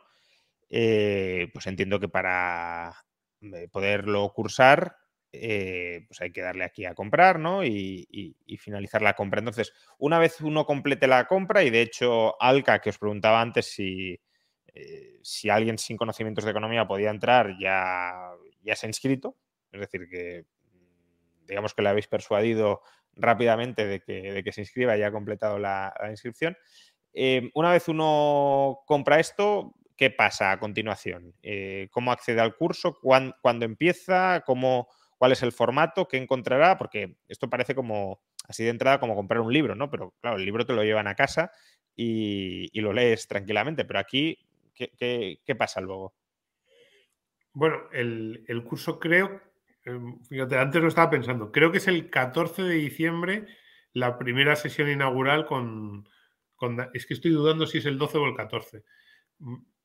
pues 0.69 1.67
entiendo 1.67 1.99
que 1.99 2.07
para 2.07 2.95
poderlo 3.71 4.31
cursar, 4.33 4.95
eh, 5.33 6.03
pues 6.07 6.19
hay 6.19 6.31
que 6.31 6.41
darle 6.41 6.65
aquí 6.65 6.85
a 6.85 6.93
comprar, 6.93 7.39
¿no? 7.39 7.63
Y, 7.63 8.35
finalizar 8.59 9.01
la 9.01 9.13
compra. 9.13 9.39
Entonces, 9.39 9.73
una 9.97 10.19
vez 10.19 10.41
uno 10.41 10.65
complete 10.65 11.07
la 11.07 11.25
compra, 11.25 11.63
y 11.63 11.69
de 11.69 11.81
hecho, 11.81 12.39
Alca, 12.41 12.79
que 12.79 12.89
os 12.89 12.97
preguntaba 12.97 13.41
antes 13.41 13.65
si, 13.65 14.19
eh, 14.73 15.19
si 15.23 15.49
alguien 15.49 15.77
sin 15.77 15.97
conocimientos 15.97 16.43
de 16.43 16.51
economía 16.51 16.85
podía 16.85 17.09
entrar, 17.09 17.55
ya, 17.59 18.31
ya 18.61 18.75
se 18.75 18.85
ha 18.85 18.89
inscrito. 18.89 19.37
Es 19.71 19.79
decir, 19.79 20.07
que 20.09 20.45
mm, 20.73 21.45
digamos 21.47 21.73
que 21.73 21.81
le 21.81 21.89
habéis 21.89 22.07
persuadido 22.07 22.81
rápidamente 23.15 23.85
de 23.85 24.01
que, 24.01 24.33
de 24.33 24.43
que 24.43 24.51
se 24.51 24.61
inscriba 24.61 24.97
y 24.97 25.03
ha 25.03 25.11
completado 25.11 25.57
la, 25.57 25.93
inscripción. 26.09 26.57
Eh, 27.13 27.49
una 27.55 27.71
vez 27.71 27.87
uno 27.87 28.81
compra 28.85 29.19
esto, 29.19 29.75
¿qué 29.95 30.11
pasa 30.11 30.51
a 30.51 30.59
continuación? 30.59 31.33
¿Cómo 31.89 32.11
accede 32.11 32.41
al 32.41 32.55
curso? 32.55 32.97
¿Cuándo, 33.01 33.65
empieza? 33.65 34.43
¿Cómo, 34.45 34.87
¿Cuál 35.21 35.33
es 35.33 35.43
el 35.43 35.51
formato? 35.51 36.07
¿Qué 36.07 36.17
encontrará? 36.17 36.79
Porque 36.79 37.17
esto 37.27 37.47
parece 37.47 37.75
como, 37.75 38.23
así 38.47 38.63
de 38.63 38.71
entrada, 38.71 38.99
como 38.99 39.13
comprar 39.13 39.39
un 39.39 39.53
libro, 39.53 39.75
¿no? 39.75 39.91
Pero 39.91 40.15
claro, 40.19 40.37
el 40.37 40.45
libro 40.45 40.65
te 40.65 40.73
lo 40.73 40.83
llevan 40.83 41.05
a 41.05 41.13
casa 41.13 41.51
y, 41.95 42.71
lo 42.81 42.91
lees 42.91 43.27
tranquilamente. 43.27 43.85
Pero 43.85 43.99
aquí, 43.99 44.39
¿qué, 44.73 45.55
pasa 45.55 45.79
luego? 45.79 46.15
Bueno, 47.53 47.83
el, 47.91 48.63
curso 48.67 48.99
creo, 48.99 49.39
em, 49.85 50.19
fíjate, 50.23 50.57
antes 50.57 50.81
lo 50.81 50.87
estaba 50.87 51.11
pensando, 51.11 51.51
creo 51.51 51.71
que 51.71 51.77
es 51.77 51.87
el 51.87 52.09
14 52.09 52.63
de 52.63 52.73
diciembre 52.73 53.45
la 53.93 54.17
primera 54.17 54.55
sesión 54.55 54.89
inaugural 54.89 55.45
con, 55.45 56.09
con, 56.55 56.89
es 56.95 57.05
que 57.05 57.13
estoy 57.13 57.29
dudando 57.29 57.67
si 57.67 57.77
es 57.77 57.85
el 57.85 57.99
12 57.99 58.17
o 58.17 58.25
el 58.25 58.35
14 58.35 58.83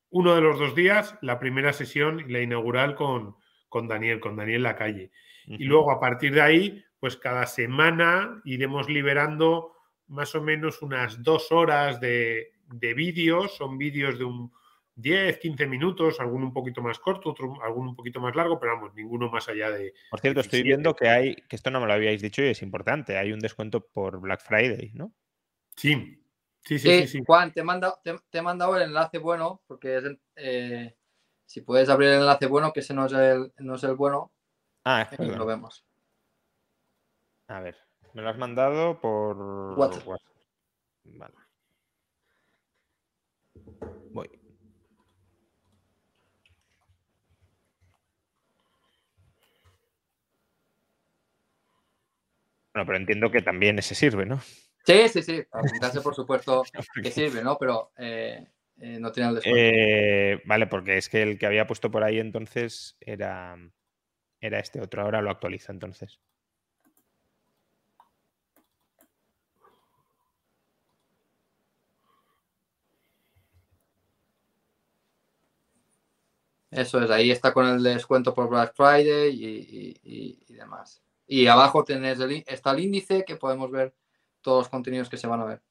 uno 0.08 0.34
de 0.34 0.40
los 0.40 0.58
dos 0.58 0.74
días, 0.74 1.18
la 1.20 1.38
primera 1.38 1.74
sesión, 1.74 2.24
la 2.32 2.40
inaugural 2.40 2.94
con, 2.94 3.36
con 3.68 3.88
Daniel, 3.88 4.20
con 4.20 4.36
Daniel 4.36 4.62
Lacalle. 4.62 5.10
Y 5.46 5.64
luego 5.64 5.90
a 5.90 6.00
partir 6.00 6.34
de 6.34 6.40
ahí, 6.40 6.84
pues 6.98 7.16
cada 7.16 7.46
semana 7.46 8.40
iremos 8.44 8.88
liberando 8.88 9.72
más 10.08 10.34
o 10.34 10.42
menos 10.42 10.82
unas 10.82 11.22
dos 11.22 11.52
horas 11.52 12.00
de, 12.00 12.52
vídeos, 12.70 13.56
son 13.56 13.78
vídeos 13.78 14.18
de 14.18 14.24
un 14.24 14.52
10, 14.96 15.38
15 15.38 15.66
minutos, 15.66 16.20
alguno 16.20 16.46
un 16.46 16.52
poquito 16.52 16.82
más 16.82 16.98
corto, 16.98 17.30
otro, 17.30 17.62
alguno 17.62 17.90
un 17.90 17.96
poquito 17.96 18.20
más 18.20 18.34
largo, 18.34 18.58
pero 18.58 18.74
vamos, 18.74 18.94
ninguno 18.94 19.30
más 19.30 19.48
allá 19.48 19.70
de... 19.70 19.92
Por 20.10 20.20
cierto, 20.20 20.40
estoy 20.40 20.62
viendo 20.62 20.94
que 20.94 21.08
hay, 21.08 21.36
que 21.48 21.56
esto 21.56 21.70
no 21.70 21.80
me 21.80 21.86
lo 21.86 21.92
habíais 21.92 22.22
dicho 22.22 22.42
y 22.42 22.46
es 22.46 22.62
importante, 22.62 23.16
hay 23.16 23.32
un 23.32 23.40
descuento 23.40 23.86
por 23.86 24.20
Black 24.20 24.40
Friday, 24.42 24.92
¿no? 24.94 25.12
Sí, 25.76 26.18
Sí, 26.66 26.80
sí, 26.80 27.06
sí, 27.06 27.22
Juan, 27.24 27.52
te 27.52 27.60
he, 27.60 27.62
mandado, 27.62 28.00
te, 28.02 28.42
mandado 28.42 28.76
el 28.76 28.82
enlace 28.82 29.18
bueno, 29.18 29.62
porque 29.68 30.18
eh, 30.34 30.96
si 31.44 31.60
puedes 31.60 31.88
abrir 31.88 32.08
el 32.08 32.20
enlace 32.20 32.46
bueno, 32.46 32.72
que 32.72 32.80
ese 32.80 32.92
no 32.92 33.06
es 33.06 33.12
el, 33.12 33.52
no 33.58 33.76
es 33.76 33.84
el 33.84 33.94
bueno, 33.94 34.32
ah, 34.86 35.08
lo 35.18 35.46
vemos. 35.46 35.84
A 37.48 37.60
ver, 37.60 37.76
me 38.14 38.22
lo 38.22 38.30
has 38.30 38.38
mandado 38.38 39.00
por 39.00 39.36
WhatsApp. 39.78 40.06
Vale. 41.04 41.34
Voy. 44.12 44.28
Bueno, 52.72 52.86
pero 52.86 52.96
entiendo 52.96 53.30
que 53.30 53.42
también 53.42 53.78
ese 53.78 53.94
sirve, 53.94 54.26
¿no? 54.26 54.40
Sí, 54.84 55.08
sí, 55.08 55.22
sí. 55.22 55.42
Para 55.50 56.02
por 56.02 56.14
supuesto, 56.14 56.62
que 57.02 57.10
sirve, 57.10 57.42
¿no? 57.42 57.58
Pero 57.58 57.90
eh, 57.98 58.46
eh, 58.78 58.98
no 59.00 59.10
tiene 59.10 59.30
el 59.30 59.34
descuento. 59.36 59.60
Eh, 59.60 60.42
vale, 60.44 60.66
porque 60.66 60.96
es 60.98 61.08
que 61.08 61.22
el 61.22 61.38
que 61.38 61.46
había 61.46 61.66
puesto 61.66 61.90
por 61.90 62.04
ahí 62.04 62.18
entonces 62.18 62.96
era, 63.00 63.56
era 64.46 64.60
este 64.60 64.80
otro. 64.80 65.02
Ahora 65.02 65.22
lo 65.22 65.30
actualizo 65.30 65.72
entonces. 65.72 66.18
Eso 76.70 77.00
es, 77.00 77.10
ahí 77.10 77.30
está 77.30 77.52
con 77.54 77.66
el 77.66 77.82
descuento 77.82 78.34
por 78.34 78.48
Black 78.50 78.74
Friday 78.74 79.30
y, 79.32 80.54
demás. 80.54 81.02
Y 81.26 81.46
abajo 81.46 81.84
tenés 81.84 82.18
está 82.46 82.72
el 82.72 82.80
índice 82.80 83.24
que 83.24 83.36
podemos 83.36 83.70
ver 83.70 83.94
todos 84.42 84.58
los 84.58 84.68
contenidos 84.68 85.08
que 85.08 85.16
se 85.16 85.26
van 85.26 85.40
a 85.40 85.44
ver. 85.44 85.62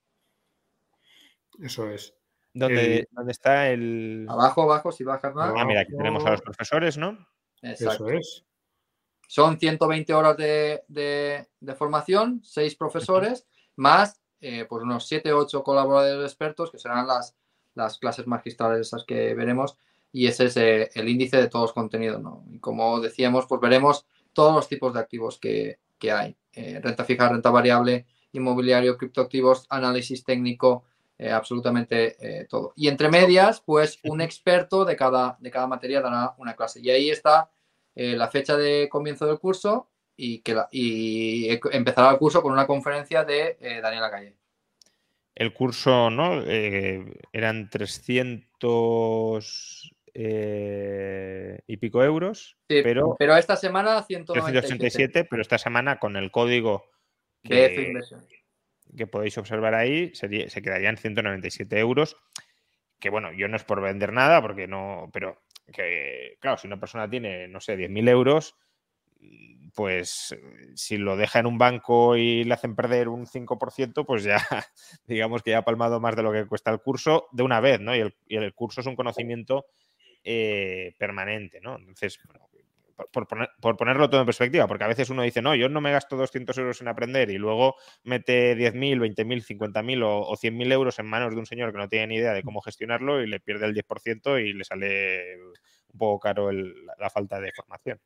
Eso 1.62 1.88
es. 1.90 2.16
¿Dónde, 2.54 3.08
está 3.28 3.70
el...? 3.70 4.26
Abajo, 4.30 4.64
abajo, 4.64 4.92
si 4.92 5.04
bajas 5.04 5.36
más. 5.36 5.54
Ah, 5.56 5.66
mira, 5.66 5.82
aquí 5.82 5.96
tenemos 5.96 6.26
a 6.26 6.32
los 6.32 6.42
profesores, 6.42 6.98
¿no? 6.98 7.28
Eso 7.62 8.10
es. 8.10 8.46
Son 9.28 9.60
120 9.60 10.14
horas 10.14 10.38
de, 10.38 11.48
formación, 11.78 12.42
6 12.44 12.76
profesores, 12.76 13.48
más 13.76 14.22
eh, 14.42 14.66
pues 14.70 14.84
unos 14.84 15.08
7 15.08 15.32
o 15.34 15.40
8 15.40 15.64
colaboradores 15.64 16.32
expertos, 16.32 16.72
que 16.72 16.80
serán 16.80 17.08
las, 17.08 17.36
las 17.74 17.98
clases 17.98 18.28
magistrales 18.28 18.88
esas 18.88 19.04
que 19.06 19.34
veremos, 19.34 19.78
y 20.12 20.28
ese 20.28 20.46
es 20.46 20.58
eh, 20.58 20.90
el 20.96 21.10
índice 21.10 21.38
de 21.38 21.50
todos 21.50 21.64
los 21.64 21.74
contenidos, 21.74 22.22
¿no? 22.22 22.46
Y 22.50 22.60
como 22.60 23.00
decíamos, 23.02 23.46
pues 23.48 23.60
veremos 23.60 24.06
todos 24.34 24.54
los 24.54 24.68
tipos 24.68 24.94
de 24.94 25.00
activos 25.00 25.40
que, 25.40 25.80
hay. 26.12 26.38
Eh, 26.54 26.80
renta 26.84 27.04
fija, 27.04 27.28
renta 27.28 27.50
variable, 27.50 28.06
inmobiliario, 28.32 28.96
criptoactivos, 28.96 29.66
análisis 29.70 30.24
técnico, 30.24 30.84
eh, 31.18 31.32
absolutamente 31.32 32.18
eh, 32.20 32.46
todo. 32.46 32.74
Y 32.76 32.90
entre 32.90 33.10
medias, 33.10 33.62
pues 33.66 34.00
un 34.04 34.22
experto 34.22 34.84
de 34.84 34.96
cada, 34.98 35.38
de 35.40 35.50
cada 35.50 35.66
materia 35.66 36.02
dará 36.02 36.36
una 36.38 36.56
clase. 36.56 36.82
Y 36.82 36.90
ahí 36.90 37.10
está 37.10 37.50
eh, 37.96 38.16
la 38.16 38.30
fecha 38.30 38.58
de 38.58 38.88
comienzo 38.90 39.26
del 39.26 39.40
curso 39.40 39.90
y, 40.18 40.40
que 40.40 40.56
y 40.72 41.60
empezará 41.72 42.12
el 42.12 42.18
curso 42.18 42.42
con 42.42 42.52
una 42.54 42.68
conferencia 42.68 43.24
de 43.24 43.58
Daniela 43.82 44.12
Calle. 44.12 44.36
El 45.34 45.54
curso, 45.54 46.10
¿no? 46.10 46.42
eran 46.44 47.70
300 47.70 49.92
y 51.68 51.78
pico 51.78 52.04
euros. 52.04 52.58
pero, 52.68 53.16
pero 53.20 53.36
esta 53.36 53.58
semana 53.58 54.02
197. 54.04 55.26
pero 55.26 55.42
esta 55.42 55.58
semana 55.58 56.00
con 56.00 56.16
el 56.16 56.32
código 56.32 56.86
que, 57.46 59.08
podéis 59.08 59.38
observar 59.38 59.76
ahí 59.76 60.14
sería, 60.16 60.50
se 60.50 60.62
quedarían 60.62 60.98
197 60.98 61.80
euros. 61.80 62.18
Que 63.00 63.10
bueno, 63.10 63.32
yo 63.34 63.48
no 63.48 63.56
es 63.56 63.64
por 63.64 63.82
vender 63.82 64.14
nada, 64.14 64.42
porque 64.42 64.68
no, 64.68 65.10
pero 65.14 65.42
que 65.72 66.38
claro, 66.40 66.58
si 66.58 66.68
una 66.68 66.80
persona 66.80 67.10
tiene, 67.10 67.48
no 67.48 67.60
sé, 67.60 67.78
10.000 67.78 68.10
euros, 68.10 68.56
pues 69.76 70.36
si 70.76 70.98
lo 70.98 71.18
deja 71.18 71.40
en 71.40 71.48
un 71.48 71.58
banco 71.58 72.16
y 72.16 72.46
le 72.46 72.54
hacen 72.54 72.76
perder 72.76 73.10
un 73.10 73.28
5%, 73.28 74.06
pues 74.06 74.24
ya 74.24 74.38
digamos 75.08 75.44
que 75.44 75.52
ya 75.52 75.60
ha 75.60 75.66
palmado 75.66 76.00
más 76.00 76.16
de 76.16 76.24
lo 76.24 76.32
que 76.32 76.48
cuesta 76.48 76.72
el 76.72 76.80
curso 76.80 77.28
de 77.34 77.44
una 77.44 77.60
vez, 77.60 77.82
¿no? 77.82 77.96
Y 77.96 78.00
el, 78.30 78.54
curso 78.54 78.82
es 78.82 78.88
un 78.88 78.96
conocimiento 78.96 79.66
eh, 80.24 80.96
permanente, 80.98 81.60
¿no? 81.62 81.76
Entonces, 81.78 82.20
bueno, 82.26 82.48
por, 83.12 83.78
ponerlo 83.78 84.10
todo 84.10 84.22
en 84.22 84.26
perspectiva, 84.26 84.68
porque 84.68 84.84
a 84.84 84.88
veces 84.88 85.10
uno 85.10 85.24
dice, 85.24 85.42
no, 85.42 85.56
yo 85.56 85.70
no 85.70 85.82
me 85.82 85.92
gasto 85.92 86.16
200 86.16 86.58
euros 86.58 86.82
en 86.82 86.88
aprender 86.88 87.30
y 87.30 87.38
luego 87.38 87.76
mete 88.04 88.56
10.000, 88.56 89.00
20.000, 89.16 89.46
50.000 89.46 90.04
o, 90.04 90.22
o 90.22 90.36
100.000 90.36 90.72
euros 90.72 91.00
en 91.00 91.08
manos 91.08 91.34
de 91.34 91.40
un 91.40 91.46
señor 91.46 91.72
que 91.72 91.78
no 91.78 91.90
tiene 91.90 92.08
ni 92.08 92.16
idea 92.16 92.34
de 92.34 92.44
cómo 92.44 92.62
gestionarlo 92.62 93.22
y 93.22 93.28
le 93.28 93.40
pierde 93.40 93.66
el 93.66 93.76
10% 93.76 94.40
y 94.40 94.54
le 94.54 94.64
sale 94.64 95.38
un 95.96 96.00
poco 96.00 96.20
caro 96.20 96.52
la, 96.52 97.10
falta 97.10 97.40
de 97.40 97.52
formación. 97.54 98.00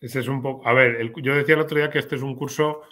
Ese 0.00 0.20
es 0.20 0.28
un 0.28 0.42
poco, 0.42 0.66
a 0.66 0.72
ver, 0.72 1.12
yo 1.22 1.34
decía 1.34 1.54
el 1.54 1.60
otro 1.60 1.78
día 1.78 1.90
que 1.90 1.98
este 1.98 2.16
es 2.16 2.22
un 2.22 2.36
curso 2.36 2.82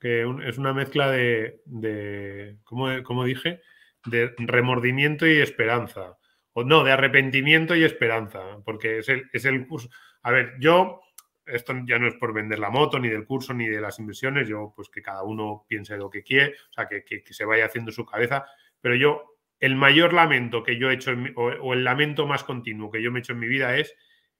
que 0.00 0.22
es 0.46 0.56
una 0.56 0.72
mezcla 0.72 1.10
de, 1.10 1.60
de 1.66 2.56
¿cómo, 2.64 3.24
dije? 3.24 3.60
De 4.06 4.34
remordimiento 4.38 5.26
y 5.26 5.38
esperanza. 5.38 6.16
o 6.52 6.64
no, 6.64 6.82
de 6.84 6.92
arrepentimiento 6.92 7.76
y 7.76 7.84
esperanza, 7.84 8.40
porque 8.64 8.98
es 8.98 9.08
el, 9.10 9.24
es 9.32 9.44
el 9.44 9.66
curso. 9.66 9.90
A 10.22 10.30
ver, 10.30 10.54
yo, 10.58 11.00
esto 11.46 11.74
ya 11.86 11.98
no 11.98 12.06
es 12.06 12.14
por 12.14 12.32
vender 12.32 12.58
la 12.58 12.70
moto, 12.70 12.98
ni 12.98 13.08
del 13.08 13.26
curso, 13.26 13.54
ni 13.54 13.66
de 13.66 13.80
las 13.80 13.98
inversiones, 13.98 14.48
yo 14.48 14.72
pues 14.74 14.88
que 14.88 15.02
cada 15.02 15.22
uno 15.22 15.64
piense 15.68 15.96
lo 15.96 16.10
que 16.10 16.22
quiere, 16.22 16.54
o 16.70 16.72
sea, 16.72 16.86
que, 16.86 17.04
que, 17.04 17.22
se 17.32 17.44
vaya 17.44 17.66
haciendo 17.66 17.92
su 17.92 18.04
cabeza, 18.04 18.44
pero 18.80 18.94
yo, 18.94 19.36
el 19.58 19.76
mayor 19.76 20.12
lamento 20.12 20.62
que 20.62 20.78
yo 20.78 20.90
he 20.90 20.94
hecho, 20.94 21.12
o, 21.36 21.74
el 21.74 21.84
lamento 21.84 22.26
más 22.26 22.44
continuo 22.44 22.90
que 22.90 23.02
yo 23.02 23.10
me 23.10 23.18
he 23.18 23.22
hecho 23.22 23.32
en 23.32 23.40
mi 23.40 23.48
vida 23.48 23.76
es 23.76 23.94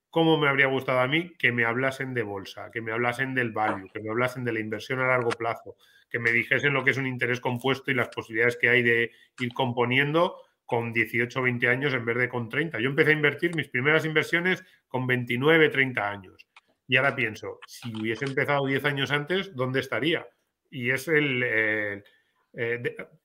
cómo 0.09 0.39
me 0.39 0.48
habría 0.48 0.66
gustado 0.66 1.01
a 1.01 1.09
mí 1.09 1.35
que 1.39 1.52
me 1.52 1.65
hablasen 1.65 2.15
de 2.15 2.23
bolsa, 2.23 2.70
que 2.70 2.81
me 2.81 2.93
hablasen 2.93 3.35
del 3.35 3.52
value, 3.52 3.89
que 3.93 4.01
me 4.01 4.11
hablasen 4.11 4.44
de 4.44 4.52
la 4.52 4.61
inversión 4.61 5.01
a 5.01 5.07
largo 5.07 5.31
plazo, 5.31 5.77
que 6.09 6.19
me 6.19 6.32
dijesen 6.32 6.74
lo 6.74 6.85
que 6.85 6.90
es 6.90 6.97
un 6.97 7.07
interés 7.07 7.40
compuesto 7.40 7.90
y 7.90 7.94
las 7.94 8.09
posibilidades 8.09 8.57
que 8.57 8.69
hay 8.69 8.82
de 8.82 9.12
ir 9.39 9.52
componiendo 9.55 10.36
con 10.70 10.92
18 10.92 11.40
o 11.40 11.42
20 11.42 11.66
años 11.66 11.92
en 11.94 12.05
vez 12.05 12.16
de 12.16 12.28
con 12.28 12.48
30. 12.48 12.78
Yo 12.78 12.90
empecé 12.90 13.10
a 13.10 13.14
invertir 13.14 13.56
mis 13.56 13.66
primeras 13.66 14.05
inversiones 14.05 14.62
con 14.86 15.05
29, 15.05 15.68
30 15.68 16.09
años. 16.09 16.47
Y 16.86 16.97
ahora 16.97 17.16
pienso, 17.16 17.59
si 17.66 17.92
hubiese 17.92 18.24
empezado 18.24 18.64
10 18.64 18.84
años 18.84 19.10
antes, 19.10 19.52
¿dónde 19.56 19.80
estaría? 19.80 20.24
Y 20.70 20.90
es 20.90 21.09
el... 21.09 21.42
Eh, 21.44 22.02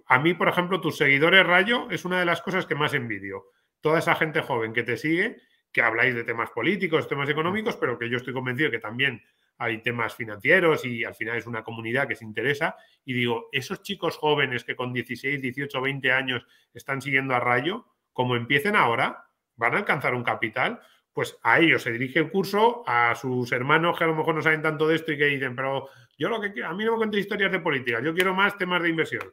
a 0.07 0.17
mí, 0.17 0.34
por 0.34 0.49
ejemplo, 0.49 0.81
tus 0.81 0.97
seguidores 0.97 1.45
Rayo 1.45 1.88
es 1.91 2.03
una 2.03 2.19
de 2.19 2.26
las 2.26 2.41
cosas 2.41 2.65
que 2.65 2.73
más 2.73 2.95
envidio. 2.95 3.45
Toda 3.80 3.99
esa 3.99 4.15
gente 4.15 4.41
joven 4.41 4.73
que 4.73 4.81
te 4.81 4.97
sigue, 4.97 5.38
que 5.72 5.84
habláis 5.84 6.15
de 6.15 6.23
temas 6.23 6.49
políticos, 6.49 7.07
temas 7.07 7.30
económicos, 7.30 7.77
pero 7.77 7.99
que 7.99 8.09
yo 8.09 8.17
estoy 8.17 8.34
convencido 8.34 8.72
que 8.72 8.80
también 8.80 9.22
hay 9.57 9.82
temas 9.82 10.15
financieros 10.15 10.86
y 10.86 11.03
al 11.03 11.15
final 11.15 11.38
es 11.38 11.48
una 11.48 11.64
comunidad 11.64 12.07
que 12.07 12.15
se 12.15 12.26
interesa. 12.26 12.76
Y 13.06 13.14
digo, 13.14 13.49
esos 13.52 13.82
chicos 13.82 14.18
jóvenes 14.18 14.64
que 14.64 14.76
con 14.76 14.91
16, 14.94 15.41
18, 15.41 15.82
20 15.82 16.11
años 16.11 16.45
están 16.73 17.02
siguiendo 17.02 17.36
a 17.36 17.40
Rayo, 17.40 17.86
como 18.11 18.36
empiecen 18.36 18.76
ahora, 18.76 19.30
van 19.56 19.73
a 19.73 19.77
alcanzar 19.77 20.14
un 20.14 20.23
capital, 20.23 20.82
pues 21.14 21.38
a 21.44 21.60
ellos 21.60 21.82
se 21.82 21.94
dirige 21.94 22.19
el 22.19 22.30
curso, 22.30 22.84
a 22.86 23.15
sus 23.15 23.52
hermanos 23.53 23.98
que 23.98 24.03
a 24.03 24.07
lo 24.07 24.15
mejor 24.15 24.36
no 24.36 24.41
saben 24.41 24.61
tanto 24.61 24.88
de 24.88 24.95
esto 24.95 25.14
y 25.14 25.18
que 25.18 25.26
dicen, 25.26 25.56
pero 25.56 25.90
yo 26.18 26.27
lo 26.27 26.41
que 26.41 26.64
a 26.64 26.73
mí 26.73 26.84
no 26.84 26.91
me 26.91 26.98
cuento 26.98 27.18
historias 27.18 27.52
de 27.52 27.60
política, 27.60 28.02
yo 28.02 28.14
quiero 28.14 28.34
más 28.34 28.57
temas 28.57 28.84
de 28.84 28.90
inversión. 28.90 29.23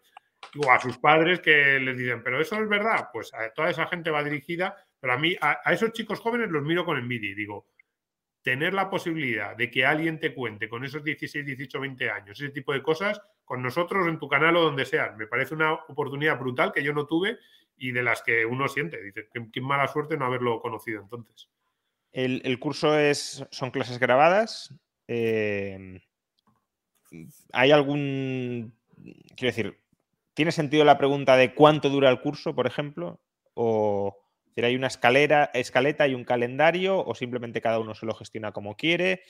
O 0.65 0.71
a 0.71 0.79
sus 0.79 0.99
padres 0.99 1.41
que 1.41 1.79
les 1.81 1.97
dicen, 1.97 2.23
pero 2.23 2.41
eso 2.41 2.57
es 2.57 2.69
verdad, 2.69 3.09
pues 3.13 3.33
a 3.35 3.53
toda 3.53 3.71
esa 3.71 3.87
gente 3.87 4.11
va 4.11 4.23
dirigida, 4.23 4.77
pero 5.01 5.15
a 5.15 5.19
mí, 5.19 5.37
a, 5.41 5.59
a 5.65 5.73
esos 5.73 5.93
chicos 5.93 6.21
jóvenes 6.21 6.51
los 6.51 6.63
miro 6.63 6.85
con 6.85 6.99
envidia 6.99 7.31
y 7.31 7.35
digo, 7.35 7.67
tener 8.43 8.75
la 8.75 8.91
posibilidad 8.91 9.57
de 9.57 9.71
que 9.71 9.87
alguien 9.87 10.19
te 10.19 10.35
cuente 10.35 10.69
con 10.69 10.85
esos 10.85 11.03
16, 11.03 11.47
18, 11.47 11.81
20 11.81 12.11
años, 12.11 12.41
ese 12.41 12.51
tipo 12.51 12.73
de 12.73 12.83
cosas, 12.83 13.21
con 13.45 13.63
nosotros 13.63 14.07
en 14.09 14.19
tu 14.19 14.29
canal 14.29 14.57
o 14.57 14.63
donde 14.63 14.85
sea. 14.85 15.13
Me 15.17 15.27
parece 15.27 15.55
una 15.55 15.73
oportunidad 15.75 16.39
brutal 16.39 16.73
que 16.73 16.83
yo 16.83 16.93
no 16.93 17.07
tuve 17.07 17.39
y 17.77 17.93
de 17.93 18.03
las 18.03 18.23
que 18.23 18.45
uno 18.45 18.69
siente. 18.69 19.03
Dice, 19.03 19.29
qué, 19.53 19.61
mala 19.61 19.87
suerte 19.89 20.17
no 20.17 20.27
haberlo 20.27 20.61
conocido 20.61 21.01
entonces. 21.01 21.49
El, 22.13 22.59
curso 22.59 22.99
es, 22.99 23.47
son 23.51 23.71
clases 23.71 23.99
grabadas. 23.99 24.75
Eh, 25.09 26.01
¿Hay 27.53 27.71
algún... 27.71 28.75
Quiero 29.37 29.55
decir, 29.55 29.79
¿tiene 30.35 30.53
sentido 30.53 30.85
la 30.85 30.99
pregunta 30.99 31.37
de 31.37 31.55
cuánto 31.55 31.89
dura 31.89 32.11
el 32.11 32.21
curso, 32.21 32.55
por 32.55 32.67
ejemplo? 32.67 33.21
¿O 33.55 34.22
¿Hay 34.57 34.77
una 34.77 34.87
escalera, 34.87 35.51
escaleta 35.55 36.07
y 36.07 36.15
un 36.15 36.25
calendario 36.25 37.05
o 37.05 37.15
simplemente 37.15 37.61
cada 37.61 37.79
uno 37.79 37.95
se 37.95 38.07
lo 38.07 38.15
gestiona 38.15 38.53
como 38.53 38.77
quiere? 38.77 39.23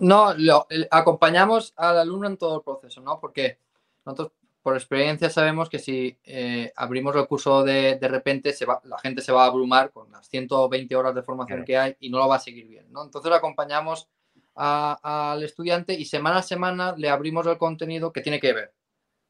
No, 0.00 0.34
lo, 0.34 0.66
acompañamos 0.90 1.72
al 1.76 1.98
alumno 1.98 2.26
en 2.26 2.36
todo 2.36 2.56
el 2.56 2.62
proceso, 2.62 3.00
¿no? 3.00 3.20
Porque 3.20 3.58
nosotros 4.04 4.32
por 4.62 4.76
experiencia 4.76 5.30
sabemos 5.30 5.70
que 5.70 5.78
si 5.78 6.18
eh, 6.24 6.72
abrimos 6.76 7.16
el 7.16 7.26
curso 7.26 7.64
de, 7.64 7.96
de 7.96 8.08
repente, 8.08 8.52
se 8.52 8.66
va, 8.66 8.80
la 8.84 8.98
gente 8.98 9.22
se 9.22 9.32
va 9.32 9.44
a 9.44 9.46
abrumar 9.46 9.90
con 9.92 10.10
las 10.10 10.28
120 10.28 10.94
horas 10.94 11.14
de 11.14 11.22
formación 11.22 11.64
que 11.64 11.78
hay 11.78 11.96
y 12.00 12.10
no 12.10 12.18
lo 12.18 12.28
va 12.28 12.36
a 12.36 12.40
seguir 12.40 12.66
bien, 12.66 12.92
¿no? 12.92 13.02
Entonces 13.02 13.32
acompañamos 13.32 14.08
al 14.54 15.42
estudiante 15.42 15.94
y 15.94 16.04
semana 16.04 16.38
a 16.38 16.42
semana 16.42 16.94
le 16.96 17.08
abrimos 17.08 17.46
el 17.46 17.56
contenido 17.56 18.12
que 18.12 18.20
tiene 18.20 18.40
que 18.40 18.52
ver. 18.52 18.74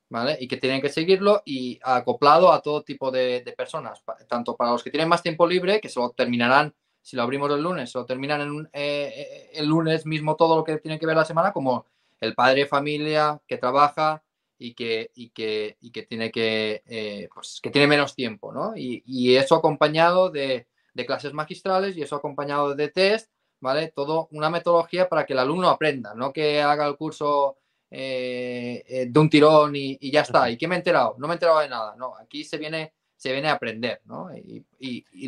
¿Vale? 0.08 0.36
Y 0.40 0.48
que 0.48 0.56
tienen 0.56 0.80
que 0.80 0.88
seguirlo 0.88 1.42
y 1.44 1.78
acoplado 1.82 2.52
a 2.52 2.62
todo 2.62 2.82
tipo 2.82 3.10
de, 3.10 3.42
personas, 3.56 4.02
tanto 4.28 4.56
para 4.56 4.72
los 4.72 4.82
que 4.82 4.90
tienen 4.90 5.08
más 5.08 5.22
tiempo 5.22 5.46
libre, 5.46 5.80
que 5.80 5.88
se 5.88 6.00
lo 6.00 6.10
terminarán, 6.10 6.74
si 7.02 7.16
lo 7.16 7.22
abrimos 7.22 7.50
el 7.50 7.62
lunes, 7.62 7.90
se 7.90 7.98
lo 7.98 8.04
terminan 8.06 8.40
en 8.40 8.66
eh, 8.72 9.12
eh, 9.16 9.50
el 9.54 9.66
lunes 9.66 10.06
mismo 10.06 10.36
todo 10.36 10.56
lo 10.56 10.64
que 10.64 10.78
tiene 10.78 10.98
que 10.98 11.06
ver 11.06 11.16
la 11.16 11.24
semana, 11.24 11.52
como 11.52 11.86
el 12.20 12.34
padre 12.34 12.60
de 12.60 12.66
familia 12.66 13.40
que 13.46 13.58
trabaja 13.58 14.22
y 14.58 14.74
que, 14.74 15.10
y 15.14 15.30
que, 15.30 15.76
y 15.80 15.90
que 15.90 16.02
tiene 16.02 16.30
que, 16.30 16.82
eh, 16.86 17.28
pues, 17.32 17.60
que 17.62 17.70
tiene 17.70 17.86
menos 17.86 18.14
tiempo, 18.14 18.52
¿no? 18.52 18.72
Y, 18.76 19.36
eso 19.36 19.54
acompañado 19.54 20.30
de, 20.30 20.66
de 20.94 21.06
clases 21.06 21.32
magistrales 21.32 21.96
y 21.96 22.02
eso 22.02 22.16
acompañado 22.16 22.74
de 22.74 22.88
test, 22.88 23.30
¿vale? 23.60 23.92
Todo 23.94 24.28
una 24.32 24.50
metodología 24.50 25.08
para 25.08 25.24
que 25.26 25.32
el 25.34 25.38
alumno 25.38 25.68
aprenda, 25.68 26.14
no 26.14 26.32
que 26.32 26.60
haga 26.60 26.86
el 26.86 26.96
curso 26.96 27.57
eh, 27.90 28.84
eh, 28.86 29.06
de 29.08 29.20
un 29.20 29.30
tirón 29.30 29.74
y, 29.74 29.98
ya 30.10 30.22
está. 30.22 30.50
¿Y 30.50 30.56
qué 30.56 30.68
me 30.68 30.74
he 30.74 30.78
enterado? 30.78 31.16
No 31.18 31.26
me 31.26 31.34
he 31.34 31.36
enterado 31.36 31.60
de 31.60 31.68
nada. 31.68 31.96
No, 31.96 32.16
aquí 32.16 32.44
se 32.44 32.58
viene, 32.58 32.94
se 33.16 33.32
viene 33.32 33.48
a 33.48 33.52
aprender, 33.52 34.02
¿no? 34.04 34.28
Y, 34.36 34.64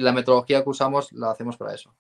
la 0.01 0.12
metodología 0.12 0.62
que 0.62 0.70
usamos 0.70 1.12
la 1.12 1.31
hacemos 1.31 1.57
para 1.57 1.74
eso. 1.74 1.95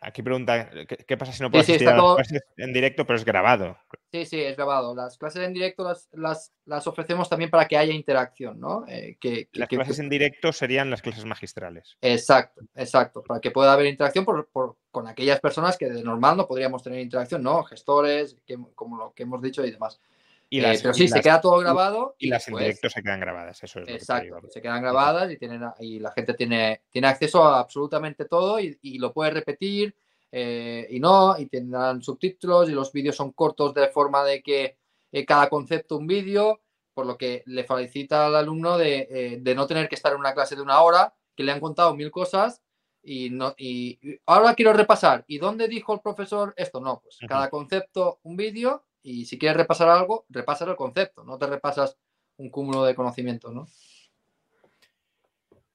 Aquí 0.00 0.22
pregunta, 0.22 0.70
¿qué, 0.86 1.16
pasa 1.16 1.32
si 1.32 1.42
no 1.42 1.50
puedes 1.50 1.66
sí, 1.66 1.78
clases 1.78 2.42
en 2.56 2.72
directo, 2.72 3.06
pero 3.06 3.16
es 3.16 3.24
grabado? 3.24 3.76
Sí, 4.12 4.24
sí, 4.26 4.40
es 4.40 4.56
grabado. 4.56 4.94
Las 4.94 5.16
clases 5.16 5.46
en 5.46 5.52
directo 5.52 5.84
las, 5.84 6.52
las, 6.64 6.86
ofrecemos 6.86 7.28
también 7.28 7.50
para 7.50 7.66
que 7.66 7.76
haya 7.76 7.92
interacción, 7.92 8.60
¿no? 8.60 8.84
Eh, 8.88 9.16
que, 9.20 9.48
las 9.52 9.68
clases 9.68 9.98
en 9.98 10.08
directo 10.08 10.52
serían 10.52 10.90
las 10.90 11.02
clases 11.02 11.24
magistrales. 11.24 11.96
Exacto, 12.00 12.62
exacto. 12.74 13.22
Para 13.22 13.40
que 13.40 13.50
pueda 13.50 13.72
haber 13.72 13.86
interacción 13.86 14.24
con 14.24 15.08
aquellas 15.08 15.40
personas 15.40 15.76
que 15.76 15.88
de 15.88 16.02
normal 16.02 16.36
no 16.36 16.46
podríamos 16.46 16.82
tener 16.82 17.00
interacción, 17.00 17.42
¿no? 17.42 17.64
Gestores, 17.64 18.36
como 18.74 18.96
lo 18.96 19.12
que 19.12 19.22
hemos 19.22 19.40
dicho 19.40 19.64
y 19.64 19.70
demás. 19.70 20.00
Y 20.50 20.60
eh, 20.60 20.78
pero 20.80 20.94
sí, 20.94 21.08
se 21.08 21.20
queda 21.20 21.40
todo 21.40 21.58
grabado. 21.58 22.14
Y, 22.18 22.28
las 22.28 22.48
en 22.48 22.56
directo 22.56 22.88
se 22.88 23.02
quedan 23.02 23.20
grabadas, 23.20 23.62
eso 23.62 23.80
es. 23.80 23.88
Exacto, 23.88 24.48
se 24.48 24.62
quedan 24.62 24.80
grabadas 24.80 25.30
y, 25.30 25.36
tienen, 25.36 25.62
y 25.80 25.98
la 25.98 26.10
gente 26.12 26.34
tiene, 26.34 26.82
tiene 26.90 27.08
acceso 27.08 27.44
a 27.44 27.60
absolutamente 27.60 28.24
todo 28.24 28.58
y, 28.58 28.98
lo 28.98 29.12
puede 29.12 29.30
repetir 29.32 29.94
eh, 30.32 30.86
y 30.90 31.00
no, 31.00 31.38
y 31.38 31.46
tendrán 31.46 32.02
subtítulos 32.02 32.68
y 32.68 32.72
los 32.72 32.92
vídeos 32.92 33.16
son 33.16 33.32
cortos 33.32 33.74
de 33.74 33.88
forma 33.88 34.24
de 34.24 34.42
que 34.42 34.78
eh, 35.12 35.26
cada 35.26 35.48
concepto 35.50 35.98
un 35.98 36.06
vídeo, 36.06 36.60
por 36.94 37.06
lo 37.06 37.18
que 37.18 37.42
le 37.46 37.64
felicita 37.64 38.26
al 38.26 38.36
alumno 38.36 38.78
de, 38.78 39.40
no 39.54 39.66
tener 39.66 39.88
que 39.88 39.96
estar 39.96 40.12
en 40.12 40.20
una 40.20 40.34
clase 40.34 40.56
de 40.56 40.62
una 40.62 40.80
hora, 40.80 41.14
que 41.36 41.44
le 41.44 41.52
han 41.52 41.60
contado 41.60 41.94
mil 41.94 42.10
cosas 42.10 42.62
y, 43.02 43.30
no, 43.30 43.54
y 43.58 43.98
ahora 44.26 44.54
quiero 44.54 44.72
repasar. 44.72 45.24
¿Y 45.28 45.38
dónde 45.38 45.68
dijo 45.68 45.92
el 45.92 46.00
profesor 46.00 46.54
esto? 46.56 46.80
No, 46.80 47.00
pues 47.02 47.18
cada 47.28 47.50
concepto 47.50 48.18
un 48.22 48.36
vídeo 48.36 48.87
y 49.02 49.24
si 49.26 49.38
quieres 49.38 49.56
repasar 49.56 49.88
algo, 49.88 50.26
repasas 50.28 50.68
el 50.68 50.76
concepto, 50.76 51.24
no 51.24 51.38
te 51.38 51.46
repasas 51.46 51.98
un 52.36 52.50
cúmulo 52.50 52.84
de 52.84 52.94
conocimientos, 52.94 53.52
¿no? 53.52 53.66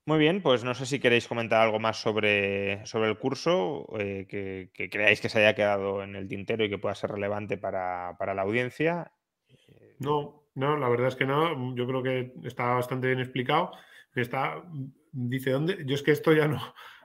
Muy 0.06 0.18
bien, 0.18 0.42
pues 0.42 0.64
no 0.64 0.74
sé 0.74 0.84
si 0.84 1.00
queréis 1.00 1.26
comentar 1.26 1.62
algo 1.62 1.80
más 1.80 1.98
sobre, 1.98 2.84
sobre 2.84 3.08
el 3.08 3.16
curso, 3.16 3.86
eh, 3.98 4.26
que, 4.28 4.90
creáis 4.90 5.22
que 5.22 5.30
se 5.30 5.38
haya 5.38 5.54
quedado 5.54 6.02
en 6.02 6.14
el 6.14 6.28
tintero 6.28 6.62
y 6.62 6.68
que 6.68 6.76
pueda 6.76 6.94
ser 6.94 7.10
relevante 7.10 7.56
para, 7.56 8.14
para 8.18 8.34
la 8.34 8.42
audiencia. 8.42 9.12
No, 9.98 10.44
no, 10.54 10.76
la 10.76 10.90
verdad 10.90 11.08
es 11.08 11.16
que 11.16 11.24
no. 11.24 11.74
Yo 11.74 11.86
creo 11.86 12.02
que 12.02 12.34
está 12.44 12.74
bastante 12.74 13.06
bien 13.06 13.20
explicado. 13.20 13.72
Está, 14.14 14.62
dice, 15.10 15.50
¿dónde? 15.52 15.84
Yo 15.86 15.94
es 15.94 16.02
que 16.02 16.12
esto 16.12 16.34
ya 16.34 16.48
no, 16.48 16.60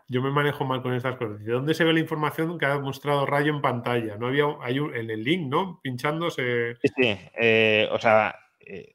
yo 0.09 0.21
me 0.23 0.31
manejo 0.31 0.65
mal 0.65 0.81
con 0.81 0.93
estas 0.93 1.15
cosas. 1.17 1.43
¿De 1.45 1.53
dónde 1.53 1.73
se 1.73 1.83
ve 1.83 1.93
la 1.93 1.99
información 1.99 2.57
que 2.57 2.65
ha 2.65 2.79
mostrado 2.79 3.25
Rayo 3.25 3.53
en 3.53 3.61
pantalla? 3.61 4.17
No 4.17 4.27
había, 4.27 4.45
hay 4.61 4.77
en 4.77 5.09
el 5.09 5.23
link, 5.23 5.47
¿no? 5.47 5.79
Pinchándose. 5.83 6.75
Sí, 6.81 6.87
sí. 6.97 7.17
Eh, 7.39 7.87
o 7.91 7.99
sea, 7.99 8.35
eh, 8.59 8.91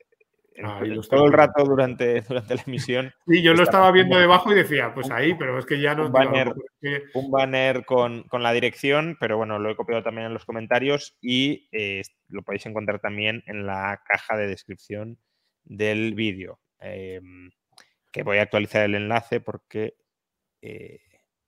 todo 1.08 1.26
el 1.26 1.32
rato 1.32 1.64
durante, 1.64 2.20
durante 2.28 2.56
la 2.56 2.62
emisión. 2.66 3.12
Sí, 3.28 3.42
yo 3.42 3.54
lo 3.54 3.62
estaba 3.62 3.92
viendo 3.92 4.18
debajo 4.18 4.52
y 4.52 4.56
decía, 4.56 4.92
pues 4.92 5.08
ahí, 5.10 5.34
pero 5.34 5.56
es 5.56 5.66
que 5.66 5.80
ya 5.80 5.94
no. 5.94 6.06
Un 6.06 6.12
banner, 6.12 6.52
un 7.14 7.30
banner 7.30 7.84
con, 7.84 8.24
con, 8.24 8.42
la 8.42 8.52
dirección, 8.52 9.16
pero 9.20 9.36
bueno, 9.36 9.60
lo 9.60 9.70
he 9.70 9.76
copiado 9.76 10.02
también 10.02 10.26
en 10.26 10.34
los 10.34 10.44
comentarios 10.44 11.16
y 11.20 11.68
eh, 11.70 12.02
lo 12.28 12.42
podéis 12.42 12.66
encontrar 12.66 12.98
también 12.98 13.44
en 13.46 13.66
la 13.66 14.02
caja 14.04 14.36
de 14.36 14.48
descripción 14.48 15.18
del 15.62 16.14
vídeo. 16.14 16.58
Em, 16.80 17.50
que 18.12 18.22
voy 18.22 18.38
a 18.38 18.42
actualizar 18.42 18.82
el 18.82 18.94
enlace 18.94 19.40
porque 19.40 19.94
eh, 20.64 21.00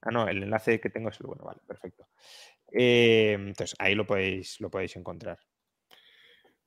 ah, 0.02 0.10
no, 0.10 0.28
el 0.28 0.42
enlace 0.42 0.78
que 0.78 0.90
tengo 0.90 1.08
es 1.08 1.18
el 1.20 1.26
bueno, 1.26 1.44
vale, 1.44 1.60
perfecto. 1.66 2.08
Eh, 2.70 3.32
entonces, 3.32 3.74
ahí 3.78 3.94
lo 3.94 4.06
podéis, 4.06 4.60
lo 4.60 4.70
podéis 4.70 4.96
encontrar. 4.96 5.38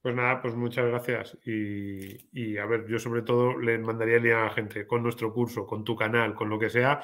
Pues 0.01 0.15
nada, 0.15 0.41
pues 0.41 0.55
muchas 0.55 0.87
gracias. 0.87 1.37
Y, 1.45 2.57
a 2.57 2.65
ver, 2.65 2.87
yo 2.87 2.99
sobre 2.99 3.21
todo 3.21 3.57
le 3.59 3.77
mandaría 3.77 4.17
a 4.17 4.45
la 4.45 4.49
gente 4.49 4.87
con 4.87 5.03
nuestro 5.03 5.33
curso, 5.33 5.67
con 5.67 5.83
tu 5.83 5.95
canal, 5.95 6.33
con 6.33 6.49
lo 6.49 6.57
que 6.57 6.69
sea, 6.69 7.03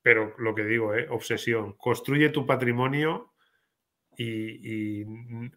pero 0.00 0.34
lo 0.38 0.54
que 0.54 0.64
digo, 0.64 0.94
¿eh? 0.94 1.06
obsesión. 1.10 1.74
Construye 1.74 2.30
tu 2.30 2.46
patrimonio 2.46 3.34
y, 4.16 5.04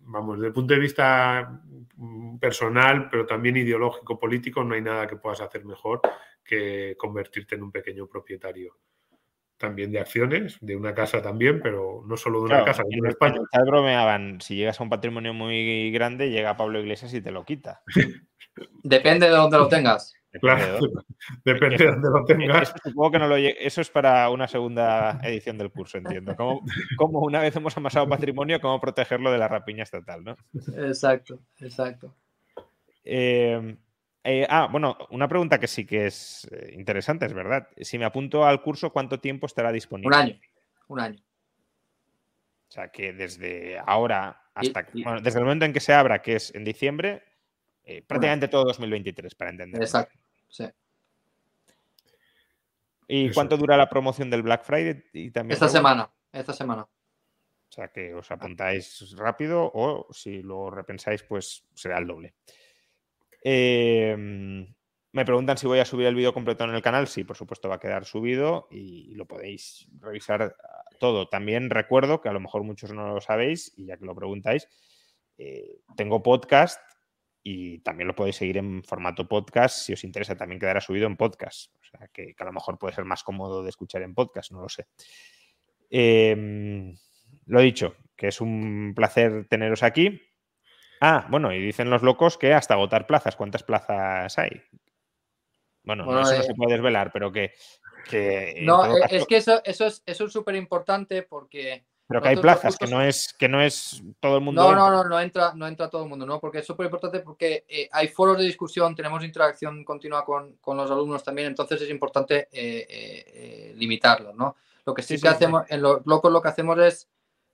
vamos, 0.01 0.37
desde 0.37 0.47
el 0.47 0.53
punto 0.53 0.73
de 0.73 0.79
vista 0.79 1.61
mm, 1.95 2.39
personal, 2.39 3.09
pero 3.09 3.25
también 3.25 3.55
ideológico, 3.55 4.19
político, 4.19 4.63
no 4.63 4.73
hay 4.73 4.81
nada 4.81 5.07
que 5.07 5.15
puedas 5.15 5.39
hacer 5.39 5.63
mejor 5.63 6.01
que 6.49 6.95
convertirte 6.97 7.55
en 7.55 7.63
un 7.63 7.71
pequeño 7.71 8.07
propietario. 8.07 8.75
También 9.57 9.91
de 9.91 9.99
acciones, 9.99 10.57
de 10.61 10.75
una 10.75 10.95
casa 10.95 11.21
también, 11.21 11.61
pero 11.61 12.01
no 12.07 12.17
solo 12.17 12.39
de 12.39 12.45
una 12.45 12.65
casa. 12.65 12.83
En 12.89 13.05
España 13.05 13.41
bromeaban, 13.65 14.39
si 14.41 14.55
llegas 14.55 14.79
a 14.79 14.83
un 14.83 14.89
patrimonio 14.89 15.33
muy 15.33 15.91
grande, 15.91 16.31
llega 16.31 16.57
Pablo 16.57 16.79
Iglesias 16.79 17.13
y 17.13 17.21
te 17.21 17.31
lo 17.31 17.45
quita. 17.45 17.83
Depende 18.83 19.27
de 19.27 19.33
dónde 19.33 19.57
lo 19.57 19.67
tengas. 19.67 20.13
Claro, 20.41 20.79
depende 21.45 21.77
de 21.77 21.91
dónde 21.91 22.09
lo 22.09 22.25
tengas. 22.25 22.73
Supongo 22.83 23.11
que 23.11 23.19
no 23.19 23.27
lo 23.27 23.35
Eso 23.35 23.81
es 23.81 23.89
para 23.89 24.29
una 24.29 24.47
segunda 24.47 25.19
edición 25.23 25.57
del 25.57 25.71
curso, 25.71 25.97
entiendo. 25.97 26.35
Como, 26.35 27.19
una 27.19 27.41
vez 27.41 27.55
hemos 27.55 27.75
amasado 27.77 28.07
patrimonio, 28.07 28.61
cómo 28.61 28.79
protegerlo 28.79 29.31
de 29.31 29.37
la 29.37 29.47
rapiña 29.47 29.83
estatal, 29.83 30.23
¿no? 30.23 30.35
Exacto, 30.77 31.39
exacto. 31.59 32.15
Eh, 33.03 33.77
eh, 34.31 34.47
ah, 34.47 34.67
bueno, 34.71 34.95
una 35.09 35.27
pregunta 35.27 35.59
que 35.59 35.67
sí 35.67 35.87
que 35.87 36.05
es 36.05 36.47
eh, 36.51 36.73
interesante, 36.75 37.25
es 37.25 37.33
verdad. 37.33 37.67
Si 37.81 37.97
me 37.97 38.05
apunto 38.05 38.45
al 38.45 38.61
curso, 38.61 38.91
¿cuánto 38.91 39.19
tiempo 39.19 39.47
estará 39.47 39.71
disponible? 39.71 40.15
Un 40.15 40.21
año, 40.21 40.39
un 40.87 40.99
año. 40.99 41.19
O 42.67 42.71
sea, 42.71 42.89
que 42.89 43.11
desde 43.11 43.79
ahora 43.83 44.43
hasta... 44.53 44.85
bueno, 44.93 45.19
desde 45.21 45.39
el 45.39 45.45
momento 45.45 45.65
en 45.65 45.73
que 45.73 45.79
se 45.79 45.93
abra, 45.93 46.21
que 46.21 46.35
es 46.35 46.53
en 46.53 46.63
diciembre, 46.63 47.23
eh, 47.83 48.03
prácticamente 48.03 48.47
todo 48.47 48.65
2023, 48.65 49.33
para 49.33 49.49
entender. 49.49 49.81
Exacto, 49.81 50.19
sí. 50.47 50.65
¿Y 53.07 53.31
cuánto 53.31 53.57
dura 53.57 53.75
la 53.75 53.89
promoción 53.89 54.29
del 54.29 54.43
Black 54.43 54.63
Friday? 54.63 55.03
Y 55.13 55.31
también 55.31 55.53
esta 55.53 55.69
semana, 55.69 56.07
esta 56.31 56.53
semana. 56.53 56.83
O 56.83 57.71
sea, 57.71 57.87
que 57.87 58.13
os 58.13 58.29
apuntáis 58.29 59.15
rápido 59.17 59.71
o 59.73 60.05
si 60.13 60.43
lo 60.43 60.69
repensáis, 60.69 61.23
pues 61.23 61.65
será 61.73 61.97
el 61.97 62.05
doble. 62.05 62.35
Em, 63.41 64.73
me 65.11 65.25
preguntan 65.25 65.57
si 65.57 65.65
voy 65.65 65.79
a 65.79 65.85
subir 65.85 66.07
el 66.07 66.15
vídeo 66.15 66.33
completo 66.33 66.63
en 66.63 66.75
el 66.75 66.81
canal. 66.81 67.07
Sí, 67.07 67.23
por 67.23 67.37
supuesto 67.37 67.69
va 67.69 67.75
a 67.75 67.79
quedar 67.79 68.05
subido 68.05 68.67
y 68.69 69.15
lo 69.15 69.25
podéis 69.25 69.87
revisar 69.99 70.55
ah, 70.63 70.83
todo. 70.99 71.27
También 71.27 71.69
recuerdo 71.69 72.21
que 72.21 72.29
a 72.29 72.33
lo 72.33 72.39
mejor 72.39 72.63
muchos 72.63 72.91
no 72.91 73.13
lo 73.13 73.21
sabéis 73.21 73.73
y 73.75 73.85
ya 73.85 73.97
que 73.97 74.05
lo 74.05 74.15
preguntáis, 74.15 74.67
eh, 75.37 75.79
tengo 75.95 76.21
podcast 76.21 76.79
y 77.41 77.79
también 77.79 78.07
lo 78.07 78.15
podéis 78.15 78.35
seguir 78.35 78.57
en 78.57 78.83
formato 78.83 79.27
podcast 79.27 79.85
si 79.85 79.93
os 79.93 80.03
interesa. 80.03 80.35
También 80.35 80.59
quedará 80.59 80.81
subido 80.81 81.07
en 81.07 81.17
podcast. 81.17 81.73
O 81.75 81.83
sea, 81.83 82.07
que, 82.09 82.35
a 82.37 82.45
lo 82.45 82.53
mejor 82.53 82.77
puede 82.77 82.93
ser 82.93 83.05
más 83.05 83.23
cómodo 83.23 83.63
de 83.63 83.69
escuchar 83.69 84.01
en 84.03 84.13
podcast, 84.13 84.51
no 84.51 84.61
lo 84.61 84.69
sé. 84.69 84.87
Em, 85.89 86.95
lo 87.45 87.61
dicho, 87.61 87.95
que 88.15 88.27
es 88.27 88.41
un 88.41 88.93
placer 88.95 89.47
teneros 89.49 89.81
aquí. 89.81 90.21
Ah, 91.01 91.27
bueno, 91.29 91.53
y 91.53 91.61
dicen 91.61 91.89
los 91.89 92.03
locos 92.03 92.37
que 92.37 92.53
hasta 92.53 92.73
agotar 92.73 93.07
plazas. 93.07 93.35
¿Cuántas 93.35 93.63
plazas 93.63 94.37
hay? 94.37 94.61
Bueno, 95.83 96.05
no, 96.05 96.21
eso 96.21 96.35
no 96.35 96.43
se 96.43 96.51
eh, 96.51 96.55
puede 96.55 96.73
desvelar, 96.73 97.11
pero 97.11 97.31
que. 97.31 97.53
no, 98.61 98.97
eh, 98.97 99.01
es 99.09 99.25
que 99.25 99.37
eso, 99.37 99.61
eso 99.63 99.87
es 100.05 100.31
súper 100.31 100.55
importante 100.55 101.23
porque 101.23 101.85
pero 102.09 102.23
que 102.23 102.29
hay 102.29 102.37
plazas, 102.37 102.75
que 102.75 102.87
no 102.87 103.03
es 103.03 103.35
que 103.37 103.47
no 103.47 103.61
es 103.61 104.01
todo 104.19 104.37
el 104.37 104.41
mundo. 104.41 104.63
No, 104.63 104.73
no, 104.75 104.89
no, 104.89 105.03
no 105.03 105.19
entra, 105.19 105.53
no 105.53 105.67
entra 105.67 105.91
todo 105.91 106.05
el 106.05 106.09
mundo, 106.09 106.25
¿no? 106.25 106.39
Porque 106.39 106.57
es 106.57 106.65
súper 106.65 106.85
importante 106.85 107.19
porque 107.19 107.65
eh, 107.69 107.87
hay 107.91 108.07
foros 108.07 108.35
de 108.39 108.45
discusión, 108.45 108.95
tenemos 108.95 109.23
interacción 109.23 109.83
continua 109.83 110.25
con, 110.25 110.57
los 110.65 110.89
alumnos 110.89 111.23
también, 111.23 111.49
entonces 111.49 111.79
es 111.83 111.89
importante 111.91 112.49
eh, 112.51 112.87
eh, 112.89 113.73
limitarlo, 113.75 114.33
¿no? 114.33 114.55
Lo 114.87 114.95
que 114.95 115.03
sí, 115.03 115.21
que 115.21 115.27
hacemos, 115.27 115.65
en 115.69 115.83
los 115.83 116.03
locos 116.07 116.31
lo 116.31 116.41
que 116.41 116.47
hacemos 116.47 116.79
es 116.79 117.07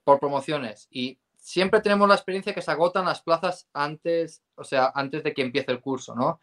por 0.06 0.22
promociones 0.22 0.88
y 0.90 1.20
siempre 1.46 1.80
tenemos 1.80 2.10
la 2.10 2.16
experiencia 2.16 2.56
que 2.56 2.62
se 2.64 2.72
agotan 2.72 3.06
las 3.06 3.22
plazas 3.22 3.70
antes, 3.72 4.42
o 4.56 4.64
sea, 4.64 4.92
antes 4.96 5.24
de 5.24 5.34
que 5.34 5.44
empiece 5.44 5.72
el 5.72 5.80
curso, 5.80 6.16
¿no? 6.16 6.42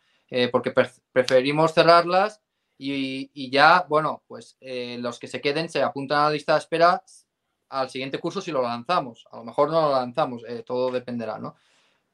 porque 0.51 0.73
preferimos 1.13 1.75
cerrarlas 1.75 2.41
y, 2.79 3.31
y, 3.35 3.51
ya, 3.51 3.85
bueno, 3.87 4.23
pues 4.27 4.57
los 4.61 5.19
que 5.19 5.29
se 5.29 5.43
queden 5.43 5.69
se 5.69 5.83
apuntan 5.83 6.21
a 6.21 6.25
la 6.25 6.31
lista 6.31 6.55
de 6.55 6.61
espera 6.61 7.03
al 7.73 7.91
siguiente 7.91 8.19
curso 8.19 8.41
si 8.41 8.53
lo 8.53 8.63
lanzamos. 8.63 9.27
A 9.31 9.39
lo 9.39 9.45
mejor 9.45 9.71
no 9.71 9.81
lo 9.81 9.91
lanzamos, 9.93 10.45
eh, 10.47 10.63
todo 10.65 10.91
dependerá, 10.91 11.39
¿no? 11.39 11.57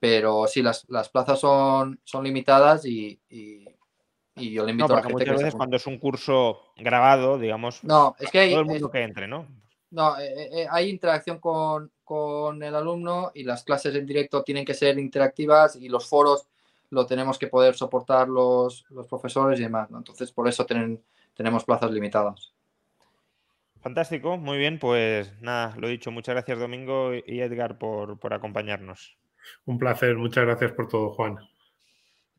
Pero 0.00 0.46
sí, 0.46 0.62
las, 0.62 0.86
plazas 1.12 1.40
son, 1.40 2.00
son 2.04 2.24
limitadas 2.24 2.86
y, 2.86 3.20
yo 4.36 4.64
le 4.64 4.70
invito 4.70 4.92
a 4.92 4.96
la 4.96 5.02
gente 5.02 5.12
muchas 5.14 5.36
veces 5.36 5.54
cuando 5.54 5.76
es 5.76 5.86
un 5.88 5.98
curso 5.98 6.72
grabado, 6.76 7.38
digamos, 7.38 7.82
no, 7.82 8.14
es 8.20 8.30
que 8.30 8.38
hay, 8.38 8.50
todo 8.50 8.60
el 8.60 8.66
mundo 8.66 8.90
que 8.90 9.02
entre, 9.02 9.26
¿no? 9.26 9.48
No, 9.90 10.18
eh, 10.18 10.62
eh, 10.62 10.66
hay 10.70 10.90
interacción 10.90 11.38
con, 11.38 11.90
el 12.62 12.74
alumno 12.74 13.30
y 13.34 13.44
las 13.44 13.64
clases 13.64 13.94
en 13.94 14.06
directo 14.06 14.42
tienen 14.42 14.64
que 14.64 14.74
ser 14.74 14.98
interactivas 14.98 15.76
y 15.76 15.88
los 15.88 16.08
foros 16.08 16.46
lo 16.90 17.06
tenemos 17.06 17.38
que 17.38 17.48
poder 17.48 17.74
soportar 17.74 18.28
los, 18.28 18.86
profesores 19.08 19.60
y 19.60 19.64
demás, 19.64 19.90
¿no? 19.90 19.98
Entonces, 19.98 20.32
por 20.32 20.48
eso 20.48 20.66
tenemos 21.34 21.64
plazas 21.64 21.90
limitadas. 21.90 22.52
Fantástico, 23.80 24.36
muy 24.38 24.58
bien, 24.58 24.78
pues 24.78 25.32
nada, 25.40 25.74
lo 25.76 25.88
dicho, 25.88 26.10
muchas 26.10 26.34
gracias 26.34 26.58
Domingo 26.58 27.12
y 27.14 27.40
Edgar 27.40 27.78
por, 27.78 28.18
acompañarnos. 28.32 29.16
Un 29.66 29.78
placer, 29.78 30.16
muchas 30.16 30.44
gracias 30.44 30.72
por 30.72 30.88
todo, 30.88 31.10
Juan. 31.10 31.38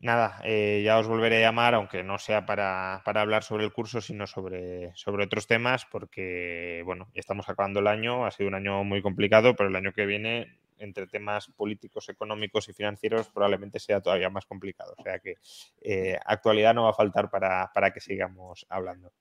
Nada, 0.01 0.39
eh, 0.45 0.81
ya 0.85 0.97
os 0.97 1.07
volveré 1.07 1.37
a 1.37 1.49
llamar, 1.49 1.75
aunque 1.75 2.03
no 2.03 2.17
sea 2.17 2.45
para, 2.45 2.95
hablar 3.03 3.43
sobre 3.43 3.65
el 3.65 3.73
curso, 3.73 3.99
sino 3.99 4.27
sobre, 4.27 4.95
sobre 4.95 5.25
otros 5.25 5.45
temas, 5.45 5.85
porque, 5.85 6.81
bueno, 6.85 7.09
ya 7.13 7.19
estamos 7.19 7.49
acabando 7.49 7.81
el 7.81 7.87
año, 7.87 8.25
ha 8.25 8.31
sido 8.31 8.47
un 8.47 8.55
año 8.55 8.83
muy 8.85 9.01
complicado, 9.01 9.55
pero 9.57 9.67
el 9.67 9.75
año 9.75 9.91
que 9.91 10.05
viene, 10.05 10.57
entre 10.77 11.05
temas 11.05 11.49
políticos, 11.49 12.07
económicos 12.07 12.69
y 12.69 12.73
financieros, 12.73 13.27
probablemente 13.27 13.79
sea 13.79 13.99
todavía 13.99 14.29
más 14.29 14.45
complicado. 14.45 14.95
O 14.97 15.03
sea 15.03 15.19
que 15.19 15.35
eh, 15.81 16.17
actualidad 16.25 16.73
no 16.73 16.83
va 16.83 16.91
a 16.91 16.93
faltar 16.93 17.29
para, 17.29 17.69
para 17.73 17.91
que 17.91 17.99
sigamos 17.99 18.65
hablando. 18.69 19.11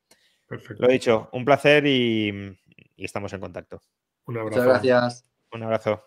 Lo 0.48 0.88
he 0.88 0.92
dicho, 0.92 1.28
un 1.32 1.44
placer 1.44 1.86
y, 1.86 2.56
estamos 2.96 3.32
en 3.32 3.40
contacto. 3.40 3.82
Un 4.26 4.38
abrazo. 4.38 4.60
Muchas 4.60 4.66
gracias. 4.66 5.30
Un 5.52 5.62
abrazo. 5.64 6.04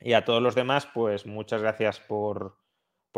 Y 0.00 0.12
a 0.12 0.24
todos 0.24 0.42
los 0.42 0.54
demás, 0.54 0.88
pues 0.92 1.26
muchas 1.26 1.62
gracias 1.62 2.00
por, 2.00 2.56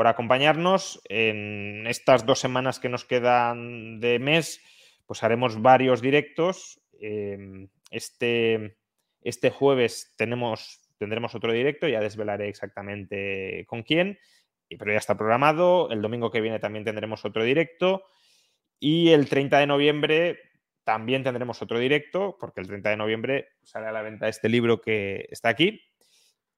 acompañarnos. 0.06 1.00
En 1.08 1.86
estas 1.86 2.26
dos 2.26 2.38
semanas 2.38 2.78
que 2.78 2.88
nos 2.88 3.04
quedan 3.04 4.00
de 4.00 4.18
mes, 4.18 4.60
pues 5.06 5.22
haremos 5.22 5.60
varios 5.60 6.00
directos. 6.00 6.80
Em, 7.00 7.68
este, 7.90 8.76
este 9.22 9.50
jueves 9.50 10.14
tenemos, 10.16 10.80
tendremos 10.98 11.34
otro 11.34 11.52
directo, 11.52 11.88
ya 11.88 12.00
desvelaré 12.00 12.48
exactamente 12.48 13.64
con 13.66 13.82
quién, 13.82 14.18
pero 14.78 14.92
ya 14.92 14.98
está 14.98 15.16
programado. 15.16 15.90
El 15.90 16.02
domingo 16.02 16.30
que 16.30 16.40
viene 16.40 16.58
también 16.58 16.84
tendremos 16.84 17.24
otro 17.24 17.44
directo. 17.44 18.04
Y 18.78 19.10
el 19.10 19.28
30 19.28 19.58
de 19.58 19.66
noviembre 19.66 20.38
también 20.84 21.22
tendremos 21.22 21.60
otro 21.60 21.78
directo, 21.78 22.36
porque 22.40 22.60
el 22.60 22.66
30 22.66 22.90
de 22.90 22.96
noviembre 22.96 23.48
sale 23.62 23.86
a 23.86 23.92
la 23.92 24.02
venta 24.02 24.28
este 24.28 24.48
libro 24.48 24.80
que 24.80 25.26
está 25.30 25.50
aquí 25.50 25.82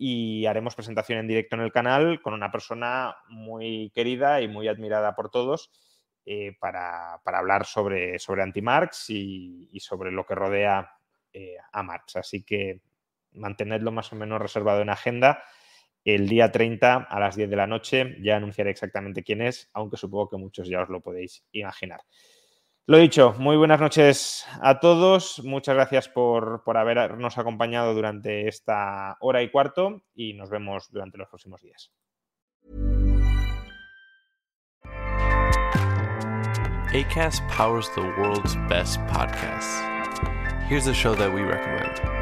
y 0.04 0.46
haremos 0.46 0.74
presentación 0.74 1.20
en 1.20 1.28
directo 1.28 1.54
en 1.54 1.62
el 1.62 1.70
canal 1.70 2.20
con 2.20 2.34
una 2.34 2.50
persona 2.50 3.14
muy 3.28 3.92
querida 3.94 4.40
y 4.40 4.48
muy 4.48 4.66
admirada 4.66 5.14
por 5.14 5.30
todos 5.30 5.70
eh, 6.26 6.56
para, 6.58 7.20
hablar 7.24 7.64
sobre, 7.66 8.18
sobre 8.18 8.42
anti-Marx 8.42 9.10
y, 9.10 9.78
sobre 9.78 10.10
lo 10.10 10.26
que 10.26 10.34
rodea 10.34 10.90
eh, 11.32 11.54
a 11.70 11.84
Marx. 11.84 12.16
Así 12.16 12.42
que 12.42 12.80
mantenedlo 13.34 13.92
más 13.92 14.12
o 14.12 14.16
menos 14.16 14.42
reservado 14.42 14.82
en 14.82 14.90
agenda. 14.90 15.44
El 16.04 16.28
día 16.28 16.50
30 16.50 17.06
a 17.08 17.20
las 17.20 17.36
10 17.36 17.48
de 17.48 17.56
la 17.56 17.68
noche 17.68 18.16
ya 18.20 18.38
anunciaré 18.38 18.70
exactamente 18.72 19.22
quién 19.22 19.40
es, 19.40 19.70
aunque 19.72 19.96
supongo 19.96 20.30
que 20.30 20.36
muchos 20.36 20.66
ya 20.66 20.82
os 20.82 20.88
lo 20.88 21.00
podéis 21.00 21.44
imaginar. 21.52 22.00
Lo 22.86 22.98
dicho, 22.98 23.34
muy 23.38 23.56
buenas 23.56 23.80
noches 23.80 24.44
a 24.60 24.80
todos. 24.80 25.40
Muchas 25.44 25.76
gracias 25.76 26.08
por, 26.08 26.62
habernos 26.74 27.38
acompañado 27.38 27.94
durante 27.94 28.48
esta 28.48 29.16
hora 29.20 29.40
y 29.42 29.50
cuarto 29.52 30.02
y 30.14 30.34
nos 30.34 30.50
vemos 30.50 30.90
durante 30.90 31.16
los 31.16 31.28
próximos 31.28 31.62
días. 31.62 31.92
ACAST 36.92 37.42
powers 37.48 37.88
the 37.94 38.02
world's 38.18 38.56
best 38.68 38.98
podcasts. 39.06 39.80
Here's 40.68 40.88
a 40.88 40.92
show 40.92 41.14
that 41.14 41.32
we 41.32 41.42
recommend. 41.42 42.21